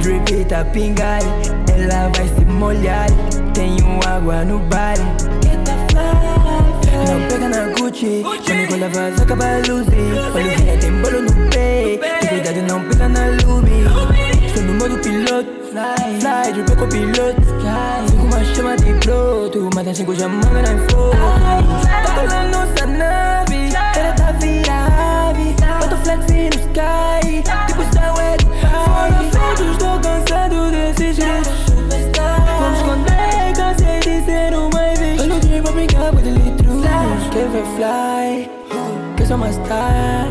Drip 0.00 0.44
tá 0.46 0.64
pingar 0.64 1.20
Ela 1.72 2.10
vai 2.16 2.26
se 2.26 2.44
molhar. 2.46 3.06
Tenho 3.54 4.00
água 4.08 4.44
no 4.44 4.58
bar 4.58 4.96
Não 7.08 7.26
pega 7.26 7.48
na 7.48 7.68
Gucci 7.68 8.22
Comigo 8.46 8.76
leva 8.76 9.10
vai 9.10 9.12
acabar 9.12 9.66
luzes 9.66 9.88
Olha 10.34 10.44
o 10.44 10.62
rei 10.62 10.76
tem 10.76 10.92
bolo 11.00 11.22
no 11.22 11.32
pé 11.48 11.98
Tem 12.20 12.28
cuidado 12.28 12.62
não 12.68 12.84
pega 12.84 13.08
na 13.08 13.26
lume 13.42 13.84
Estou 14.46 14.62
no 14.64 14.74
modo 14.74 14.98
piloto 14.98 15.48
Fly, 15.70 16.20
fly, 16.20 16.52
drip 16.52 16.76
com 16.76 16.86
piloto 16.86 17.40
Fico 18.10 18.22
uma 18.24 18.44
chama 18.54 18.76
de 18.76 18.92
broto 18.92 19.70
Mata 19.74 19.94
cinco 19.94 20.14
já 20.14 20.28
manga 20.28 20.60
na 20.60 20.88
fogo 20.90 21.16
Tá 22.04 22.14
colando 22.14 22.58
nossa 22.58 22.86
nave 22.86 23.70
Ela 23.96 24.12
tá 24.12 24.32
vira 24.32 25.30
ave 25.30 25.56
Eu 25.82 25.88
tô 25.88 25.96
flexing 25.96 26.50
no 26.50 26.60
sky 26.60 27.42
Tipo 27.68 27.82
é 28.20 28.36
de 28.36 28.44
Fora 28.84 29.24
fotos, 29.32 29.76
tô 29.78 29.98
cansado 30.00 30.70
desses 30.70 31.16
gritos 31.16 31.57
fly 37.64 38.50
Que 39.16 39.26
sou 39.26 39.36
uma 39.36 39.52
star 39.52 40.28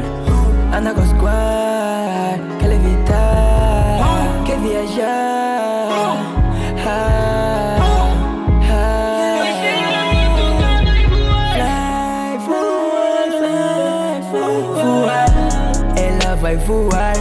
Anda 0.76 0.94
com 0.94 1.06
squad 1.06 2.42
Quer 2.60 2.68
levitar 2.68 4.44
Quer 4.46 4.60
viajar 4.60 5.48
ah, 6.90 7.78
voar, 12.46 13.32
fly, 14.30 14.62
voar. 14.72 15.26
Ela 15.98 16.36
Vai 16.36 16.56
voar, 16.56 17.14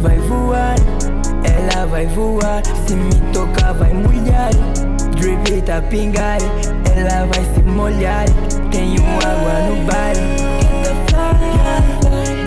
vai 0.00 0.18
voar, 0.18 0.74
ela 1.44 1.86
vai 1.86 2.06
voar. 2.06 2.62
Se 2.86 2.94
me 2.94 3.10
tocar, 3.32 3.72
vai 3.72 3.92
muito. 3.92 4.21
Tá 5.66 5.80
pingar, 5.80 6.38
ela 6.96 7.26
vai 7.26 7.54
se 7.54 7.62
molhar. 7.62 8.24
Tenho 8.72 9.00
água 9.00 9.54
no 9.68 9.76
bar. 9.86 10.12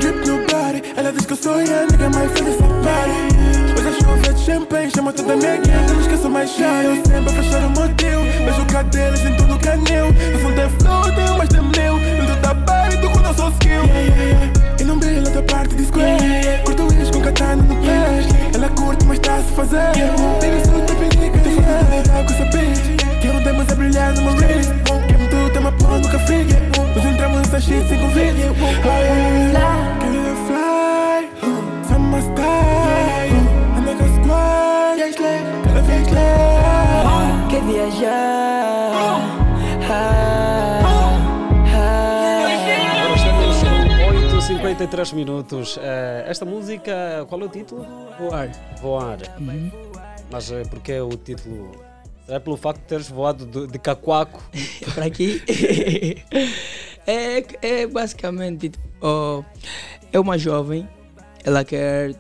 Drip 0.02 0.28
no 0.28 0.38
body, 0.40 0.84
ela 0.98 1.14
diz 1.14 1.26
que 1.26 1.32
eu 1.32 1.38
sou 1.38 1.54
a 1.54 1.58
nigga 1.60 2.10
mais 2.10 2.32
feliz 2.34 2.56
essa 2.56 2.68
party. 2.84 3.80
Hoje 3.80 3.88
a 3.88 3.94
chuva 3.94 4.34
de 4.34 4.40
champanhe, 4.44 4.92
chama 4.92 5.14
toda 5.14 5.34
a 5.34 5.38
minha 5.38 5.56
gang, 5.56 5.94
não 5.94 6.02
esqueço 6.02 6.30
mais 6.30 6.50
chá. 6.50 6.84
Eu 6.84 6.96
sempre 7.06 7.34
fechar 7.34 7.66
o 7.66 7.70
motel, 7.70 8.22
beijo 8.22 8.62
o 8.62 8.66
cadelas 8.66 9.26
em 9.26 9.38
todo 9.38 9.56
o 9.56 9.60
canil. 9.60 10.08
Eu 10.34 10.42
sou 10.42 10.52
de 10.52 10.84
flow, 10.84 11.04
tenho 11.16 11.38
mais 11.38 11.50
de 11.50 11.62
mil. 11.62 12.00
Dentro 12.00 12.36
da 12.42 12.54
party, 12.54 12.98
tu 12.98 13.10
com 13.10 13.20
o 13.20 13.34
seu 13.34 13.50
skill. 13.50 14.65
Da 15.36 15.44
parte 15.44 15.76
de 15.76 15.84
square. 15.84 16.62
Curto 16.64 16.88
isso 16.94 17.12
com 17.12 17.20
katana 17.20 17.62
no 17.62 17.76
pé. 17.76 18.22
Ela 18.54 18.70
curte, 18.70 19.06
mas 19.06 19.20
tá 19.20 19.36
a 19.36 19.44
se 19.44 19.52
fazer. 19.52 19.92
Baby, 20.40 20.62
sou 20.66 20.80
da 20.80 20.96
perica, 20.96 21.38
te 21.40 21.50
faz 21.62 22.26
com 22.26 22.34
essa 22.34 22.46
bitch. 22.46 22.96
Quero 23.22 23.44
demos 23.44 23.70
a 23.70 23.76
brilhar 23.76 24.14
no 24.14 24.22
meu 24.22 24.34
wrist. 24.36 24.72
Quero 24.86 25.28
tu, 25.30 25.50
tem 25.52 25.60
uma 25.60 25.74
porra 25.74 25.98
no 25.98 26.08
café. 26.08 26.46
Nós 26.96 27.06
entramos 27.06 27.38
nessa 27.40 27.60
shit 27.60 27.86
sem 27.90 28.00
convite. 28.00 28.44
Quero 30.00 30.36
fly, 30.48 31.30
summer 31.86 32.22
style. 32.22 33.36
Anda 33.78 33.94
com 33.94 34.06
a 34.06 34.08
squad, 34.16 34.98
cada 35.66 35.82
vez 35.82 36.08
lá. 36.14 37.48
Quer 37.50 37.62
viajar? 37.64 38.46
53 44.66 45.14
minutos. 45.14 45.78
Uh, 45.78 46.26
esta 46.26 46.44
música, 46.44 47.24
qual 47.30 47.40
é 47.40 47.46
o 47.46 47.50
título? 47.50 47.86
Voar. 48.18 48.50
Voar. 48.82 49.20
Uhum. 49.40 49.72
Mas 50.32 50.52
eh, 50.52 50.64
uh, 50.64 50.68
por 50.68 50.82
é 50.90 51.04
o 51.04 51.10
título? 51.10 51.72
Será 52.26 52.40
pelo 52.40 52.58
facto 52.58 52.80
de 52.80 52.88
teres 52.88 53.08
voado 53.08 53.68
de 53.68 53.78
Cacuaco? 53.78 54.44
para 54.96 55.06
aqui? 55.06 55.40
é, 57.06 57.46
é, 57.62 57.86
basicamente. 57.86 58.70
Tipo, 58.70 58.80
oh, 59.02 59.44
é 60.12 60.20
uma 60.20 60.36
jovem, 60.36 60.90
ela 61.44 61.64
quer 61.64 62.16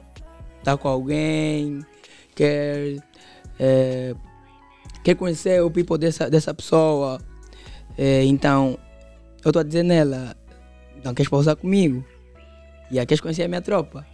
estar 0.60 0.78
com 0.78 0.88
alguém, 0.88 1.84
quer. 2.36 2.98
É, 3.60 4.14
quer 5.04 5.16
conhecer 5.16 5.64
o 5.64 5.72
people 5.72 5.98
dessa, 5.98 6.30
dessa 6.30 6.54
pessoa. 6.54 7.20
É, 7.98 8.24
então, 8.24 8.78
eu 9.44 9.50
estou 9.50 9.62
a 9.62 9.64
dizer 9.64 9.82
nela, 9.82 10.38
não 11.04 11.16
queres 11.16 11.28
pausar 11.28 11.56
comigo? 11.56 12.06
E 12.92 13.06
queres 13.06 13.22
conhecer 13.22 13.44
a 13.44 13.48
minha 13.48 13.62
tropa? 13.62 14.06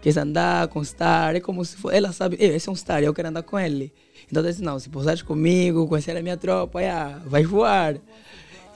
Queres 0.00 0.16
andar 0.16 0.68
com 0.68 0.82
star? 0.84 1.34
É 1.34 1.40
como 1.40 1.64
se 1.64 1.76
for, 1.76 1.92
ela 1.92 2.12
sabe, 2.12 2.36
"Ei, 2.38 2.54
esse 2.54 2.68
é 2.68 2.72
um 2.72 2.76
star, 2.76 3.02
eu 3.02 3.12
quero 3.12 3.28
andar 3.28 3.42
com 3.42 3.58
ele. 3.58 3.92
Então 4.30 4.42
eu 4.42 4.48
disse, 4.48 4.62
não, 4.62 4.78
se 4.78 4.88
pousares 4.88 5.22
comigo, 5.22 5.86
conhecer 5.88 6.16
a 6.16 6.22
minha 6.22 6.36
tropa, 6.36 6.80
yeah, 6.80 7.20
vais 7.26 7.46
voar. 7.48 7.96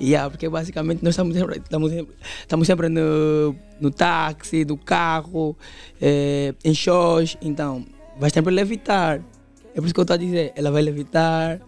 Yeah, 0.01 0.29
porque 0.29 0.49
basicamente 0.49 1.03
nós 1.03 1.13
estamos 1.13 1.37
sempre, 1.37 1.59
estamos 1.59 1.93
sempre, 1.93 2.15
estamos 2.41 2.67
sempre 2.67 2.89
no, 2.89 3.55
no 3.81 3.91
táxi, 3.91 4.65
no 4.65 4.77
carro, 4.77 5.57
eh, 6.01 6.55
em 6.65 6.75
shows, 6.75 7.37
então 7.41 7.85
vais 8.19 8.33
sempre 8.33 8.53
levitar. 8.53 9.23
É 9.75 9.77
por 9.77 9.85
isso 9.85 9.95
que 9.95 10.01
eu 10.01 10.03
estou 10.03 10.15
a 10.15 10.19
dizer, 10.19 10.53
ela 10.57 10.71
vai 10.71 10.83
levitar, 10.83 11.61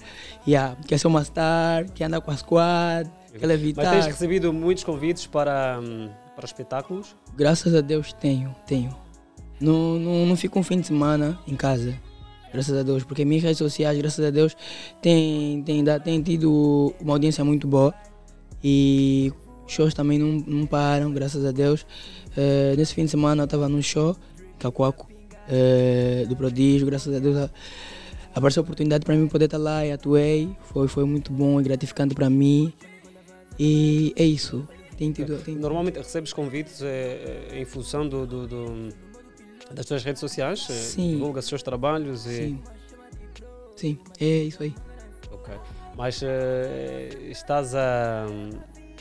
yeah, 0.47 0.77
quer 0.86 0.99
ser 0.99 1.07
uma 1.07 1.23
star, 1.23 1.89
quer 1.93 2.07
andar 2.07 2.20
com 2.23 2.31
a 2.31 2.36
squad, 2.36 3.09
quer 3.39 3.47
levitar. 3.47 3.85
Mas 3.85 3.95
tens 3.95 4.07
recebido 4.07 4.53
muitos 4.53 4.82
convites 4.82 5.27
para, 5.27 5.78
hum, 5.81 6.11
para 6.35 6.44
espetáculos? 6.44 7.16
Graças 7.36 7.74
a 7.74 7.81
Deus 7.81 8.12
tenho, 8.12 8.55
tenho. 8.66 8.94
Não, 9.61 9.98
não, 9.98 10.27
não 10.27 10.36
fico 10.36 10.59
um 10.59 10.62
fim 10.62 10.81
de 10.81 10.86
semana 10.86 11.39
em 11.47 11.56
casa. 11.56 11.94
Graças 12.52 12.77
a 12.78 12.82
Deus, 12.82 13.02
porque 13.02 13.24
minhas 13.24 13.43
redes 13.43 13.59
sociais, 13.59 13.98
graças 13.98 14.24
a 14.24 14.31
Deus, 14.31 14.56
tem, 15.02 15.62
tem, 15.62 15.85
tem 16.05 16.23
tido 16.23 16.94
uma 17.01 17.15
audiência 17.15 17.44
muito 17.44 17.66
boa. 17.66 17.93
E 18.62 19.32
shows 19.66 19.93
também 19.93 20.19
não, 20.19 20.43
não 20.47 20.66
param, 20.66 21.12
graças 21.12 21.44
a 21.44 21.51
Deus. 21.51 21.85
Eh, 22.36 22.74
nesse 22.77 22.94
fim 22.94 23.05
de 23.05 23.11
semana 23.11 23.43
eu 23.43 23.44
estava 23.44 23.69
num 23.69 23.82
show, 23.82 24.16
Cacoaco, 24.59 25.09
eh, 25.48 26.24
do 26.28 26.36
Prodígio, 26.36 26.86
graças 26.86 27.15
a 27.15 27.19
Deus. 27.19 27.51
Apareceu 28.35 28.62
a 28.62 28.65
oportunidade 28.65 29.05
para 29.05 29.15
mim 29.15 29.28
poder 29.28 29.47
estar 29.47 29.59
lá 29.59 29.85
e 29.85 29.93
atuei. 29.93 30.48
Foi, 30.62 30.89
foi 30.89 31.05
muito 31.05 31.32
bom 31.32 31.61
e 31.61 31.65
gratificante 31.65 32.15
para 32.15 32.28
mim. 32.31 32.73
E 33.59 34.12
é 34.16 34.24
isso. 34.24 34.66
Tem 34.97 35.12
tido, 35.12 35.39
tem 35.39 35.57
Normalmente 35.57 35.99
recebes 35.99 36.33
convites 36.33 36.81
eh, 36.83 37.49
em 37.53 37.65
função 37.65 38.09
do, 38.09 38.27
do- 38.27 38.47
do- 38.47 38.89
das 39.73 39.87
tuas 39.87 40.05
redes 40.05 40.21
sociais? 40.21 40.66
Eh, 40.71 40.73
Sim. 40.73 41.12
Divulgas 41.15 41.45
os 41.45 41.49
seus 41.49 41.62
trabalhos? 41.62 42.27
E... 42.27 42.57
Sim. 43.77 43.99
É 44.21 44.25
isso 44.25 44.62
aí. 44.62 44.75
Ok. 45.33 45.55
Mas 45.97 46.21
eh, 46.23 47.09
estás 47.31 47.75
a 47.75 48.27
hum, 48.31 48.51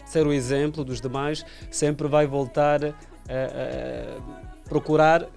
ser 0.05 0.25
o 0.27 0.33
exemplo 0.33 0.83
dos 0.83 0.99
demais, 0.99 1.45
sempre 1.71 2.07
vai 2.07 2.25
voltar 2.27 2.83
a, 2.85 2.89
a 2.89 4.63
procurar, 4.67 5.27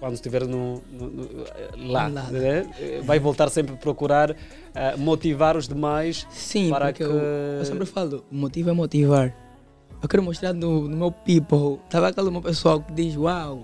quando 0.00 0.14
estiver 0.14 0.46
no, 0.46 0.82
no- 0.90 1.08
no- 1.10 1.92
lá, 1.92 2.08
né? 2.08 2.66
Vai 3.04 3.18
voltar 3.18 3.48
sempre 3.50 3.74
a 3.74 3.76
procurar 3.76 4.34
eh, 4.74 4.96
motivar 4.96 5.56
os 5.56 5.68
demais 5.68 6.26
Sim, 6.30 6.70
para 6.70 6.92
que. 6.92 7.02
eu, 7.02 7.12
eu 7.12 7.64
sempre 7.64 7.86
falo, 7.86 8.24
o 8.30 8.34
motivo 8.34 8.70
é 8.70 8.72
motivar. 8.72 9.34
Eu 10.02 10.08
quero 10.08 10.22
mostrar 10.22 10.52
no, 10.52 10.88
no 10.88 10.96
meu 10.96 11.12
people, 11.12 11.78
sabe 11.88 12.06
aquele 12.06 12.30
meu 12.30 12.42
pessoal 12.42 12.80
que 12.82 12.92
diz, 12.92 13.16
uau, 13.16 13.62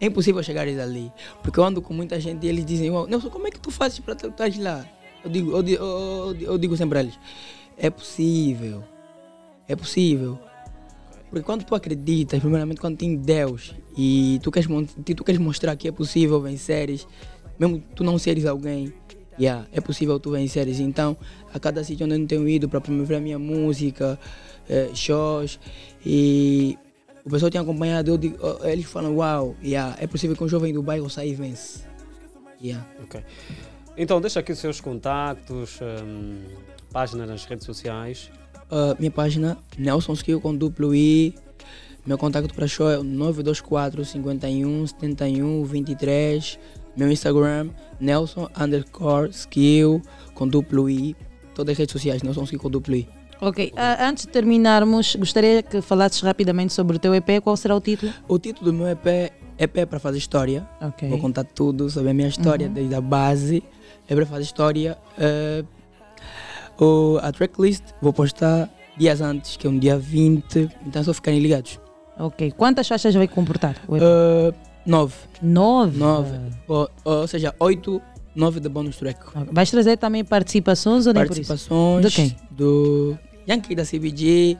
é 0.00 0.06
impossível 0.06 0.42
chegares 0.42 0.78
ali. 0.78 1.12
Porque 1.42 1.58
eu 1.60 1.64
ando 1.64 1.80
com 1.80 1.94
muita 1.94 2.18
gente 2.18 2.44
e 2.44 2.48
eles 2.48 2.64
dizem, 2.66 2.90
uau, 2.90 3.06
Nelson, 3.06 3.30
como 3.30 3.46
é 3.46 3.50
que 3.50 3.60
tu 3.60 3.70
fazes 3.70 4.00
para 4.00 4.14
tu 4.16 4.26
estás 4.28 4.58
lá? 4.58 4.84
Eu 5.24 5.30
digo, 5.30 5.50
eu, 5.56 5.68
eu- 5.68 6.36
eu- 6.40 6.58
digo 6.58 6.76
sempre 6.76 6.98
a 6.98 7.02
eles, 7.02 7.18
é 7.76 7.90
possível, 7.90 8.82
é 9.68 9.76
possível. 9.76 10.38
Porque 11.30 11.44
quando 11.44 11.62
tu 11.64 11.74
acreditas, 11.74 12.40
primeiramente 12.40 12.80
quando 12.80 12.96
tem 12.96 13.14
Deus 13.14 13.74
e 13.96 14.40
tu 14.42 14.50
queres, 14.50 14.68
tu 15.14 15.22
queres 15.24 15.40
mostrar 15.40 15.76
que 15.76 15.86
é 15.86 15.92
possível 15.92 16.40
venceres, 16.40 17.06
mesmo 17.58 17.82
tu 17.94 18.02
não 18.02 18.18
seres 18.18 18.46
alguém, 18.46 18.92
yeah, 19.38 19.66
é 19.72 19.80
possível 19.80 20.18
tu 20.18 20.30
venceres. 20.30 20.80
Então, 20.80 21.16
a 21.52 21.58
cada 21.60 21.84
sítio 21.84 22.06
onde 22.06 22.14
eu 22.14 22.26
tenho 22.26 22.48
ido 22.48 22.68
para 22.68 22.80
promover 22.80 23.18
a 23.18 23.20
minha 23.20 23.38
música, 23.38 24.18
eh, 24.68 24.90
shows, 24.94 25.58
e 26.04 26.78
o 27.24 27.30
pessoal 27.30 27.50
tem 27.50 27.60
acompanhado, 27.60 28.10
eu 28.10 28.18
digo, 28.18 28.38
oh, 28.40 28.66
eles 28.66 28.86
falam, 28.86 29.16
uau, 29.16 29.54
yeah, 29.62 29.96
é 30.00 30.06
possível 30.06 30.34
que 30.34 30.42
um 30.42 30.48
jovem 30.48 30.72
do 30.72 30.82
bairro 30.82 31.10
saia 31.10 31.28
e 31.28 31.34
vence. 31.34 31.82
Yeah. 32.60 32.86
Ok. 33.02 33.22
Então, 33.96 34.20
deixa 34.20 34.40
aqui 34.40 34.52
os 34.52 34.58
seus 34.58 34.80
contactos, 34.80 35.78
hum, 35.82 36.38
página 36.92 37.26
nas 37.26 37.44
redes 37.44 37.66
sociais. 37.66 38.30
Uh, 38.70 38.96
minha 38.98 39.10
página 39.10 39.58
Nelson 39.76 40.12
Skill 40.12 40.40
com 40.40 40.54
duplo 40.54 40.94
I. 40.94 41.34
Meu 42.06 42.16
contato 42.16 42.54
para 42.54 42.66
show 42.66 42.90
é 42.90 42.98
o 42.98 43.02
924 43.02 44.04
51 44.04 44.86
71 44.86 45.64
23. 45.64 46.58
Meu 46.96 47.10
Instagram, 47.10 47.70
Nelson 48.00 48.48
underscore 48.58 49.30
skill 49.30 50.00
com 50.34 50.48
duplo 50.48 50.88
I. 50.88 51.16
Todas 51.54 51.72
as 51.72 51.78
redes 51.78 51.92
sociais, 51.92 52.22
Nelson 52.22 52.44
Skill 52.44 52.60
com 52.60 52.70
duplo 52.70 52.94
I. 52.94 53.17
Ok, 53.40 53.72
ah, 53.76 54.08
antes 54.08 54.26
de 54.26 54.32
terminarmos, 54.32 55.14
gostaria 55.16 55.62
que 55.62 55.80
falasses 55.80 56.20
rapidamente 56.20 56.72
sobre 56.72 56.96
o 56.96 56.98
teu 56.98 57.14
EP. 57.14 57.40
Qual 57.42 57.56
será 57.56 57.74
o 57.76 57.80
título? 57.80 58.12
O 58.26 58.38
título 58.38 58.72
do 58.72 58.76
meu 58.76 58.88
EP, 58.88 59.06
EP 59.58 59.76
é 59.78 59.86
para 59.86 60.00
fazer 60.00 60.18
história. 60.18 60.68
Ok. 60.80 61.08
Vou 61.08 61.18
contar 61.18 61.44
tudo 61.44 61.88
sobre 61.88 62.10
a 62.10 62.14
minha 62.14 62.28
história, 62.28 62.66
Uhum. 62.66 62.72
desde 62.72 62.94
a 62.94 63.00
base. 63.00 63.62
É 64.08 64.14
para 64.14 64.26
fazer 64.26 64.42
história. 64.42 64.98
Uh, 65.18 65.64
o, 66.82 67.18
a 67.22 67.30
tracklist 67.32 67.82
vou 68.00 68.12
postar 68.12 68.68
dias 68.96 69.20
antes, 69.20 69.56
que 69.56 69.66
é 69.66 69.70
um 69.70 69.78
dia 69.78 69.96
20. 69.98 70.68
Então 70.86 71.00
é 71.02 71.04
só 71.04 71.12
ficarem 71.14 71.40
ligados. 71.40 71.78
Ok, 72.18 72.50
quantas 72.56 72.88
faixas 72.88 73.14
vai 73.14 73.28
comportar? 73.28 73.76
o 73.86 73.96
EP? 73.96 74.02
Uh, 74.02 74.54
nove. 74.84 75.14
Nove? 75.40 75.96
Nove. 75.98 76.32
Ou, 76.66 76.90
ou 77.04 77.26
seja, 77.28 77.54
oito, 77.60 78.02
nove 78.34 78.58
de 78.58 78.68
bônus 78.68 78.96
track. 78.96 79.20
Vais 79.52 79.70
trazer 79.70 79.96
também 79.96 80.24
participações 80.24 81.06
ou 81.06 81.12
nem 81.14 81.24
por 81.24 81.38
isso? 81.38 81.46
Participações. 81.48 82.06
De 82.06 82.10
quem? 82.12 82.36
Do 82.50 83.16
Yankee 83.48 83.74
da 83.74 83.84
CBG. 83.84 84.56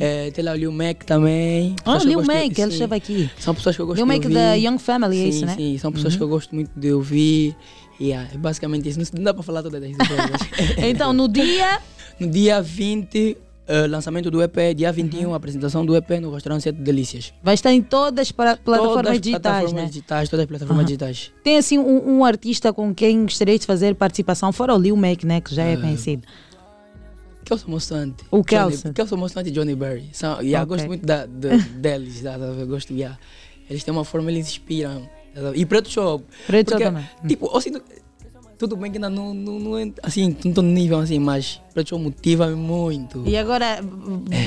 eh, 0.00 0.30
tem 0.32 0.44
lá 0.44 0.52
o 0.52 0.56
Lil 0.56 0.72
Mac 0.72 1.04
também. 1.04 1.74
Ah, 1.84 1.98
Lil 1.98 2.18
gosto 2.18 2.30
de- 2.30 2.34
Mac, 2.34 2.44
ele 2.44 2.54
sim. 2.54 2.68
esteve 2.68 2.94
aqui. 2.94 3.30
São 3.38 3.54
pessoas 3.54 3.76
que 3.76 3.82
eu 3.82 3.86
gosto 3.86 3.96
Lil 3.98 4.06
de 4.06 4.12
Mac 4.12 4.22
ouvir. 4.24 4.34
da 4.34 4.54
Young 4.54 4.78
Family, 4.78 5.18
é 5.18 5.22
sim, 5.24 5.28
isso, 5.28 5.46
né? 5.46 5.54
Sim, 5.56 5.78
são 5.78 5.92
pessoas 5.92 6.12
Uhum. 6.14 6.18
que 6.18 6.24
eu 6.24 6.28
gosto 6.28 6.54
muito 6.54 6.70
de 6.78 6.92
ouvir. 6.92 7.56
Yeah, 8.00 8.28
é 8.32 8.38
basicamente 8.38 8.88
isso. 8.88 9.00
Não 9.16 9.24
dá 9.24 9.34
para 9.34 9.42
falar 9.42 9.62
todas 9.62 9.82
as 9.82 9.96
coisas. 9.96 10.40
Então, 10.78 11.12
no 11.12 11.26
dia. 11.28 11.80
No 12.20 12.28
dia 12.28 12.60
20, 12.62 13.36
eh, 13.66 13.86
lançamento 13.88 14.30
do 14.30 14.40
EP. 14.42 14.74
Dia 14.74 14.90
21, 14.92 15.34
apresentação 15.34 15.84
do 15.84 15.96
EP 15.96 16.10
no 16.20 16.32
restaurante 16.32 16.62
Sete 16.62 16.78
Delícias. 16.80 17.32
Vai 17.42 17.54
estar 17.54 17.72
em 17.72 17.82
todas 17.82 18.22
as 18.28 18.32
plataformas 18.32 18.92
Todas 18.94 19.12
as 19.12 19.20
digitais, 19.20 19.42
plataformas 19.42 19.82
né? 19.82 19.88
digitais, 19.88 20.28
todas 20.28 20.42
as 20.44 20.48
plataformas 20.48 20.80
Aham. 20.82 20.86
digitais. 20.86 21.32
Tem 21.44 21.56
assim 21.58 21.76
um, 21.78 22.18
um 22.18 22.24
artista 22.24 22.72
com 22.72 22.94
quem 22.94 23.22
gostaria 23.22 23.58
de 23.58 23.66
fazer 23.66 23.94
participação, 23.96 24.52
fora 24.52 24.74
o 24.74 24.78
Lil 24.78 24.96
Mac, 24.96 25.22
né? 25.24 25.40
Que 25.40 25.54
já 25.54 25.64
é 25.64 25.74
Ah. 25.74 25.80
conhecido. 25.80 26.22
Kelson 27.48 27.70
Mostrante. 27.70 28.24
O 28.30 28.44
Kelson. 28.44 28.92
Kelson 28.92 29.16
Mostrante 29.16 29.48
e 29.48 29.52
Johnny 29.52 29.74
Berry. 29.74 30.08
São, 30.12 30.40
yeah, 30.40 30.62
Ok. 30.64 30.76
Gosto 30.76 30.86
muito 30.88 31.06
da, 31.06 31.26
de, 31.26 31.56
deles. 31.80 32.20
da- 32.22 32.36
da- 32.36 32.46
eu 32.46 32.66
gosto, 32.66 32.92
yeah. 32.92 33.18
Eles 33.68 33.82
têm 33.84 33.92
uma 33.92 34.04
forma, 34.04 34.30
eles 34.30 34.46
inspiram. 34.48 35.08
E 35.54 35.64
Preto 35.66 35.88
Show. 35.90 36.22
Preto 36.46 36.70
Show 36.70 36.78
também. 36.80 37.08
Tipo, 37.26 37.50
eu 37.54 37.60
sinto- 37.60 37.82
tudo 38.58 38.76
bem 38.76 38.90
que 38.90 38.96
ainda 38.96 39.08
não, 39.08 39.32
não, 39.32 39.58
não 39.60 39.78
é 39.78 39.92
assim, 40.02 40.36
não 40.42 40.50
estou 40.50 40.64
no 40.64 40.72
nível 40.72 40.98
assim, 40.98 41.20
mas 41.20 41.60
Preto 41.72 41.90
Show 41.90 41.98
motiva-me 41.98 42.56
muito. 42.56 43.22
E 43.24 43.36
agora, 43.36 43.78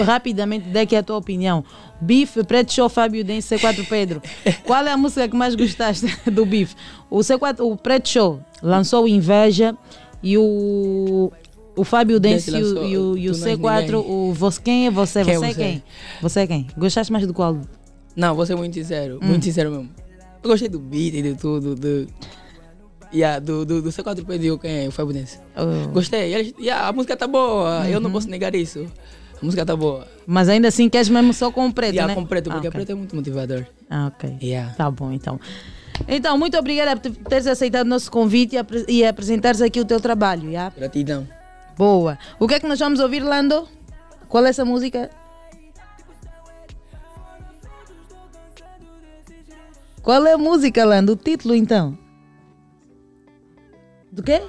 rapidamente, 0.03 0.67
dê 0.69 0.79
aqui 0.81 0.95
a 0.95 1.03
tua 1.03 1.17
opinião. 1.17 1.63
Bife, 2.01 2.43
Preto 2.43 2.73
Show, 2.73 2.89
Fábio 2.89 3.23
Dense, 3.23 3.55
C4 3.55 3.87
Pedro. 3.87 4.21
Qual 4.65 4.85
é 4.85 4.91
a 4.91 4.97
música 4.97 5.27
que 5.29 5.35
mais 5.35 5.55
gostaste 5.55 6.07
do 6.29 6.45
Bife? 6.45 6.75
O 7.09 7.19
C4, 7.19 7.59
o 7.61 7.75
Preto 7.77 8.09
Show 8.09 8.41
lançou 8.61 9.05
o 9.05 9.07
Inveja 9.07 9.77
e 10.23 10.37
o, 10.37 11.31
o 11.75 11.83
Fábio 11.83 12.19
Dense 12.19 12.51
e 12.51 12.63
o, 12.63 12.85
e 12.85 12.97
o, 12.97 13.17
e 13.17 13.29
o 13.29 13.33
Tu 13.33 13.39
Não 13.39 13.47
És 13.47 13.59
C4, 13.59 13.81
Ninguém. 13.81 13.95
o 13.95 14.33
você, 14.33 14.61
quem 14.61 14.87
é 14.87 14.91
você? 14.91 15.23
Quem 15.23 15.33
é 15.33 15.37
você 15.37 15.45
é 15.45 15.49
você? 15.49 15.53
quem? 15.61 15.83
Você 16.21 16.39
é 16.41 16.47
quem? 16.47 16.67
Gostaste 16.77 17.11
mais 17.13 17.25
do 17.25 17.33
qual? 17.33 17.59
Não, 18.15 18.35
vou 18.35 18.45
ser 18.45 18.55
muito 18.55 18.73
sincero, 18.73 19.19
Hum. 19.21 19.27
muito 19.27 19.43
sincero 19.45 19.71
mesmo. 19.71 19.89
Eu 20.43 20.49
gostei 20.49 20.67
do 20.67 20.79
beat 20.79 21.13
e 21.13 21.21
de 21.21 21.35
tudo, 21.35 21.75
do. 21.75 22.07
Yeah, 23.13 23.39
do, 23.39 23.65
do, 23.65 23.81
do 23.81 23.89
C4 23.89 24.25
Pedro 24.25 24.57
quem 24.57 24.85
é? 24.85 24.87
O 24.87 24.91
Fábio 24.91 25.13
Dense. 25.13 25.37
Oh. 25.55 25.89
Gostei. 25.89 26.33
Eles, 26.33 26.53
yeah, 26.59 26.87
a 26.87 26.93
música 26.93 27.15
tá 27.17 27.27
boa, 27.27 27.85
eu 27.89 27.99
não 27.99 28.07
Uhum. 28.07 28.13
posso 28.13 28.29
negar 28.29 28.55
isso. 28.55 28.85
A 29.41 29.45
música 29.45 29.65
tá 29.65 29.75
boa. 29.75 30.07
Mas 30.25 30.47
ainda 30.49 30.67
assim 30.69 30.87
queres 30.89 31.09
mesmo 31.09 31.33
só 31.33 31.51
com 31.51 31.67
o 31.67 31.73
preto, 31.73 31.93
Yeah, 31.95 32.07
né? 32.13 32.15
com 32.15 32.25
preto, 32.25 32.49
porque 32.49 32.67
Ah, 32.67 32.69
ok. 32.69 32.71
preto 32.71 32.91
é 32.91 32.95
muito 32.95 33.15
motivador. 33.15 33.65
Ah, 33.89 34.07
ok. 34.15 34.37
Yeah. 34.41 34.73
Tá 34.75 34.89
bom, 34.89 35.11
então. 35.11 35.39
Então, 36.07 36.37
muito 36.37 36.57
obrigada 36.57 36.95
por 36.99 37.11
teres 37.29 37.47
aceitado 37.47 37.85
o 37.85 37.89
nosso 37.89 38.09
convite 38.09 38.55
e, 38.55 38.57
apre- 38.57 38.85
e 38.87 39.05
apresentares 39.05 39.61
aqui 39.61 39.79
o 39.79 39.85
teu 39.85 39.99
trabalho, 39.99 40.49
yeah? 40.49 40.73
Gratidão. 40.75 41.27
Boa. 41.77 42.17
O 42.39 42.47
que 42.47 42.55
é 42.55 42.59
que 42.59 42.67
nós 42.67 42.79
vamos 42.79 42.99
ouvir, 42.99 43.21
Lando? 43.21 43.67
Qual 44.27 44.45
é 44.45 44.49
essa 44.49 44.63
música? 44.63 45.09
Qual 50.01 50.25
é 50.25 50.33
a 50.33 50.37
música, 50.37 50.83
Lando? 50.83 51.13
O 51.13 51.15
título, 51.15 51.53
então? 51.53 51.97
Do 54.11 54.23
quê? 54.23 54.41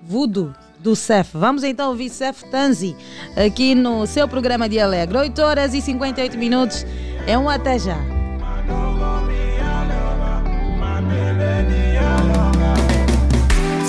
Voodoo, 0.00 0.54
do 0.78 0.94
Cef. 0.94 1.36
Vamos 1.36 1.64
então 1.64 1.90
ouvir 1.90 2.08
Cef 2.08 2.44
Tanzi 2.50 2.96
aqui 3.36 3.74
no 3.74 4.06
seu 4.06 4.28
programa 4.28 4.68
de 4.68 4.78
Alegre. 4.78 5.18
8 5.18 5.42
horas 5.42 5.74
e 5.74 5.80
58 5.80 6.38
minutos. 6.38 6.84
É 7.26 7.36
um 7.36 7.48
até 7.48 7.78
já. 7.78 8.18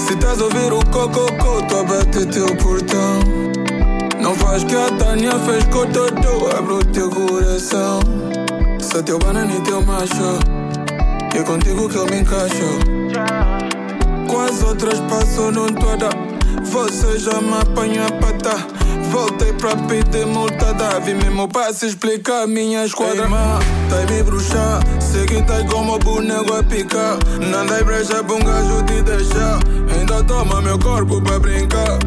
Se 0.10 0.16
estás 0.16 0.42
a 0.42 0.46
ouvir 0.46 0.74
o 0.74 0.84
cococô, 0.90 1.62
tô 1.70 1.82
a 1.82 1.84
bater 1.84 2.26
teu 2.26 2.48
portão. 2.56 3.20
Não 4.20 4.34
faz 4.34 4.64
que 4.64 4.76
a 4.76 4.90
Tânia 4.98 5.34
fez 5.34 5.64
com 5.66 5.82
o 5.82 5.86
Dodô, 5.86 6.48
abre 6.58 6.74
o 6.74 6.84
teu 6.86 7.12
coração. 7.12 8.00
Se 8.82 9.04
teu 9.04 9.20
banana 9.20 9.54
e 9.54 9.62
teu 9.62 9.86
macho, 9.86 10.40
é 11.36 11.44
contigo 11.44 11.88
que 11.88 11.96
eu 11.96 12.08
me 12.08 12.22
encaixo. 12.22 12.80
Com 14.28 14.42
as 14.42 14.64
outras 14.64 15.00
passo 15.02 15.52
não 15.52 15.68
toda, 15.68 16.10
você 16.64 17.20
já 17.20 17.40
me 17.40 17.60
apanha 17.62 18.08
a 18.08 18.12
pata. 18.14 18.58
Voltei 19.12 19.54
pra 19.54 19.76
pedir 19.76 20.26
multada, 20.26 21.00
vi 21.02 21.14
mesmo 21.14 21.48
pra 21.48 21.72
se 21.72 21.86
explicar 21.86 22.48
minha 22.48 22.84
esquadra. 22.84 23.26
Ei, 23.26 23.79
tá 23.90 24.06
me 24.12 24.24
bruxar, 24.24 24.80
sei 25.02 25.26
que 25.26 25.42
tá 25.42 25.64
como 25.66 25.98
boneco 26.00 26.54
a 26.54 26.64
picar. 26.64 27.18
Não 27.40 27.66
dá 27.66 27.84
brecha 27.84 28.24
pra 28.24 28.36
um 28.36 28.40
gajo 28.40 28.84
te 28.84 29.02
deixar, 29.02 29.60
ainda 29.94 30.24
toma 30.24 30.62
meu 30.62 30.78
corpo 30.80 31.20
pra 31.22 31.40
brincar. 31.40 31.98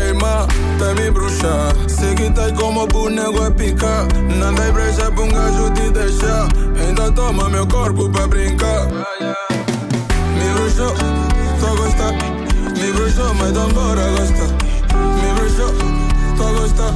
Ei, 0.00 0.12
ma, 0.14 0.46
tá 0.78 0.94
me 0.94 1.10
bruxar, 1.10 1.74
sei 1.88 2.14
que 2.14 2.30
tá 2.30 2.50
como 2.52 2.86
boneco 2.86 3.42
a 3.42 3.50
picar. 3.50 4.06
Não 4.38 4.54
dá 4.54 4.72
brecha 4.72 5.10
pra 5.10 5.24
um 5.24 5.28
gajo 5.28 5.70
te 5.72 5.90
deixar, 5.90 6.48
ainda 6.80 7.10
toma 7.12 7.48
meu 7.48 7.66
corpo 7.66 8.08
pra 8.08 8.26
brincar. 8.28 8.86
Me 10.38 10.54
bruxou, 10.54 10.94
só 11.60 11.74
gostar. 11.74 12.12
Me 12.78 12.92
bruxou, 12.92 13.34
mas 13.34 13.52
dá 13.52 13.64
embora 13.64 14.02
gostar. 14.10 14.48
Me 15.20 15.34
bruxou, 15.34 15.74
só 16.36 16.52
gostar. 16.52 16.94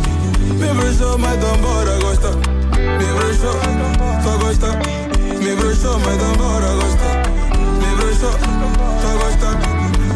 Me 0.59 0.75
bruxou, 0.75 1.19
mas 1.19 1.41
dá 1.41 1.55
embora 1.57 1.99
gostar. 1.99 2.62
Me 2.99 3.07
bruxou, 3.15 3.57
só 4.23 4.39
gostar. 4.39 4.79
Me 5.39 5.55
bruxou, 5.57 5.99
mas 6.01 6.17
dá 6.19 6.29
embora 6.33 6.69
gostar. 6.75 7.23
Me 7.81 7.97
bruxou, 7.97 8.33
só 9.03 9.11
gostar. 9.19 9.59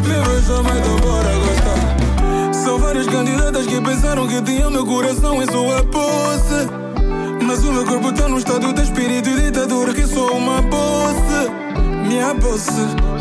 Me 0.06 0.14
bruxou, 0.24 0.62
mas 0.62 0.80
dá 0.80 0.88
embora 0.88 1.32
gostar. 1.38 2.54
São 2.54 2.78
várias 2.78 3.06
candidatas 3.06 3.66
que 3.66 3.80
pensaram 3.80 4.26
que 4.26 4.42
tinham 4.42 4.70
meu 4.70 4.86
coração 4.86 5.42
em 5.42 5.46
sua 5.46 5.82
posse. 5.84 6.68
Mas 7.46 7.64
o 7.64 7.72
meu 7.72 7.84
corpo 7.84 8.12
tá 8.12 8.28
num 8.28 8.38
estado 8.38 8.72
de 8.72 8.82
espírito 8.82 9.28
e 9.28 9.42
ditadura 9.42 9.94
que 9.94 10.06
sou 10.06 10.36
uma 10.36 10.62
posse. 10.62 11.65
Minha 12.06 12.34
boss, 12.34 12.66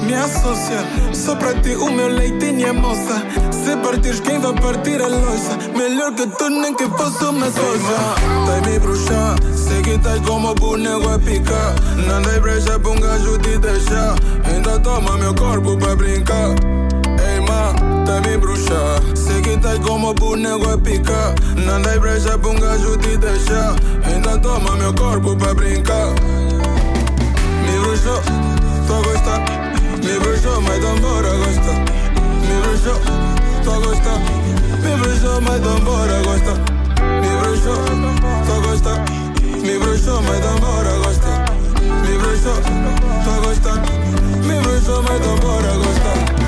minha 0.04 0.28
sócia 0.28 0.84
Só 1.14 1.36
pra 1.36 1.54
ti 1.56 1.76
o 1.76 1.92
meu 1.92 2.08
leite 2.08 2.46
e 2.46 2.54
minha 2.54 2.74
moça 2.74 3.24
Se 3.52 3.76
partires 3.78 4.20
quem 4.20 4.40
vai 4.40 4.54
partir 4.54 5.02
a 5.02 5.08
loja 5.08 5.58
Melhor 5.76 6.14
que 6.14 6.28
tu 6.28 6.50
nem 6.50 6.74
que 6.76 6.88
fosse 6.90 7.24
uma 7.24 7.48
soja 7.52 8.16
Tá 8.46 8.70
me 8.70 8.78
bruxar 8.80 9.36
Sei 9.56 9.82
que 9.82 9.98
tá 9.98 10.12
como 10.26 10.54
boneco 10.54 11.10
a 11.10 11.18
picar 11.18 11.76
Não 12.08 12.22
dei 12.22 12.40
brecha 12.40 12.80
pra 12.80 12.92
um 12.92 13.00
gajo 13.00 13.38
te 13.40 13.58
deixar 13.58 14.16
Ainda 14.46 14.80
toma 14.80 15.18
meu 15.18 15.34
corpo 15.34 15.76
pra 15.78 15.96
brincar 15.96 16.50
Ei 17.20 17.40
ma, 17.42 17.74
tá 18.06 18.22
me 18.22 18.38
bruxar 18.38 19.02
Sei 19.16 19.42
que 19.42 19.58
tá 19.58 19.80
como 19.84 20.14
boneco 20.14 20.70
a 20.70 20.78
picar 20.78 21.34
Não 21.58 21.82
dei 21.82 21.98
brecha 21.98 22.38
pra 22.38 22.50
um 22.50 22.60
gajo 22.60 22.98
te 22.98 23.18
deixar 23.18 23.76
Ainda 24.04 24.38
toma 24.38 24.76
meu 24.76 24.94
corpo 24.94 25.36
pra 25.36 25.54
brincar 25.56 26.14
me 27.66 27.80
bruxou, 27.80 28.22
só 28.88 29.02
gostar. 29.02 29.40
Me 30.04 30.20
bruxou, 30.20 30.62
mas 30.62 30.82
dá 30.82 30.90
embora 30.90 31.30
gostar. 31.30 31.80
Me 32.42 32.62
bruxou, 32.62 33.00
só 33.64 33.80
gostar. 33.80 34.20
Me 34.82 34.96
bruxou, 34.98 35.42
mas 35.42 35.62
embora 35.62 36.22
gostar. 36.24 36.58
Me 37.22 37.30
bruxou, 37.42 37.76
só 38.46 38.62
gostar. 38.62 39.06
Me 39.62 39.80
bruxou, 39.80 40.22
mas 40.22 40.46
embora 40.46 40.92
gostar. 41.04 41.46
Me 42.02 42.18
bruxou, 42.18 42.62
só 43.24 43.42
gostar. 43.42 43.82
Me 44.46 44.62
bruxou, 44.62 45.04
mas 45.04 45.26
embora 45.26 45.74
gostar. 45.78 46.45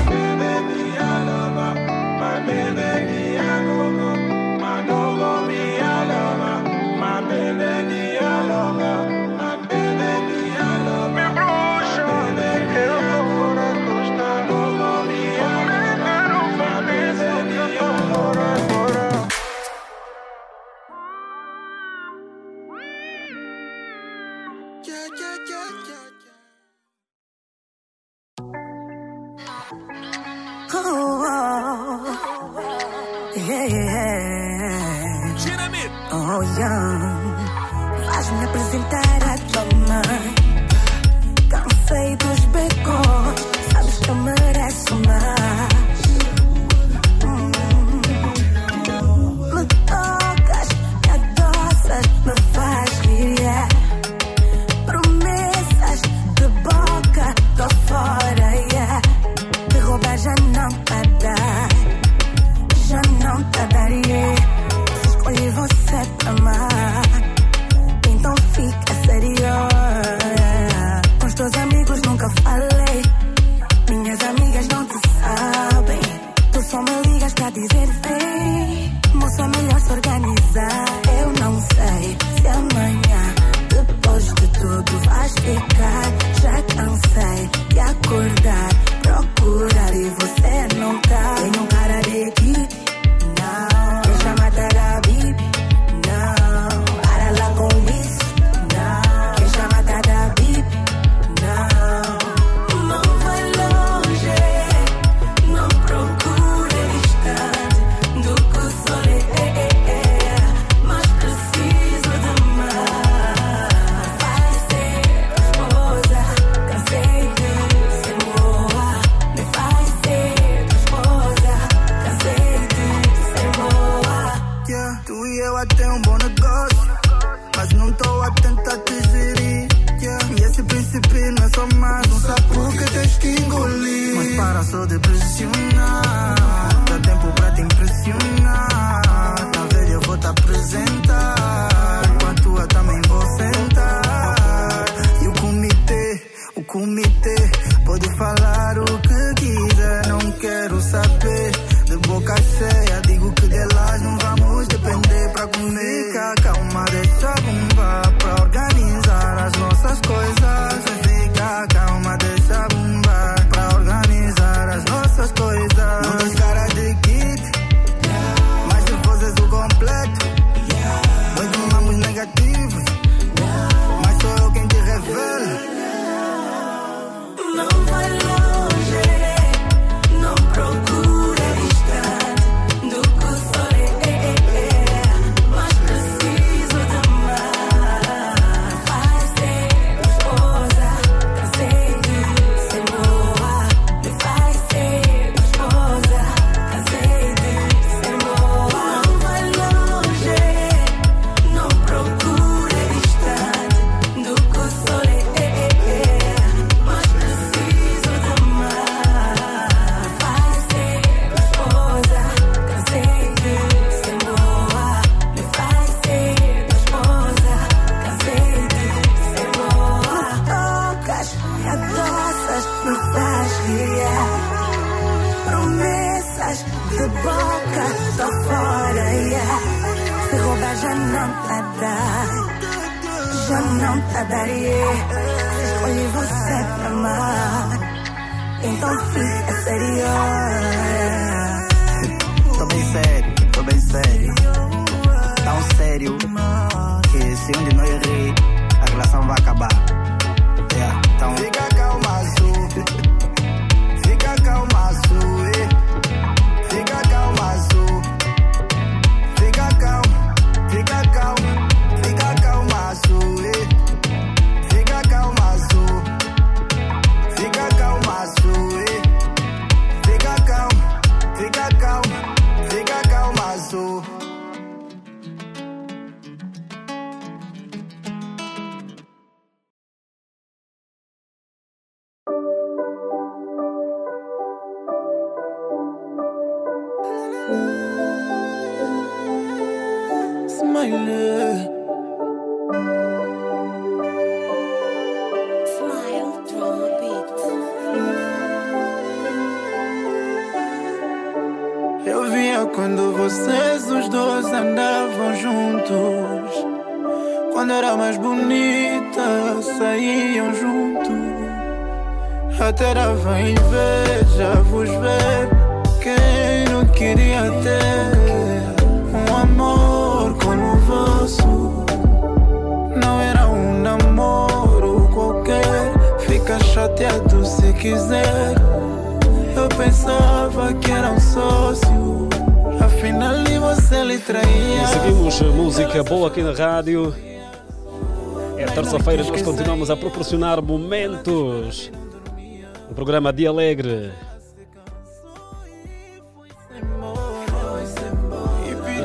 programa 343.08 343.32
de 343.32 343.46
Alegre. 343.46 344.12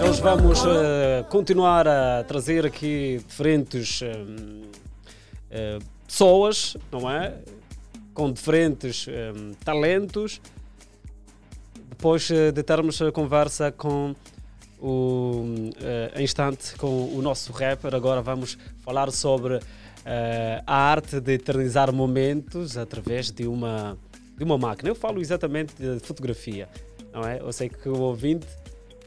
Nós 0.01 0.19
vamos 0.19 0.61
uh, 0.65 1.23
continuar 1.29 1.87
a 1.87 2.21
trazer 2.25 2.65
aqui 2.65 3.23
diferentes 3.25 4.01
uh, 4.01 4.07
uh, 4.07 5.83
pessoas, 6.05 6.75
não 6.91 7.09
é? 7.09 7.33
Com 8.13 8.29
diferentes 8.29 9.05
talentos. 9.63 10.41
Depois 11.87 12.27
de 12.29 12.61
termos 12.61 13.01
a 13.01 13.09
conversa 13.09 13.71
com 13.71 14.13
o 14.81 15.45
instante 16.19 16.75
com 16.75 17.15
o 17.15 17.21
nosso 17.21 17.53
rapper, 17.53 17.95
agora 17.95 18.21
vamos 18.21 18.57
falar 18.81 19.09
sobre 19.11 19.61
uh, 20.05 20.63
a 20.65 20.75
arte 20.75 21.19
de 21.19 21.33
eternizar 21.33 21.93
momentos 21.93 22.77
através 22.77 23.31
de 23.31 23.47
uma, 23.47 23.97
de 24.37 24.43
uma 24.43 24.57
máquina. 24.57 24.89
Eu 24.89 24.95
falo 24.95 25.21
exatamente 25.21 25.73
de 25.75 25.99
fotografia, 25.99 26.69
não 27.13 27.23
é? 27.25 27.39
Eu 27.39 27.51
sei 27.51 27.69
que 27.69 27.89
o 27.89 27.99
ouvinte 27.99 28.47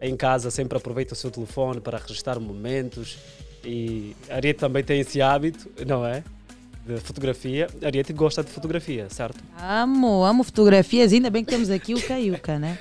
em 0.01 0.17
casa 0.17 0.51
sempre 0.51 0.77
aproveita 0.77 1.15
o 1.15 1.17
seu 1.17 1.31
telefone 1.31 1.81
para 1.81 1.99
registrar 1.99 2.39
momentos 2.39 3.19
e 3.65 4.15
a 4.31 4.37
Ariete 4.37 4.61
também 4.61 4.85
tem 4.85 5.01
esse 5.01 5.21
hábito, 5.21 5.69
não 5.87 6.07
é? 6.07 6.23
de 6.87 7.01
fotografia. 7.01 7.67
Ariete 7.85 8.13
gosta 8.13 8.45
de 8.45 8.51
fotografia, 8.51 9.09
certo? 9.11 9.43
Amo, 9.61 10.25
amo 10.25 10.45
fotografias. 10.45 11.13
Ainda 11.13 11.29
bem 11.29 11.45
que 11.45 11.51
temos 11.51 11.69
aqui 11.69 11.95
o 11.95 12.01
Caiuca, 12.01 12.59
né? 12.59 12.79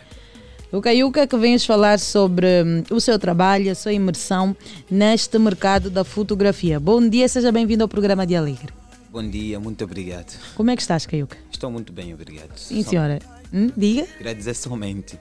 O 0.72 0.82
Caiuca 0.82 1.28
que 1.28 1.38
vens 1.38 1.66
falar 1.66 2.00
sobre 2.00 2.48
hum, 2.64 2.84
o 2.92 3.00
seu 3.00 3.18
trabalho, 3.18 3.72
a 3.72 3.76
sua 3.76 3.94
imersão 3.94 4.56
neste 4.90 5.38
mercado 5.38 5.90
da 5.90 6.04
fotografia. 6.04 6.80
Bom 6.80 7.08
dia, 7.08 7.28
seja 7.28 7.52
bem-vindo 7.52 7.84
ao 7.84 7.88
programa 7.88 8.26
de 8.26 8.36
Alegre. 8.36 8.74
Bom 9.10 9.28
dia, 9.28 9.60
muito 9.60 9.84
obrigado. 9.84 10.38
Como 10.56 10.70
é 10.72 10.76
que 10.76 10.82
estás, 10.82 11.06
Caiuca? 11.06 11.38
Estou 11.52 11.72
muito 11.72 11.94
bem, 11.94 12.14
obrigado. 12.14 12.58
Sim, 12.58 12.84
Som... 12.84 12.90
senhora. 12.90 13.20
Hum, 13.54 13.72
diga. 13.78 14.06
Queria 14.18 14.36
dizer 14.36 14.56
somente 14.56 15.18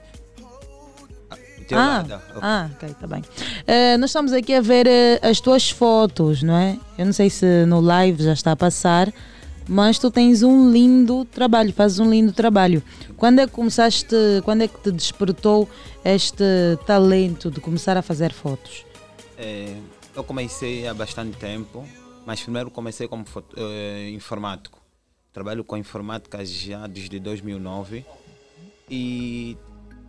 ah. 1.73 2.05
Ah, 2.11 2.21
oh. 2.35 2.39
ah, 2.43 2.71
ok, 2.75 2.89
está 2.91 3.07
bem. 3.07 3.21
Uh, 3.21 3.99
nós 3.99 4.11
estamos 4.11 4.33
aqui 4.33 4.55
a 4.55 4.61
ver 4.61 4.87
uh, 4.87 5.27
as 5.27 5.41
tuas 5.41 5.71
fotos, 5.71 6.43
não 6.43 6.57
é? 6.57 6.77
Eu 6.99 7.07
não 7.07 7.13
sei 7.13 7.31
se 7.31 7.65
no 7.65 7.81
live 7.81 8.23
já 8.23 8.33
está 8.33 8.53
a 8.53 8.57
passar, 8.57 9.13
mas 9.69 9.99
tu 9.99 10.11
tens 10.11 10.43
um 10.43 10.71
lindo 10.71 11.25
trabalho, 11.25 11.73
fazes 11.73 11.99
um 11.99 12.11
lindo 12.11 12.33
trabalho. 12.33 12.83
Quando 13.17 13.41
é 13.41 13.47
que 13.47 13.53
começaste, 13.53 14.15
quando 14.45 14.63
é 14.63 14.69
que 14.69 14.79
te 14.81 14.93
despertou 14.93 15.69
este 16.05 16.45
talento 16.87 17.51
de 17.51 17.61
começar 17.61 17.97
a 17.97 18.03
fazer 18.03 18.33
fotos? 18.33 18.85
É, 19.39 19.75
eu 20.15 20.23
comecei 20.23 20.87
há 20.87 20.95
bastante 20.95 21.37
tempo, 21.39 21.87
mas 22.27 22.43
primeiro 22.43 22.71
comecei 22.71 23.09
como 23.09 23.25
foto, 23.25 23.57
é, 23.59 24.11
informático. 24.11 24.81
Trabalho 25.33 25.65
com 25.65 25.77
informática 25.77 26.45
já 26.45 26.87
desde 26.87 27.19
2009 27.19 28.05
e 28.89 29.57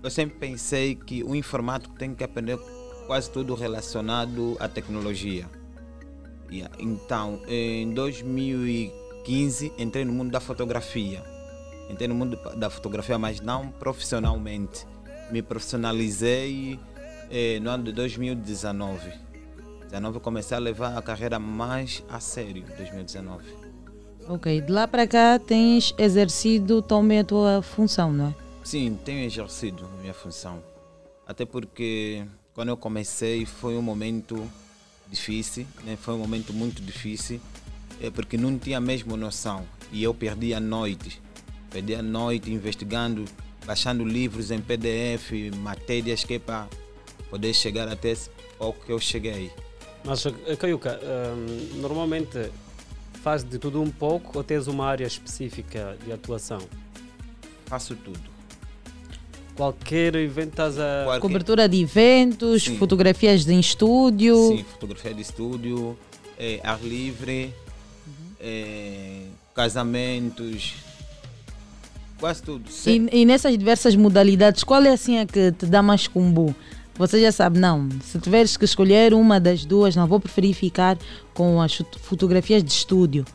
eu 0.03 0.11
sempre 0.11 0.38
pensei 0.38 0.95
que 0.95 1.23
o 1.23 1.34
informático 1.34 1.95
tem 1.95 2.14
que 2.14 2.23
aprender 2.23 2.60
quase 3.07 3.32
tudo 3.32 3.56
relacionado 3.56 4.56
à 4.60 4.68
tecnologia. 4.68 5.49
Yeah. 6.52 6.76
Então, 6.80 7.41
em 7.48 7.91
2015 7.91 9.05
entrei 9.77 10.06
no 10.06 10.14
mundo 10.14 10.31
da 10.31 10.39
fotografia. 10.39 11.23
Entrei 11.89 12.07
no 12.07 12.15
mundo 12.15 12.39
da 12.57 12.69
fotografia, 12.69 13.18
mas 13.18 13.39
não 13.39 13.69
profissionalmente. 13.69 14.85
Me 15.31 15.41
profissionalizei 15.41 16.80
eh, 17.31 17.60
no 17.60 17.69
ano 17.69 17.84
de 17.85 17.91
2019. 17.91 19.14
19 19.85 20.19
comecei 20.19 20.57
a 20.57 20.60
levar 20.60 20.97
a 20.97 21.02
carreira 21.02 21.39
mais 21.39 22.03
a 22.10 22.19
sério, 22.19 22.64
2019. 22.77 23.43
Ok, 24.27 24.61
de 24.61 24.72
lá 24.72 24.88
para 24.88 25.07
cá 25.07 25.38
tens 25.39 25.93
exercido 25.97 26.81
também 26.81 27.19
a 27.19 27.23
tua 27.23 27.61
função, 27.61 28.11
não 28.11 28.27
é? 28.30 28.35
Sim, 28.64 28.97
tenho 29.06 29.23
exercido 29.23 29.85
a 29.85 30.02
minha 30.02 30.14
função. 30.14 30.61
Até 31.27 31.45
porque 31.45 32.26
quando 32.53 32.69
eu 32.69 32.77
comecei 32.77 33.45
foi 33.45 33.77
um 33.77 33.81
momento 33.81 34.49
difícil, 35.07 35.68
né? 35.84 35.95
foi 35.95 36.15
um 36.15 36.18
momento 36.18 36.52
muito 36.52 36.81
difícil, 36.81 37.39
é 38.01 38.09
porque 38.09 38.38
não 38.38 38.57
tinha 38.57 38.80
mesmo 38.80 39.15
noção. 39.15 39.65
E 39.91 40.03
eu 40.03 40.13
perdi 40.13 40.53
a 40.53 40.59
noite. 40.59 41.22
Perdi 41.72 41.95
a 41.95 42.01
noite 42.01 42.51
investigando, 42.51 43.26
baixando 43.65 44.03
livros 44.03 44.51
em 44.51 44.59
PDF, 44.59 45.31
matérias 45.57 46.23
que 46.23 46.35
é 46.35 46.39
para 46.39 46.67
poder 47.30 47.53
chegar 47.53 47.88
até 47.88 48.09
esse 48.09 48.30
pouco 48.57 48.85
que 48.85 48.91
eu 48.91 48.99
cheguei. 48.99 49.51
Mas, 50.03 50.26
eh, 50.26 50.55
Caiuca, 50.55 50.99
hum, 51.03 51.80
normalmente 51.81 52.51
faz 53.23 53.43
de 53.43 53.57
tudo 53.57 53.81
um 53.81 53.89
pouco 53.89 54.38
ou 54.38 54.43
tens 54.43 54.67
uma 54.67 54.85
área 54.85 55.05
específica 55.05 55.97
de 56.05 56.11
atuação? 56.11 56.59
Faço 57.65 57.95
tudo. 57.95 58.35
Qualquer 59.55 60.15
evento 60.15 60.49
estás 60.49 60.77
a. 60.77 61.17
Cobertura 61.19 61.67
de 61.67 61.81
eventos, 61.81 62.63
Sim. 62.63 62.77
fotografias 62.77 63.45
de 63.45 63.57
estúdio. 63.57 64.49
Sim, 64.49 64.63
fotografia 64.65 65.13
de 65.13 65.22
estúdio, 65.22 65.97
eh, 66.38 66.59
ar 66.63 66.80
livre, 66.84 67.53
eh, 68.47 69.23
casamentos, 69.55 70.76
quase 72.19 72.43
tudo. 72.43 72.63
E, 72.85 73.22
e 73.22 73.26
nessas 73.26 73.57
diversas 73.57 73.95
modalidades, 73.95 74.63
qual 74.63 74.84
é 74.84 74.91
assim 74.93 75.17
a 75.17 75.26
que 75.26 75.51
te 75.51 75.65
dá 75.65 75.81
mais 75.81 76.07
cumbu? 76.07 76.55
Você 76.97 77.19
já 77.19 77.31
sabe, 77.31 77.59
não. 77.59 77.89
Se 78.03 78.19
tiveres 78.19 78.55
que 78.55 78.63
escolher 78.63 79.13
uma 79.13 79.39
das 79.39 79.65
duas, 79.65 79.95
não 79.95 80.07
vou 80.07 80.19
preferir 80.19 80.53
ficar 80.55 80.97
com 81.34 81.59
as 81.61 81.73
fot- 81.76 81.99
fotografias 81.99 82.63
de 82.63 82.72
estúdio 82.72 83.26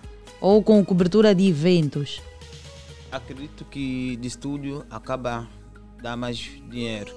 ou 0.41 0.63
com 0.63 0.83
cobertura 0.85 1.35
de 1.35 1.49
eventos. 1.49 2.23
Acredito 3.13 3.65
que 3.65 4.17
de 4.17 4.29
estúdio 4.29 4.87
acaba 4.91 5.47
dar 6.01 6.17
mais 6.17 6.39
dinheiro. 6.71 7.13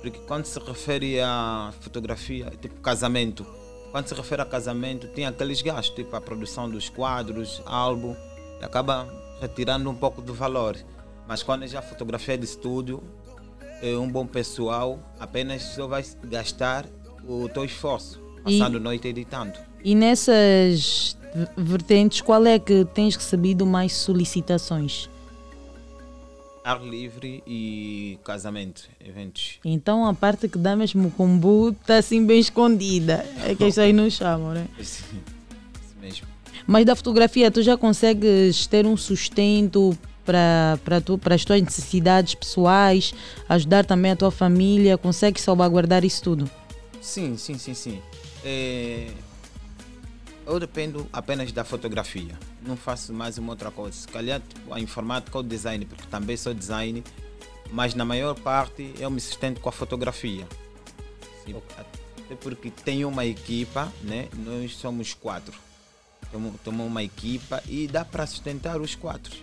Porque 0.00 0.20
quando 0.20 0.44
se 0.44 0.60
refere 0.60 1.18
a 1.20 1.72
fotografia, 1.80 2.52
tipo 2.62 2.80
casamento, 2.80 3.44
quando 3.90 4.06
se 4.08 4.14
refere 4.14 4.42
a 4.42 4.44
casamento, 4.44 5.06
tem 5.08 5.26
aqueles 5.26 5.62
gastos, 5.62 5.94
tipo 5.94 6.14
a 6.14 6.20
produção 6.20 6.68
dos 6.68 6.88
quadros, 6.88 7.62
álbum, 7.66 8.14
e 8.60 8.64
acaba 8.64 9.08
retirando 9.40 9.88
um 9.88 9.94
pouco 9.94 10.20
do 10.20 10.34
valor. 10.34 10.76
Mas 11.26 11.42
quando 11.42 11.64
é 11.64 11.68
já 11.68 11.82
fotografia 11.82 12.36
de 12.36 12.44
estúdio, 12.44 13.02
é 13.82 13.96
um 13.96 14.10
bom 14.10 14.26
pessoal 14.26 14.98
apenas 15.20 15.62
só 15.62 15.86
vai 15.86 16.04
gastar 16.24 16.86
o 17.26 17.48
teu 17.48 17.64
esforço, 17.64 18.20
E- 18.46 18.58
passando 18.58 18.80
noite 18.80 19.06
editando. 19.08 19.58
E 19.84 19.94
nessas 19.94 21.16
vertentes, 21.56 22.20
qual 22.20 22.44
é 22.46 22.58
que 22.58 22.84
tens 22.86 23.14
recebido 23.14 23.64
mais 23.64 23.92
solicitações? 23.92 25.08
Ar 26.68 26.82
livre 26.82 27.42
e 27.46 28.18
casamento, 28.22 28.90
eventos. 29.02 29.58
Então 29.64 30.04
a 30.04 30.12
parte 30.12 30.46
que 30.48 30.58
dá 30.58 30.76
mesmo 30.76 31.10
cumbu 31.12 31.70
está 31.70 31.96
assim 31.96 32.26
bem 32.26 32.38
escondida. 32.38 33.24
É 33.42 33.54
que 33.54 33.68
isso 33.68 33.80
aí 33.80 33.90
não 33.90 34.10
chamam, 34.10 34.52
né? 34.52 34.68
Sim, 34.84 35.18
isso 35.82 35.96
mesmo. 35.98 36.26
Mas 36.66 36.84
da 36.84 36.94
fotografia, 36.94 37.50
tu 37.50 37.62
já 37.62 37.74
consegues 37.74 38.66
ter 38.66 38.84
um 38.84 38.98
sustento 38.98 39.96
para 40.26 40.78
para 40.84 41.34
as 41.34 41.42
tuas 41.42 41.62
necessidades 41.62 42.34
pessoais, 42.34 43.14
ajudar 43.48 43.86
também 43.86 44.10
a 44.10 44.16
tua 44.16 44.30
família, 44.30 44.98
consegues 44.98 45.42
salvaguardar 45.42 46.04
isso 46.04 46.22
tudo? 46.22 46.50
Sim, 47.00 47.38
sim, 47.38 47.56
sim, 47.56 47.72
sim. 47.72 48.02
É, 48.44 49.06
Eu 50.48 50.58
dependo 50.58 51.06
apenas 51.12 51.52
da 51.52 51.62
fotografia. 51.62 52.38
Não 52.66 52.74
faço 52.74 53.12
mais 53.12 53.36
uma 53.36 53.52
outra 53.52 53.70
coisa. 53.70 53.94
Se 53.94 54.08
calhar 54.08 54.40
a 54.70 54.80
informática 54.80 55.36
ou 55.36 55.44
o 55.44 55.46
design, 55.46 55.84
porque 55.84 56.06
também 56.10 56.38
sou 56.38 56.54
design, 56.54 57.04
mas 57.70 57.94
na 57.94 58.02
maior 58.02 58.34
parte 58.34 58.94
eu 58.98 59.10
me 59.10 59.20
sustento 59.20 59.60
com 59.60 59.68
a 59.68 59.72
fotografia. 59.72 60.48
Sim, 61.44 61.54
até 61.76 62.34
porque 62.36 62.70
tenho 62.70 63.08
uma 63.08 63.26
equipa, 63.26 63.92
né? 64.02 64.28
Nós 64.38 64.74
somos 64.74 65.12
quatro. 65.12 65.52
Temos 66.32 66.86
uma 66.86 67.02
equipa 67.02 67.62
e 67.68 67.86
dá 67.86 68.02
para 68.02 68.26
sustentar 68.26 68.80
os 68.80 68.94
quatro. 68.94 69.36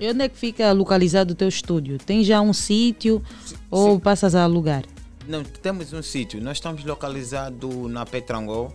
E 0.00 0.10
onde 0.10 0.24
é 0.24 0.28
que 0.28 0.36
fica 0.36 0.72
localizado 0.72 1.30
o 1.30 1.36
teu 1.36 1.48
estúdio? 1.48 1.96
Tem 1.96 2.24
já 2.24 2.40
um 2.40 2.52
sítio 2.52 3.22
ou 3.70 4.00
passas 4.00 4.34
a 4.34 4.42
alugar? 4.42 4.82
Não, 5.28 5.44
temos 5.44 5.92
um 5.92 6.02
sítio. 6.02 6.40
Nós 6.42 6.56
estamos 6.56 6.84
localizados 6.84 7.88
na 7.88 8.04
Petrangol. 8.04 8.74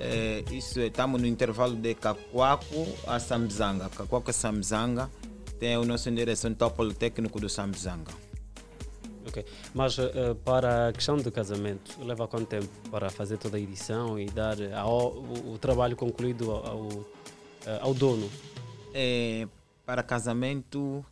É, 0.00 0.44
isso 0.52 0.80
estamos 0.80 1.20
no 1.20 1.26
intervalo 1.26 1.74
de 1.74 1.94
Cacoaco 1.94 2.86
a 3.06 3.18
Samzanga. 3.18 3.88
Cacoaco 3.88 4.30
a 4.30 4.32
Samzanga 4.32 5.10
tem 5.58 5.76
o 5.76 5.84
nosso 5.84 6.08
endereço 6.08 6.48
no 6.48 6.54
top 6.54 6.76
politécnico 6.76 7.40
do 7.40 7.48
Samzanga. 7.48 8.12
Ok. 9.26 9.44
Mas 9.74 9.98
eh, 9.98 10.34
para 10.44 10.88
a 10.88 10.92
questão 10.92 11.16
do 11.18 11.30
casamento, 11.30 12.00
leva 12.02 12.26
quanto 12.28 12.46
tempo 12.46 12.68
para 12.90 13.10
fazer 13.10 13.36
toda 13.36 13.56
a 13.56 13.60
edição 13.60 14.18
e 14.18 14.26
dar 14.26 14.56
ao- 14.72 15.12
o, 15.18 15.52
o 15.54 15.58
trabalho 15.58 15.94
concluído 15.96 16.50
ao, 16.50 16.66
ao, 16.66 16.88
eh, 17.66 17.80
dono? 17.94 18.30
É, 18.94 19.46
para 19.84 20.02
casamento, 20.02 21.04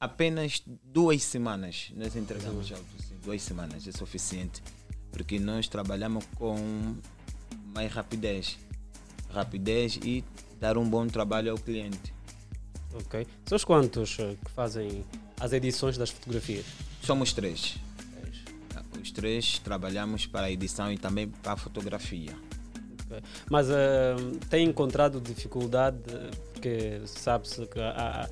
apenas 0.00 0.62
duas 0.82 1.22
semanas. 1.22 1.92
Nós 1.94 2.16
entregamos 2.16 2.66
já 2.66 2.76
duas 3.22 3.42
semanas, 3.42 3.86
é 3.86 3.92
suficiente. 3.92 4.62
Porque 5.12 5.38
nós 5.38 5.68
trabalhamos 5.68 6.24
com 6.34 6.96
mais 7.74 7.92
rapidez. 7.92 8.58
Rapidez 9.30 9.98
e 10.02 10.24
dar 10.60 10.78
um 10.78 10.88
bom 10.88 11.06
trabalho 11.06 11.50
ao 11.52 11.58
cliente. 11.58 12.14
Ok. 12.94 13.26
São 13.46 13.56
os 13.56 13.64
quantos 13.64 14.16
eh, 14.20 14.36
que 14.44 14.50
fazem 14.52 15.04
as 15.40 15.52
edições 15.52 15.98
das 15.98 16.10
fotografias? 16.10 16.64
Somos 17.02 17.32
três. 17.32 17.76
Os 19.02 19.10
três 19.10 19.58
trabalhamos 19.58 20.24
para 20.26 20.46
a 20.46 20.50
edição 20.50 20.90
e 20.92 20.96
também 20.96 21.28
para 21.28 21.52
a 21.52 21.56
fotografia. 21.56 22.30
Ok. 23.04 23.20
Mas 23.50 23.68
eh, 23.68 24.14
tem 24.48 24.66
encontrado 24.68 25.20
dificuldade, 25.20 25.98
porque 26.52 27.02
sabe-se 27.06 27.66
que 27.66 27.80
há, 27.80 28.28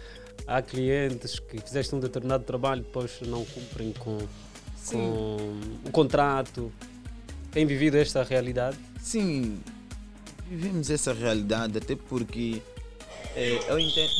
há- 0.47 0.57
há 0.57 0.63
clientes 0.63 1.39
que 1.41 1.61
fizeste 1.61 1.95
um 1.95 2.01
determinado 2.01 2.45
trabalho 2.45 2.83
depois 2.83 3.21
não 3.23 3.45
cumprem 3.45 3.93
com, 3.93 4.19
Sim. 4.77 4.97
com 4.99 5.89
o 5.89 5.91
contrato. 5.91 6.73
Tem 7.51 7.67
vivido 7.67 7.97
esta 7.97 8.23
realidade? 8.23 8.79
Sim, 9.03 9.59
vivemos 10.49 10.89
essa 10.89 11.13
realidade 11.13 11.77
até 11.77 11.97
porque 11.97 12.63
eh, 13.35 13.59
eu 13.69 13.79
entendo. 13.79 14.13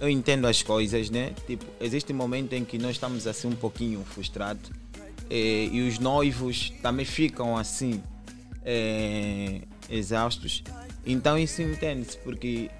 Eu 0.00 0.08
entendo 0.08 0.46
as 0.46 0.62
coisas, 0.62 1.10
né? 1.10 1.34
Tipo, 1.44 1.64
existe 1.80 2.12
um 2.12 2.16
momento 2.16 2.52
em 2.52 2.64
que 2.64 2.78
nós 2.78 2.92
estamos 2.92 3.26
assim 3.26 3.48
um 3.48 3.56
pouquinho 3.56 4.04
frustrados 4.04 4.70
eh, 5.28 5.68
e 5.70 5.86
os 5.86 5.98
noivos 5.98 6.72
também 6.80 7.04
ficam 7.04 7.56
assim 7.56 8.00
eh, 8.64 9.62
exaustos. 9.90 10.62
Então 11.04 11.36
isso 11.36 11.60
entende-se 11.60 12.16
porque 12.18 12.70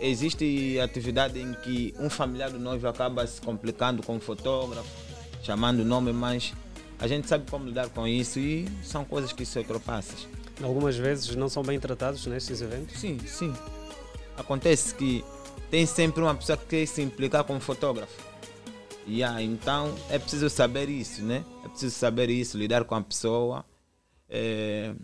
existe 0.00 0.80
atividade 0.80 1.38
em 1.38 1.52
que 1.52 1.94
um 1.98 2.08
familiar 2.08 2.50
do 2.50 2.58
noivo 2.58 2.88
acaba 2.88 3.26
se 3.26 3.42
complicando 3.42 4.02
com 4.02 4.16
o 4.16 4.20
fotógrafo, 4.20 4.88
chamando 5.42 5.80
o 5.80 5.84
nome, 5.84 6.12
mas 6.12 6.54
a 7.02 7.08
gente 7.08 7.26
sabe 7.28 7.50
como 7.50 7.66
lidar 7.66 7.88
com 7.88 8.06
isso 8.06 8.38
e 8.38 8.68
são 8.84 9.04
coisas 9.04 9.32
que 9.32 9.44
se 9.44 9.58
ultrapassam. 9.58 10.16
Algumas 10.62 10.96
vezes 10.96 11.34
não 11.34 11.48
são 11.48 11.60
bem 11.64 11.80
tratados 11.80 12.24
nestes 12.26 12.62
eventos? 12.62 13.00
Sim, 13.00 13.18
sim. 13.26 13.52
Acontece 14.36 14.94
que 14.94 15.24
tem 15.68 15.84
sempre 15.84 16.22
uma 16.22 16.32
pessoa 16.32 16.56
que 16.56 16.66
quer 16.66 16.86
se 16.86 17.02
implicar 17.02 17.42
com 17.42 17.56
o 17.56 17.60
fotógrafo. 17.60 18.22
Yeah, 19.08 19.42
então 19.42 19.92
é 20.08 20.16
preciso 20.16 20.48
saber 20.48 20.88
isso, 20.88 21.22
né? 21.24 21.44
É 21.64 21.68
preciso 21.68 21.92
saber 21.96 22.30
isso, 22.30 22.56
lidar 22.56 22.84
com 22.84 22.94
a 22.94 23.02
pessoa. 23.02 23.64
É... 24.30 24.94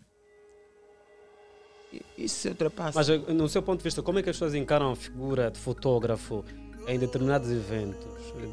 e- 1.93 2.03
Isso 2.17 2.37
se 2.43 2.49
ultrapassa. 2.49 2.97
Mas, 2.97 3.09
eh, 3.09 3.19
no 3.33 3.49
seu 3.49 3.61
ponto 3.61 3.79
de 3.79 3.85
vista, 3.85 4.03
como 4.03 4.21
é 4.21 4.23
que 4.23 4.31
as 4.31 4.37
pessoas 4.37 4.55
encaram 4.55 4.93
a 4.93 4.97
figura 4.97 5.51
de 5.51 5.59
fotógrafo 5.59 6.45
em 6.87 6.97
determinados 6.97 7.51
eventos? 7.51 8.07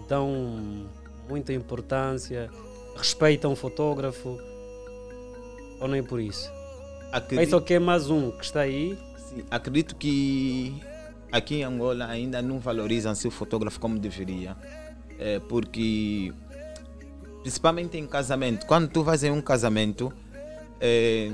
Dão 0.09 0.89
muita 1.29 1.53
importância? 1.53 2.49
Respeitam 2.95 3.51
o 3.51 3.55
fotógrafo? 3.55 4.39
Ou 5.79 5.87
nem 5.87 6.03
por 6.03 6.19
isso? 6.19 6.49
Acredito- 7.11 7.49
só 7.49 7.59
que 7.59 7.73
é 7.73 7.79
mais 7.79 8.09
um 8.09 8.31
que 8.31 8.43
está 8.45 8.61
aí. 8.61 8.97
Sim, 9.17 9.43
acredito 9.51 9.95
que 9.95 10.81
aqui 11.31 11.55
em 11.55 11.63
Angola 11.63 12.05
ainda 12.07 12.41
não 12.41 12.59
valorizam-se 12.59 13.27
o 13.27 13.31
fotógrafo 13.31 13.79
como 13.79 13.99
deveria. 13.99 14.55
É, 15.19 15.39
porque, 15.39 16.33
principalmente 17.41 17.97
em 17.97 18.05
casamento, 18.07 18.65
quando 18.65 18.87
tu 18.89 19.03
vais 19.03 19.23
em 19.23 19.31
um 19.31 19.41
casamento, 19.41 20.11
é, 20.79 21.29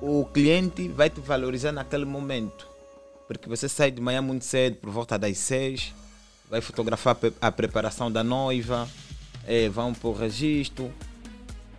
o 0.00 0.24
cliente 0.26 0.88
vai 0.88 1.10
te 1.10 1.20
valorizar 1.20 1.72
naquele 1.72 2.04
momento. 2.04 2.66
Porque 3.26 3.48
você 3.48 3.68
sai 3.68 3.90
de 3.90 4.00
manhã 4.00 4.22
muito 4.22 4.44
cedo, 4.44 4.76
por 4.76 4.90
volta 4.90 5.18
das 5.18 5.36
seis, 5.38 5.92
vai 6.48 6.60
fotografar 6.60 7.16
a 7.40 7.52
preparação 7.52 8.10
da 8.10 8.24
noiva, 8.24 8.88
é, 9.48 9.66
vão 9.66 9.94
para 9.94 10.08
o 10.10 10.12
registro. 10.12 10.92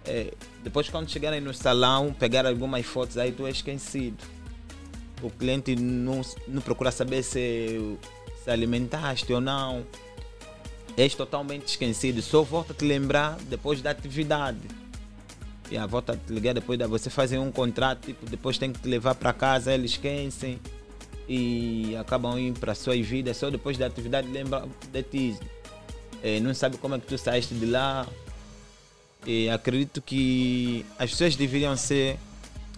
É, 0.04 0.34
depois, 0.64 0.90
quando 0.90 1.08
chegarem 1.08 1.40
no 1.40 1.54
salão, 1.54 2.12
pegar 2.12 2.46
algumas 2.48 2.84
fotos, 2.84 3.16
aí 3.18 3.32
tu 3.32 3.46
és 3.46 3.58
esquecido. 3.58 4.18
O 5.22 5.30
cliente 5.30 5.76
não, 5.76 6.22
não 6.48 6.62
procura 6.62 6.92
saber 6.92 7.22
se, 7.22 7.98
se 8.44 8.50
alimentaste 8.50 9.32
ou 9.32 9.40
não. 9.40 9.86
És 10.98 11.14
totalmente 11.14 11.68
esquecido. 11.68 12.22
Só 12.24 12.42
volta 12.42 12.74
a 12.74 12.76
te 12.76 12.86
lembrar 12.86 13.38
depois 13.48 13.82
da 13.82 13.92
atividade. 13.92 14.68
E 15.70 15.78
a 15.78 15.86
volta 15.86 16.14
a 16.14 16.18
te 16.18 16.34
ligar 16.34 16.56
depois 16.56 16.80
da 16.80 16.88
você 16.88 17.12
fazer 17.12 17.38
um 17.38 17.52
contrato, 17.52 18.08
tipo, 18.08 18.26
depois 18.26 18.58
tem 18.58 18.74
que 18.74 18.80
te 18.80 18.88
levar 18.88 19.14
para 19.14 19.32
casa, 19.32 19.72
eles 19.72 19.92
esquecem 19.92 20.60
e 21.28 21.96
acabam 21.96 22.40
indo 22.40 22.60
para 22.60 22.74
suas 22.74 23.06
vidas. 23.06 23.38
Só 23.38 23.52
depois 23.52 23.78
da 23.78 23.86
atividade 23.86 24.28
lembra 24.28 24.68
de 24.92 25.04
ti. 25.04 25.38
Eh, 26.24 26.40
não 26.40 26.54
sabe 26.54 26.78
como 26.78 26.96
é 26.96 27.00
que 27.00 27.08
tu 27.08 27.18
saíste 27.18 27.54
de 27.56 27.66
lá. 27.66 28.08
E 29.26 29.50
acredito 29.50 30.02
que 30.02 30.86
as 30.98 31.10
pessoas 31.12 31.36
deveriam 31.36 31.76
ser. 31.76 32.18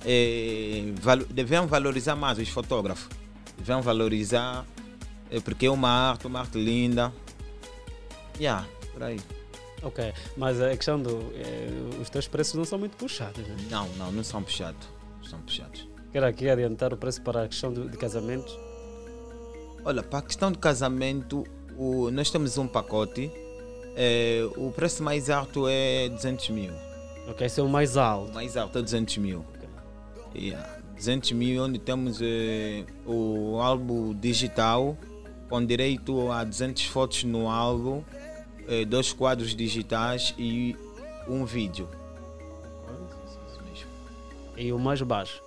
eh, 0.05 0.93
valo- 0.99 1.25
deveriam 1.29 1.67
valorizar 1.67 2.15
mais 2.15 2.39
os 2.39 2.49
fotógrafos. 2.49 3.07
Deveriam 3.57 3.81
valorizar, 3.83 4.65
eh, 5.29 5.39
porque 5.39 5.67
é 5.67 5.71
uma 5.71 5.89
arte, 5.89 6.25
uma 6.25 6.39
arte 6.39 6.57
linda. 6.57 7.13
Yeah, 8.39 8.65
por 8.93 9.03
aí. 9.03 9.19
Ok, 9.83 10.13
mas 10.37 10.59
a 10.61 10.75
questão 10.75 10.99
do. 11.01 11.31
eh, 11.35 11.99
os 12.01 12.09
teus 12.09 12.27
preços 12.27 12.55
não 12.55 12.65
são 12.65 12.79
muito 12.79 12.97
puxados, 12.97 13.45
né? 13.47 13.55
Não, 13.69 13.87
não, 13.97 14.11
não 14.11 14.23
são 14.23 14.41
puxados. 14.43 14.87
São 15.29 15.39
puxados. 15.41 15.87
Quero 16.11 16.25
aqui 16.25 16.49
adiantar 16.49 16.93
o 16.93 16.97
preço 16.97 17.21
para 17.21 17.43
a 17.43 17.47
questão 17.47 17.71
do- 17.71 17.87
de 17.89 17.97
casamento. 17.97 18.51
Olha, 19.85 20.03
para 20.03 20.19
a 20.19 20.21
questão 20.23 20.51
de 20.51 20.57
casamento, 20.59 21.43
o- 21.83 22.11
nós 22.11 22.29
temos 22.29 22.57
um 22.57 22.67
pacote. 22.67 23.31
eh, 23.95 24.43
o 24.55 24.71
preço 24.71 25.03
mais 25.03 25.29
alto 25.29 25.67
é 25.67 26.07
200 26.07 26.49
mil. 26.49 26.71
Ok, 27.27 27.45
esse 27.45 27.59
é 27.59 27.63
o 27.63 27.67
mais 27.67 27.97
alto. 27.97 28.31
O 28.31 28.33
mais 28.33 28.55
alto 28.55 28.77
é 28.79 28.81
200 28.81 29.17
mil. 29.17 29.45
Yeah, 30.33 30.79
200 30.95 31.31
mil, 31.33 31.61
onde 31.63 31.77
temos 31.77 32.19
eh, 32.21 32.85
o 33.05 33.59
álbum 33.59 34.13
digital, 34.13 34.95
com 35.49 35.65
direito 35.65 36.31
a 36.31 36.43
200 36.45 36.85
fotos 36.85 37.25
no 37.25 37.49
álbum, 37.49 38.01
eh, 38.67 38.85
dois 38.85 39.11
quadros 39.11 39.53
digitais 39.53 40.33
e 40.37 40.75
um 41.27 41.43
vídeo. 41.43 41.89
E 44.55 44.71
o 44.71 44.79
mais 44.79 45.01
baixo? 45.01 45.41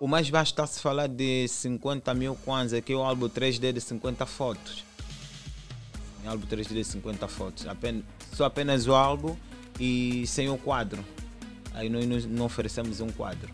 O 0.00 0.08
mais 0.08 0.28
baixo 0.28 0.52
está 0.52 0.64
a 0.64 0.66
se 0.66 0.80
falar 0.80 1.06
de 1.06 1.46
50 1.46 2.12
mil 2.14 2.34
kwanza, 2.44 2.80
que 2.80 2.92
é 2.92 2.96
o 2.96 3.02
álbum 3.02 3.28
3D 3.28 3.72
de 3.72 3.80
50 3.80 4.26
fotos. 4.26 4.84
Um 6.24 6.30
álbum 6.30 6.46
3D 6.46 6.74
de 6.74 6.84
50 6.84 7.26
fotos. 7.28 7.66
Só 8.32 8.44
apenas 8.44 8.86
o 8.86 8.94
álbum 8.94 9.36
e 9.78 10.24
sem 10.26 10.48
o 10.48 10.56
quadro. 10.56 11.04
Aí 11.74 11.88
nós 11.88 12.24
não- 12.26 12.44
oferecemos 12.44 13.00
um 13.00 13.08
quadro. 13.10 13.50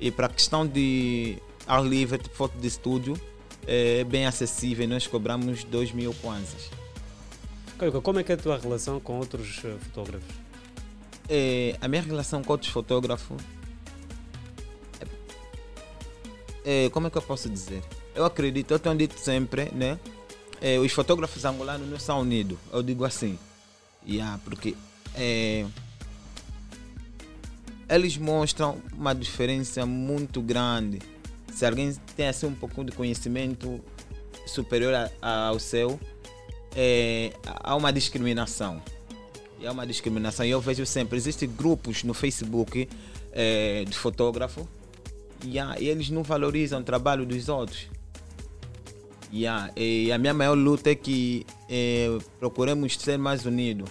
E 0.00 0.10
para 0.10 0.26
a 0.26 0.28
questão 0.30 0.66
de 0.66 1.36
ar 1.66 1.84
livre, 1.84 2.18
tipo 2.18 2.34
foto 2.34 2.56
de 2.58 2.66
estúdio, 2.66 3.20
é 3.66 4.02
bem 4.04 4.26
acessível. 4.26 4.88
Nós 4.88 5.06
cobramos 5.06 5.64
2 5.64 5.92
mil 5.92 6.14
kwanzas. 6.14 6.70
Como 8.02 8.18
é 8.18 8.22
que 8.24 8.32
é 8.32 8.34
a 8.34 8.38
tua 8.38 8.58
relação 8.58 9.00
com 9.00 9.18
outros 9.18 9.58
eh, 9.64 9.76
fotógrafos? 9.80 10.28
É, 11.28 11.76
a 11.80 11.88
minha 11.88 12.02
relação 12.02 12.42
com 12.42 12.52
outros 12.52 12.70
fotógrafos. 12.70 13.40
É, 16.64 16.86
é, 16.86 16.90
como 16.90 17.06
é 17.06 17.10
que 17.10 17.16
eu 17.18 17.22
posso 17.22 17.48
dizer? 17.48 17.82
Eu 18.14 18.24
acredito, 18.24 18.70
eu 18.70 18.78
tenho 18.78 18.96
dito 18.96 19.18
sempre, 19.18 19.70
né? 19.74 19.98
É, 20.60 20.78
os 20.78 20.92
fotógrafos 20.92 21.44
angolanos 21.44 21.88
não 21.88 21.98
são 21.98 22.20
unidos. 22.20 22.58
Eu 22.72 22.82
digo 22.82 23.04
assim. 23.04 23.38
Yeah, 24.06 24.38
porque 24.44 24.74
é, 25.14 25.66
eles 27.88 28.16
mostram 28.16 28.78
uma 28.92 29.14
diferença 29.14 29.84
muito 29.84 30.40
grande. 30.40 31.00
Se 31.52 31.66
alguém 31.66 31.92
tem 32.16 32.28
assim 32.28 32.46
um 32.46 32.54
pouco 32.54 32.84
de 32.84 32.92
conhecimento 32.92 33.80
superior 34.46 34.94
a- 34.94 35.10
a- 35.20 35.46
ao 35.48 35.58
seu, 35.58 35.98
é, 36.74 37.32
há 37.44 37.74
uma 37.74 37.92
discriminação. 37.92 38.80
Há 39.64 39.72
uma 39.72 39.86
discriminação. 39.86 40.46
E 40.46 40.50
eu 40.50 40.60
vejo 40.60 40.86
sempre, 40.86 41.16
existem 41.18 41.48
grupos 41.48 42.02
no 42.04 42.14
Facebook 42.14 42.88
eh, 43.32 43.84
de 43.86 43.96
fotógrafo 43.96 44.66
e, 45.44 45.56
há- 45.58 45.78
e 45.78 45.86
eles 45.88 46.08
não 46.10 46.22
valorizam 46.22 46.80
o 46.80 46.82
trabalho 46.82 47.24
dos 47.26 47.48
outros. 47.48 47.86
Há- 49.46 49.70
e 49.76 50.10
a 50.12 50.18
minha 50.18 50.34
maior 50.34 50.54
luta 50.56 50.90
é 50.90 50.94
que 50.94 51.46
eh, 51.68 52.18
procuremos 52.38 52.96
ser 52.96 53.18
mais 53.18 53.44
unidos. 53.46 53.88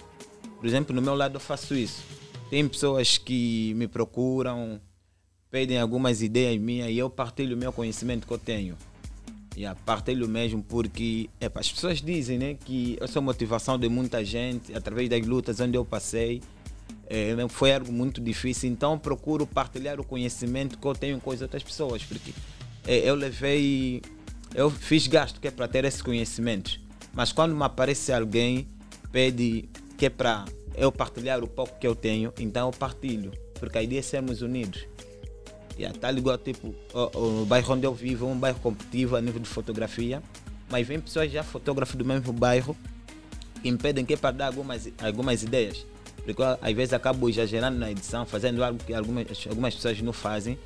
Por 0.58 0.66
exemplo, 0.66 0.94
no 0.94 1.00
meu 1.00 1.14
lado 1.14 1.36
eu 1.36 1.40
faço 1.40 1.74
isso. 1.74 2.02
Tem 2.50 2.66
pessoas 2.68 3.16
que 3.16 3.72
me 3.74 3.86
procuram, 3.88 4.80
pedem 5.50 5.78
algumas 5.78 6.20
ideias 6.22 6.60
minhas 6.60 6.90
e 6.90 6.98
eu 6.98 7.08
partilho 7.08 7.56
o 7.56 7.58
meu 7.58 7.72
conhecimento 7.72 8.26
que 8.26 8.32
eu 8.32 8.38
tenho. 8.38 8.76
A 9.68 9.74
partilho 9.74 10.26
mesmo 10.28 10.62
porque 10.62 11.28
as 11.54 11.70
pessoas 11.70 12.00
dizem 12.00 12.38
né, 12.38 12.54
que 12.64 12.96
eu 13.00 13.06
sou 13.08 13.20
motivação 13.20 13.78
de 13.78 13.88
muita 13.88 14.24
gente 14.24 14.74
através 14.74 15.08
das 15.08 15.26
lutas 15.26 15.60
onde 15.60 15.76
eu 15.76 15.84
passei. 15.84 16.40
eh, 17.08 17.34
foi 17.48 17.74
algo 17.74 17.92
muito 17.92 18.20
difícil, 18.20 18.70
então 18.70 18.98
procuro 18.98 19.46
partilhar 19.46 19.98
o 20.00 20.04
conhecimento 20.04 20.78
que 20.78 20.86
eu 20.86 20.94
tenho 20.94 21.20
com 21.20 21.30
as 21.32 21.42
outras 21.42 21.62
pessoas, 21.62 22.02
porque 22.04 22.32
eh, 22.86 23.02
eu 23.08 23.14
levei, 23.16 24.00
eu 24.54 24.70
fiz 24.70 25.06
gasto 25.06 25.40
que 25.40 25.48
é 25.48 25.50
para 25.50 25.68
ter 25.68 25.84
esses 25.84 26.02
conhecimentos, 26.02 26.80
mas 27.12 27.32
quando 27.32 27.54
me 27.54 27.62
aparece 27.62 28.12
alguém 28.12 28.68
pede 29.12 29.68
que 29.96 30.06
é 30.06 30.10
para 30.10 30.44
eu 30.76 30.90
partilhar 30.90 31.42
o 31.42 31.48
pouco 31.48 31.78
que 31.78 31.86
eu 31.86 31.94
tenho, 31.94 32.32
então 32.38 32.68
eu 32.68 32.72
partilho, 32.72 33.32
porque 33.54 33.78
a 33.78 33.82
ideia 33.82 34.00
é 34.00 34.02
sermos 34.02 34.42
unidos. 34.42 34.86
Yeah, 35.78 35.98
tá 35.98 36.10
ligado, 36.10 36.42
tipo, 36.42 36.74
o, 36.92 37.42
o 37.42 37.46
bairro 37.46 37.74
onde 37.74 37.86
eu 37.86 37.94
vivo 37.94 38.26
é 38.26 38.28
um 38.28 38.38
bairro 38.38 38.58
competitivo 38.60 39.16
a 39.16 39.20
nível 39.20 39.40
de 39.40 39.48
fotografia, 39.48 40.22
mas 40.70 40.86
vem 40.86 41.00
pessoas 41.00 41.30
já 41.30 41.42
fotógrafos 41.42 41.96
do 41.96 42.04
mesmo 42.04 42.32
bairro 42.32 42.76
que 43.62 43.70
me 43.70 43.78
pedem 43.78 44.04
que 44.04 44.14
é 44.14 44.16
para 44.16 44.30
dar 44.30 44.46
algumas, 44.46 44.88
algumas 45.02 45.42
ideias. 45.42 45.86
Porque 46.24 46.42
às 46.42 46.74
vezes 46.74 46.92
acabo 46.92 47.28
exagerando 47.28 47.78
na 47.78 47.90
edição, 47.90 48.26
fazendo 48.26 48.62
algo 48.62 48.78
que 48.84 48.92
algumas, 48.94 49.26
algumas 49.48 49.74
pessoas 49.74 50.00
não 50.00 50.12
fazem. 50.12 50.58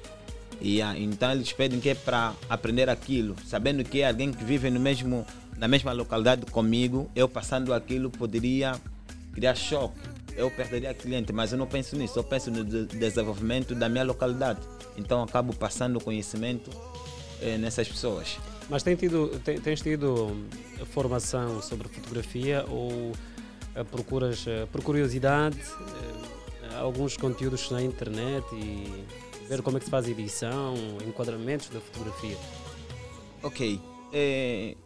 E, 0.61 0.81
então 0.81 1.31
eles 1.33 1.53
pedem 1.53 1.81
que 1.81 1.91
é 1.91 1.95
para 1.95 2.33
aprender 2.49 2.89
aquilo, 2.89 3.37
sabendo 3.47 3.85
que 3.85 4.03
alguém 4.03 4.33
que 4.33 4.43
vive 4.45 4.71
no 4.71 4.81
mesmo, 4.81 5.27
na 5.59 5.69
mesma 5.69 5.93
localidade 5.93 6.47
comigo, 6.47 7.11
eu 7.15 7.29
passando 7.29 7.73
aquilo 7.75 8.11
poderia 8.11 8.81
criar 9.33 9.55
choque. 9.55 9.99
Eu 10.37 10.51
perderia 10.51 10.93
cliente, 10.95 11.33
mas 11.33 11.53
eu 11.53 11.59
não 11.59 11.67
penso 11.67 11.97
nisso, 11.97 12.19
eu 12.19 12.25
penso 12.25 12.51
no 12.51 12.65
de- 12.65 12.87
desenvolvimento 12.87 13.75
da 13.75 13.89
minha 13.89 14.03
localidade. 14.05 14.59
Então 14.97 15.23
acabo 15.23 15.55
passando 15.55 16.01
conhecimento 16.01 16.71
eh, 17.41 17.57
nessas 17.59 17.87
pessoas. 17.89 18.39
Mas 18.69 18.83
tem 18.83 18.97
tido, 18.97 19.29
tem- 19.45 19.61
tens 19.61 19.81
tido 19.81 20.13
hum, 20.33 20.47
formação 20.93 21.61
sobre 21.63 21.87
fotografia 21.89 22.65
ou 22.69 23.13
eh, 23.77 23.85
procuras, 23.85 24.45
eh, 24.49 24.67
por 24.73 24.83
curiosidade, 24.83 25.57
eh, 25.61 26.77
alguns 26.79 27.17
conteúdos 27.17 27.71
na 27.71 27.81
internet 27.83 28.45
e 28.55 29.05
ver 29.49 29.63
como 29.63 29.77
é 29.77 29.81
que 29.81 29.85
se 29.87 29.91
faz 29.91 30.09
edição, 30.09 30.75
enquadramentos 31.07 31.69
da 31.69 31.81
fotografia? 31.81 32.37
Ok. 33.43 33.81
eh, 34.13 34.77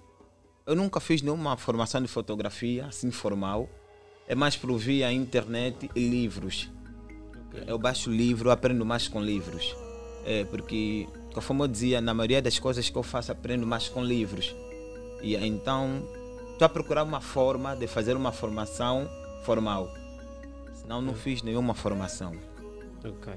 eu 0.67 0.77
nunca 0.77 1.01
fiz 1.01 1.23
nenhuma 1.23 1.57
formação 1.57 2.03
de 2.03 2.09
fotografia 2.09 2.87
assim 2.87 3.11
formal. 3.11 3.69
É 4.27 4.35
mais 4.35 4.57
por 4.57 4.77
via 4.77 5.11
internet 5.11 5.91
e 5.95 6.09
livros. 6.09 6.71
Eu 7.67 7.79
baixo 7.79 8.11
livro, 8.11 8.51
aprendo 8.51 8.85
mais 8.85 9.09
com 9.09 9.23
livros. 9.23 9.75
É, 10.27 10.45
porque, 10.45 11.09
conforme 11.33 11.63
eu 11.63 11.69
dizia, 11.69 12.01
na 12.01 12.13
maioria 12.13 12.43
das 12.43 12.59
coisas 12.59 12.91
que 12.91 12.97
eu 12.97 13.03
faço, 13.03 13.33
aprendo 13.33 13.67
mais 13.67 13.89
com 13.89 14.05
livros. 14.05 14.55
E 15.23 15.35
então, 15.37 16.03
estou 16.53 16.67
a 16.67 16.69
procurar 16.69 17.03
uma 17.03 17.23
forma 17.23 17.75
de 17.75 17.87
fazer 17.87 18.15
uma 18.15 18.31
formação 18.31 19.09
formal. 19.45 19.89
Senão, 20.75 21.01
não 21.01 21.15
fiz 21.15 21.43
nenhuma 21.43 21.73
formação. 21.73 22.35
Ok. 23.03 23.33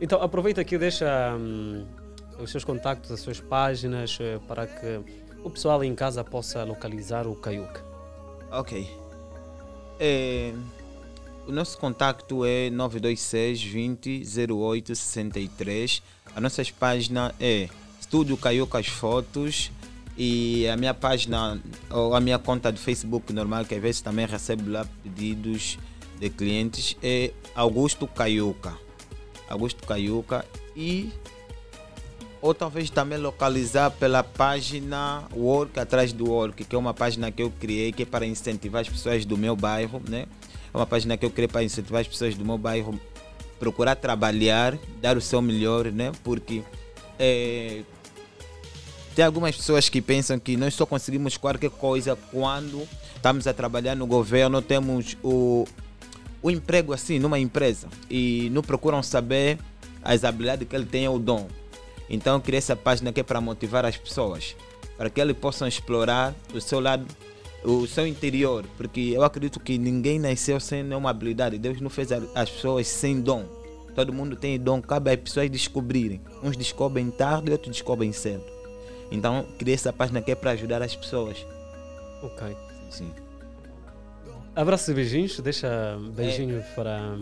Então 0.00 0.20
aproveita 0.22 0.60
aqui 0.60 0.76
e 0.76 0.78
deixa 0.78 1.36
hum, 1.38 1.84
os 2.38 2.50
seus 2.50 2.64
contactos, 2.64 3.10
as 3.10 3.20
suas 3.20 3.38
páginas 3.40 4.16
eh, 4.20 4.38
para 4.48 4.66
que 4.66 5.00
o 5.44 5.50
pessoal 5.50 5.82
em 5.84 5.94
casa 5.94 6.24
possa 6.24 6.64
localizar 6.64 7.26
o 7.26 7.34
Caiuca. 7.34 7.84
Ok. 8.50 8.88
É, 9.98 10.52
O 11.46 11.52
nosso 11.52 11.76
contacto 11.78 12.44
é 12.44 12.70
926 12.70 13.62
20 13.62 14.22
08 14.52 14.94
63. 14.94 16.02
A 16.34 16.40
nossa 16.40 16.62
página 16.78 17.34
é 17.38 17.68
Estúdio 18.00 18.36
Caiocas 18.36 18.86
Fotos 18.86 19.70
e 20.16 20.66
a 20.68 20.76
minha 20.76 20.94
página, 20.94 21.60
ou 21.90 22.14
a 22.14 22.20
minha 22.20 22.38
conta 22.38 22.70
do 22.70 22.78
Facebook 22.78 23.32
normal, 23.32 23.64
que 23.64 23.74
às 23.74 23.82
vezes 23.82 24.00
também 24.00 24.26
recebe 24.26 24.70
lá 24.70 24.86
pedidos 25.02 25.78
de 26.18 26.30
clientes, 26.30 26.96
é 27.02 27.32
Augusto 27.54 28.06
Caiuca. 28.06 28.74
Augusto 29.50 29.86
Caiuca 29.86 30.44
e 30.74 31.10
ou 32.40 32.54
talvez 32.54 32.88
também 32.88 33.18
localizar 33.18 33.90
pela 33.90 34.22
página 34.22 35.24
Work 35.34 35.78
atrás 35.78 36.12
do 36.12 36.30
Work, 36.30 36.64
que 36.64 36.74
é 36.74 36.78
uma 36.78 36.94
página 36.94 37.30
que 37.30 37.42
eu 37.42 37.52
criei 37.60 37.92
que 37.92 38.04
é 38.04 38.06
para 38.06 38.24
incentivar 38.24 38.80
as 38.80 38.88
pessoas 38.88 39.26
do 39.26 39.36
meu 39.36 39.54
bairro, 39.54 40.00
né? 40.08 40.26
É 40.72 40.76
uma 40.76 40.86
página 40.86 41.16
que 41.16 41.26
eu 41.26 41.30
criei 41.30 41.48
para 41.48 41.62
incentivar 41.62 42.00
as 42.00 42.08
pessoas 42.08 42.34
do 42.34 42.44
meu 42.44 42.56
bairro 42.56 42.98
procurar 43.58 43.94
trabalhar, 43.94 44.78
dar 45.02 45.18
o 45.18 45.20
seu 45.20 45.42
melhor, 45.42 45.92
né? 45.92 46.12
Porque 46.24 46.62
é, 47.18 47.82
tem 49.14 49.24
algumas 49.24 49.54
pessoas 49.54 49.90
que 49.90 50.00
pensam 50.00 50.38
que 50.38 50.56
nós 50.56 50.74
só 50.74 50.86
conseguimos 50.86 51.36
qualquer 51.36 51.70
coisa 51.70 52.16
quando 52.30 52.88
estamos 53.14 53.46
a 53.46 53.52
trabalhar 53.52 53.94
no 53.94 54.06
governo, 54.06 54.62
temos 54.62 55.14
o, 55.22 55.66
o 56.42 56.50
emprego 56.50 56.92
assim 56.92 57.18
numa 57.18 57.38
empresa 57.38 57.88
e 58.10 58.48
não 58.50 58.62
procuram 58.62 59.02
saber 59.02 59.58
as 60.02 60.24
habilidades 60.24 60.66
que 60.66 60.74
ele 60.74 60.86
tem 60.86 61.06
ou 61.08 61.16
o 61.16 61.18
dom. 61.18 61.48
Então 62.08 62.34
eu 62.34 62.40
criei 62.40 62.58
essa 62.58 62.74
página 62.74 63.12
que 63.12 63.20
é 63.20 63.22
para 63.22 63.40
motivar 63.40 63.84
as 63.84 63.96
pessoas, 63.96 64.56
para 64.96 65.08
que 65.08 65.20
eles 65.20 65.36
possam 65.36 65.68
explorar 65.68 66.34
o 66.52 66.60
seu 66.60 66.80
lado, 66.80 67.06
o 67.62 67.86
seu 67.86 68.06
interior, 68.06 68.64
porque 68.76 69.12
eu 69.14 69.22
acredito 69.22 69.60
que 69.60 69.78
ninguém 69.78 70.18
nasceu 70.18 70.58
sem 70.58 70.82
nenhuma 70.82 71.10
habilidade. 71.10 71.58
Deus 71.58 71.80
não 71.80 71.90
fez 71.90 72.10
as 72.12 72.50
pessoas 72.50 72.88
sem 72.88 73.20
dom. 73.20 73.44
Todo 73.94 74.12
mundo 74.12 74.34
tem 74.34 74.58
dom, 74.58 74.80
cabe 74.80 75.10
às 75.10 75.20
pessoas 75.20 75.50
descobrirem. 75.50 76.20
Uns 76.42 76.56
descobrem 76.56 77.10
tarde, 77.10 77.52
outros 77.52 77.72
descobrem 77.72 78.12
cedo. 78.12 78.44
Então 79.10 79.46
criei 79.58 79.74
essa 79.74 79.92
página 79.92 80.22
que 80.22 80.30
é 80.30 80.34
para 80.34 80.52
ajudar 80.52 80.82
as 80.82 80.96
pessoas. 80.96 81.44
Ok. 82.22 82.56
Sim. 82.90 83.10
Abraços 84.60 84.88
e 84.88 84.94
beijinhos. 84.94 85.40
Deixa 85.40 85.98
beijinho 86.14 86.62
para 86.74 87.16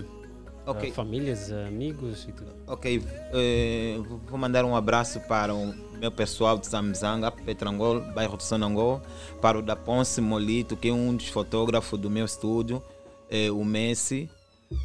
Ok. 0.66 0.90
ah, 0.90 0.93
famílias, 0.93 1.52
amigos 1.52 2.27
e 2.28 2.32
tudo. 2.32 2.51
Ok, 2.66 3.01
eh, 3.32 3.97
vou 4.28 4.36
mandar 4.36 4.65
um 4.65 4.74
abraço 4.74 5.20
para 5.20 5.55
o 5.55 5.73
meu 6.01 6.10
pessoal 6.10 6.59
de 6.59 6.66
Samzanga, 6.66 7.31
Petrangol, 7.31 8.01
bairro 8.12 8.36
de 8.36 8.43
Sonangol, 8.43 9.01
para 9.40 9.56
o 9.56 9.62
da 9.62 9.77
Ponce 9.77 10.20
Molito, 10.20 10.77
que 10.77 10.89
é 10.89 10.93
um 10.93 11.15
dos 11.15 11.28
fotógrafos 11.28 11.97
do 12.01 12.10
meu 12.10 12.27
estúdio, 12.27 12.82
eh, 13.31 13.52
o 13.52 13.65
Messi, 13.65 14.28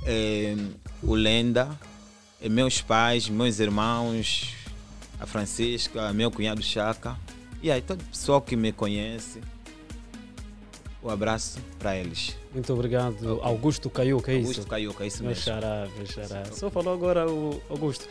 eh, 0.05 0.55
o 1.01 1.15
Lenda, 1.15 1.67
meus 2.39 2.81
pais, 2.81 3.27
meus 3.29 3.59
irmãos, 3.59 4.53
a 5.19 5.25
Francisca, 5.25 6.13
meu 6.13 6.29
cunhado 6.29 6.61
Chaca, 6.61 7.17
e 7.63 7.71
aí 7.71 7.81
todo 7.81 8.01
o 8.01 8.05
pessoal 8.05 8.39
que 8.39 8.55
me 8.55 8.71
conhece, 8.71 9.41
um 11.03 11.09
abraço 11.09 11.59
para 11.77 11.97
eles. 11.97 12.35
Muito 12.53 12.71
obrigado, 12.71 13.39
Augusto 13.41 13.89
Caiuca, 13.89 14.31
é 14.31 14.35
isso? 14.35 14.47
Augusto 14.49 14.67
Caiuca, 14.67 15.03
é 15.03 15.07
isso 15.07 15.23
mesmo. 15.23 15.43
xará, 15.43 15.87
xará. 16.05 16.45
Só 16.51 16.69
falou 16.69 16.93
agora 16.93 17.29
o 17.29 17.61
Augusto. 17.69 18.07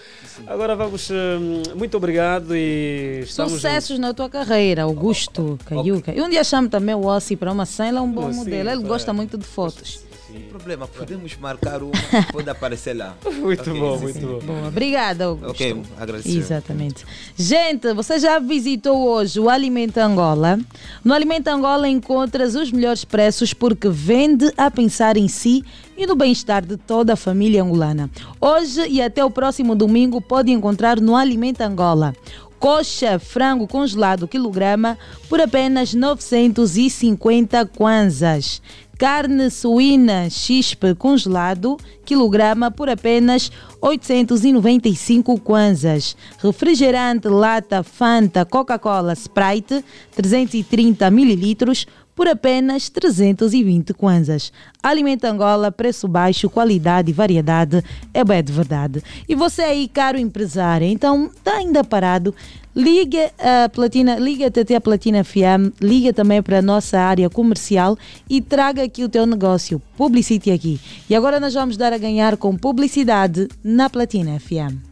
Agora 0.46 0.76
vamos. 0.76 1.08
hum, 1.10 1.62
muito 1.76 1.96
obrado 1.96 2.54
e 2.54 3.20
estamos. 3.22 3.52
Sucessos 3.52 3.98
na 3.98 4.12
tua 4.12 4.28
carreira, 4.28 4.82
Augusto 4.82 5.58
Caiuca. 5.64 6.12
E 6.12 6.20
um 6.20 6.28
dia 6.28 6.44
chamo 6.44 6.68
também 6.68 6.94
o 6.94 7.06
Ossi 7.06 7.36
para 7.36 7.50
uma 7.50 7.64
cena, 7.64 7.88
ele 7.88 7.98
é 7.98 8.00
um 8.00 8.12
bom 8.12 8.32
modelo. 8.32 8.68
Ele 8.68 8.82
é. 8.82 8.86
gosta 8.86 9.12
muito 9.12 9.38
de 9.38 9.44
fotos. 9.44 10.04
Sem 10.32 10.40
problema, 10.42 10.88
podemos 10.88 11.36
marcar 11.36 11.82
uma, 11.82 11.92
pode 12.32 12.48
aparecer 12.48 12.94
lá. 12.96 13.14
Muito 13.40 13.60
Ok, 13.70 13.80
bom, 13.80 13.98
muito 13.98 14.18
sim. 14.18 14.26
bom. 14.26 14.38
Boa, 14.40 14.68
obrigada, 14.68 15.24
Augusto. 15.26 15.50
Ok, 15.50 15.82
agradecer. 15.98 16.38
Exatamente. 16.38 17.04
Gente, 17.36 17.92
você 17.92 18.18
já 18.18 18.38
visitou 18.38 19.06
hoje 19.08 19.38
o 19.38 19.50
Alimento 19.50 19.98
Angola? 19.98 20.58
No 21.04 21.12
Alimento 21.12 21.48
Angola 21.48 21.88
encontras 21.88 22.54
os 22.54 22.72
melhores 22.72 23.04
preços 23.04 23.52
porque 23.52 23.88
vende 23.88 24.50
a 24.56 24.70
pensar 24.70 25.16
em 25.16 25.28
si 25.28 25.62
e 25.96 26.06
no 26.06 26.16
bem-estar 26.16 26.64
de 26.64 26.76
toda 26.76 27.12
a 27.12 27.16
família 27.16 27.62
angolana. 27.62 28.10
Hoje 28.40 28.86
e 28.88 29.02
até 29.02 29.22
o 29.24 29.30
próximo 29.30 29.74
domingo 29.74 30.20
pode 30.20 30.50
encontrar 30.50 31.00
no 31.00 31.14
Alimento 31.14 31.60
Angola. 31.60 32.14
Coxa 32.58 33.18
frango 33.18 33.66
congelado 33.66 34.28
quilograma 34.28 34.96
por 35.28 35.40
apenas 35.40 35.92
950 35.94 37.66
kwanzas. 37.66 38.62
Carne 39.02 39.50
suína 39.50 40.30
chispe 40.30 40.94
congelado, 40.94 41.76
quilograma 42.04 42.70
por 42.70 42.88
apenas 42.88 43.50
895 43.80 45.40
kwanzas. 45.40 46.16
Refrigerante 46.40 47.28
lata 47.28 47.82
Fanta 47.82 48.44
Coca-Cola 48.44 49.16
Sprite 49.16 49.84
330 50.14 51.10
mililitros 51.10 51.88
por 52.14 52.28
apenas 52.28 52.88
320 52.88 53.94
kwanzas. 53.94 54.52
Alimento 54.82 55.24
Angola, 55.24 55.72
preço 55.72 56.06
baixo, 56.06 56.50
qualidade 56.50 57.10
e 57.10 57.14
variedade 57.14 57.82
é 58.12 58.24
bem 58.24 58.42
de 58.42 58.52
verdade. 58.52 59.02
E 59.28 59.34
você 59.34 59.62
aí, 59.62 59.88
caro 59.88 60.18
empresário, 60.18 60.86
então 60.86 61.26
está 61.26 61.56
ainda 61.56 61.82
parado? 61.82 62.34
Liga 62.74 63.30
a 63.38 63.68
Platina, 63.68 64.18
liga-te 64.18 64.60
até 64.60 64.76
a 64.76 64.80
Platina 64.80 65.22
FM, 65.22 65.76
liga 65.80 66.12
também 66.12 66.42
para 66.42 66.60
a 66.60 66.62
nossa 66.62 66.98
área 66.98 67.28
comercial 67.28 67.98
e 68.30 68.40
traga 68.40 68.82
aqui 68.82 69.04
o 69.04 69.10
teu 69.10 69.26
negócio. 69.26 69.80
Publicite 69.96 70.50
aqui. 70.50 70.80
E 71.08 71.14
agora 71.14 71.38
nós 71.38 71.52
vamos 71.52 71.76
dar 71.76 71.92
a 71.92 71.98
ganhar 71.98 72.36
com 72.38 72.56
publicidade 72.56 73.46
na 73.62 73.90
Platina 73.90 74.40
FM. 74.40 74.91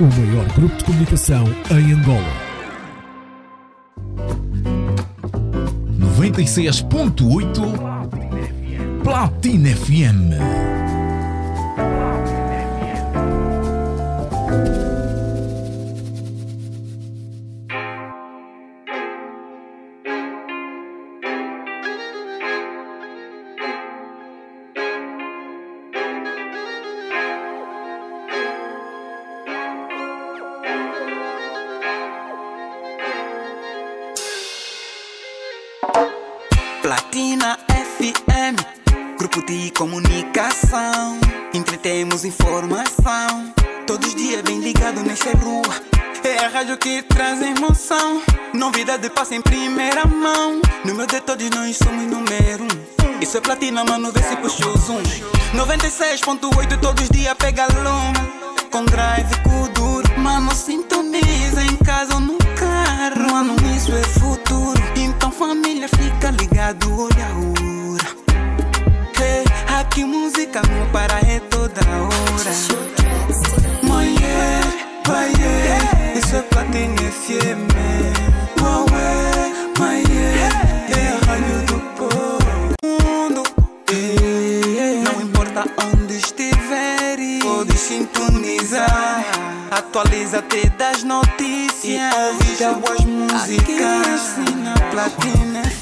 o 0.00 0.04
maior 0.04 0.46
grupo 0.54 0.74
de 0.76 0.84
comunicação 0.84 1.44
em 1.70 1.92
Angola. 1.92 2.50
96.8 6.18 7.60
Platina 9.04 9.76
FM. 9.76 10.32
Platina 10.34 10.79
Entretemos 41.80 42.26
informação. 42.26 43.54
Todos 43.86 44.08
os 44.08 44.14
dias 44.14 44.42
bem 44.42 44.60
ligado 44.60 45.00
nessa 45.00 45.34
rua. 45.34 45.62
É 46.22 46.44
a 46.44 46.48
rádio 46.48 46.76
que 46.76 47.00
traz 47.00 47.40
emoção. 47.40 48.20
Novidade 48.52 49.08
passa 49.08 49.34
em 49.34 49.40
primeira 49.40 50.04
mão. 50.04 50.60
No 50.84 50.94
meu 50.94 51.06
de 51.06 51.18
todos 51.22 51.48
nós 51.48 51.78
somos 51.78 52.04
número 52.04 52.64
um. 52.64 53.18
Isso 53.22 53.38
é 53.38 53.40
platina, 53.40 53.82
mano, 53.82 54.12
vê 54.12 54.22
se 54.22 54.36
puxa 54.36 54.68
o 54.68 54.76
zoom. 54.76 55.02
96.8 55.54 56.78
todos 56.82 57.02
os 57.02 57.08
dias 57.08 57.32
pega 57.38 57.66
lume. 57.68 58.30
Com 58.70 58.84
drive 58.84 59.34
com 59.42 59.72
duro. 59.72 60.20
Mano, 60.20 60.54
sintoniza 60.54 61.64
em 61.64 61.76
casa 61.76 62.12
ou 62.12 62.20
no 62.20 62.36
carro. 62.56 63.32
Mano, 63.32 63.56
isso 63.74 63.90
é 63.96 64.02
futuro. 64.20 64.78
Então 64.96 65.32
família 65.32 65.88
fica 65.88 66.30
ligado, 66.30 66.92
olha 66.92 67.26
a 67.26 67.38
hora 67.38 68.19
que 69.84 70.04
música 70.04 70.60
meu 70.68 70.86
para 70.86 71.18
é 71.20 71.40
toda 71.48 71.80
hora. 71.80 72.52
Mulher, 73.82 74.62
vai 75.06 75.28
é. 75.28 76.18
isso 76.18 76.36
é 76.36 76.42
platina 76.42 76.96
FM. 76.96 77.70
Uaué, 78.60 79.52
mãe 79.78 80.04
é, 80.04 80.92
é 80.92 81.26
raio 81.26 81.66
do 81.66 81.80
povo. 81.96 82.74
Mundo, 82.84 83.42
não 85.04 85.22
importa 85.22 85.64
onde 85.94 86.16
estiveres, 86.16 87.42
pode 87.42 87.78
sintonizar. 87.78 89.24
Atualiza-te 89.70 90.68
das 90.70 91.04
notícias 91.04 92.14
e 92.58 92.64
ouve 92.64 92.80
boas 92.80 93.04
músicas 93.04 94.36
na 94.62 94.74
platina 94.90 95.62
FM 95.62 95.79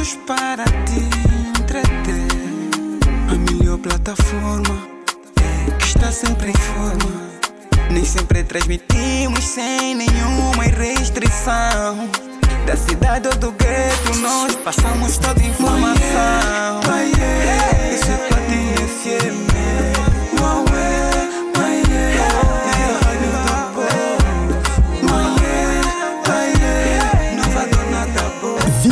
unidos 0.00 0.18
para 0.26 0.64
te 0.64 1.60
entreter. 1.60 2.28
A 3.30 3.52
melhor 3.52 3.78
plataforma 3.78 4.88
é 5.36 5.70
que 5.72 5.84
está 5.86 6.10
sempre 6.10 6.50
em 6.50 6.54
forma. 6.54 7.30
Nem 7.90 8.04
sempre 8.04 8.42
transmitimos 8.44 9.44
sem 9.44 9.94
nenhuma 9.94 10.64
restrição. 10.64 12.08
Da 12.66 12.76
cidade 12.76 13.28
ou 13.28 13.36
do 13.36 13.52
gueto, 13.52 14.16
nós 14.20 14.54
passamos 14.56 15.18
toda 15.18 15.42
informação. 15.42 16.80
Isso 17.92 18.10
é 18.10 18.28
Platina 18.28 18.88
FM. 18.88 19.49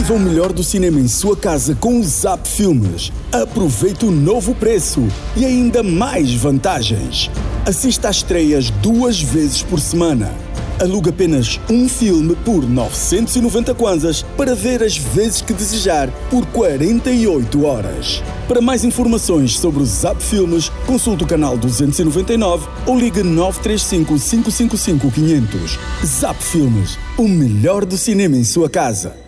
Viva 0.08 0.20
o 0.20 0.24
melhor 0.24 0.54
do 0.54 0.64
cinema 0.64 0.98
em 0.98 1.06
sua 1.06 1.36
casa 1.36 1.74
com 1.74 2.00
o 2.00 2.02
Zap 2.02 2.48
Filmes. 2.48 3.12
Aproveite 3.30 4.06
o 4.06 4.10
novo 4.10 4.54
preço 4.54 5.06
e 5.36 5.44
ainda 5.44 5.82
mais 5.82 6.32
vantagens. 6.32 7.30
Assista 7.66 8.08
às 8.08 8.16
estreias 8.16 8.70
duas 8.70 9.20
vezes 9.20 9.62
por 9.62 9.78
semana. 9.78 10.34
Aluga 10.80 11.10
apenas 11.10 11.60
um 11.68 11.86
filme 11.90 12.34
por 12.36 12.66
990 12.66 13.74
kwanzas 13.74 14.22
para 14.34 14.54
ver 14.54 14.82
as 14.82 14.96
vezes 14.96 15.42
que 15.42 15.52
desejar 15.52 16.10
por 16.30 16.46
48 16.46 17.66
horas. 17.66 18.22
Para 18.46 18.62
mais 18.62 18.84
informações 18.84 19.58
sobre 19.58 19.82
o 19.82 19.86
Zap 19.86 20.22
Filmes, 20.22 20.70
consulte 20.86 21.24
o 21.24 21.26
canal 21.26 21.58
299 21.58 22.66
ou 22.86 22.98
ligue 22.98 23.22
935 23.22 24.18
555 24.18 25.10
500. 25.10 25.78
Zap 26.02 26.42
Filmes, 26.42 26.98
o 27.18 27.28
melhor 27.28 27.84
do 27.84 27.98
cinema 27.98 28.38
em 28.38 28.44
sua 28.44 28.70
casa. 28.70 29.27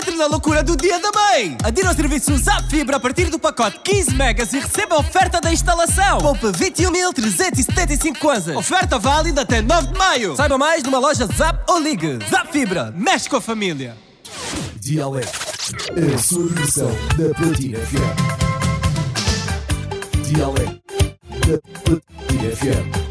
Entre 0.00 0.16
na 0.16 0.26
loucura 0.26 0.62
do 0.62 0.74
Dia 0.78 0.98
da 0.98 1.12
Mãe! 1.12 1.58
Adira 1.62 1.90
ao 1.90 1.94
serviço 1.94 2.34
Zap 2.38 2.70
Fibra 2.70 2.96
a 2.96 3.00
partir 3.00 3.26
do 3.26 3.38
pacote 3.38 3.80
15 3.84 4.14
megas 4.14 4.50
e 4.54 4.58
receba 4.58 4.94
a 4.94 4.98
oferta 4.98 5.42
da 5.42 5.52
instalação. 5.52 6.16
Poupa 6.22 6.50
21.375 6.52 8.16
kwanzas. 8.18 8.56
Oferta 8.56 8.98
válida 8.98 9.42
até 9.42 9.60
9 9.60 9.88
de 9.88 9.98
maio. 9.98 10.34
Saiba 10.36 10.56
mais 10.56 10.82
numa 10.82 10.98
loja 10.98 11.26
Zap 11.36 11.70
ou 11.70 11.78
ligue. 11.78 12.18
Zap 12.30 12.50
Fibra, 12.50 12.90
mexe 12.96 13.28
com 13.28 13.36
a 13.36 13.42
família. 13.42 13.94
Dialeto, 14.76 15.38
a 16.14 16.18
sua 16.18 16.46
versão 16.46 16.90
da 17.18 17.34
Platina 17.34 17.78
FM. 17.80 18.16
Dialeto 20.22 20.80
da 21.46 21.58
Platina 21.84 22.56
FM. 22.56 23.09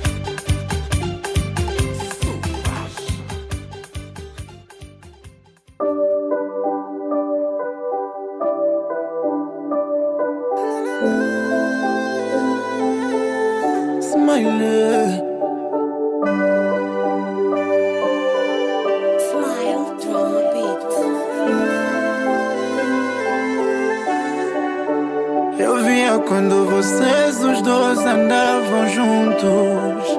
Eu 25.59 25.83
via 25.83 26.17
quando 26.19 26.65
vocês 26.69 27.43
os 27.43 27.61
dois 27.61 27.99
andavam 27.99 28.87
juntos. 28.87 30.17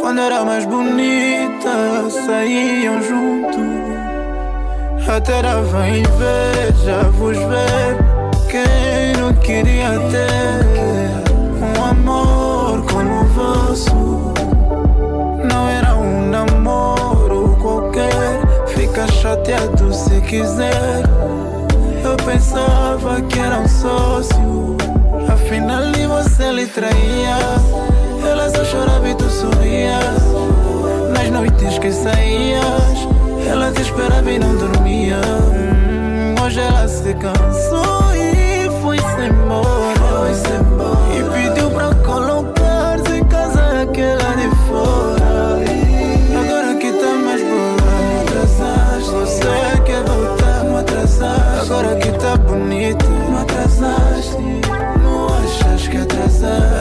Quando 0.00 0.20
era 0.20 0.44
mais 0.44 0.64
bonita, 0.64 2.08
saíam 2.24 3.02
juntos. 3.02 3.58
Até 5.08 5.42
dava 5.42 5.88
inveja 5.88 7.02
vos 7.18 7.36
ver. 7.36 7.98
Quem 8.48 9.20
não 9.20 9.34
queria 9.40 9.90
ter 10.12 10.62
um 11.60 11.84
amor 11.84 12.86
como 12.86 13.22
o 13.22 13.24
vosso? 13.24 14.34
Não 15.50 15.68
era 15.68 15.96
um 15.96 16.30
namoro 16.30 17.56
qualquer. 17.60 18.68
Fica 18.68 19.04
chateado 19.08 19.92
se 19.92 20.20
quiser. 20.20 21.13
Pensava 22.34 23.22
que 23.22 23.38
era 23.38 23.60
um 23.60 23.68
sócio. 23.68 24.76
Afinal, 25.32 25.84
e 25.96 26.04
você 26.04 26.50
lhe 26.50 26.66
traía. 26.66 27.38
Ela 28.28 28.50
só 28.50 28.64
chorava 28.64 29.08
e 29.08 29.14
tu 29.14 29.30
sorrias. 29.30 30.20
Nas 31.14 31.30
noites 31.30 31.78
que 31.78 31.92
saías, 31.92 33.06
ela 33.48 33.70
te 33.70 33.82
esperava 33.82 34.28
e 34.28 34.40
não 34.40 34.56
dormia. 34.56 35.20
Hum, 35.54 36.34
hoje 36.44 36.58
ela 36.58 36.88
se 36.88 37.14
cansou 37.14 38.12
e 38.16 38.68
foi-se 38.82 39.28
embora. 39.30 39.94
E 40.28 40.34
pediu 40.34 40.73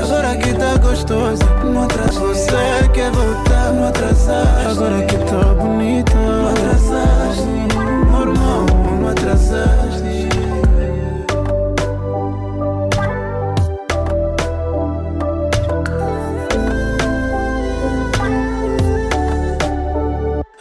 Agora 0.03 0.35
que 0.38 0.53
tá 0.53 0.77
gostosa, 0.77 1.43
não 1.64 1.83
atrasaste. 1.83 2.19
Você 2.19 2.90
quer 2.93 3.11
voltar, 3.11 3.74
não 3.74 3.88
atrasaste. 3.88 4.67
Agora 4.67 5.06
que 5.06 5.17
tá 5.17 5.53
bonita, 5.53 6.14
não 6.16 6.50
atrasaste. 6.50 7.43
Normal, 8.11 8.66
não 9.00 9.09
atrasaste. 9.09 10.24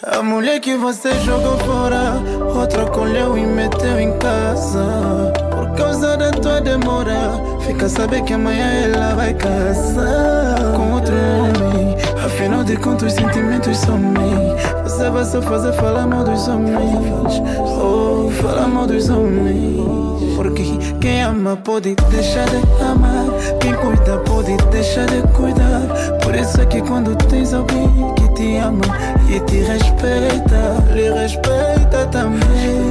A 0.05 0.23
mulher 0.25 0.61
que 0.61 0.77
você 0.77 1.13
jogou 1.21 1.59
fora, 1.59 2.15
outra 2.55 2.87
colheu 2.87 3.37
e 3.37 3.47
meteu 3.47 3.99
em 4.01 4.17
casa. 4.19 5.33
Por 5.51 5.71
causa 5.77 6.17
da 6.17 6.31
tua 6.31 6.61
demora, 6.61 7.33
fica 7.67 7.87
a 7.87 7.89
saber 7.89 8.23
que 8.23 8.35
amanhã 8.35 8.67
ela 8.85 9.15
vai 9.15 9.35
casar 9.35 10.73
com 10.77 10.93
outro 10.93 11.15
homem. 11.15 11.97
Afinal 12.25 12.65
de 12.65 12.77
contas, 12.77 13.13
os 13.13 13.19
sentimentos 13.19 13.79
somem. 13.79 14.57
Você 14.85 15.11
vai 15.11 15.25
só 15.25 15.41
fazer 15.43 15.73
falar 15.75 16.07
mal 16.07 16.25
dos 16.25 16.49
homens. 16.49 17.43
Oh, 17.59 18.31
falar 18.43 18.69
mal 18.69 18.87
dos 18.87 19.09
homens. 19.09 20.37
Porque 20.37 20.63
quem 21.01 21.23
ama 21.23 21.57
pode 21.57 21.95
deixar 22.11 22.47
de 22.47 22.57
amar. 22.83 23.27
Quem 23.61 23.75
cuida 23.75 24.19
pode 24.19 24.57
deixar 24.71 25.07
de 25.07 25.23
cuidar. 25.29 25.81
Por 26.23 26.35
isso 26.35 26.61
é 26.61 26.67
que 26.67 26.81
quando 26.83 27.17
tens 27.27 27.53
alguém 27.53 27.89
que 28.17 28.22
te 28.35 28.57
ama 28.59 28.83
e 29.29 29.41
te 29.41 29.63
respeita, 29.63 30.85
lhe 30.93 31.11
respeita 31.11 32.07
também. 32.11 32.89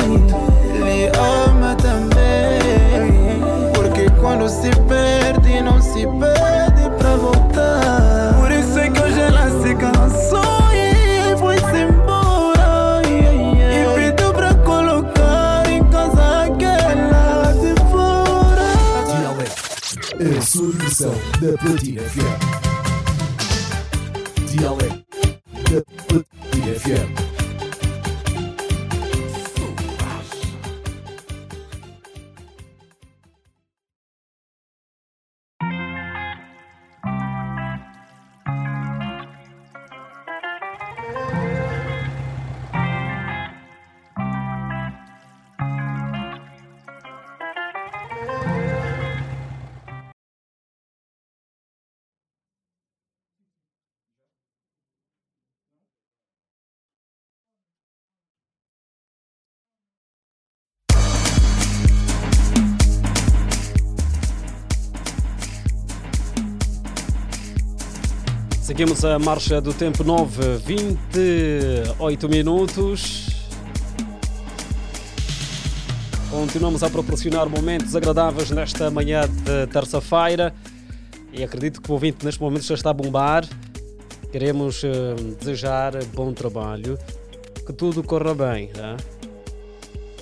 Lhe 0.83 1.11
ama 1.17 1.75
também. 1.75 3.41
Porque 3.73 4.09
quando 4.19 4.47
se 4.49 4.69
perde, 4.87 5.61
não 5.61 5.81
se 5.81 6.05
perde 6.05 6.89
pra 6.97 7.15
voltar. 7.15 8.33
Por 8.39 8.51
isso 8.51 8.79
é 8.79 8.89
que 8.89 9.01
hoje 9.01 9.19
ela 9.19 9.49
se 9.61 9.75
cansou 9.75 10.73
e 10.73 11.37
foi-se 11.37 11.77
embora. 11.77 13.01
E 13.07 13.85
pediu 13.95 14.33
pra 14.33 14.53
colocar 14.55 15.69
em 15.69 15.83
casa 15.85 16.45
aquela 16.45 17.53
de 17.53 17.73
fora. 17.91 18.71
A 20.13 20.23
versão 20.23 20.71
da 21.39 21.57
Platina. 21.57 22.50
Seguimos 68.81 69.05
a 69.05 69.19
marcha 69.19 69.61
do 69.61 69.71
tempo 69.75 70.03
9, 70.03 70.57
28 70.65 72.27
minutos. 72.27 73.27
Continuamos 76.31 76.81
a 76.81 76.89
proporcionar 76.89 77.47
momentos 77.47 77.95
agradáveis 77.95 78.49
nesta 78.49 78.89
manhã 78.89 79.21
de 79.29 79.67
terça-feira 79.71 80.51
e 81.31 81.43
acredito 81.43 81.79
que 81.79 81.91
o 81.91 81.93
ouvinte 81.93 82.25
neste 82.25 82.41
momento 82.41 82.63
já 82.63 82.73
está 82.73 82.89
a 82.89 82.93
bombar. 82.93 83.45
Queremos 84.31 84.83
eh, 84.83 84.89
desejar 85.39 86.03
bom 86.15 86.33
trabalho, 86.33 86.97
que 87.63 87.71
tudo 87.73 88.01
corra 88.01 88.33
bem. 88.33 88.69
tá? 88.69 88.97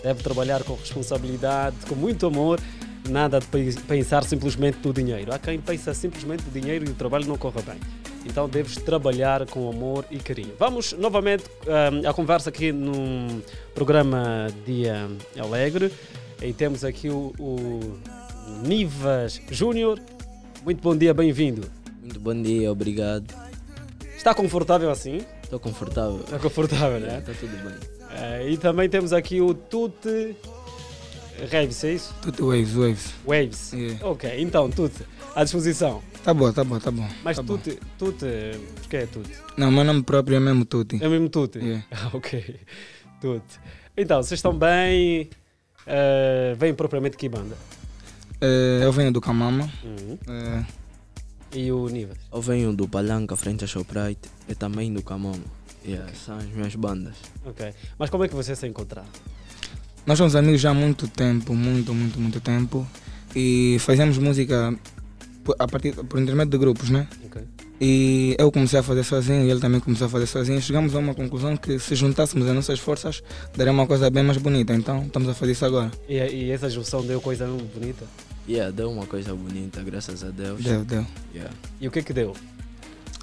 Deve 0.03 0.21
trabalhar 0.21 0.63
com 0.65 0.75
responsabilidade, 0.75 1.77
com 1.88 1.95
muito 1.95 2.25
amor, 2.27 2.59
nada 3.07 3.39
de 3.39 3.47
pe- 3.47 3.73
pensar 3.88 4.25
simplesmente 4.25 4.79
no 4.83 4.91
dinheiro. 4.91 5.33
Há 5.33 5.39
quem 5.39 5.61
pensa 5.61 5.93
simplesmente 5.93 6.43
no 6.43 6.51
dinheiro 6.51 6.83
e 6.85 6.89
o 6.91 6.93
trabalho 6.93 7.25
não 7.25 7.38
corra 7.38 7.61
bem. 7.61 7.79
Então 8.30 8.48
deves 8.48 8.75
trabalhar 8.75 9.45
com 9.48 9.67
amor 9.67 10.06
e 10.11 10.17
carinho. 10.19 10.53
Vamos 10.59 10.93
novamente 10.93 11.45
eh, 11.66 12.08
à 12.08 12.14
conversa 12.14 12.49
aqui 12.49 12.72
no 12.72 13.41
programa 13.74 14.48
Dia 14.67 15.09
Alegre. 15.38 15.91
E 16.40 16.53
temos 16.53 16.85
aqui 16.85 17.09
o, 17.09 17.33
o 17.40 17.99
Nivas 18.64 19.41
Júnior. 19.49 19.99
Muito 20.64 20.80
bom 20.80 20.95
dia, 20.95 21.11
bem-vindo. 21.11 21.67
Muito 22.01 22.19
bom 22.19 22.40
dia, 22.40 22.72
obrigado. 22.72 23.25
Está 24.16 24.35
confortável 24.35 24.91
assim? 24.91 25.22
Estou 25.43 25.59
confortável. 25.59 26.19
Está 26.19 26.38
confortável, 26.38 26.99
né? 26.99 27.17
Está 27.17 27.33
tudo 27.40 27.58
bem. 27.64 27.75
Eh, 28.11 28.51
e 28.51 28.58
também 28.58 28.88
temos 28.88 29.11
aqui 29.11 29.41
o 29.41 29.56
Tute 29.56 30.35
Reeves, 31.49 31.83
é 31.83 31.93
isso? 31.93 32.14
Tudo 32.22 32.48
waves, 32.48 32.74
waves. 32.74 33.14
Waves. 33.25 33.72
Ok, 34.03 34.30
então, 34.40 34.69
Tute, 34.69 35.03
à 35.40 35.43
disposição. 35.45 36.01
Tá 36.22 36.34
bom, 36.34 36.51
tá 36.51 36.64
bom, 36.66 36.77
tá 36.80 36.92
bom. 36.92 37.08
Mas 37.24 37.38
tá 37.38 37.43
bom. 37.43 37.58
Tute, 37.58 37.80
por 37.98 38.90
que 38.90 38.98
é 38.98 39.06
Tute? 39.06 39.32
Não, 39.56 39.72
meu 39.72 39.85
nome 39.85 40.03
próprio 40.03 40.35
é 40.35 40.40
mesmo 40.40 40.66
Tuti. 40.66 41.01
É 41.01 41.08
mesmo 41.08 41.30
Tute? 41.30 41.59
Yeah. 41.59 41.85
Ah, 41.92 42.09
ok, 42.14 42.59
Tute. 43.22 43.59
Então, 43.95 44.22
vocês 44.22 44.38
estão 44.38 44.53
bem? 44.53 45.30
Eh, 45.88 46.56
vêm 46.58 46.74
propriamente 46.74 47.16
que 47.16 47.30
banda? 47.30 47.56
Eh, 48.42 48.82
eu 48.84 48.92
venho 48.92 49.14
do 49.14 49.22
Camama. 49.22 49.69
Uhum. 49.84 50.18
Eh, 50.27 50.66
E 51.53 51.72
o 51.72 51.88
Nivas? 51.88 52.18
Eu 52.34 52.42
venho 52.42 52.74
do 52.74 52.85
Palanca, 52.88 53.35
frente 53.38 53.64
a 53.64 53.68
Shoprite, 53.68 54.30
e 54.48 54.53
também 54.56 54.93
do 54.93 55.01
Camamo. 55.01 55.43
Yeah, 55.85 56.11
são 56.14 56.38
as 56.38 56.45
minhas 56.48 56.76
bandas. 56.76 57.16
Ok. 57.45 57.74
Mas 57.98 58.09
como 58.09 58.26
é 58.26 58.27
que 58.27 58.35
vocês 58.35 58.59
se 58.59 58.68
encontraram? 58.68 59.08
nós 60.06 60.18
somos 60.18 60.35
amigos 60.35 60.59
já 60.59 60.72
há 60.72 60.74
muito 60.74 61.08
tempo, 61.08 61.53
muito, 61.53 61.93
muito, 61.93 62.19
muito 62.19 62.42
tempo. 62.42 62.85
E 63.35 63.77
fazemos 63.80 64.18
música 64.18 64.76
por, 65.50 65.56
a 65.58 65.68
partir, 65.68 65.94
por 65.94 66.19
intermédio 66.19 66.52
de 66.52 66.58
grupos, 66.58 66.90
né? 66.90 67.08
Ok. 67.26 67.42
E 67.82 68.36
eu 68.38 68.52
comecei 68.52 68.80
a 68.80 68.84
fazer 68.84 69.03
sozinho 69.03 69.45
e 69.45 69.50
ele 69.50 69.60
também 69.60 69.80
começou 69.80 70.08
a 70.08 70.10
fazer 70.10 70.28
sozinho. 70.28 70.61
Chegamos 70.61 70.94
a 70.95 71.00
uma 71.00 71.16
conclusão 71.16 71.56
que 71.56 71.80
se 71.80 71.95
juntássemos 71.95 72.48
as 72.48 72.53
nossas 72.53 72.80
forças, 72.80 73.24
daria 73.56 73.72
uma 73.72 73.88
coisa 73.88 74.10
bem 74.10 74.22
mais 74.22 74.38
bonita. 74.38 74.74
Então 74.74 75.03
estamos 75.03 75.30
a 75.30 75.34
fazer 75.34 75.53
isso 75.53 75.66
agora. 75.66 75.90
E, 76.08 76.18
e 76.18 76.52
essa 76.52 76.69
junção 76.69 77.06
deu 77.06 77.22
coisa 77.22 77.48
mesmo 77.48 77.68
bonita? 77.74 78.06
Yeah, 78.48 78.72
deu 78.72 78.92
uma 78.92 79.06
coisa 79.06 79.34
bonita, 79.34 79.82
graças 79.82 80.24
a 80.24 80.30
Deus. 80.30 80.61
Deu, 80.61 80.84
deu. 80.84 81.06
Yeah. 81.34 81.53
E 81.80 81.88
o 81.88 81.92
que 81.92 82.00
é 82.00 82.02
que 82.02 82.14
deu? 82.14 82.34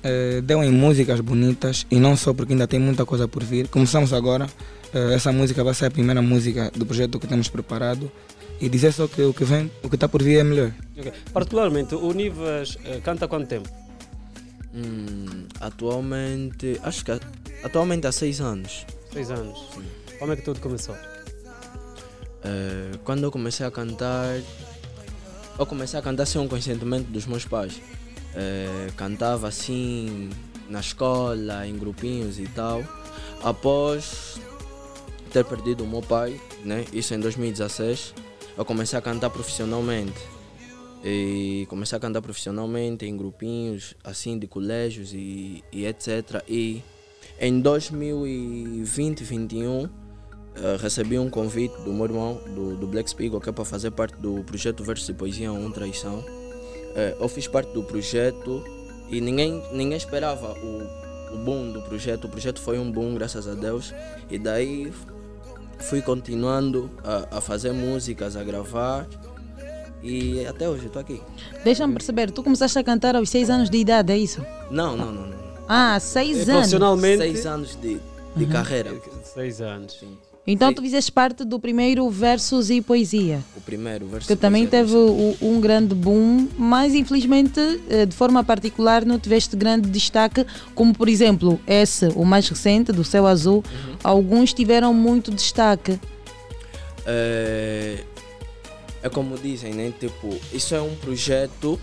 Eh, 0.02 0.40
deu 0.40 0.62
em 0.62 0.70
músicas 0.70 1.20
bonitas 1.20 1.86
e 1.90 1.98
não 1.98 2.16
só 2.16 2.32
porque 2.32 2.52
ainda 2.52 2.66
tem 2.66 2.80
muita 2.80 3.04
coisa 3.04 3.28
por 3.28 3.42
vir. 3.42 3.68
Começamos 3.68 4.12
agora, 4.12 4.46
eh, 4.94 5.14
essa 5.14 5.32
música 5.32 5.62
vai 5.62 5.74
ser 5.74 5.86
a 5.86 5.90
primeira 5.90 6.22
música 6.22 6.70
do 6.74 6.86
projeto 6.86 7.18
que 7.18 7.26
temos 7.26 7.48
preparado 7.48 8.10
e 8.60 8.68
dizer 8.68 8.92
só 8.92 9.06
que 9.06 9.22
o 9.22 9.34
que 9.34 9.44
vem, 9.44 9.70
o 9.82 9.88
que 9.88 9.96
está 9.96 10.08
por 10.08 10.22
vir 10.22 10.38
é 10.38 10.44
melhor. 10.44 10.72
Ok. 10.96 11.12
Particularmente, 11.32 11.94
o 11.94 12.12
Nivas 12.12 12.78
eh, 12.84 13.00
canta 13.02 13.26
há 13.26 13.28
quanto 13.28 13.48
tempo? 13.48 13.68
Hum, 14.74 15.46
atualmente, 15.60 16.80
acho 16.82 17.04
que 17.04 17.12
atualmente 17.62 18.06
há 18.06 18.12
seis 18.12 18.40
anos. 18.40 18.86
Seis 19.12 19.30
anos. 19.30 19.58
Como 20.18 20.32
é 20.32 20.36
que 20.36 20.42
tudo 20.42 20.60
começou? 20.60 20.96
Eh, 22.44 22.98
quando 23.04 23.24
eu 23.24 23.30
comecei 23.30 23.66
a 23.66 23.70
cantar, 23.70 24.40
eu 25.58 25.66
comecei 25.66 25.98
a 25.98 26.02
cantar 26.02 26.26
sem 26.26 26.40
o 26.40 26.48
consentimento 26.48 27.06
dos 27.08 27.26
meus 27.26 27.44
pais. 27.44 27.80
Eh, 28.34 28.88
cantava 28.96 29.48
assim 29.48 30.30
na 30.68 30.80
escola, 30.80 31.66
em 31.66 31.76
grupinhos 31.76 32.38
e 32.38 32.46
tal. 32.46 32.82
Após 33.42 34.38
ter 35.32 35.44
perdido 35.44 35.84
o 35.84 35.86
meu 35.86 36.02
pai, 36.02 36.40
né? 36.64 36.84
isso 36.92 37.14
em 37.14 37.20
2016, 37.20 38.14
eu 38.56 38.64
comecei 38.64 38.98
a 38.98 39.02
cantar 39.02 39.30
profissionalmente. 39.30 40.20
E 41.04 41.66
comecei 41.68 41.96
a 41.96 42.00
cantar 42.00 42.22
profissionalmente 42.22 43.04
em 43.04 43.16
grupinhos 43.16 43.94
assim 44.02 44.38
de 44.38 44.46
colégios 44.46 45.12
e, 45.12 45.62
e 45.70 45.86
etc. 45.86 46.42
E 46.48 46.82
em 47.38 47.60
2020, 47.60 49.18
2021, 49.18 49.88
eh, 50.56 50.76
recebi 50.80 51.18
um 51.18 51.28
convite 51.28 51.76
do 51.82 51.92
meu 51.92 52.06
irmão, 52.06 52.40
do, 52.54 52.76
do 52.76 52.86
Black 52.86 53.10
Spiegel, 53.10 53.40
que 53.40 53.48
é 53.50 53.52
para 53.52 53.64
fazer 53.64 53.90
parte 53.90 54.16
do 54.16 54.42
projeto 54.44 54.82
Verso 54.82 55.10
e 55.10 55.14
Poesia 55.14 55.52
1 55.52 55.70
Traição. 55.70 56.24
Eh, 56.94 57.16
eu 57.20 57.28
fiz 57.28 57.46
parte 57.46 57.72
do 57.72 57.82
projeto 57.82 58.64
e 59.10 59.20
ninguém, 59.20 59.62
ninguém 59.72 59.98
esperava 59.98 60.54
o, 60.58 61.34
o 61.34 61.44
boom 61.44 61.72
do 61.72 61.82
projeto. 61.82 62.24
O 62.24 62.28
projeto 62.30 62.58
foi 62.58 62.78
um 62.78 62.90
boom, 62.90 63.14
graças 63.14 63.46
a 63.46 63.54
Deus. 63.54 63.92
E 64.30 64.38
daí 64.38 64.90
fui 65.78 66.02
continuando 66.02 66.90
a, 67.04 67.38
a 67.38 67.40
fazer 67.40 67.72
músicas, 67.72 68.36
a 68.36 68.42
gravar. 68.44 69.06
E 70.02 70.46
até 70.46 70.68
hoje 70.68 70.86
estou 70.86 71.00
aqui. 71.00 71.20
Deixa-me 71.64 71.92
perceber, 71.94 72.30
tu 72.30 72.42
começaste 72.42 72.78
a 72.78 72.84
cantar 72.84 73.16
aos 73.16 73.28
6 73.30 73.50
anos 73.50 73.70
de 73.70 73.78
idade, 73.78 74.12
é 74.12 74.18
isso? 74.18 74.44
Não, 74.70 74.96
não, 74.96 75.10
não. 75.12 75.26
não. 75.26 75.36
Ah, 75.68 75.98
6 75.98 76.36
anos. 76.36 76.46
Profissionalmente. 76.54 77.18
Seis 77.18 77.46
anos 77.46 77.74
de, 77.76 77.98
de 78.36 78.44
Uhum. 78.44 78.50
carreira. 78.50 78.94
Seis 79.24 79.60
anos. 79.60 80.04
Então 80.46 80.72
tu 80.72 80.80
fizeste 80.80 81.10
parte 81.10 81.44
do 81.44 81.58
primeiro 81.58 82.08
Versos 82.08 82.70
e 82.70 82.80
Poesia. 82.80 83.42
O 83.56 83.60
primeiro 83.60 84.06
verso. 84.06 84.28
Que 84.28 84.36
também 84.36 84.64
teve 84.66 84.94
o- 84.94 85.36
um 85.42 85.60
grande 85.60 85.92
boom, 85.94 86.46
mas 86.56 86.94
infelizmente, 86.94 87.58
eh, 87.90 88.06
de 88.06 88.14
forma 88.14 88.44
particular, 88.44 89.04
não 89.04 89.18
tiveste 89.18 89.56
grande 89.56 89.88
destaque, 89.90 90.46
como 90.74 90.94
por 90.94 91.08
exemplo 91.08 91.58
esse, 91.66 92.06
o 92.14 92.24
mais 92.24 92.48
recente, 92.48 92.92
do 92.92 93.02
Céu 93.02 93.26
Azul. 93.26 93.64
Alguns 94.04 94.52
tiveram 94.52 94.94
muito 94.94 95.32
destaque. 95.32 95.98
É, 97.04 97.98
é 99.02 99.08
como 99.08 99.36
dizem, 99.36 99.74
né? 99.74 99.92
Tipo, 99.98 100.32
isso 100.52 100.74
é 100.74 100.80
um 100.80 100.94
projeto 100.96 101.78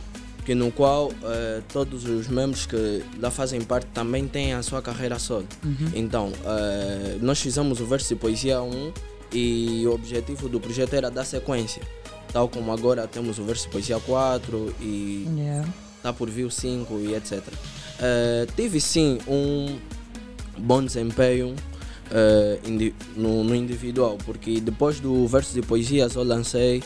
que 0.45 0.53
no 0.53 0.71
qual 0.71 1.11
eh, 1.23 1.61
todos 1.71 2.03
os 2.05 2.27
membros 2.27 2.65
que 2.65 3.03
lá 3.19 3.31
fazem 3.31 3.61
parte 3.61 3.87
também 3.93 4.27
têm 4.27 4.53
a 4.53 4.61
sua 4.61 4.81
carreira 4.81 5.17
solo. 5.19 5.47
Uhum. 5.63 5.89
Então, 5.95 6.31
eh, 6.45 7.17
nós 7.21 7.39
fizemos 7.39 7.79
o 7.79 7.85
Verso 7.85 8.11
e 8.13 8.15
Poesia 8.15 8.61
1 8.61 8.91
e 9.33 9.83
o 9.87 9.93
objetivo 9.93 10.49
do 10.49 10.59
projeto 10.59 10.93
era 10.93 11.09
dar 11.09 11.23
sequência. 11.25 11.81
Tal 12.31 12.49
como 12.49 12.71
agora 12.71 13.07
temos 13.07 13.39
o 13.39 13.43
Verso 13.43 13.67
e 13.67 13.69
Poesia 13.69 13.99
4 13.99 14.75
e 14.81 15.27
Yeah. 15.37 15.67
está 15.97 16.11
por 16.11 16.29
vir 16.29 16.43
o 16.45 16.51
5 16.51 16.99
e 16.99 17.13
etc. 17.15 17.41
Eh, 18.01 18.45
tive 18.55 18.81
sim 18.81 19.19
um 19.27 19.77
bom 20.57 20.83
desempenho 20.83 21.55
indi- 22.65 22.93
no, 23.15 23.43
no 23.43 23.55
individual, 23.55 24.17
porque 24.25 24.59
depois 24.59 24.99
do 24.99 25.25
Versos 25.27 25.55
e 25.57 25.61
Poesias 25.61 26.13
eu 26.15 26.23
lancei 26.23 26.83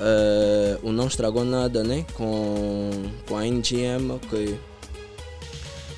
eh, 0.00 0.78
o 0.82 0.92
Não 0.92 1.06
Estragou 1.06 1.44
Nada 1.44 1.82
né? 1.84 2.04
com, 2.14 2.90
com 3.28 3.36
a 3.36 3.46
NGM, 3.46 4.18
que, 4.30 4.56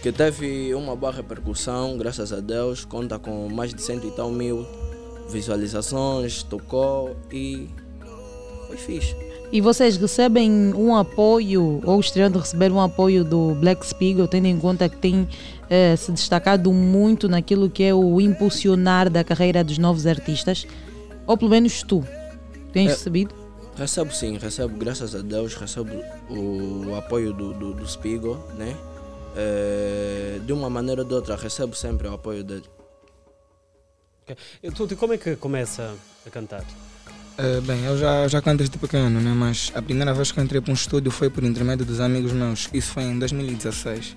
que 0.03 0.13
teve 0.13 0.75
uma 0.75 0.95
boa 0.97 1.13
repercussão, 1.13 1.97
graças 1.99 2.33
a 2.33 2.41
Deus, 2.41 2.85
conta 2.85 3.19
com 3.19 3.49
mais 3.49 3.73
de 3.75 3.83
cento 3.83 4.07
e 4.07 4.11
tal 4.11 4.31
mil 4.31 4.67
visualizações, 5.29 6.43
tocou 6.43 7.17
e 7.33 7.69
foi 8.67 8.77
fixe. 8.77 9.17
E 9.53 9.61
vocês 9.61 9.97
recebem 9.97 10.73
um 10.75 10.95
apoio, 10.95 11.81
ou 11.85 11.99
estariam 11.99 12.31
de 12.31 12.39
receber 12.39 12.71
um 12.71 12.81
apoio 12.81 13.25
do 13.25 13.55
Black 13.57 13.85
Spiegel, 13.85 14.29
tendo 14.29 14.47
em 14.47 14.57
conta 14.59 14.89
que 14.89 14.97
tem 14.97 15.29
eh, 15.69 15.97
se 15.97 16.13
destacado 16.13 16.73
muito 16.73 17.29
naquilo 17.29 17.69
que 17.69 17.83
é 17.83 17.93
o 17.93 18.21
impulsionar 18.21 19.11
da 19.11 19.25
carreira 19.25 19.65
dos 19.65 19.77
novos 19.77 20.07
artistas? 20.07 20.67
Ou 21.27 21.37
pelo 21.37 21.51
menos 21.51 21.83
tu 21.83 22.05
tens 22.73 22.91
É. 22.91 22.93
recebido? 22.93 23.35
Recebo 23.77 24.13
sim, 24.13 24.37
recebo, 24.37 24.77
graças 24.77 25.15
a 25.15 25.23
Deus, 25.23 25.55
recebo 25.55 25.93
o, 26.29 26.95
apoio 26.95 27.33
do, 27.33 27.55
do, 27.55 27.73
do 27.73 27.89
Spigo, 27.89 28.35
né? 28.59 28.77
Eh, 29.37 30.41
de 30.45 30.53
uma 30.53 30.69
maneira 30.69 31.03
ou 31.03 31.09
de 31.09 31.15
outra, 31.15 31.37
recebo 31.37 31.75
sempre 31.75 32.09
o 32.09 32.15
apoio 32.15 32.45
dele. 32.45 32.65
Ok. 34.23 34.37
E 34.63 34.71
Tu, 34.71 34.87
tu, 34.87 34.97
como 34.97 35.15
é 35.15 35.19
que 35.19 35.37
começa 35.37 35.95
a 36.27 36.31
cantar? 36.31 36.65
Eh, 37.39 37.61
bem, 37.63 37.85
eu 37.85 37.97
já, 37.97 38.29
já 38.29 38.43
canto 38.43 38.59
desde 38.59 38.77
pequeno, 38.77 39.21
né? 39.21 39.33
mas 39.33 39.73
a 39.75 39.81
primeira 39.81 40.13
vez 40.13 40.31
que 40.31 40.39
eu 40.39 40.45
entrei 40.45 40.61
para 40.61 40.71
um 40.71 40.75
estúdio 40.75 41.11
foi 41.11 41.31
por 41.31 41.43
intermédio 41.43 41.87
dos 41.87 42.01
amigos 42.01 42.33
meus. 42.33 42.69
Isso 42.75 42.93
foi 42.93 43.05
em 43.05 43.19
2016. 43.19 44.17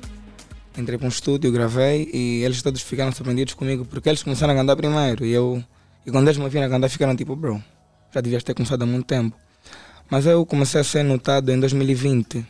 Entrei 0.77 0.97
para 0.97 1.05
um 1.05 1.09
estúdio, 1.09 1.51
gravei 1.51 2.09
e 2.11 2.43
eles 2.43 2.61
todos 2.61 2.81
ficaram 2.81 3.11
surpreendidos 3.11 3.53
comigo 3.53 3.85
porque 3.85 4.09
eles 4.09 4.23
começaram 4.23 4.53
a 4.53 4.57
cantar 4.57 4.75
primeiro. 4.75 5.23
E 5.23 5.31
eu 5.31 5.63
e 6.05 6.11
quando 6.11 6.27
eles 6.27 6.37
me 6.37 6.49
viram 6.49 6.65
a 6.65 6.69
cantar, 6.69 6.89
ficaram 6.89 7.15
tipo, 7.15 7.35
bro, 7.35 7.63
já 8.11 8.19
devias 8.19 8.43
ter 8.43 8.53
começado 8.53 8.81
há 8.81 8.85
muito 8.85 9.05
tempo. 9.05 9.37
Mas 10.09 10.25
eu 10.25 10.45
comecei 10.45 10.81
a 10.81 10.83
ser 10.83 11.03
notado 11.03 11.51
em 11.51 11.59
2020. 11.59 12.45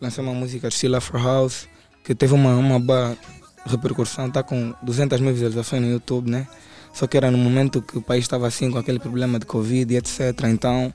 Lancei 0.00 0.24
uma 0.24 0.34
música 0.34 0.68
de 0.68 0.74
Sheila 0.74 1.00
for 1.00 1.20
House 1.22 1.68
que 2.04 2.14
teve 2.14 2.34
uma, 2.34 2.56
uma 2.56 2.80
boa 2.80 3.16
repercussão, 3.64 4.26
está 4.26 4.42
com 4.42 4.74
200 4.82 5.20
mil 5.20 5.32
visualizações 5.32 5.82
no 5.82 5.88
YouTube, 5.88 6.30
né? 6.30 6.48
Só 6.92 7.06
que 7.06 7.16
era 7.16 7.30
no 7.30 7.38
momento 7.38 7.80
que 7.80 7.96
o 7.96 8.02
país 8.02 8.24
estava 8.24 8.46
assim 8.46 8.70
com 8.70 8.78
aquele 8.78 8.98
problema 8.98 9.38
de 9.38 9.46
Covid 9.46 9.94
e 9.94 9.96
etc. 9.96 10.44
Então 10.44 10.92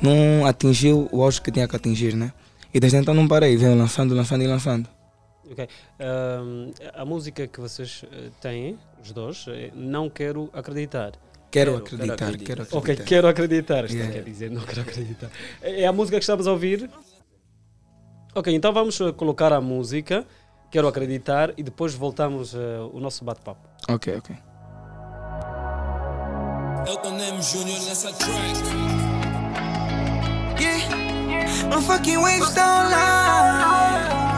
não 0.00 0.46
atingiu 0.46 1.08
o 1.10 1.22
auge 1.22 1.40
que 1.40 1.50
tinha 1.50 1.66
que 1.66 1.74
atingir, 1.74 2.14
né? 2.14 2.32
E 2.72 2.78
desde 2.78 2.98
então 2.98 3.14
não 3.14 3.26
parei, 3.26 3.56
venho 3.56 3.76
lançando, 3.76 4.14
lançando 4.14 4.42
e 4.42 4.46
lançando. 4.46 4.88
Ok. 5.50 5.68
A 6.94 7.04
música 7.04 7.46
que 7.48 7.60
vocês 7.60 8.04
eh, 8.12 8.30
têm, 8.40 8.78
os 9.02 9.10
dois, 9.10 9.46
é 9.48 9.72
Não 9.74 10.08
Quero 10.08 10.48
Acreditar. 10.52 11.12
Quero 11.50 11.76
acreditar, 11.76 12.36
quero 12.38 12.62
Ok, 12.62 12.78
acreditar. 12.78 13.04
quero 13.04 13.28
acreditar. 13.28 13.84
Isto 13.84 13.96
Yeah. 13.96 14.12
quer 14.14 14.22
dizer, 14.24 14.50
não 14.50 14.62
quero 14.62 14.80
acreditar. 14.82 15.30
É 15.62 15.86
a 15.86 15.92
música 15.92 16.16
que 16.18 16.22
estamos 16.22 16.46
a 16.46 16.52
ouvir? 16.52 16.88
Ok, 18.34 18.54
então 18.54 18.72
vamos 18.72 19.00
eh, 19.00 19.12
colocar 19.12 19.52
a 19.52 19.60
música, 19.60 20.24
Quero 20.70 20.86
Acreditar, 20.86 21.52
e 21.56 21.64
depois 21.64 21.94
voltamos 21.94 22.54
eh, 22.54 22.58
o 22.92 23.00
nosso 23.00 23.24
bate-papo. 23.24 23.66
Ok, 23.88 24.16
ok. 24.18 24.36
Elton 26.86 27.18
M 27.18 27.38
Jr. 27.40 27.84
nessa 27.88 28.12
track. 28.12 28.60
Yeah, 30.60 31.74
my 31.74 31.82
fucking 31.82 32.18
waves 32.22 32.54
don't 32.54 32.90
lie. 32.90 34.29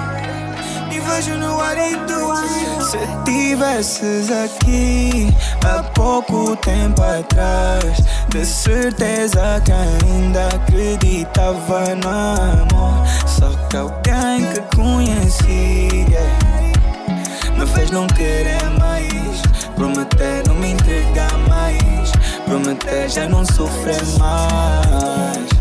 Vejo 1.02 1.36
no 1.36 1.60
ar 1.60 1.76
e 1.76 1.96
tu. 2.06 2.82
Se 2.84 2.98
tivesses 3.24 4.30
aqui 4.30 5.34
há 5.64 5.82
pouco 5.82 6.56
tempo 6.56 7.02
atrás, 7.02 8.02
de 8.28 8.44
certeza 8.44 9.62
que 9.64 9.72
ainda 9.72 10.48
acreditava 10.48 11.94
no 11.94 12.08
amor. 12.08 13.06
Só 13.26 13.50
que 13.68 13.76
alguém 13.76 14.46
que 14.52 14.76
conheci 14.76 16.06
yeah, 16.08 17.58
me 17.58 17.66
fez 17.66 17.90
não 17.90 18.06
querer 18.08 18.62
mais. 18.78 19.42
Prometer 19.76 20.42
não 20.46 20.54
me 20.56 20.72
entregar 20.72 21.36
mais. 21.48 22.12
Prometer 22.44 23.08
já 23.08 23.28
não 23.28 23.44
sofrer 23.44 24.02
mais. 24.18 25.51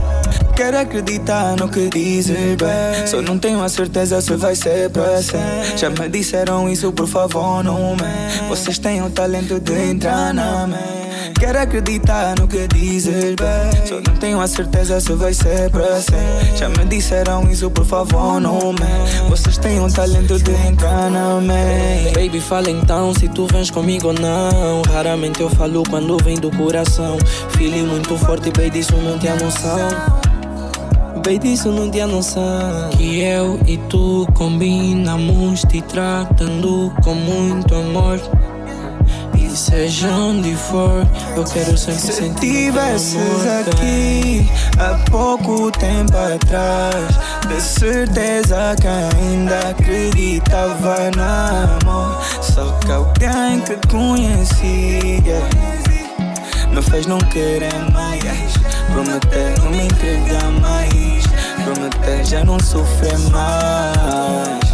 Quero 0.56 0.78
acreditar 0.78 1.56
no 1.58 1.68
que 1.68 1.90
dizes, 1.90 2.36
bem. 2.56 3.08
Só 3.08 3.22
não 3.22 3.38
tenho 3.40 3.64
a 3.64 3.70
certeza 3.70 4.22
se 4.22 4.36
vai 4.36 4.56
ser 4.56 4.90
pra 4.90 5.22
sempre. 5.22 5.78
Já 5.78 5.90
me 5.90 6.10
disseram 6.10 6.70
isso, 6.70 6.92
por 6.92 7.08
favor, 7.08 7.64
não 7.64 7.96
me. 7.96 8.48
Vocês 8.50 8.78
têm 8.78 9.02
o 9.02 9.10
talento 9.10 9.60
de 9.60 9.74
entrar 9.74 10.34
na 10.34 10.68
mente. 10.68 11.02
Quero 11.40 11.60
acreditar 11.60 12.36
no 12.40 12.48
que 12.48 12.68
dizes, 12.68 13.36
bem. 13.36 13.88
Só 13.88 13.96
não 13.96 14.16
tenho 14.18 14.40
a 14.40 14.48
certeza 14.48 15.00
se 15.00 15.14
vai 15.14 15.34
ser 15.34 15.72
pra 15.72 16.00
sempre. 16.00 16.56
Já 16.56 16.70
me 16.70 16.86
disseram 16.86 17.50
isso, 17.50 17.72
por 17.72 17.86
favor, 17.86 18.40
não 18.40 18.74
me. 18.74 19.30
Vocês 19.30 19.58
têm 19.58 19.80
o 19.80 19.92
talento 19.92 20.38
de 20.38 20.52
entrar 20.68 21.10
na 21.10 21.42
mente. 21.42 22.14
Baby, 22.14 22.40
fala 22.40 22.70
então 22.70 23.14
se 23.16 23.28
tu 23.30 23.48
vens 23.52 23.72
comigo 23.72 24.10
ou 24.10 24.14
não. 24.14 24.84
Raramente 24.94 25.42
eu 25.42 25.50
falo 25.50 25.82
quando 25.90 26.18
vem 26.24 26.36
do 26.36 26.52
coração. 26.52 27.18
Feeling 27.58 27.88
muito 27.88 28.16
forte, 28.18 28.52
baby, 28.52 28.70
disso 28.70 28.96
não 28.98 29.18
tinha 29.18 29.36
noção. 29.36 29.90
Baby, 31.24 31.38
disso 31.38 31.72
não 31.72 31.90
tinha 31.92 32.08
noção. 32.08 32.90
Que 32.98 33.22
eu 33.22 33.60
e 33.68 33.78
tu 33.90 34.28
combinamos 34.34 35.62
te 35.62 35.80
tratando 35.82 36.92
com 37.04 37.14
muito 37.14 37.76
amor. 37.76 38.20
E 39.38 39.50
seja 39.56 40.10
onde 40.10 40.56
for, 40.56 41.06
eu 41.36 41.44
quero 41.44 41.78
sempre 41.78 42.02
Se 42.02 42.14
sentir 42.14 42.72
tivesses 42.72 43.16
amor. 43.16 43.70
aqui 43.70 44.50
há 44.80 45.10
pouco 45.12 45.72
tempo 45.72 46.18
atrás, 46.18 47.20
de 47.48 47.62
certeza 47.62 48.76
que 48.82 48.88
ainda 48.88 49.60
acreditava 49.70 51.12
no 51.16 51.88
amor. 51.88 52.20
Só 52.42 52.72
que 52.80 52.92
alguém 52.92 53.62
que 53.62 53.76
conheci 53.88 55.22
yeah, 55.26 55.81
me 56.72 56.82
fez 56.82 57.06
não 57.06 57.18
querer 57.18 57.74
mais. 57.94 58.54
Prometer 58.92 59.60
não 59.64 59.72
me 59.72 59.84
entregar 59.84 60.52
mais. 60.62 61.24
Prometer 61.64 62.26
já 62.26 62.44
não 62.44 62.60
sofrer 62.60 63.18
mais. 63.30 64.71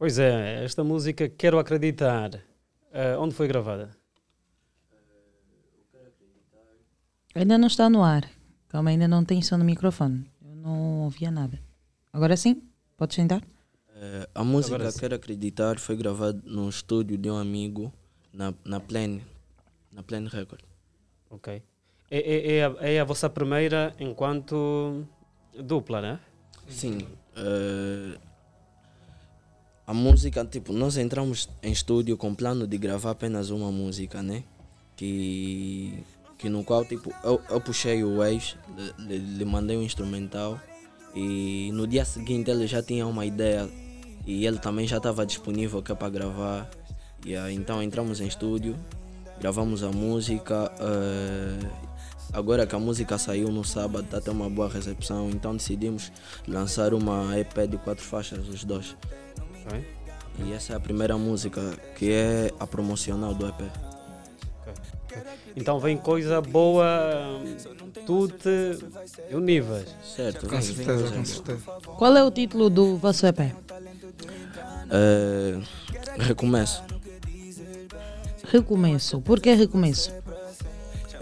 Pois 0.00 0.18
é, 0.18 0.64
esta 0.64 0.82
música 0.82 1.28
Quero 1.28 1.58
Acreditar. 1.58 2.30
eh, 2.90 3.16
onde 3.18 3.34
foi 3.34 3.46
gravada? 3.46 3.90
Ainda 7.34 7.58
não 7.58 7.66
está 7.68 7.90
no 7.90 8.02
ar. 8.02 8.24
Calma, 8.68 8.88
ainda 8.88 9.06
não 9.06 9.22
tem 9.22 9.42
som 9.42 9.58
no 9.58 9.64
microfone. 9.64 10.24
Eu 10.42 10.56
não 10.56 11.02
ouvia 11.04 11.30
nada. 11.30 11.60
Agora 12.10 12.34
sim? 12.34 12.62
Podes 12.96 13.14
sentar? 13.14 13.42
Eh, 13.94 14.26
a 14.34 14.42
música 14.42 14.76
Agora 14.76 14.90
sim. 14.90 15.00
Quero 15.00 15.14
Acreditar 15.16 15.78
foi 15.78 15.96
gravada 15.96 16.40
no 16.46 16.66
estúdio 16.70 17.18
de 17.18 17.30
um 17.30 17.36
amigo 17.36 17.92
na, 18.32 18.54
na 18.64 18.80
Plane, 18.80 19.22
na 19.92 20.02
Plane 20.02 20.28
Record. 20.28 20.62
Ok. 21.28 21.62
É, 22.10 22.18
é, 22.18 22.56
é, 22.56 22.64
a, 22.64 22.76
é 22.80 23.00
a 23.00 23.04
vossa 23.04 23.28
primeira 23.28 23.94
enquanto 24.00 25.06
dupla, 25.62 26.00
né? 26.00 26.20
Sim. 26.68 27.06
eh, 27.36 28.18
a 29.90 29.94
música, 29.94 30.44
tipo, 30.44 30.72
nós 30.72 30.96
entramos 30.96 31.48
em 31.62 31.72
estúdio 31.72 32.16
com 32.16 32.32
plano 32.34 32.64
de 32.66 32.78
gravar 32.78 33.10
apenas 33.10 33.50
uma 33.50 33.70
música, 33.72 34.22
né? 34.22 34.44
Que, 34.96 36.04
que 36.38 36.48
no 36.48 36.62
qual, 36.62 36.84
tipo, 36.84 37.12
eu, 37.24 37.40
eu 37.50 37.60
puxei 37.60 38.04
o 38.04 38.22
ex, 38.24 38.56
lhe, 38.98 39.18
lhe- 39.18 39.44
mandei 39.44 39.76
um 39.76 39.82
instrumental 39.82 40.60
e 41.14 41.70
no 41.72 41.86
dia 41.86 42.04
seguinte 42.04 42.50
ele 42.50 42.66
já 42.66 42.80
tinha 42.82 43.04
uma 43.06 43.26
ideia 43.26 43.68
e 44.26 44.46
ele 44.46 44.58
também 44.58 44.86
já 44.86 44.98
estava 44.98 45.26
disponível 45.26 45.82
que 45.82 45.90
é 45.90 45.94
para 45.94 46.08
gravar. 46.10 46.70
E 47.26 47.34
então 47.52 47.82
entramos 47.82 48.20
em 48.20 48.26
estúdio, 48.28 48.76
gravamos 49.40 49.82
a 49.82 49.90
música. 49.90 50.70
eh, 50.78 51.66
agora 52.32 52.64
que 52.66 52.76
a 52.76 52.78
música 52.78 53.18
saiu 53.18 53.48
no 53.48 53.64
sábado, 53.64 54.04
está 54.04 54.20
tendo 54.20 54.36
uma 54.36 54.48
boa 54.50 54.68
recepção, 54.68 55.30
então 55.30 55.56
decidimos 55.56 56.12
lançar 56.46 56.94
uma 56.94 57.36
EP 57.38 57.66
de 57.68 57.76
quatro 57.78 58.04
faixas, 58.04 58.48
os 58.48 58.62
dois. 58.64 58.96
Ok. 59.66 59.84
E 60.38 60.52
essa 60.52 60.72
é 60.72 60.76
a 60.76 60.80
primeira 60.80 61.18
música, 61.18 61.60
que 61.96 62.10
é 62.12 62.52
a 62.58 62.66
promocional 62.66 63.34
do 63.34 63.46
EP. 63.46 63.62
Então 65.56 65.78
vem 65.80 65.96
coisa 65.96 66.40
boa, 66.40 67.40
tudo 68.06 68.34
uníveis. 69.32 69.94
Certo, 70.02 70.48
Com 70.48 70.62
certeza, 70.62 71.10
com 71.10 71.24
certeza. 71.24 71.62
Qual 71.98 72.16
é 72.16 72.22
o 72.22 72.30
título 72.30 72.70
do 72.70 72.96
vosso 72.96 73.26
EP? 73.26 73.40
Eh, 74.90 75.60
recomeço. 76.18 76.82
Recomeço. 78.44 79.20
Por 79.20 79.40
que 79.40 79.52
recomeço? 79.54 80.12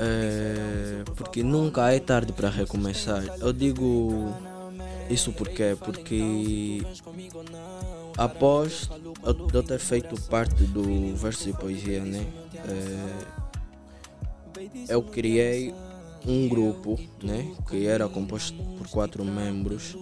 É, 0.00 1.02
porque 1.16 1.42
nunca 1.42 1.92
é 1.92 1.98
tarde 1.98 2.32
para 2.32 2.48
recomeçar. 2.48 3.24
Eu 3.40 3.52
digo 3.52 4.32
isso 5.10 5.32
porque 5.32 5.76
porque 5.80 6.82
após 8.18 8.88
eu, 9.54 9.62
ter 9.62 9.78
feito 9.78 10.20
parte 10.22 10.64
do 10.64 11.14
verso 11.16 11.48
e 11.48 11.52
poesia, 11.52 12.00
né? 12.02 12.26
é, 14.56 14.92
eu 14.92 15.02
criei 15.02 15.72
um 16.26 16.48
grupo, 16.48 16.98
né? 17.22 17.54
Que 17.68 17.86
era 17.86 18.08
composto 18.08 18.54
por 18.76 18.88
quatro 18.88 19.24
membros. 19.24 19.96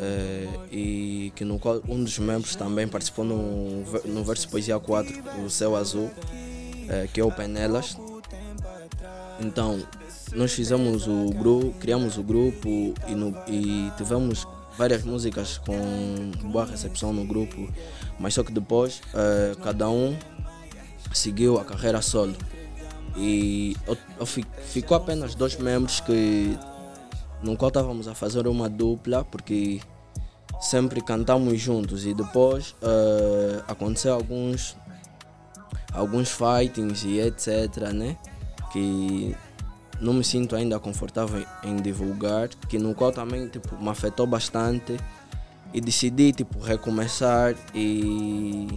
é, 0.00 0.48
e 0.70 1.32
que 1.34 1.44
no 1.44 1.58
qual 1.58 1.80
um 1.88 2.02
dos 2.02 2.18
membros 2.18 2.54
também 2.56 2.86
participou 2.86 3.24
no, 3.24 3.82
no 4.04 4.24
verso 4.24 4.48
Poesia 4.48 4.78
4, 4.78 5.44
o 5.44 5.50
Céu 5.50 5.74
Azul, 5.76 6.10
é, 6.88 7.06
que 7.12 7.20
é 7.20 7.24
o 7.24 7.30
Penelas. 7.32 7.96
Então, 9.40 9.80
nós 10.34 10.52
fizemos 10.52 11.06
o 11.06 11.30
grupo, 11.30 11.72
criamos 11.78 12.18
o 12.18 12.22
grupo 12.22 12.68
e, 13.06 13.14
no- 13.14 13.34
e 13.48 13.90
tivemos 13.96 14.46
várias 14.78 15.02
músicas 15.02 15.58
com 15.58 16.30
boa 16.50 16.64
recepção 16.64 17.12
no 17.12 17.24
grupo, 17.26 17.68
mas 18.18 18.32
só 18.34 18.42
que 18.44 18.52
depois 18.52 19.02
eh, 19.12 19.54
cada 19.62 19.90
um 19.90 20.16
seguiu 21.12 21.58
a 21.58 21.64
carreira 21.64 22.00
solo. 22.00 22.34
E 23.16 23.76
eu, 23.86 23.98
eu 24.20 24.24
fi- 24.26 24.46
ficou 24.68 24.96
apenas 24.96 25.34
dois 25.34 25.56
membros 25.58 26.00
que 26.00 26.56
no 27.42 27.56
qual 27.56 27.68
estávamos 27.68 28.06
a 28.06 28.14
fazer 28.14 28.46
uma 28.46 28.68
dupla, 28.68 29.24
porque 29.24 29.80
sempre 30.60 31.00
cantamos 31.00 31.60
juntos 31.60 32.06
e 32.06 32.14
depois 32.14 32.74
eh, 32.82 33.62
aconteceu 33.66 34.14
alguns 34.14 34.76
alguns 35.92 36.28
fightings 36.30 37.02
e 37.04 37.18
etc, 37.18 37.92
né? 37.92 38.16
Que 38.72 39.34
não 40.00 40.12
me 40.12 40.24
sinto 40.24 40.54
ainda 40.54 40.78
confortável 40.78 41.44
em 41.64 41.76
divulgar, 41.76 42.48
que 42.48 42.78
no 42.78 42.94
qual 42.94 43.12
também 43.12 43.48
tipo, 43.48 43.76
me 43.82 43.88
afetou 43.88 44.26
bastante 44.26 44.96
e 45.72 45.80
decidi 45.80 46.32
tipo 46.32 46.58
recomeçar 46.60 47.54
e 47.74 48.68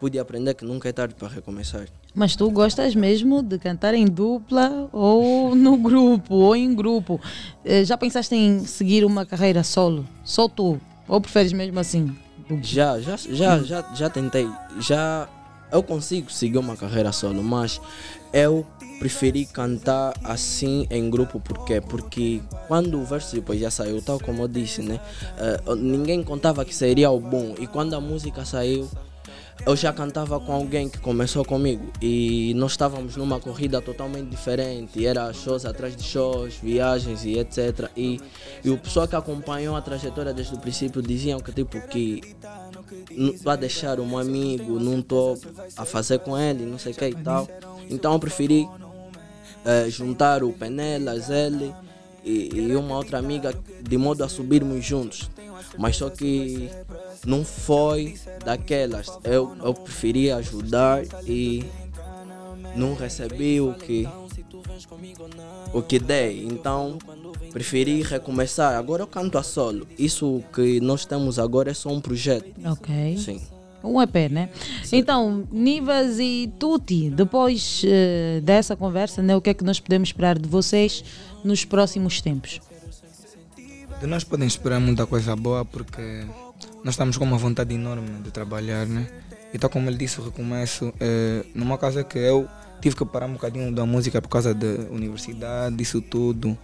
pude 0.00 0.18
aprender 0.18 0.54
que 0.54 0.64
nunca 0.64 0.88
é 0.88 0.92
tarde 0.92 1.14
para 1.14 1.28
recomeçar. 1.28 1.86
Mas 2.14 2.36
tu 2.36 2.48
gostas 2.50 2.94
mesmo 2.94 3.42
de 3.42 3.58
cantar 3.58 3.94
em 3.94 4.04
dupla 4.06 4.88
ou 4.92 5.54
no 5.54 5.76
grupo 5.78 6.34
ou 6.34 6.54
em 6.54 6.72
grupo? 6.74 7.20
Eh, 7.64 7.84
Já 7.84 7.96
pensaste 7.98 8.34
em 8.36 8.60
seguir 8.64 9.04
uma 9.04 9.26
carreira 9.26 9.64
solo? 9.64 10.06
Só 10.22 10.46
tu? 10.48 10.80
Ou 11.08 11.20
preferes 11.20 11.52
mesmo 11.52 11.78
assim? 11.80 12.16
Já, 12.62 13.00
já, 13.00 13.16
já, 13.16 13.58
já, 13.62 13.94
já 13.94 14.08
tentei. 14.10 14.48
Já 14.78 15.28
eu 15.72 15.82
consigo 15.82 16.30
seguir 16.30 16.58
uma 16.58 16.76
carreira 16.76 17.10
solo, 17.10 17.42
mas 17.42 17.80
eu 18.32 18.64
preferi 19.04 19.44
cantar 19.44 20.14
assim 20.24 20.86
em 20.88 21.10
grupo, 21.10 21.38
por 21.38 21.66
quê? 21.66 21.78
Porque 21.78 22.40
quando 22.66 22.98
o 22.98 23.04
verso 23.04 23.34
depois 23.34 23.60
já 23.60 23.70
saiu, 23.70 24.00
tal 24.00 24.18
como 24.18 24.42
eu 24.42 24.48
disse, 24.48 24.80
né? 24.80 24.98
eh, 25.36 25.74
ninguém 25.76 26.24
contava 26.24 26.64
que 26.64 26.74
seria 26.74 27.10
o 27.10 27.20
bom. 27.20 27.54
E 27.58 27.66
quando 27.66 27.92
a 27.92 28.00
música 28.00 28.46
saiu, 28.46 28.88
eu 29.66 29.76
já 29.76 29.92
cantava 29.92 30.40
com 30.40 30.52
alguém 30.52 30.88
que 30.88 30.98
começou 30.98 31.44
comigo 31.44 31.92
e 32.00 32.54
nós 32.56 32.72
estávamos 32.72 33.14
numa 33.16 33.38
corrida 33.38 33.78
totalmente 33.82 34.30
diferente. 34.30 35.06
Era 35.06 35.30
shows 35.34 35.66
atrás 35.66 35.94
de 35.94 36.02
shows, 36.02 36.54
viagens 36.54 37.26
e 37.26 37.38
etc. 37.38 37.90
E, 37.94 38.18
e 38.64 38.70
o 38.70 38.78
pessoal 38.78 39.06
que 39.06 39.16
acompanhou 39.16 39.76
a 39.76 39.82
trajetória 39.82 40.32
desde 40.32 40.54
o 40.54 40.58
princípio 40.58 41.02
diziam 41.02 41.40
que 41.40 41.52
tipo 41.52 41.78
que 41.88 42.22
vai 43.42 43.58
deixar 43.58 44.00
um 44.00 44.16
amigo, 44.16 44.80
não 44.80 45.00
estou 45.00 45.38
a 45.76 45.84
fazer 45.84 46.20
com 46.20 46.38
ele, 46.38 46.64
não 46.64 46.78
sei 46.78 46.92
o 46.92 46.96
que 46.96 47.04
e 47.04 47.14
tal. 47.14 47.46
Então 47.90 48.14
eu 48.14 48.18
preferi 48.18 48.66
eh, 49.64 49.88
juntar 49.88 50.42
o 50.42 50.52
Penelas, 50.52 51.30
ele 51.30 51.74
e, 52.24 52.50
e 52.54 52.76
uma 52.76 52.96
outra 52.96 53.18
amiga 53.18 53.54
de 53.82 53.98
modo 53.98 54.24
a 54.24 54.28
subirmos 54.28 54.84
juntos. 54.84 55.30
Mas 55.78 55.96
só 55.96 56.08
que 56.10 56.70
não 57.26 57.44
foi 57.44 58.14
daquelas. 58.44 59.08
Eu, 59.24 59.56
eu 59.62 59.74
preferi 59.74 60.30
ajudar 60.30 61.02
e 61.26 61.64
não 62.76 62.94
recebi 62.94 63.60
o 63.60 63.74
que 63.74 64.08
o 65.72 65.82
que 65.82 65.98
dei. 65.98 66.44
Então 66.44 66.98
preferi 67.52 68.02
recomeçar. 68.02 68.76
Agora 68.76 69.02
eu 69.02 69.06
canto 69.06 69.38
a 69.38 69.42
solo. 69.42 69.86
Isso 69.98 70.42
que 70.52 70.80
nós 70.80 71.04
temos 71.04 71.38
agora 71.38 71.70
é 71.70 71.74
só 71.74 71.90
um 71.90 72.00
projeto. 72.00 72.52
Ok. 72.64 73.16
Sim. 73.18 73.40
Um 73.84 74.00
EP, 74.00 74.30
né? 74.30 74.48
Então, 74.90 75.46
Nivas 75.52 76.18
e 76.18 76.50
Tuti, 76.58 77.10
depois 77.10 77.82
eh, 77.84 78.40
dessa 78.42 78.74
conversa, 78.74 79.22
né, 79.22 79.36
o 79.36 79.40
que 79.42 79.50
é 79.50 79.54
que 79.54 79.62
nós 79.62 79.78
podemos 79.78 80.08
esperar 80.08 80.38
de 80.38 80.48
vocês 80.48 81.04
nos 81.44 81.64
próximos 81.64 82.20
tempos? 82.22 82.60
De 84.00 84.06
nós 84.06 84.24
podem 84.24 84.48
esperar 84.48 84.80
muita 84.80 85.06
coisa 85.06 85.36
boa 85.36 85.64
porque 85.64 86.24
nós 86.82 86.94
estamos 86.94 87.16
com 87.16 87.24
uma 87.24 87.38
vontade 87.38 87.74
enorme 87.74 88.22
de 88.22 88.30
trabalhar, 88.30 88.86
né? 88.86 89.06
E 89.52 89.58
tal 89.58 89.70
como 89.70 89.88
ele 89.88 89.96
disse, 89.96 90.20
o 90.20 90.24
recomeço, 90.24 90.92
é, 90.98 91.44
numa 91.54 91.78
casa 91.78 92.02
que 92.02 92.18
eu 92.18 92.48
tive 92.80 92.96
que 92.96 93.04
parar 93.04 93.26
um 93.26 93.34
bocadinho 93.34 93.72
da 93.72 93.86
música 93.86 94.20
por 94.20 94.28
causa 94.28 94.52
da 94.52 94.66
universidade, 94.90 95.80
isso 95.80 96.02
tudo. 96.02 96.58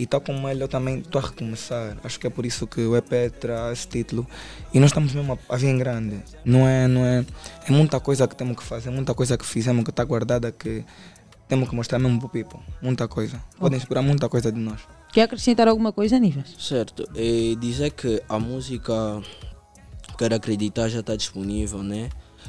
E 0.00 0.06
tal 0.06 0.22
como 0.22 0.48
ele, 0.48 0.62
eu 0.62 0.68
também 0.68 1.00
estou 1.00 1.20
a 1.20 1.26
recomeçar. 1.26 1.98
Acho 2.02 2.18
que 2.18 2.26
é 2.26 2.30
por 2.30 2.46
isso 2.46 2.66
que 2.66 2.80
o 2.80 2.96
EP 2.96 3.30
traz 3.38 3.80
esse 3.80 3.86
título. 3.86 4.26
E 4.72 4.80
nós 4.80 4.88
estamos 4.88 5.12
mesmo 5.12 5.34
a, 5.34 5.54
a 5.54 5.58
vir 5.58 5.68
em 5.68 5.76
grande. 5.76 6.22
Não 6.42 6.66
é, 6.66 6.88
não 6.88 7.04
é, 7.04 7.22
é 7.68 7.70
muita 7.70 8.00
coisa 8.00 8.26
que 8.26 8.34
temos 8.34 8.56
que 8.56 8.62
fazer, 8.62 8.88
muita 8.88 9.12
coisa 9.12 9.36
que 9.36 9.44
fizemos 9.44 9.84
que 9.84 9.90
está 9.90 10.02
guardada 10.02 10.50
que 10.50 10.86
temos 11.46 11.68
que 11.68 11.74
mostrar 11.74 11.98
mesmo 11.98 12.18
para 12.18 12.26
o 12.28 12.30
people. 12.30 12.60
Muita 12.80 13.06
coisa. 13.08 13.44
Podem 13.58 13.76
esperar 13.76 14.00
muita 14.00 14.26
coisa 14.26 14.50
de 14.50 14.58
nós. 14.58 14.80
Quer 15.12 15.24
acrescentar 15.24 15.68
alguma 15.68 15.92
coisa, 15.92 16.18
Nivas? 16.18 16.56
Certo, 16.58 17.06
e 17.14 17.54
dizer 17.60 17.90
que 17.90 18.22
a 18.26 18.38
música 18.38 19.20
Quero 20.16 20.34
Acreditar 20.34 20.88
já 20.88 21.00
está 21.00 21.14
disponível, 21.14 21.82
né? 21.82 22.08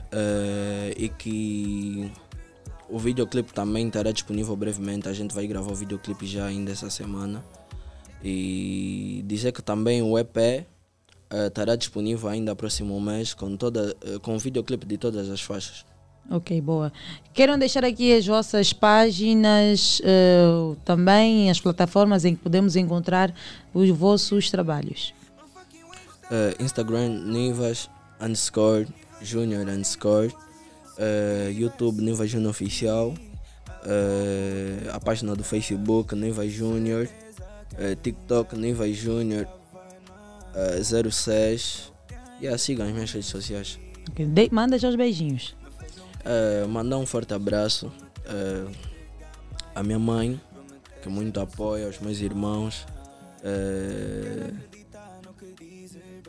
Eh, 0.10 0.94
e 0.96 1.10
que 1.10 2.10
o 2.92 3.00
videoclipe 3.00 3.54
também 3.54 3.88
estará 3.88 4.12
disponível 4.12 4.56
brevemente. 4.56 5.08
A 5.08 5.14
gente 5.14 5.34
vai 5.34 5.48
gravar 5.48 5.72
o 5.72 5.76
videoclipe 5.76 6.28
já 6.28 6.46
ainda 6.46 6.72
essa 6.72 6.90
semana. 6.90 7.44
E 8.24 9.24
dizer 9.26 9.52
que 9.52 9.62
também 9.62 10.02
o 10.02 10.18
EP 10.20 10.38
eh, 10.38 10.68
estará 11.48 11.76
disponível 11.76 12.30
ainda 12.30 12.56
próximo 12.56 13.00
mês 13.02 13.34
com, 13.34 13.56
toda, 13.58 13.96
eh, 14.06 14.20
com 14.22 14.36
o 14.36 14.40
videoclipe 14.40 14.86
de 14.86 14.98
todas 14.98 15.30
as 15.30 15.42
faixas. 15.42 15.86
Ok, 16.30 16.62
boa. 16.62 16.94
Queiram 17.34 17.58
deixar 17.58 17.84
aqui 17.84 18.16
as 18.16 18.26
vossas 18.26 18.72
páginas, 18.74 20.02
eh, 20.04 20.76
também 20.86 21.50
as 21.50 21.60
plataformas 21.60 22.26
em 22.26 22.36
que 22.36 22.42
podemos 22.42 22.76
encontrar 22.76 23.34
os 23.74 23.90
vossos 23.90 24.52
trabalhos. 24.52 25.14
Eh, 26.30 26.56
Instagram 26.60 27.10
Nivas 27.26 27.90
underscore 28.22 28.88
Junior 29.22 29.68
underscore 29.68 30.34
eh, 31.02 31.52
YouTube 31.58 32.02
Nivas 32.02 32.30
Junior 32.30 32.52
Oficial. 32.52 33.14
Eh, 33.84 34.88
a 34.94 35.00
página 35.00 35.36
do 35.36 35.44
Facebook 35.44 36.14
Nivas 36.16 36.52
Junior 36.52 37.08
eh, 37.80 37.96
TikTok 37.96 38.56
Nivas 38.56 38.96
Junior 38.96 39.48
eh, 40.56 40.84
06 41.10 41.92
e 42.40 42.44
yeah, 42.46 42.58
sigam 42.60 42.86
as 42.86 42.94
minhas 42.94 43.12
redes 43.12 43.30
sociais. 43.30 43.80
Ok, 44.12 44.26
de- 44.28 44.50
manda 44.52 44.78
já 44.78 44.88
os 44.90 44.96
beijinhos. 44.96 45.56
Eh, 46.24 46.66
mandar 46.68 46.98
um 46.98 47.06
forte 47.08 47.34
abraço 47.34 47.92
eh, 48.26 48.68
à 49.74 49.82
minha 49.82 49.98
mãe, 50.00 50.40
que 51.02 51.10
muito 51.10 51.40
apoia, 51.40 51.88
aos 51.88 51.98
meus 52.00 52.20
irmãos, 52.20 52.86
eh, 53.44 54.52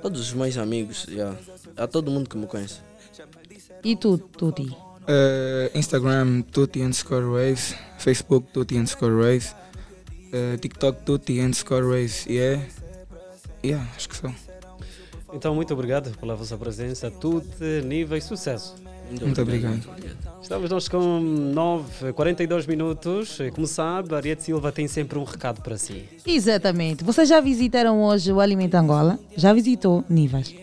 todos 0.01 0.21
os 0.21 0.33
meus 0.33 0.57
amigos, 0.57 1.05
yeah, 1.09 1.37
a 1.77 1.87
todo 1.87 2.11
mundo 2.11 2.29
que 2.31 2.37
me 2.39 2.47
conhece. 2.47 2.81
E 3.85 3.97
tu, 3.97 4.19
Tuti? 4.19 4.83
Eh, 5.07 5.71
Instagram 5.75 6.43
tutti 6.43 6.81
underscore 6.81 7.27
race, 7.27 7.75
Facebook 7.99 8.47
tutti 8.53 8.77
underscore 8.77 9.15
race, 9.15 9.55
eh, 10.33 10.57
TikTok 10.59 11.03
tutti 11.05 11.41
underscore 11.41 11.85
race, 11.85 12.31
yeah. 12.31 12.63
Yeah, 13.65 13.85
acho 13.97 14.09
que 14.09 14.17
só. 14.17 14.33
Então, 15.33 15.55
muito 15.55 15.73
obrigado 15.73 16.17
pela 16.19 16.37
vossa 16.37 16.57
presença. 16.57 17.11
Tudo 17.11 17.47
nível 17.85 18.19
e 18.19 18.21
sucesso. 18.21 18.75
Muito 19.21 19.41
obrigado. 19.41 19.81
Estamos 20.41 20.71
nós 20.71 20.89
com 20.89 21.21
9, 21.21 22.13
42 22.13 22.67
minutos. 22.67 23.41
E 23.41 23.51
Como 23.51 23.67
sabe, 23.67 24.15
a 24.15 24.19
Ariete 24.19 24.43
Silva 24.43 24.71
tem 24.73 24.87
sempre 24.89 25.19
um 25.19 25.25
recado 25.25 25.63
para 25.63 25.77
si. 25.77 26.05
Exatamente. 26.27 27.03
Vocês 27.05 27.29
já 27.29 27.41
visitaram 27.41 28.03
hoje 28.03 28.33
o 28.33 28.41
Alimento 28.41 28.75
Angola? 28.75 29.19
Já 29.37 29.53
visitou, 29.53 30.05
Nivas? 30.09 30.55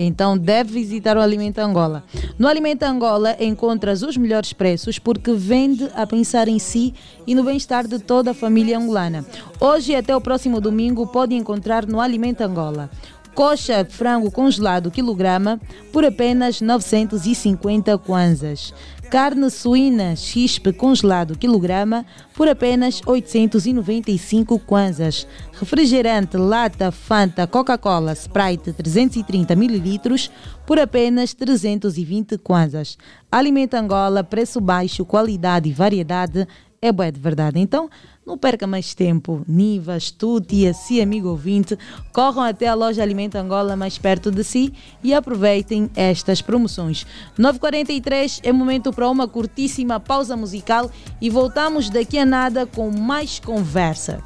Então 0.00 0.38
deve 0.38 0.74
visitar 0.74 1.16
o 1.16 1.20
Alimento 1.20 1.58
Angola. 1.58 2.04
No 2.38 2.46
Alimento 2.46 2.84
Angola 2.84 3.36
encontras 3.40 4.00
os 4.02 4.16
melhores 4.16 4.52
preços 4.52 4.96
porque 4.96 5.32
vende 5.32 5.90
a 5.92 6.06
pensar 6.06 6.46
em 6.46 6.60
si 6.60 6.94
e 7.26 7.34
no 7.34 7.42
bem-estar 7.42 7.84
de 7.84 7.98
toda 7.98 8.30
a 8.30 8.34
família 8.34 8.78
angolana. 8.78 9.26
Hoje 9.58 9.96
até 9.96 10.14
o 10.14 10.20
próximo 10.20 10.60
domingo 10.60 11.04
pode 11.08 11.34
encontrar 11.34 11.84
no 11.84 12.00
Alimento 12.00 12.42
Angola. 12.42 12.88
Coxa 13.34 13.84
frango 13.84 14.30
congelado 14.30 14.90
quilograma 14.90 15.60
por 15.92 16.04
apenas 16.04 16.60
950 16.60 17.98
kwanzas. 17.98 18.72
Carne 19.10 19.48
suína 19.48 20.14
chispe 20.14 20.70
congelado 20.70 21.38
quilograma 21.38 22.04
por 22.34 22.46
apenas 22.46 23.00
895 23.06 24.58
kwanzas. 24.58 25.26
Refrigerante 25.58 26.36
lata 26.36 26.92
Fanta 26.92 27.46
Coca-Cola 27.46 28.14
Sprite 28.14 28.70
330 28.70 29.54
ml 29.54 30.30
por 30.66 30.78
apenas 30.78 31.32
320 31.32 32.36
kwanzas. 32.36 32.98
Alimento 33.32 33.74
Angola, 33.74 34.22
preço 34.22 34.60
baixo, 34.60 35.06
qualidade 35.06 35.70
e 35.70 35.72
variedade 35.72 36.46
é 36.80 36.92
boa 36.92 37.10
de 37.10 37.20
verdade. 37.20 37.58
Então, 37.58 37.90
não 38.24 38.38
perca 38.38 38.66
mais 38.66 38.94
tempo. 38.94 39.42
Nivas, 39.48 40.10
Tuti, 40.10 40.66
assim, 40.66 41.00
amigo 41.00 41.28
ouvinte, 41.28 41.78
corram 42.12 42.42
até 42.42 42.68
a 42.68 42.74
loja 42.74 43.02
Alimento 43.02 43.36
Angola 43.36 43.76
mais 43.76 43.98
perto 43.98 44.30
de 44.30 44.44
si 44.44 44.72
e 45.02 45.12
aproveitem 45.14 45.90
estas 45.96 46.40
promoções. 46.40 47.06
9h43 47.38 48.40
é 48.42 48.52
momento 48.52 48.92
para 48.92 49.08
uma 49.08 49.26
curtíssima 49.26 49.98
pausa 49.98 50.36
musical 50.36 50.90
e 51.20 51.28
voltamos 51.30 51.90
daqui 51.90 52.18
a 52.18 52.26
nada 52.26 52.66
com 52.66 52.90
mais 52.90 53.40
conversa. 53.40 54.22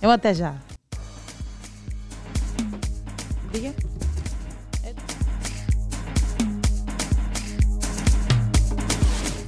Eu 0.00 0.10
até 0.10 0.34
já. 0.34 0.54
Diga. 3.52 3.74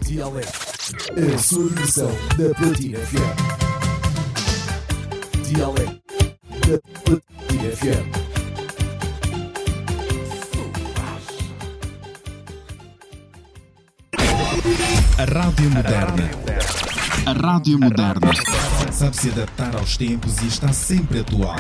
Dialeto. 0.07 0.64
A 1.13 1.39
sua 1.39 1.69
versão 1.69 2.11
da 2.39 2.55
Platina 2.55 2.99
FM. 2.99 3.37
Dialeto 5.43 6.01
da 6.67 6.79
Platina 7.05 7.77
FM. 7.77 8.25
Rádio 15.31 15.71
Moderna. 15.71 16.31
A 17.27 17.33
Rádio 17.33 17.79
Moderna. 17.79 18.33
Sabe 18.91 19.17
se 19.17 19.29
adaptar 19.29 19.77
aos 19.77 19.99
tempos 19.99 20.41
e 20.41 20.47
está 20.47 20.73
sempre 20.73 21.21
atual. 21.21 21.57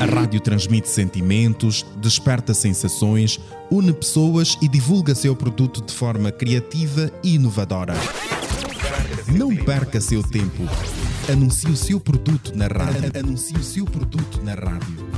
A 0.00 0.04
rádio 0.06 0.40
transmite 0.40 0.88
sentimentos, 0.88 1.84
desperta 1.96 2.54
sensações, 2.54 3.38
une 3.70 3.92
pessoas 3.92 4.56
e 4.62 4.68
divulga 4.68 5.14
seu 5.14 5.36
produto 5.36 5.82
de 5.84 5.92
forma 5.92 6.32
criativa 6.32 7.12
e 7.22 7.34
inovadora. 7.34 7.94
Não 9.32 9.54
perca 9.54 10.00
seu 10.00 10.22
tempo. 10.22 10.64
Anuncie 11.30 11.70
o 11.70 11.76
seu 11.76 12.00
produto 12.00 12.56
na 12.56 12.66
rádio. 12.66 13.10
Anuncie 13.18 13.56
o 13.56 13.62
seu 13.62 13.84
produto 13.84 14.42
na 14.42 14.54
rádio. 14.54 15.08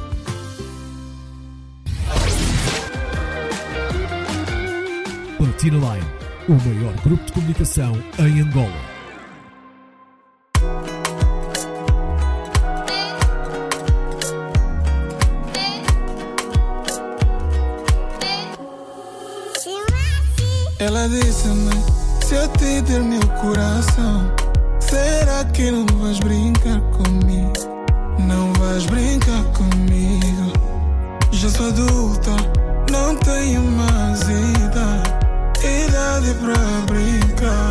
Platina 5.38 5.76
Line, 5.76 6.06
o 6.48 6.52
maior 6.52 6.94
grupo 7.02 7.24
de 7.24 7.32
comunicação 7.32 7.92
em 8.18 8.40
Angola. 8.40 8.90
Ela 20.78 21.08
disse-me: 21.08 21.99
Se 22.30 22.36
eu 22.36 22.46
te 22.46 22.80
der 22.82 23.02
meu 23.02 23.26
coração, 23.42 24.32
será 24.78 25.44
que 25.46 25.68
não 25.68 25.84
vais 25.98 26.20
brincar 26.20 26.80
comigo? 26.92 27.52
Não 28.20 28.52
vais 28.52 28.86
brincar 28.86 29.42
comigo. 29.52 30.52
Já 31.32 31.50
sou 31.50 31.66
adulta, 31.66 32.30
não 32.88 33.16
tenho 33.16 33.60
mais 33.62 34.20
idade, 34.20 35.10
idade 35.58 36.32
pra 36.34 36.54
brincar. 36.86 37.70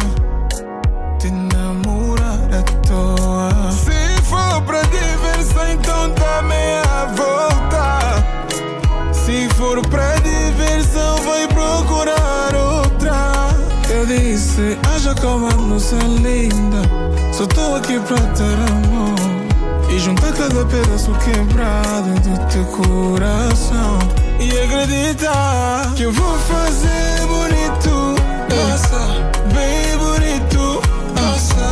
Te 1.20 1.32
namorar 1.32 2.50
à 2.54 2.62
toa. 2.86 3.72
Se 3.72 4.22
for 4.24 4.62
pra 4.64 4.82
diversão, 4.82 5.72
então 5.72 6.14
dá 6.16 6.42
meia 6.42 7.06
volta. 7.16 8.26
Se 9.14 9.48
for 9.56 9.80
pra 9.88 10.09
disse, 14.60 14.78
haja 14.88 15.16
calma, 15.16 15.50
moça 15.52 15.96
linda. 15.96 16.82
Só 17.32 17.46
tô 17.48 17.76
aqui 17.76 18.00
pra 18.00 18.18
ter 18.18 18.54
amor. 18.72 19.90
E 19.90 20.00
juntar 20.00 20.34
cada 20.34 20.66
pedaço 20.66 21.12
quebrado 21.24 22.14
do 22.22 22.48
teu 22.48 22.66
coração. 22.66 24.00
E 24.40 24.52
acreditar 24.52 25.94
que 25.96 26.04
eu 26.04 26.12
vou 26.12 26.38
fazer 26.40 27.28
bonito. 27.28 28.16
Nossa, 28.56 29.00
bem 29.54 29.98
bonito. 29.98 30.82
Nossa, 31.16 31.66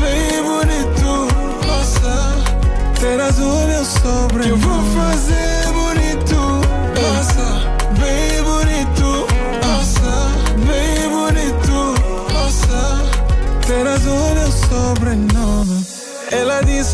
bem 0.00 0.42
bonito. 0.42 1.66
Nossa, 1.66 2.36
terás 3.00 3.38
o 3.38 3.66
meu 3.66 3.84
sobre. 3.84 4.44
Que 4.44 4.50
eu 4.50 4.56
vou 4.56 4.82
fazer 4.94 5.47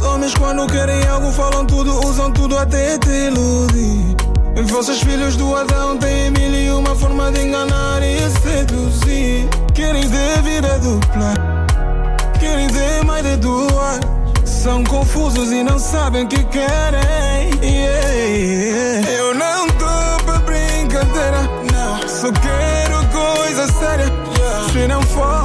Homens, 0.06 0.34
quando 0.34 0.66
querem 0.66 1.06
algo, 1.08 1.30
falam 1.32 1.64
tudo, 1.64 2.06
usam 2.06 2.30
tudo 2.30 2.56
até 2.58 2.98
te 2.98 3.08
iludir. 3.08 4.16
Vocês, 4.66 5.00
filhos 5.00 5.36
do 5.36 5.54
Adão, 5.56 5.96
têm 5.98 6.30
mil 6.30 6.54
e 6.54 6.70
uma 6.70 6.94
forma 6.94 7.32
de 7.32 7.42
enganar 7.42 8.02
e 8.02 8.18
seduzir. 8.40 9.48
Querem 9.74 10.08
ter 10.08 10.42
vida 10.42 10.78
dupla, 10.78 11.34
querem 12.38 12.68
ter 12.68 13.04
mais 13.04 13.24
de 13.24 13.36
duas. 13.36 14.00
São 14.44 14.84
confusos 14.84 15.50
e 15.52 15.62
não 15.62 15.78
sabem 15.78 16.24
o 16.24 16.28
que 16.28 16.42
querem. 16.44 17.50
Yeah, 17.62 18.12
yeah. 18.14 19.10
Eu 19.10 19.34
não 19.34 19.66
tô 19.68 20.24
pra 20.24 20.38
brincadeira, 20.38 21.42
não. 21.72 22.08
Só 22.08 22.30
quero 22.32 23.06
coisa 23.08 23.66
séria. 23.72 24.06
Se 24.72 24.88
não 24.88 25.02
for, 25.02 25.43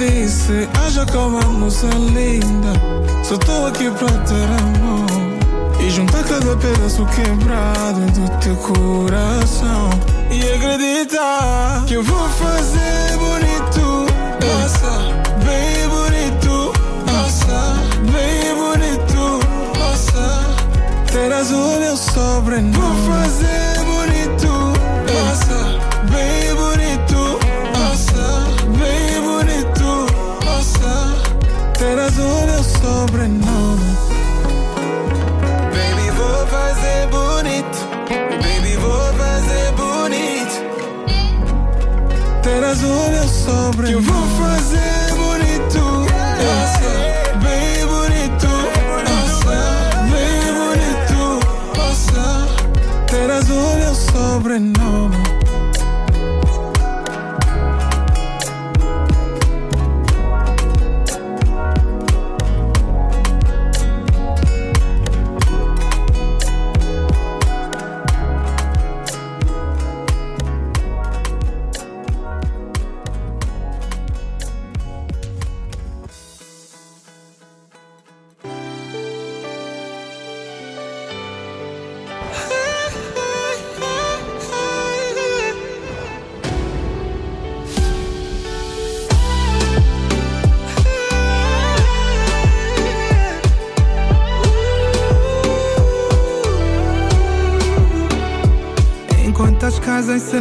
disse, 0.00 0.68
haja 0.74 1.04
calma, 1.04 1.40
moça 1.42 1.86
linda. 1.86 2.72
Só 3.22 3.36
tô 3.36 3.66
aqui 3.66 3.90
pra 3.90 4.08
ter 4.08 4.48
amor. 4.58 5.80
E 5.80 5.90
juntar 5.90 6.24
cada 6.24 6.56
pedaço 6.56 7.06
quebrado 7.06 8.00
do 8.12 8.38
teu 8.38 8.56
coração. 8.56 9.90
E 10.30 10.40
acreditar 10.54 11.84
que 11.86 11.94
eu 11.94 12.02
vou 12.02 12.28
fazer 12.30 13.18
bonito. 13.18 14.06
Nossa, 14.46 14.90
bem 15.44 15.88
bonito. 15.88 16.72
Nossa, 17.06 17.74
bem 18.10 18.54
bonito. 18.54 19.78
Nossa, 19.78 20.56
terás 21.12 21.50
o 21.50 21.78
meu 21.78 21.96
sobrenome. 21.96 22.72
Vou 22.72 23.14
fazer 23.14 23.69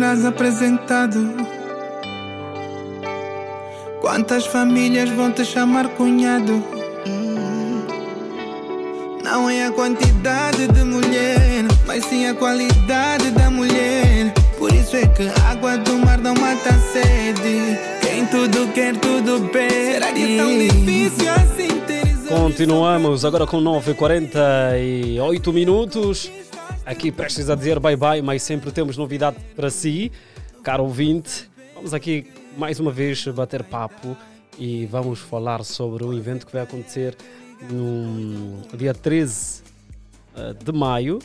serás 0.10 0.26
apresentado? 0.26 1.20
Quantas 4.02 4.48
famílias 4.48 5.08
vão 5.12 5.32
te 5.32 5.46
chamar 5.46 5.90
cunhado? 5.90 6.64
Não 9.24 9.48
é 9.50 9.68
a 9.68 9.72
quantidade 9.72 10.68
de 10.68 10.84
mulher, 10.84 11.66
mas 11.86 12.04
sim 12.06 12.26
a 12.26 12.34
qualidade 12.34 13.30
da 13.32 13.52
mulher. 13.52 14.34
Por 14.58 14.74
isso 14.74 14.96
é 14.96 15.06
que 15.06 15.28
a 15.28 15.52
água 15.52 15.78
do 15.78 16.00
mar 16.00 16.18
não 16.18 16.34
mata 16.34 16.70
a 16.70 16.80
sede. 16.92 17.78
Quem 18.02 18.26
tudo 18.26 18.68
quer, 18.74 18.98
tudo 18.98 19.48
perde. 19.50 19.94
Será 19.94 20.12
que 20.12 20.24
é 20.24 20.38
tão 20.38 20.58
difícil 20.58 21.32
assim 21.34 21.68
ter 21.86 22.10
Continuamos 22.28 23.24
agora 23.26 23.46
com 23.46 23.62
9h48 23.62 25.54
minutos. 25.54 26.32
Aqui 26.90 27.12
prestes 27.12 27.52
a 27.52 27.56
dizer 27.56 27.80
bye 27.80 27.96
bye, 27.96 28.20
mas 28.20 28.42
sempre 28.42 28.72
temos 28.72 28.98
novidade 28.98 29.38
para 29.56 29.70
si, 29.70 30.12
caro 30.64 30.86
ouvinte. 30.86 31.48
Vamos 31.76 31.94
aqui 31.94 32.26
mais 32.58 32.80
uma 32.80 32.92
vez 32.92 33.28
bater 33.28 33.62
papo 33.62 34.18
e 34.58 34.88
vamos 34.88 35.20
falar 35.20 35.64
sobre 35.64 36.04
um 36.04 36.12
evento 36.18 36.48
que 36.48 36.52
vai 36.52 36.64
acontecer 36.64 37.16
no 37.70 38.60
dia 38.76 38.92
13 38.92 39.62
eh, 40.36 40.56
de 40.66 40.72
maio, 40.72 41.20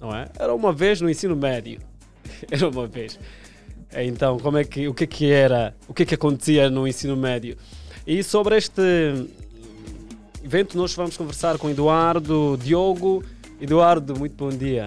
não 0.00 0.16
é? 0.16 0.30
Era 0.38 0.54
uma 0.54 0.72
vez 0.72 0.98
no 1.02 1.10
ensino 1.10 1.36
médio. 1.36 1.78
Era 2.50 2.66
uma 2.66 2.86
vez. 2.86 3.20
Então, 3.92 4.38
como 4.38 4.56
é 4.56 4.64
que, 4.64 4.88
o 4.88 4.94
que 4.94 5.04
é 5.04 5.06
que 5.06 5.30
era, 5.30 5.76
o 5.86 5.92
que 5.92 6.04
é 6.04 6.06
que 6.06 6.14
acontecia 6.14 6.70
no 6.70 6.88
ensino 6.88 7.14
médio? 7.14 7.54
E 8.06 8.22
sobre 8.22 8.56
este 8.56 8.80
evento 10.42 10.78
nós 10.78 10.94
vamos 10.94 11.18
conversar 11.18 11.58
com 11.58 11.68
Eduardo, 11.68 12.56
Diogo. 12.56 13.22
Eduardo, 13.60 14.16
muito 14.18 14.34
bom 14.36 14.50
dia. 14.50 14.86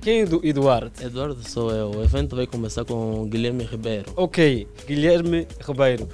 Quem 0.00 0.20
é 0.20 0.22
Edu- 0.22 0.40
Eduardo? 0.44 0.92
Eduardo 1.02 1.48
sou 1.48 1.70
eu. 1.70 1.90
O 1.90 2.02
evento 2.02 2.36
vai 2.36 2.46
começar 2.46 2.84
com 2.84 3.26
Guilherme 3.28 3.64
Ribeiro. 3.64 4.12
Ok, 4.16 4.66
Guilherme 4.86 5.46
Ribeiro. 5.66 6.08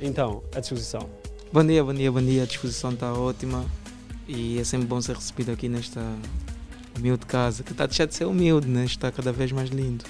Então, 0.00 0.42
à 0.54 0.60
disposição. 0.60 1.08
Bom 1.52 1.64
dia, 1.64 1.82
bom 1.84 1.94
dia, 1.94 2.10
bom 2.10 2.22
dia. 2.22 2.42
A 2.42 2.46
disposição 2.46 2.90
está 2.92 3.12
ótima 3.12 3.64
e 4.28 4.58
é 4.58 4.64
sempre 4.64 4.86
bom 4.86 5.00
ser 5.00 5.16
recebido 5.16 5.50
aqui 5.52 5.68
nesta 5.68 6.00
humilde 6.96 7.26
casa, 7.26 7.62
que 7.62 7.72
está 7.72 7.84
a 7.84 7.86
deixar 7.86 8.06
de 8.06 8.14
ser 8.14 8.24
humilde, 8.26 8.68
né? 8.68 8.84
Está 8.84 9.10
cada 9.10 9.32
vez 9.32 9.50
mais 9.52 9.70
lindo. 9.70 10.04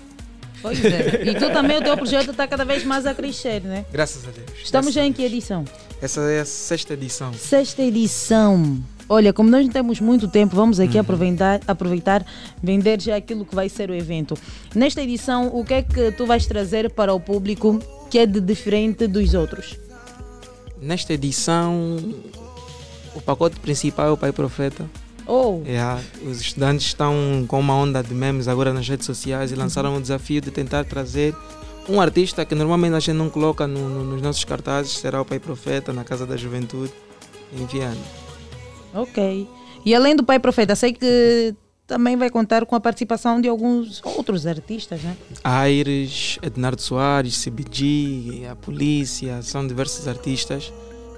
Pois 0.61 0.83
é. 0.85 1.23
E 1.29 1.35
tu 1.35 1.51
também, 1.53 1.79
o 1.79 1.83
teu 1.83 1.97
projeto 1.97 2.31
está 2.31 2.47
cada 2.47 2.65
vez 2.65 2.85
mais 2.85 3.05
a 3.05 3.15
crescer, 3.15 3.63
né? 3.63 3.85
Graças 3.91 4.23
a 4.29 4.31
Deus. 4.31 4.47
Estamos 4.63 4.71
Graças 4.71 4.95
já 4.95 5.05
em 5.05 5.13
que 5.13 5.23
edição? 5.25 5.65
Essa 6.01 6.21
é 6.31 6.41
a 6.41 6.45
sexta 6.45 6.95
edição. 6.95 7.33
Sexta 7.35 7.83
edição. 7.83 8.81
Olha, 9.13 9.31
como 9.31 9.51
nós 9.51 9.67
não 9.67 9.71
temos 9.71 10.01
muito 10.01 10.27
tempo, 10.27 10.57
vamos 10.57 10.81
aqui 10.81 10.97
aproveitar, 10.99 11.61
aproveitar, 11.69 12.25
vender 12.63 12.99
já 12.99 13.15
aquilo 13.15 13.45
que 13.45 13.55
vai 13.55 13.69
ser 13.69 13.91
o 13.91 13.95
evento. 13.95 14.35
Nesta 14.75 15.03
edição, 15.03 15.49
o 15.55 15.63
que 15.63 15.75
é 15.75 15.83
que 15.83 16.13
tu 16.13 16.25
vais 16.25 16.47
trazer 16.47 16.89
para 16.91 17.13
o 17.13 17.21
público 17.21 17.79
que 18.11 18.19
é 18.19 18.25
de 18.25 18.41
diferente 18.41 19.07
dos 19.07 19.35
outros? 19.35 19.77
Nesta 20.81 21.13
edição, 21.13 21.99
o 23.15 23.21
pacote 23.21 23.61
principal 23.61 24.07
é 24.09 24.11
o 24.13 24.17
Pai 24.17 24.33
Profeta. 24.33 24.89
Oh, 25.27 25.61
É, 25.67 25.79
os 26.27 26.41
estudantes 26.41 26.87
estão 26.87 27.45
com 27.47 27.61
uma 27.61 27.75
onda 27.75 28.03
de 28.03 28.15
memes 28.15 28.49
agora 28.49 28.73
nas 28.73 28.89
redes 28.89 29.05
sociais 29.05 29.53
e 29.53 29.55
lançaram 29.55 29.95
o 29.95 30.01
desafio 30.01 30.41
de 30.41 30.51
tentar 30.51 30.85
trazer 30.87 31.35
um 31.87 32.01
artista 32.01 32.47
que 32.47 32.55
normalmente 32.55 32.95
a 32.95 33.01
gente 33.01 33.17
não 33.17 33.29
coloca 33.29 33.67
no- 33.67 33.91
no- 33.91 34.05
nos 34.05 34.23
nossos 34.23 34.43
cartazes, 34.45 34.93
será 34.93 35.21
o 35.21 35.25
Pai 35.27 35.39
Profeta 35.39 35.93
na 35.93 36.03
Casa 36.03 36.25
da 36.25 36.35
Juventude, 36.37 36.91
em 37.55 37.67
Viana. 37.67 38.22
Ok. 38.95 39.49
E 39.85 39.95
além 39.95 40.15
do 40.15 40.25
Pai 40.25 40.39
Profeta, 40.39 40.77
sei 40.77 40.93
que 40.93 41.55
também 41.87 42.17
vai 42.17 42.31
contar 42.31 42.65
com 42.65 42.75
a 42.77 42.81
participação 42.81 43.41
de 43.41 43.49
alguns 43.49 44.01
outros 44.05 44.47
artistas, 44.47 45.03
né? 45.03 45.17
Aires, 45.43 46.39
Ednardo 46.43 46.81
Soares, 46.81 47.43
CBG, 47.43 48.47
a 48.51 48.57
Polícia, 48.57 49.43
são 49.43 49.67
diversos 49.67 50.07
artistas. 50.09 50.73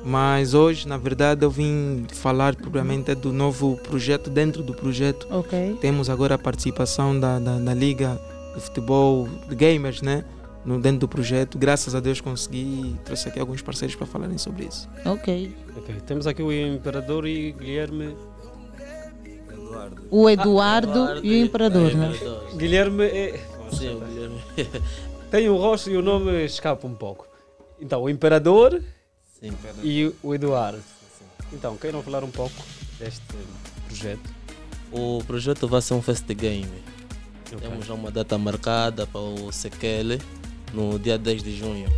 Mas 0.04 0.52
hoje, 0.52 0.86
na 0.86 0.98
verdade, 0.98 1.44
eu 1.44 1.50
vim 1.50 2.04
falar 2.12 2.54
propriamente 2.54 3.14
do 3.14 3.32
novo 3.32 3.76
projeto 3.78 4.28
dentro 4.28 4.62
do 4.62 4.74
projeto. 4.74 5.26
Ok. 5.30 5.78
Temos 5.80 6.10
agora 6.10 6.34
a 6.34 6.38
participação 6.38 7.18
da, 7.18 7.38
da, 7.38 7.58
da 7.58 7.72
Liga 7.72 8.20
de 8.54 8.60
Futebol 8.60 9.26
de 9.48 9.54
Gamers, 9.54 10.02
né? 10.02 10.24
No, 10.64 10.80
dentro 10.80 11.00
do 11.00 11.08
projeto. 11.08 11.58
Graças 11.58 11.94
a 11.94 12.00
Deus 12.00 12.20
consegui 12.20 12.58
e 12.94 12.98
trouxe 13.04 13.28
aqui 13.28 13.38
alguns 13.38 13.60
parceiros 13.60 13.94
para 13.94 14.06
falarem 14.06 14.38
sobre 14.38 14.64
isso. 14.64 14.88
Ok. 15.04 15.54
Ok, 15.76 15.94
Temos 16.06 16.26
aqui 16.26 16.42
o 16.42 16.50
Imperador 16.50 17.26
e 17.26 17.52
Guilherme. 17.52 18.16
O 20.10 20.30
Eduardo 20.30 21.20
e 21.22 21.42
o 21.42 21.44
Imperador, 21.44 21.94
né? 21.94 22.12
Guilherme 22.56 23.04
é. 23.04 23.40
Sim, 23.72 23.96
o 23.96 24.00
Guilherme. 24.00 24.42
Tem 25.30 25.48
o 25.48 25.56
rosto 25.56 25.90
e 25.90 25.96
o 25.96 26.02
nome 26.02 26.44
escapa 26.44 26.86
um 26.86 26.94
pouco. 26.94 27.26
Então, 27.80 28.02
o 28.02 28.08
Imperador 28.08 28.80
Sim. 29.40 29.52
e 29.82 30.12
o 30.22 30.34
Eduardo. 30.34 30.80
Então, 31.52 31.76
queiram 31.76 32.02
falar 32.02 32.24
um 32.24 32.30
pouco 32.30 32.54
deste 32.98 33.20
projeto? 33.86 34.30
O 34.92 35.22
projeto 35.26 35.66
vai 35.66 35.82
ser 35.82 35.94
um 35.94 36.00
fest 36.00 36.24
game. 36.26 36.68
Ok. 37.52 37.58
Temos 37.68 37.84
já 37.84 37.94
uma 37.94 38.10
data 38.10 38.38
marcada 38.38 39.06
para 39.06 39.20
o 39.20 39.52
Sekele 39.52 40.20
no 40.74 40.98
dia 40.98 41.16
10 41.16 41.42
de 41.42 41.56
junho. 41.56 41.88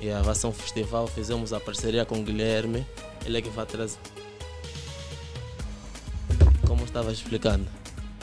E 0.00 0.10
vai 0.22 0.34
ser 0.34 0.46
um 0.46 0.52
festival, 0.52 1.06
fizemos 1.06 1.52
a 1.52 1.60
parceria 1.60 2.04
com 2.06 2.20
o 2.20 2.22
Guilherme, 2.22 2.86
ele 3.24 3.38
é 3.38 3.42
que 3.42 3.50
vai 3.50 3.66
trazer. 3.66 3.98
Como 6.66 6.82
eu 6.82 6.86
estava 6.86 7.12
explicando, 7.12 7.66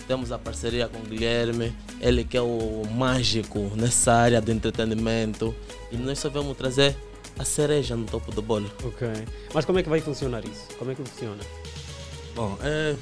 temos 0.08 0.32
a 0.32 0.40
parceria 0.40 0.88
com 0.88 0.98
o 0.98 1.02
Guilherme, 1.02 1.76
ele 2.00 2.24
que 2.24 2.38
é 2.38 2.42
o 2.42 2.84
mágico 2.92 3.72
nessa 3.76 4.14
área 4.14 4.42
de 4.42 4.52
entretenimento 4.52 5.54
e 5.92 5.98
nós 5.98 6.18
só 6.18 6.30
vamos 6.30 6.58
trazer 6.58 6.96
a 7.38 7.46
cereja 7.46 7.96
no 7.96 8.06
topo 8.06 8.32
do 8.32 8.42
bolo. 8.42 8.72
Ok. 8.84 9.08
Mas 9.54 9.66
como 9.66 9.78
é 9.78 9.84
que 9.84 9.90
vai 9.90 10.02
funcionar 10.02 10.44
isso? 10.46 10.68
Como 10.80 10.92
é 10.92 10.96
que 10.96 11.04
funciona? 11.04 11.44
Bom, 12.34 12.58
é, 12.64 12.96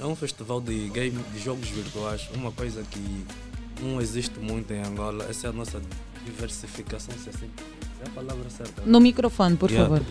é 0.00 0.06
um 0.06 0.16
festival 0.16 0.60
de 0.60 0.88
game, 0.88 1.22
de 1.32 1.38
jogos 1.38 1.68
virtuais, 1.68 2.28
uma 2.34 2.50
coisa 2.50 2.82
que 2.82 3.26
não 3.80 4.00
existe 4.00 4.38
muito 4.38 4.72
em 4.72 4.82
Angola. 4.82 5.24
Essa 5.28 5.46
é 5.48 5.50
a 5.50 5.52
nossa 5.52 5.80
diversificação, 6.24 7.14
se 7.18 7.28
assim 7.30 7.50
é 8.00 8.06
a 8.06 8.10
palavra 8.10 8.48
certa. 8.50 8.80
né? 8.82 8.86
No 8.86 9.00
microfone, 9.00 9.56
por 9.56 9.70
Yeah. 9.70 9.88
favor. 9.96 10.06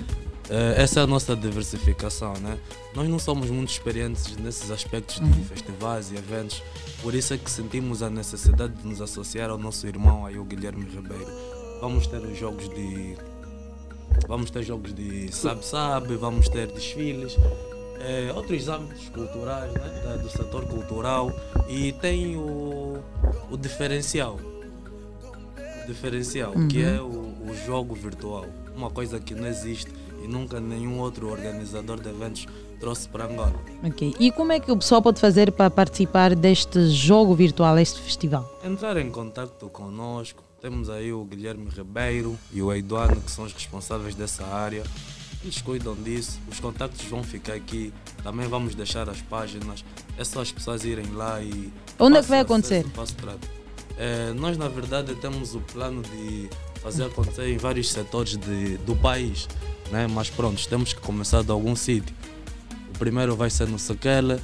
É, 0.49 0.81
essa 0.83 0.99
é 0.99 1.03
a 1.03 1.07
nossa 1.07 1.35
diversificação, 1.35 2.33
né? 2.33 2.57
Nós 2.93 3.07
não 3.07 3.17
somos 3.17 3.49
muito 3.49 3.69
experientes 3.69 4.35
nesses 4.37 4.69
aspectos 4.71 5.15
de 5.15 5.23
Uhum. 5.25 5.45
festivais 5.45 6.11
e 6.11 6.15
eventos, 6.15 6.61
por 7.01 7.15
isso 7.15 7.33
é 7.33 7.37
que 7.37 7.49
sentimos 7.49 8.03
a 8.03 8.09
necessidade 8.09 8.73
de 8.73 8.85
nos 8.85 9.01
associar 9.01 9.49
ao 9.49 9.57
nosso 9.57 9.87
irmão, 9.87 10.25
aí 10.25 10.37
o 10.37 10.43
Guilherme 10.43 10.83
Ribeiro. 10.85 11.27
Vamos 11.79 12.07
ter 12.07 12.17
os 12.19 12.37
jogos 12.37 12.67
de 12.69 13.15
Vamos 14.27 14.51
ter 14.51 14.61
jogos 14.63 14.93
de 14.93 15.33
sabe-sabe, 15.35 16.15
vamos 16.15 16.47
ter 16.47 16.67
desfiles, 16.67 17.35
eh, 18.03 18.31
outros 18.35 18.67
âmbitos 18.67 19.09
culturais 19.09 19.73
né, 19.73 20.01
da- 20.03 20.15
do 20.17 20.29
setor 20.29 20.65
cultural 20.65 21.31
e 21.67 21.91
tem 21.93 22.35
o, 22.35 22.97
o 23.49 23.57
diferencial. 23.57 24.39
O 25.83 25.87
diferencial, 25.87 26.51
que 26.69 26.81
Uhum. 26.83 26.95
é 26.95 27.01
o, 27.01 27.51
o 27.51 27.55
jogo 27.65 27.93
virtual. 27.95 28.45
Uma 28.75 28.89
coisa 28.89 29.19
que 29.19 29.33
não 29.35 29.47
existe 29.47 29.91
e 30.23 30.27
nunca 30.27 30.59
nenhum 30.59 30.99
outro 30.99 31.29
organizador 31.29 31.99
de 31.99 32.09
eventos 32.09 32.45
trouxe 32.79 33.07
para 33.07 33.25
Angola. 33.25 33.53
Ok. 33.83 34.15
E 34.19 34.31
como 34.31 34.51
é 34.51 34.59
que 34.59 34.71
o 34.71 34.77
pessoal 34.77 35.01
pode 35.01 35.19
fazer 35.19 35.51
para 35.51 35.69
participar 35.69 36.35
deste 36.35 36.89
jogo 36.89 37.33
virtual, 37.35 37.77
este 37.77 37.99
festival? 38.01 38.59
Entrar 38.63 38.97
em 38.97 39.09
contato 39.11 39.69
conosco, 39.69 40.41
temos 40.61 40.89
aí 40.89 41.11
o 41.13 41.23
Guilherme 41.25 41.67
Ribeiro 41.69 42.37
e 42.51 42.61
o 42.61 42.73
Eduardo, 42.73 43.19
que 43.21 43.29
são 43.31 43.43
os 43.45 43.53
responsáveis 43.53 44.15
dessa 44.15 44.45
área. 44.45 44.83
Eles 45.43 45.61
cuidam 45.61 45.93
disso, 45.93 46.39
os 46.49 46.59
contactos 46.59 47.05
vão 47.07 47.21
ficar 47.21 47.53
aqui. 47.53 47.93
Também 48.23 48.47
vamos 48.47 48.75
deixar 48.75 49.09
as 49.09 49.21
páginas. 49.21 49.83
É 50.17 50.23
só 50.23 50.41
as 50.41 50.51
pessoas 50.51 50.85
irem 50.85 51.07
lá 51.11 51.41
e. 51.41 51.71
Onde 51.99 52.17
é 52.17 52.21
que 52.21 52.29
vai 52.29 52.39
acontecer? 52.39 52.85
acesso. 52.97 53.15
É, 53.97 54.31
nós, 54.33 54.57
na 54.57 54.67
verdade, 54.67 55.13
temos 55.15 55.53
o 55.53 55.59
plano 55.59 56.01
de 56.01 56.49
fazer 56.81 57.03
acontecer 57.03 57.49
em 57.49 57.57
vários 57.57 57.91
setores 57.91 58.37
de, 58.37 58.77
do 58.79 58.95
país. 58.95 59.47
Né? 59.91 60.07
Mas 60.07 60.29
pronto, 60.29 60.65
temos 60.67 60.93
que 60.93 61.01
começar 61.01 61.43
de 61.43 61.51
algum 61.51 61.75
sítio. 61.75 62.15
O 62.95 62.97
primeiro 62.97 63.35
vai 63.35 63.49
ser 63.49 63.67
no 63.67 63.77
Sequela. 63.77 64.39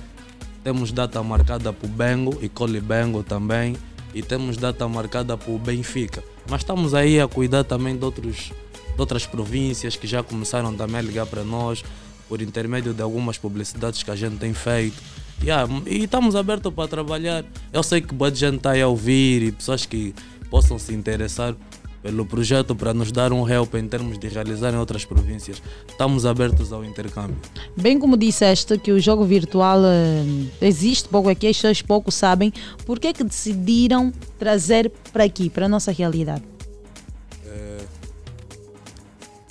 Temos 0.63 0.91
data 0.91 1.23
marcada 1.23 1.71
para 1.71 1.87
o 1.87 1.89
Bengo 1.89 2.37
e 2.41 2.49
Colibengo 2.49 3.23
também. 3.23 3.75
E 4.13 4.21
temos 4.21 4.57
data 4.57 4.87
marcada 4.87 5.37
para 5.37 5.51
o 5.51 5.57
Benfica. 5.57 6.23
Mas 6.49 6.61
estamos 6.61 6.93
aí 6.93 7.19
a 7.19 7.27
cuidar 7.27 7.63
também 7.63 7.95
de, 7.95 8.03
outros, 8.03 8.51
de 8.99 9.01
outras 9.01 9.25
províncias 9.25 9.95
que 9.95 10.05
já 10.05 10.21
começaram 10.21 10.75
também 10.75 10.97
a 10.97 11.01
ligar 11.01 11.25
para 11.25 11.41
nós 11.41 11.83
por 12.27 12.41
intermédio 12.41 12.93
de 12.93 13.01
algumas 13.01 13.37
publicidades 13.37 14.03
que 14.03 14.11
a 14.11 14.15
gente 14.15 14.35
tem 14.35 14.53
feito. 14.53 15.01
Yeah, 15.41 15.71
e 15.87 16.03
estamos 16.03 16.35
abertos 16.35 16.73
para 16.73 16.87
trabalhar. 16.87 17.45
Eu 17.71 17.81
sei 17.81 18.01
que 18.01 18.13
boa 18.13 18.33
gente 18.33 18.57
está 18.57 18.71
aí 18.71 18.81
a 18.81 18.87
ouvir 18.89 19.41
e 19.41 19.51
pessoas 19.53 19.85
que 19.85 20.13
possam 20.49 20.77
se 20.77 20.93
interessar 20.93 21.55
pelo 22.03 22.25
projeto 22.25 22.75
para 22.75 22.93
nos 22.93 23.09
dar 23.09 23.31
um 23.31 23.47
help 23.47 23.75
em 23.75 23.87
termos 23.87 24.19
de 24.19 24.27
realizar 24.27 24.73
em 24.73 24.77
outras 24.77 25.05
províncias. 25.05 25.61
Estamos 25.87 26.25
abertos 26.25 26.73
ao 26.73 26.83
intercâmbio. 26.83 27.37
Bem 27.77 27.97
como 27.97 28.17
disseste 28.17 28.77
que 28.77 28.91
o 28.91 28.99
jogo 28.99 29.23
virtual 29.23 29.79
eh, 29.85 30.25
existe 30.61 31.07
pouco 31.07 31.29
aqui, 31.29 31.47
as 31.47 31.55
pessoas 31.55 31.81
pouco 31.81 32.11
sabem, 32.11 32.51
por 32.85 32.99
que 32.99 33.07
é 33.07 33.13
que 33.13 33.23
decidiram 33.23 34.11
trazer 34.37 34.91
para 35.13 35.23
aqui, 35.23 35.49
para 35.49 35.67
a 35.67 35.69
nossa 35.69 35.91
realidade? 35.91 36.43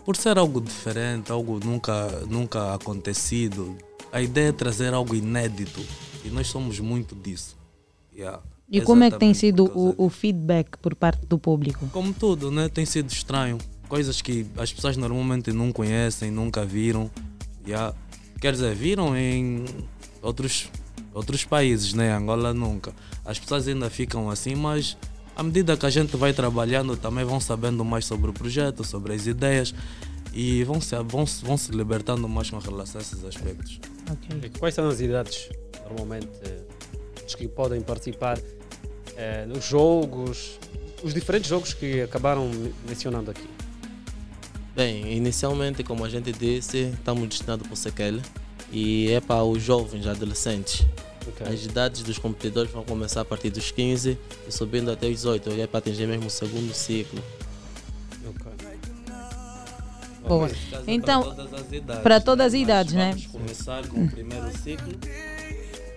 Por 0.08 0.16
ser 0.16 0.38
algo 0.38 0.58
diferente, 0.58 1.30
algo 1.30 1.60
nunca, 1.62 2.08
nunca 2.30 2.72
acontecido, 2.72 3.76
a 4.10 4.22
ideia 4.22 4.48
é 4.48 4.52
trazer 4.52 4.94
algo 4.94 5.14
inédito 5.14 5.84
e 6.24 6.30
nós 6.30 6.46
somos 6.46 6.80
muito 6.80 7.14
disso. 7.14 7.58
Yeah. 8.10 8.42
E 8.70 8.80
como 8.80 9.04
é 9.04 9.10
que 9.10 9.18
tem 9.18 9.34
sido 9.34 9.66
o, 9.66 10.06
o 10.06 10.08
feedback 10.08 10.78
por 10.78 10.94
parte 10.94 11.26
do 11.26 11.38
público? 11.38 11.86
Como 11.92 12.14
tudo, 12.14 12.50
né? 12.50 12.70
Tem 12.70 12.86
sido 12.86 13.10
estranho. 13.10 13.58
Coisas 13.86 14.22
que 14.22 14.46
as 14.56 14.72
pessoas 14.72 14.96
normalmente 14.96 15.52
não 15.52 15.70
conhecem, 15.70 16.30
nunca 16.30 16.64
viram. 16.64 17.10
Yeah. 17.66 17.94
Quer 18.40 18.52
dizer, 18.52 18.74
viram 18.74 19.14
em 19.14 19.66
outros, 20.22 20.70
outros 21.12 21.44
países, 21.44 21.92
né? 21.92 22.14
Angola 22.14 22.54
nunca. 22.54 22.94
As 23.26 23.38
pessoas 23.38 23.68
ainda 23.68 23.90
ficam 23.90 24.30
assim, 24.30 24.54
mas 24.54 24.96
à 25.38 25.42
medida 25.42 25.76
que 25.76 25.86
a 25.86 25.90
gente 25.90 26.16
vai 26.16 26.32
trabalhando, 26.32 26.96
também 26.96 27.24
vão 27.24 27.40
sabendo 27.40 27.84
mais 27.84 28.04
sobre 28.04 28.28
o 28.28 28.32
projeto, 28.34 28.84
sobre 28.84 29.14
as 29.14 29.26
ideias 29.26 29.72
e 30.34 30.64
vão 30.64 30.80
se, 30.80 30.94
vão, 31.04 31.24
se- 31.24 31.44
vão 31.44 31.56
se 31.56 31.70
libertando 31.72 32.28
mais 32.28 32.50
com 32.50 32.58
relação 32.58 33.00
a 33.00 33.02
esses 33.02 33.24
aspectos. 33.24 33.80
E 34.44 34.48
Quais 34.58 34.74
são 34.74 34.88
as 34.88 35.00
idades, 35.00 35.48
normalmente, 35.88 36.28
eh, 36.44 36.58
dos 37.24 37.34
que 37.34 37.46
podem 37.48 37.80
participar 37.80 38.38
eh, 39.16 39.46
nos 39.46 39.64
jogos, 39.64 40.58
os 41.02 41.14
diferentes 41.14 41.48
jogos 41.48 41.72
que 41.72 42.02
acabaram 42.02 42.48
me- 42.48 42.74
mencionando 42.88 43.30
aqui? 43.30 43.48
Bem, 44.74 45.12
inicialmente, 45.16 45.82
como 45.82 46.04
a 46.04 46.08
gente 46.08 46.32
disse, 46.32 46.92
estamos 46.94 47.28
destinados 47.28 47.66
para 47.66 47.74
o 47.74 47.76
Sequele 47.76 48.22
e 48.72 49.10
é 49.10 49.20
para 49.20 49.42
os 49.44 49.62
jovens 49.62 50.06
adolescentes. 50.06 50.84
As 51.52 51.64
idades 51.64 52.02
dos 52.02 52.18
competidores 52.18 52.70
vão 52.70 52.84
começar 52.84 53.20
a 53.22 53.24
partir 53.24 53.50
dos 53.50 53.70
15 53.70 54.18
e 54.46 54.52
subindo 54.52 54.90
até 54.90 55.06
os 55.06 55.12
18, 55.16 55.50
é 55.50 55.66
para 55.66 55.78
atingir 55.78 56.06
mesmo 56.06 56.26
o 56.26 56.30
segundo 56.30 56.72
ciclo. 56.74 57.20
Boa. 60.26 60.48
Caso 60.48 60.84
é 60.86 60.92
Então, 60.92 61.22
para 61.22 61.34
todas 61.34 61.54
as 61.54 61.72
idades, 61.72 62.02
para 62.02 62.20
todas 62.20 62.46
as 62.46 62.54
idades, 62.54 62.92
né? 62.94 63.10
Vamos 63.12 63.26
começar 63.26 63.86
com 63.88 64.04
o 64.04 64.10
primeiro 64.10 64.58
ciclo. 64.58 64.92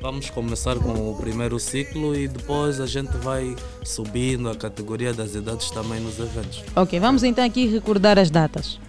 Vamos 0.02 0.30
começar 0.32 0.76
com 0.80 1.12
o 1.12 1.16
primeiro 1.16 1.60
ciclo 1.60 2.16
e 2.16 2.28
depois 2.28 2.80
a 2.80 2.88
gente 2.88 3.16
vai 3.18 3.56
subindo 3.84 4.50
a 4.50 4.56
categoria 4.56 5.14
das 5.14 5.36
idades 5.36 5.70
também 5.70 6.00
nos 6.00 6.18
eventos. 6.18 6.64
Ok, 6.76 7.00
vamos 7.00 7.24
então 7.24 7.44
aqui 7.46 7.68
recordar 7.68 8.18
as 8.18 8.32
datas. 8.32 8.80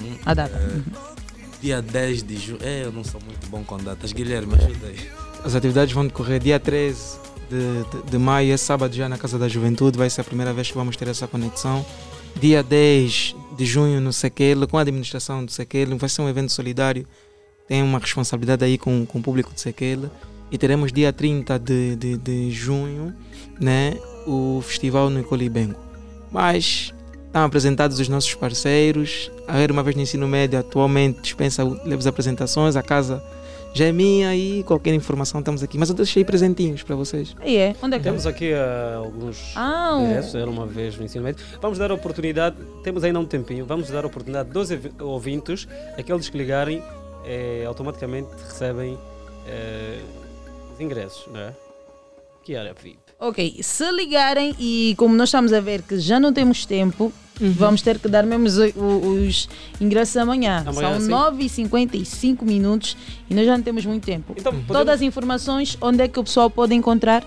Hum, 0.00 0.16
A 0.24 0.32
data. 0.34 0.54
é, 0.56 0.80
dia 1.60 1.82
10 1.82 2.22
de 2.22 2.36
junho. 2.36 2.58
É, 2.62 2.84
eu 2.84 2.92
não 2.92 3.02
sou 3.02 3.20
muito 3.20 3.48
bom 3.48 3.64
com 3.64 3.78
datas. 3.78 4.12
Guilherme, 4.12 4.54
ajuda 4.54 4.86
aí. 4.86 5.10
As 5.44 5.54
atividades 5.54 5.94
vão 5.94 6.06
decorrer 6.06 6.40
dia 6.40 6.60
13 6.60 7.18
de, 7.50 8.02
de, 8.02 8.10
de 8.10 8.18
maio, 8.18 8.52
é 8.52 8.56
sábado 8.56 8.94
já 8.94 9.08
na 9.08 9.18
Casa 9.18 9.38
da 9.38 9.48
Juventude, 9.48 9.98
vai 9.98 10.08
ser 10.08 10.20
a 10.20 10.24
primeira 10.24 10.52
vez 10.52 10.68
que 10.68 10.74
vamos 10.74 10.96
ter 10.96 11.08
essa 11.08 11.26
conexão. 11.26 11.84
Dia 12.40 12.62
10 12.62 13.34
de 13.56 13.66
junho 13.66 14.00
no 14.00 14.12
Sequele, 14.12 14.66
com 14.66 14.78
a 14.78 14.82
administração 14.82 15.44
do 15.44 15.50
Sequele, 15.50 15.94
vai 15.96 16.08
ser 16.08 16.22
um 16.22 16.28
evento 16.28 16.52
solidário, 16.52 17.06
tem 17.66 17.82
uma 17.82 17.98
responsabilidade 17.98 18.64
aí 18.64 18.78
com, 18.78 19.04
com 19.04 19.18
o 19.18 19.22
público 19.22 19.52
de 19.52 19.60
Sequele. 19.60 20.10
E 20.50 20.58
teremos 20.58 20.92
dia 20.92 21.12
30 21.12 21.58
de, 21.58 21.96
de, 21.96 22.16
de 22.16 22.50
junho 22.50 23.14
né, 23.60 23.96
o 24.26 24.60
festival 24.64 25.08
no 25.08 25.20
Icolibengo. 25.20 25.78
Mas 26.32 26.92
estão 27.26 27.44
apresentados 27.44 28.00
os 28.00 28.08
nossos 28.08 28.34
parceiros. 28.34 29.30
A 29.46 29.58
Era 29.58 29.72
Uma 29.72 29.82
Vez 29.82 29.94
no 29.94 30.02
Ensino 30.02 30.26
Médio 30.26 30.58
atualmente 30.58 31.20
dispensa 31.20 31.62
leves 31.62 32.06
apresentações, 32.06 32.74
a 32.74 32.82
casa 32.82 33.22
já 33.72 33.86
é 33.86 33.92
minha 33.92 34.34
e 34.34 34.62
qualquer 34.64 34.92
informação 34.94 35.40
estamos 35.40 35.62
aqui. 35.62 35.78
Mas 35.78 35.88
eu 35.88 35.94
deixei 35.94 36.24
presentinhos 36.24 36.82
para 36.82 36.96
vocês. 36.96 37.34
E 37.44 37.56
é? 37.56 37.74
Onde 37.82 37.96
é 37.96 37.98
que 37.98 38.04
Temos 38.04 38.26
aqui 38.26 38.52
ah, 38.52 38.96
alguns 38.96 39.52
Ah, 39.56 39.98
ingressos, 40.02 40.34
era 40.34 40.50
uma 40.50 40.66
vez 40.66 40.96
no 40.96 41.04
ensino 41.04 41.24
médio. 41.24 41.44
Vamos 41.60 41.78
dar 41.78 41.90
a 41.90 41.94
oportunidade, 41.94 42.56
temos 42.82 43.04
ainda 43.04 43.18
um 43.20 43.26
tempinho, 43.26 43.64
vamos 43.64 43.88
dar 43.90 44.04
a 44.04 44.06
oportunidade 44.06 44.50
dos 44.50 44.70
ev- 44.70 44.92
ouvintes, 45.00 45.68
aqueles 45.96 46.28
que 46.28 46.36
ligarem, 46.36 46.82
eh, 47.24 47.64
automaticamente 47.66 48.28
recebem 48.48 48.98
eh, 49.46 50.00
os 50.72 50.80
ingressos, 50.80 51.26
não 51.32 51.40
é? 51.40 51.52
Que 52.42 52.54
era 52.54 52.72
VIP. 52.74 52.98
Ok, 53.20 53.58
se 53.62 53.90
ligarem 53.92 54.54
e 54.58 54.94
como 54.96 55.14
nós 55.14 55.28
estamos 55.28 55.52
a 55.52 55.60
ver 55.60 55.82
que 55.82 55.98
já 55.98 56.18
não 56.18 56.32
temos 56.32 56.64
tempo, 56.64 57.12
vamos 57.38 57.82
ter 57.82 57.98
que 57.98 58.08
dar 58.08 58.24
mesmo 58.24 58.46
os, 58.46 58.56
os 58.56 59.48
ingressos 59.80 60.16
amanhã. 60.16 60.64
Amanhã, 60.66 60.98
São 60.98 61.00
sim. 61.30 61.36
9h55 61.68 62.42
minutos 62.44 62.96
e 63.28 63.34
nós 63.34 63.44
já 63.44 63.56
não 63.56 63.62
temos 63.62 63.84
muito 63.84 64.04
tempo. 64.04 64.32
Então, 64.36 64.52
podemos- 64.52 64.66
Todas 64.68 64.94
as 64.96 65.02
informações, 65.02 65.76
onde 65.82 66.02
é 66.02 66.08
que 66.08 66.18
o 66.18 66.24
pessoal 66.24 66.48
pode 66.48 66.74
encontrar? 66.74 67.22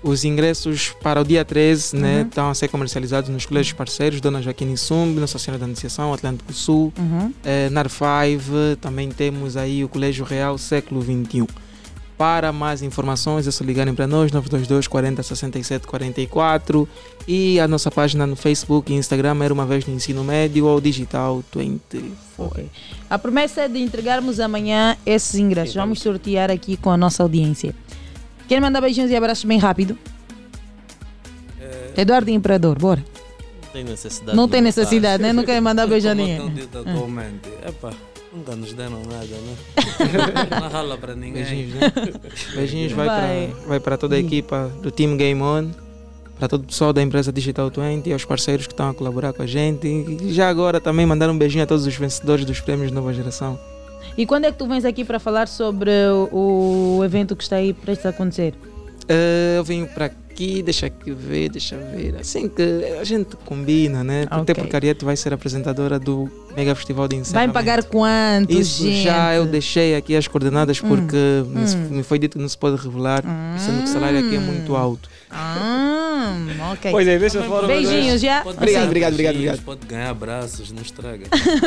Os 0.00 0.24
ingressos 0.24 0.94
para 1.02 1.20
o 1.20 1.24
dia 1.24 1.44
13 1.44 1.94
né, 1.96 2.22
Uhum. 2.22 2.28
estão 2.28 2.50
a 2.50 2.54
ser 2.54 2.66
comercializados 2.68 3.28
nos 3.30 3.46
colégios 3.46 3.72
parceiros, 3.76 4.20
Dona 4.20 4.42
Joaquim 4.42 4.74
Sumb, 4.76 5.18
Nossa 5.20 5.38
Senhora 5.38 5.58
da 5.60 5.64
Anunciação, 5.64 6.12
Atlântico 6.12 6.52
Sul, 6.52 6.92
Uhum. 6.98 7.32
eh, 7.44 7.68
NAR 7.70 7.88
5, 7.88 8.76
também 8.80 9.08
temos 9.10 9.56
aí 9.56 9.84
o 9.84 9.88
Colégio 9.88 10.24
Real 10.24 10.58
Século 10.58 11.02
XXI. 11.02 11.46
Para 12.18 12.52
mais 12.52 12.82
informações 12.82 13.46
é 13.48 13.50
só 13.50 13.64
ligarem 13.64 13.94
para 13.94 14.06
nós, 14.06 14.30
922 14.30 14.86
40 14.86 15.22
67 15.22 15.86
44 15.86 16.88
e 17.26 17.58
a 17.58 17.66
nossa 17.66 17.90
página 17.90 18.26
no 18.26 18.36
Facebook 18.36 18.92
e 18.92 18.96
Instagram 18.96 19.42
era 19.42 19.52
uma 19.52 19.66
vez 19.66 19.86
no 19.86 19.94
ensino 19.94 20.22
médio 20.22 20.66
ou 20.66 20.80
digital 20.80 21.42
24. 21.54 22.70
A 23.10 23.18
promessa 23.18 23.62
é 23.62 23.68
de 23.68 23.78
entregarmos 23.80 24.38
amanhã 24.38 24.96
esses 25.04 25.34
ingressos. 25.34 25.74
Vamos 25.74 26.00
sortear 26.00 26.50
aqui 26.50 26.76
com 26.76 26.90
a 26.90 26.96
nossa 26.96 27.22
audiência. 27.22 27.74
Quer 28.46 28.60
mandar 28.60 28.80
beijinhos 28.80 29.10
e 29.10 29.16
abraços 29.16 29.44
bem 29.44 29.58
rápido? 29.58 29.98
Eduardo 31.96 32.30
Imperador, 32.30 32.78
bora. 32.78 33.04
Não 33.64 33.72
tem 33.72 33.84
necessidade. 33.84 34.36
Não 34.36 34.48
tem 34.48 34.60
de 34.60 34.64
necessidade, 34.64 35.22
né? 35.22 35.32
Não 35.32 35.44
quer 35.44 35.60
mandar 35.60 35.86
beijo 35.88 36.06
a 36.08 36.10
Como 36.14 36.22
ninguém. 36.22 36.36
estão 36.36 36.54
dito 36.54 36.78
Ah. 36.78 36.90
atualmente. 36.92 37.48
Epá, 37.66 37.92
nunca 38.34 38.56
nos 38.56 38.72
deram 38.72 39.02
nada, 39.02 39.26
né? 39.26 39.56
Não 40.60 40.68
rala 40.68 40.96
para 40.96 41.14
ninguém. 41.14 41.44
Beijinhos, 41.44 41.74
né? 41.74 41.92
Beijinhos 42.54 42.92
vai, 42.92 43.06
Vai. 43.06 43.46
para 43.48 43.68
vai 43.68 43.80
para 43.80 43.96
toda 43.98 44.16
a 44.16 44.18
equipa 44.18 44.70
do 44.82 44.90
Team 44.90 45.16
Game 45.16 45.40
On, 45.42 45.68
para 46.38 46.48
todo 46.48 46.62
o 46.62 46.66
pessoal 46.66 46.92
da 46.92 47.02
empresa 47.02 47.32
Digital 47.32 47.70
20 47.70 48.06
e 48.06 48.12
aos 48.12 48.24
parceiros 48.24 48.66
que 48.66 48.72
estão 48.72 48.90
a 48.90 48.94
colaborar 48.94 49.32
com 49.32 49.42
a 49.42 49.46
gente. 49.46 49.86
E 49.86 50.32
já 50.32 50.48
agora 50.48 50.80
também 50.80 51.06
mandar 51.06 51.30
um 51.30 51.36
beijinho 51.36 51.64
a 51.64 51.66
todos 51.66 51.86
os 51.86 51.94
vencedores 51.94 52.44
dos 52.44 52.60
prêmios 52.60 52.90
Nova 52.90 53.12
Geração. 53.12 53.58
E 54.16 54.26
quando 54.26 54.44
é 54.44 54.52
que 54.52 54.58
tu 54.58 54.66
vens 54.66 54.84
aqui 54.84 55.04
para 55.04 55.18
falar 55.18 55.48
sobre 55.48 55.90
o, 56.30 56.98
o 56.98 57.04
evento 57.04 57.34
que 57.34 57.42
está 57.42 57.56
aí 57.56 57.72
prestes 57.72 58.06
a 58.06 58.10
acontecer? 58.10 58.54
Eh, 59.14 59.58
eu 59.58 59.64
venho 59.64 59.86
para 59.88 60.06
aqui, 60.06 60.62
deixa 60.62 60.86
aqui 60.86 61.10
ver, 61.12 61.50
deixa 61.50 61.76
ver. 61.76 62.16
Assim 62.18 62.48
que 62.48 62.62
a 62.98 63.04
gente 63.04 63.36
combina, 63.44 64.02
né? 64.02 64.22
Até 64.30 64.52
Ok. 64.52 64.54
porque 64.54 64.74
a 64.74 64.78
Ariete 64.78 65.04
vai 65.04 65.16
ser 65.16 65.34
apresentadora 65.34 65.98
do 65.98 66.30
Mega 66.56 66.74
Festival 66.74 67.06
de 67.08 67.16
Vai 67.16 67.20
Encerramento. 67.20 67.48
me 67.48 67.54
pagar 67.54 67.84
quanto, 67.84 68.50
Isso 68.50 68.82
gente? 68.84 69.02
já 69.02 69.34
eu 69.34 69.44
deixei 69.44 69.94
aqui 69.94 70.16
as 70.16 70.26
coordenadas 70.26 70.80
Hum, 70.82 70.88
porque 70.88 71.16
me- 71.46 71.60
hum. 71.60 71.88
me 71.96 72.02
foi 72.02 72.18
dito 72.18 72.36
que 72.38 72.42
não 72.42 72.48
se 72.48 72.56
pode 72.56 72.76
revelar, 72.82 73.22
sendo 73.58 73.78
que 73.82 73.90
o 73.90 73.92
salário 73.92 74.18
aqui 74.18 74.36
é 74.36 74.38
muito 74.40 74.74
alto. 74.74 75.08
Ah, 75.30 76.36
ok. 76.72 76.90
Pois 76.90 77.06
é, 77.08 77.18
deixa 77.18 77.42
fora. 77.42 77.66
Beijinhos 77.66 78.20
já. 78.20 78.42
Pode 78.42 78.56
Obrigado, 78.58 78.84
obrigado, 78.86 79.12
obrigado, 79.12 79.34
obrigado. 79.34 79.60
Pode 79.62 79.86
ganhar 79.86 80.10
abraços, 80.10 80.70
não 80.72 80.82
estraga. 80.82 81.26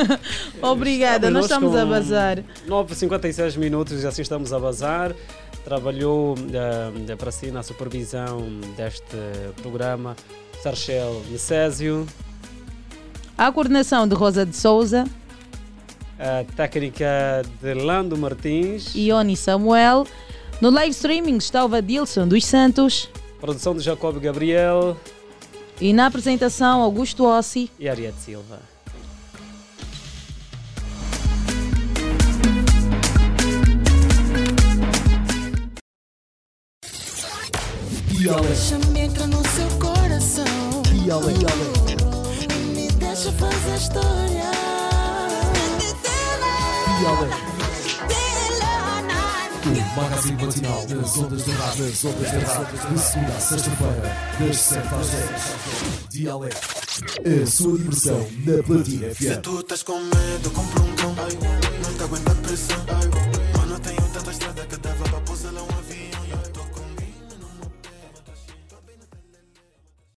Obrigada, 0.62 1.30
nós 1.30 1.46
estamos 1.46 1.76
a 1.76 1.86
bazar. 1.86 2.44
9h56 2.68 3.58
minutos 3.58 4.04
e 4.04 4.08
assim 4.08 4.22
estamos 4.22 4.54
a 4.54 4.60
bazar. 4.60 5.14
Trabalhou 5.66 6.36
eh, 7.10 7.16
para 7.16 7.32
si 7.32 7.50
na 7.50 7.64
supervisão 7.64 8.40
deste 8.78 9.04
programa 9.64 10.16
Sarchel 10.62 11.22
Necésio, 11.30 12.06
A 13.38 13.52
coordenação 13.52 14.08
de 14.08 14.14
Rosa 14.16 14.46
de 14.46 14.56
Souza, 14.56 15.06
a 16.20 16.44
técnica 16.56 17.42
de 17.62 17.74
Lando 17.74 18.16
Martins, 18.18 18.94
Ione 18.96 19.36
Samuel. 19.36 20.06
No 20.62 20.70
live 20.70 20.92
streaming 20.92 21.38
está 21.38 21.66
o 21.66 21.68
Vadilson 21.68 22.28
dos 22.28 22.46
Santos. 22.46 23.10
produção 23.42 23.74
de 23.76 23.82
Jacob 23.82 24.18
Gabriel 24.20 24.96
E 25.82 25.92
na 25.94 26.06
apresentação, 26.06 26.82
Augusto 26.82 27.26
Ossi. 27.26 27.70
e 27.80 27.90
Ariete 27.90 28.20
Silva. 28.20 28.60
Deixa-me 38.26 39.02
entrar 39.02 39.28
no 39.28 39.44
seu 39.50 39.70
coração. 39.78 40.46
E 40.92 41.12
além. 41.12 41.36
E 42.50 42.58
me 42.76 42.92
deixa 42.94 43.32
fazer 43.34 43.76
história. 43.76 44.52
E 47.02 47.06
além. 47.06 47.56
O 49.66 50.02
magazine 50.02 50.44
matinal 50.44 50.86
das 50.88 51.18
ondas 51.18 51.46
de 51.46 51.52
rádio, 51.52 51.86
das 51.86 52.06
ondas 52.06 52.32
de 52.32 52.38
rádio, 52.38 52.78
de 52.78 53.00
segunda 53.00 53.32
a 53.32 53.40
sexta-feira, 53.40 54.18
das 54.40 54.58
7 54.58 54.88
às 54.96 55.08
10. 55.08 56.10
Dialeto. 56.10 56.58
A 57.44 57.46
sua 57.46 57.78
diversão 57.78 58.28
na 58.46 58.64
Platina 58.64 59.14
FM. 59.14 59.42
Tu 59.44 59.60
estás 59.60 59.84
com 59.84 60.00
medo, 60.00 60.50
compra 60.52 60.82
um 60.82 60.96
cão. 60.96 61.16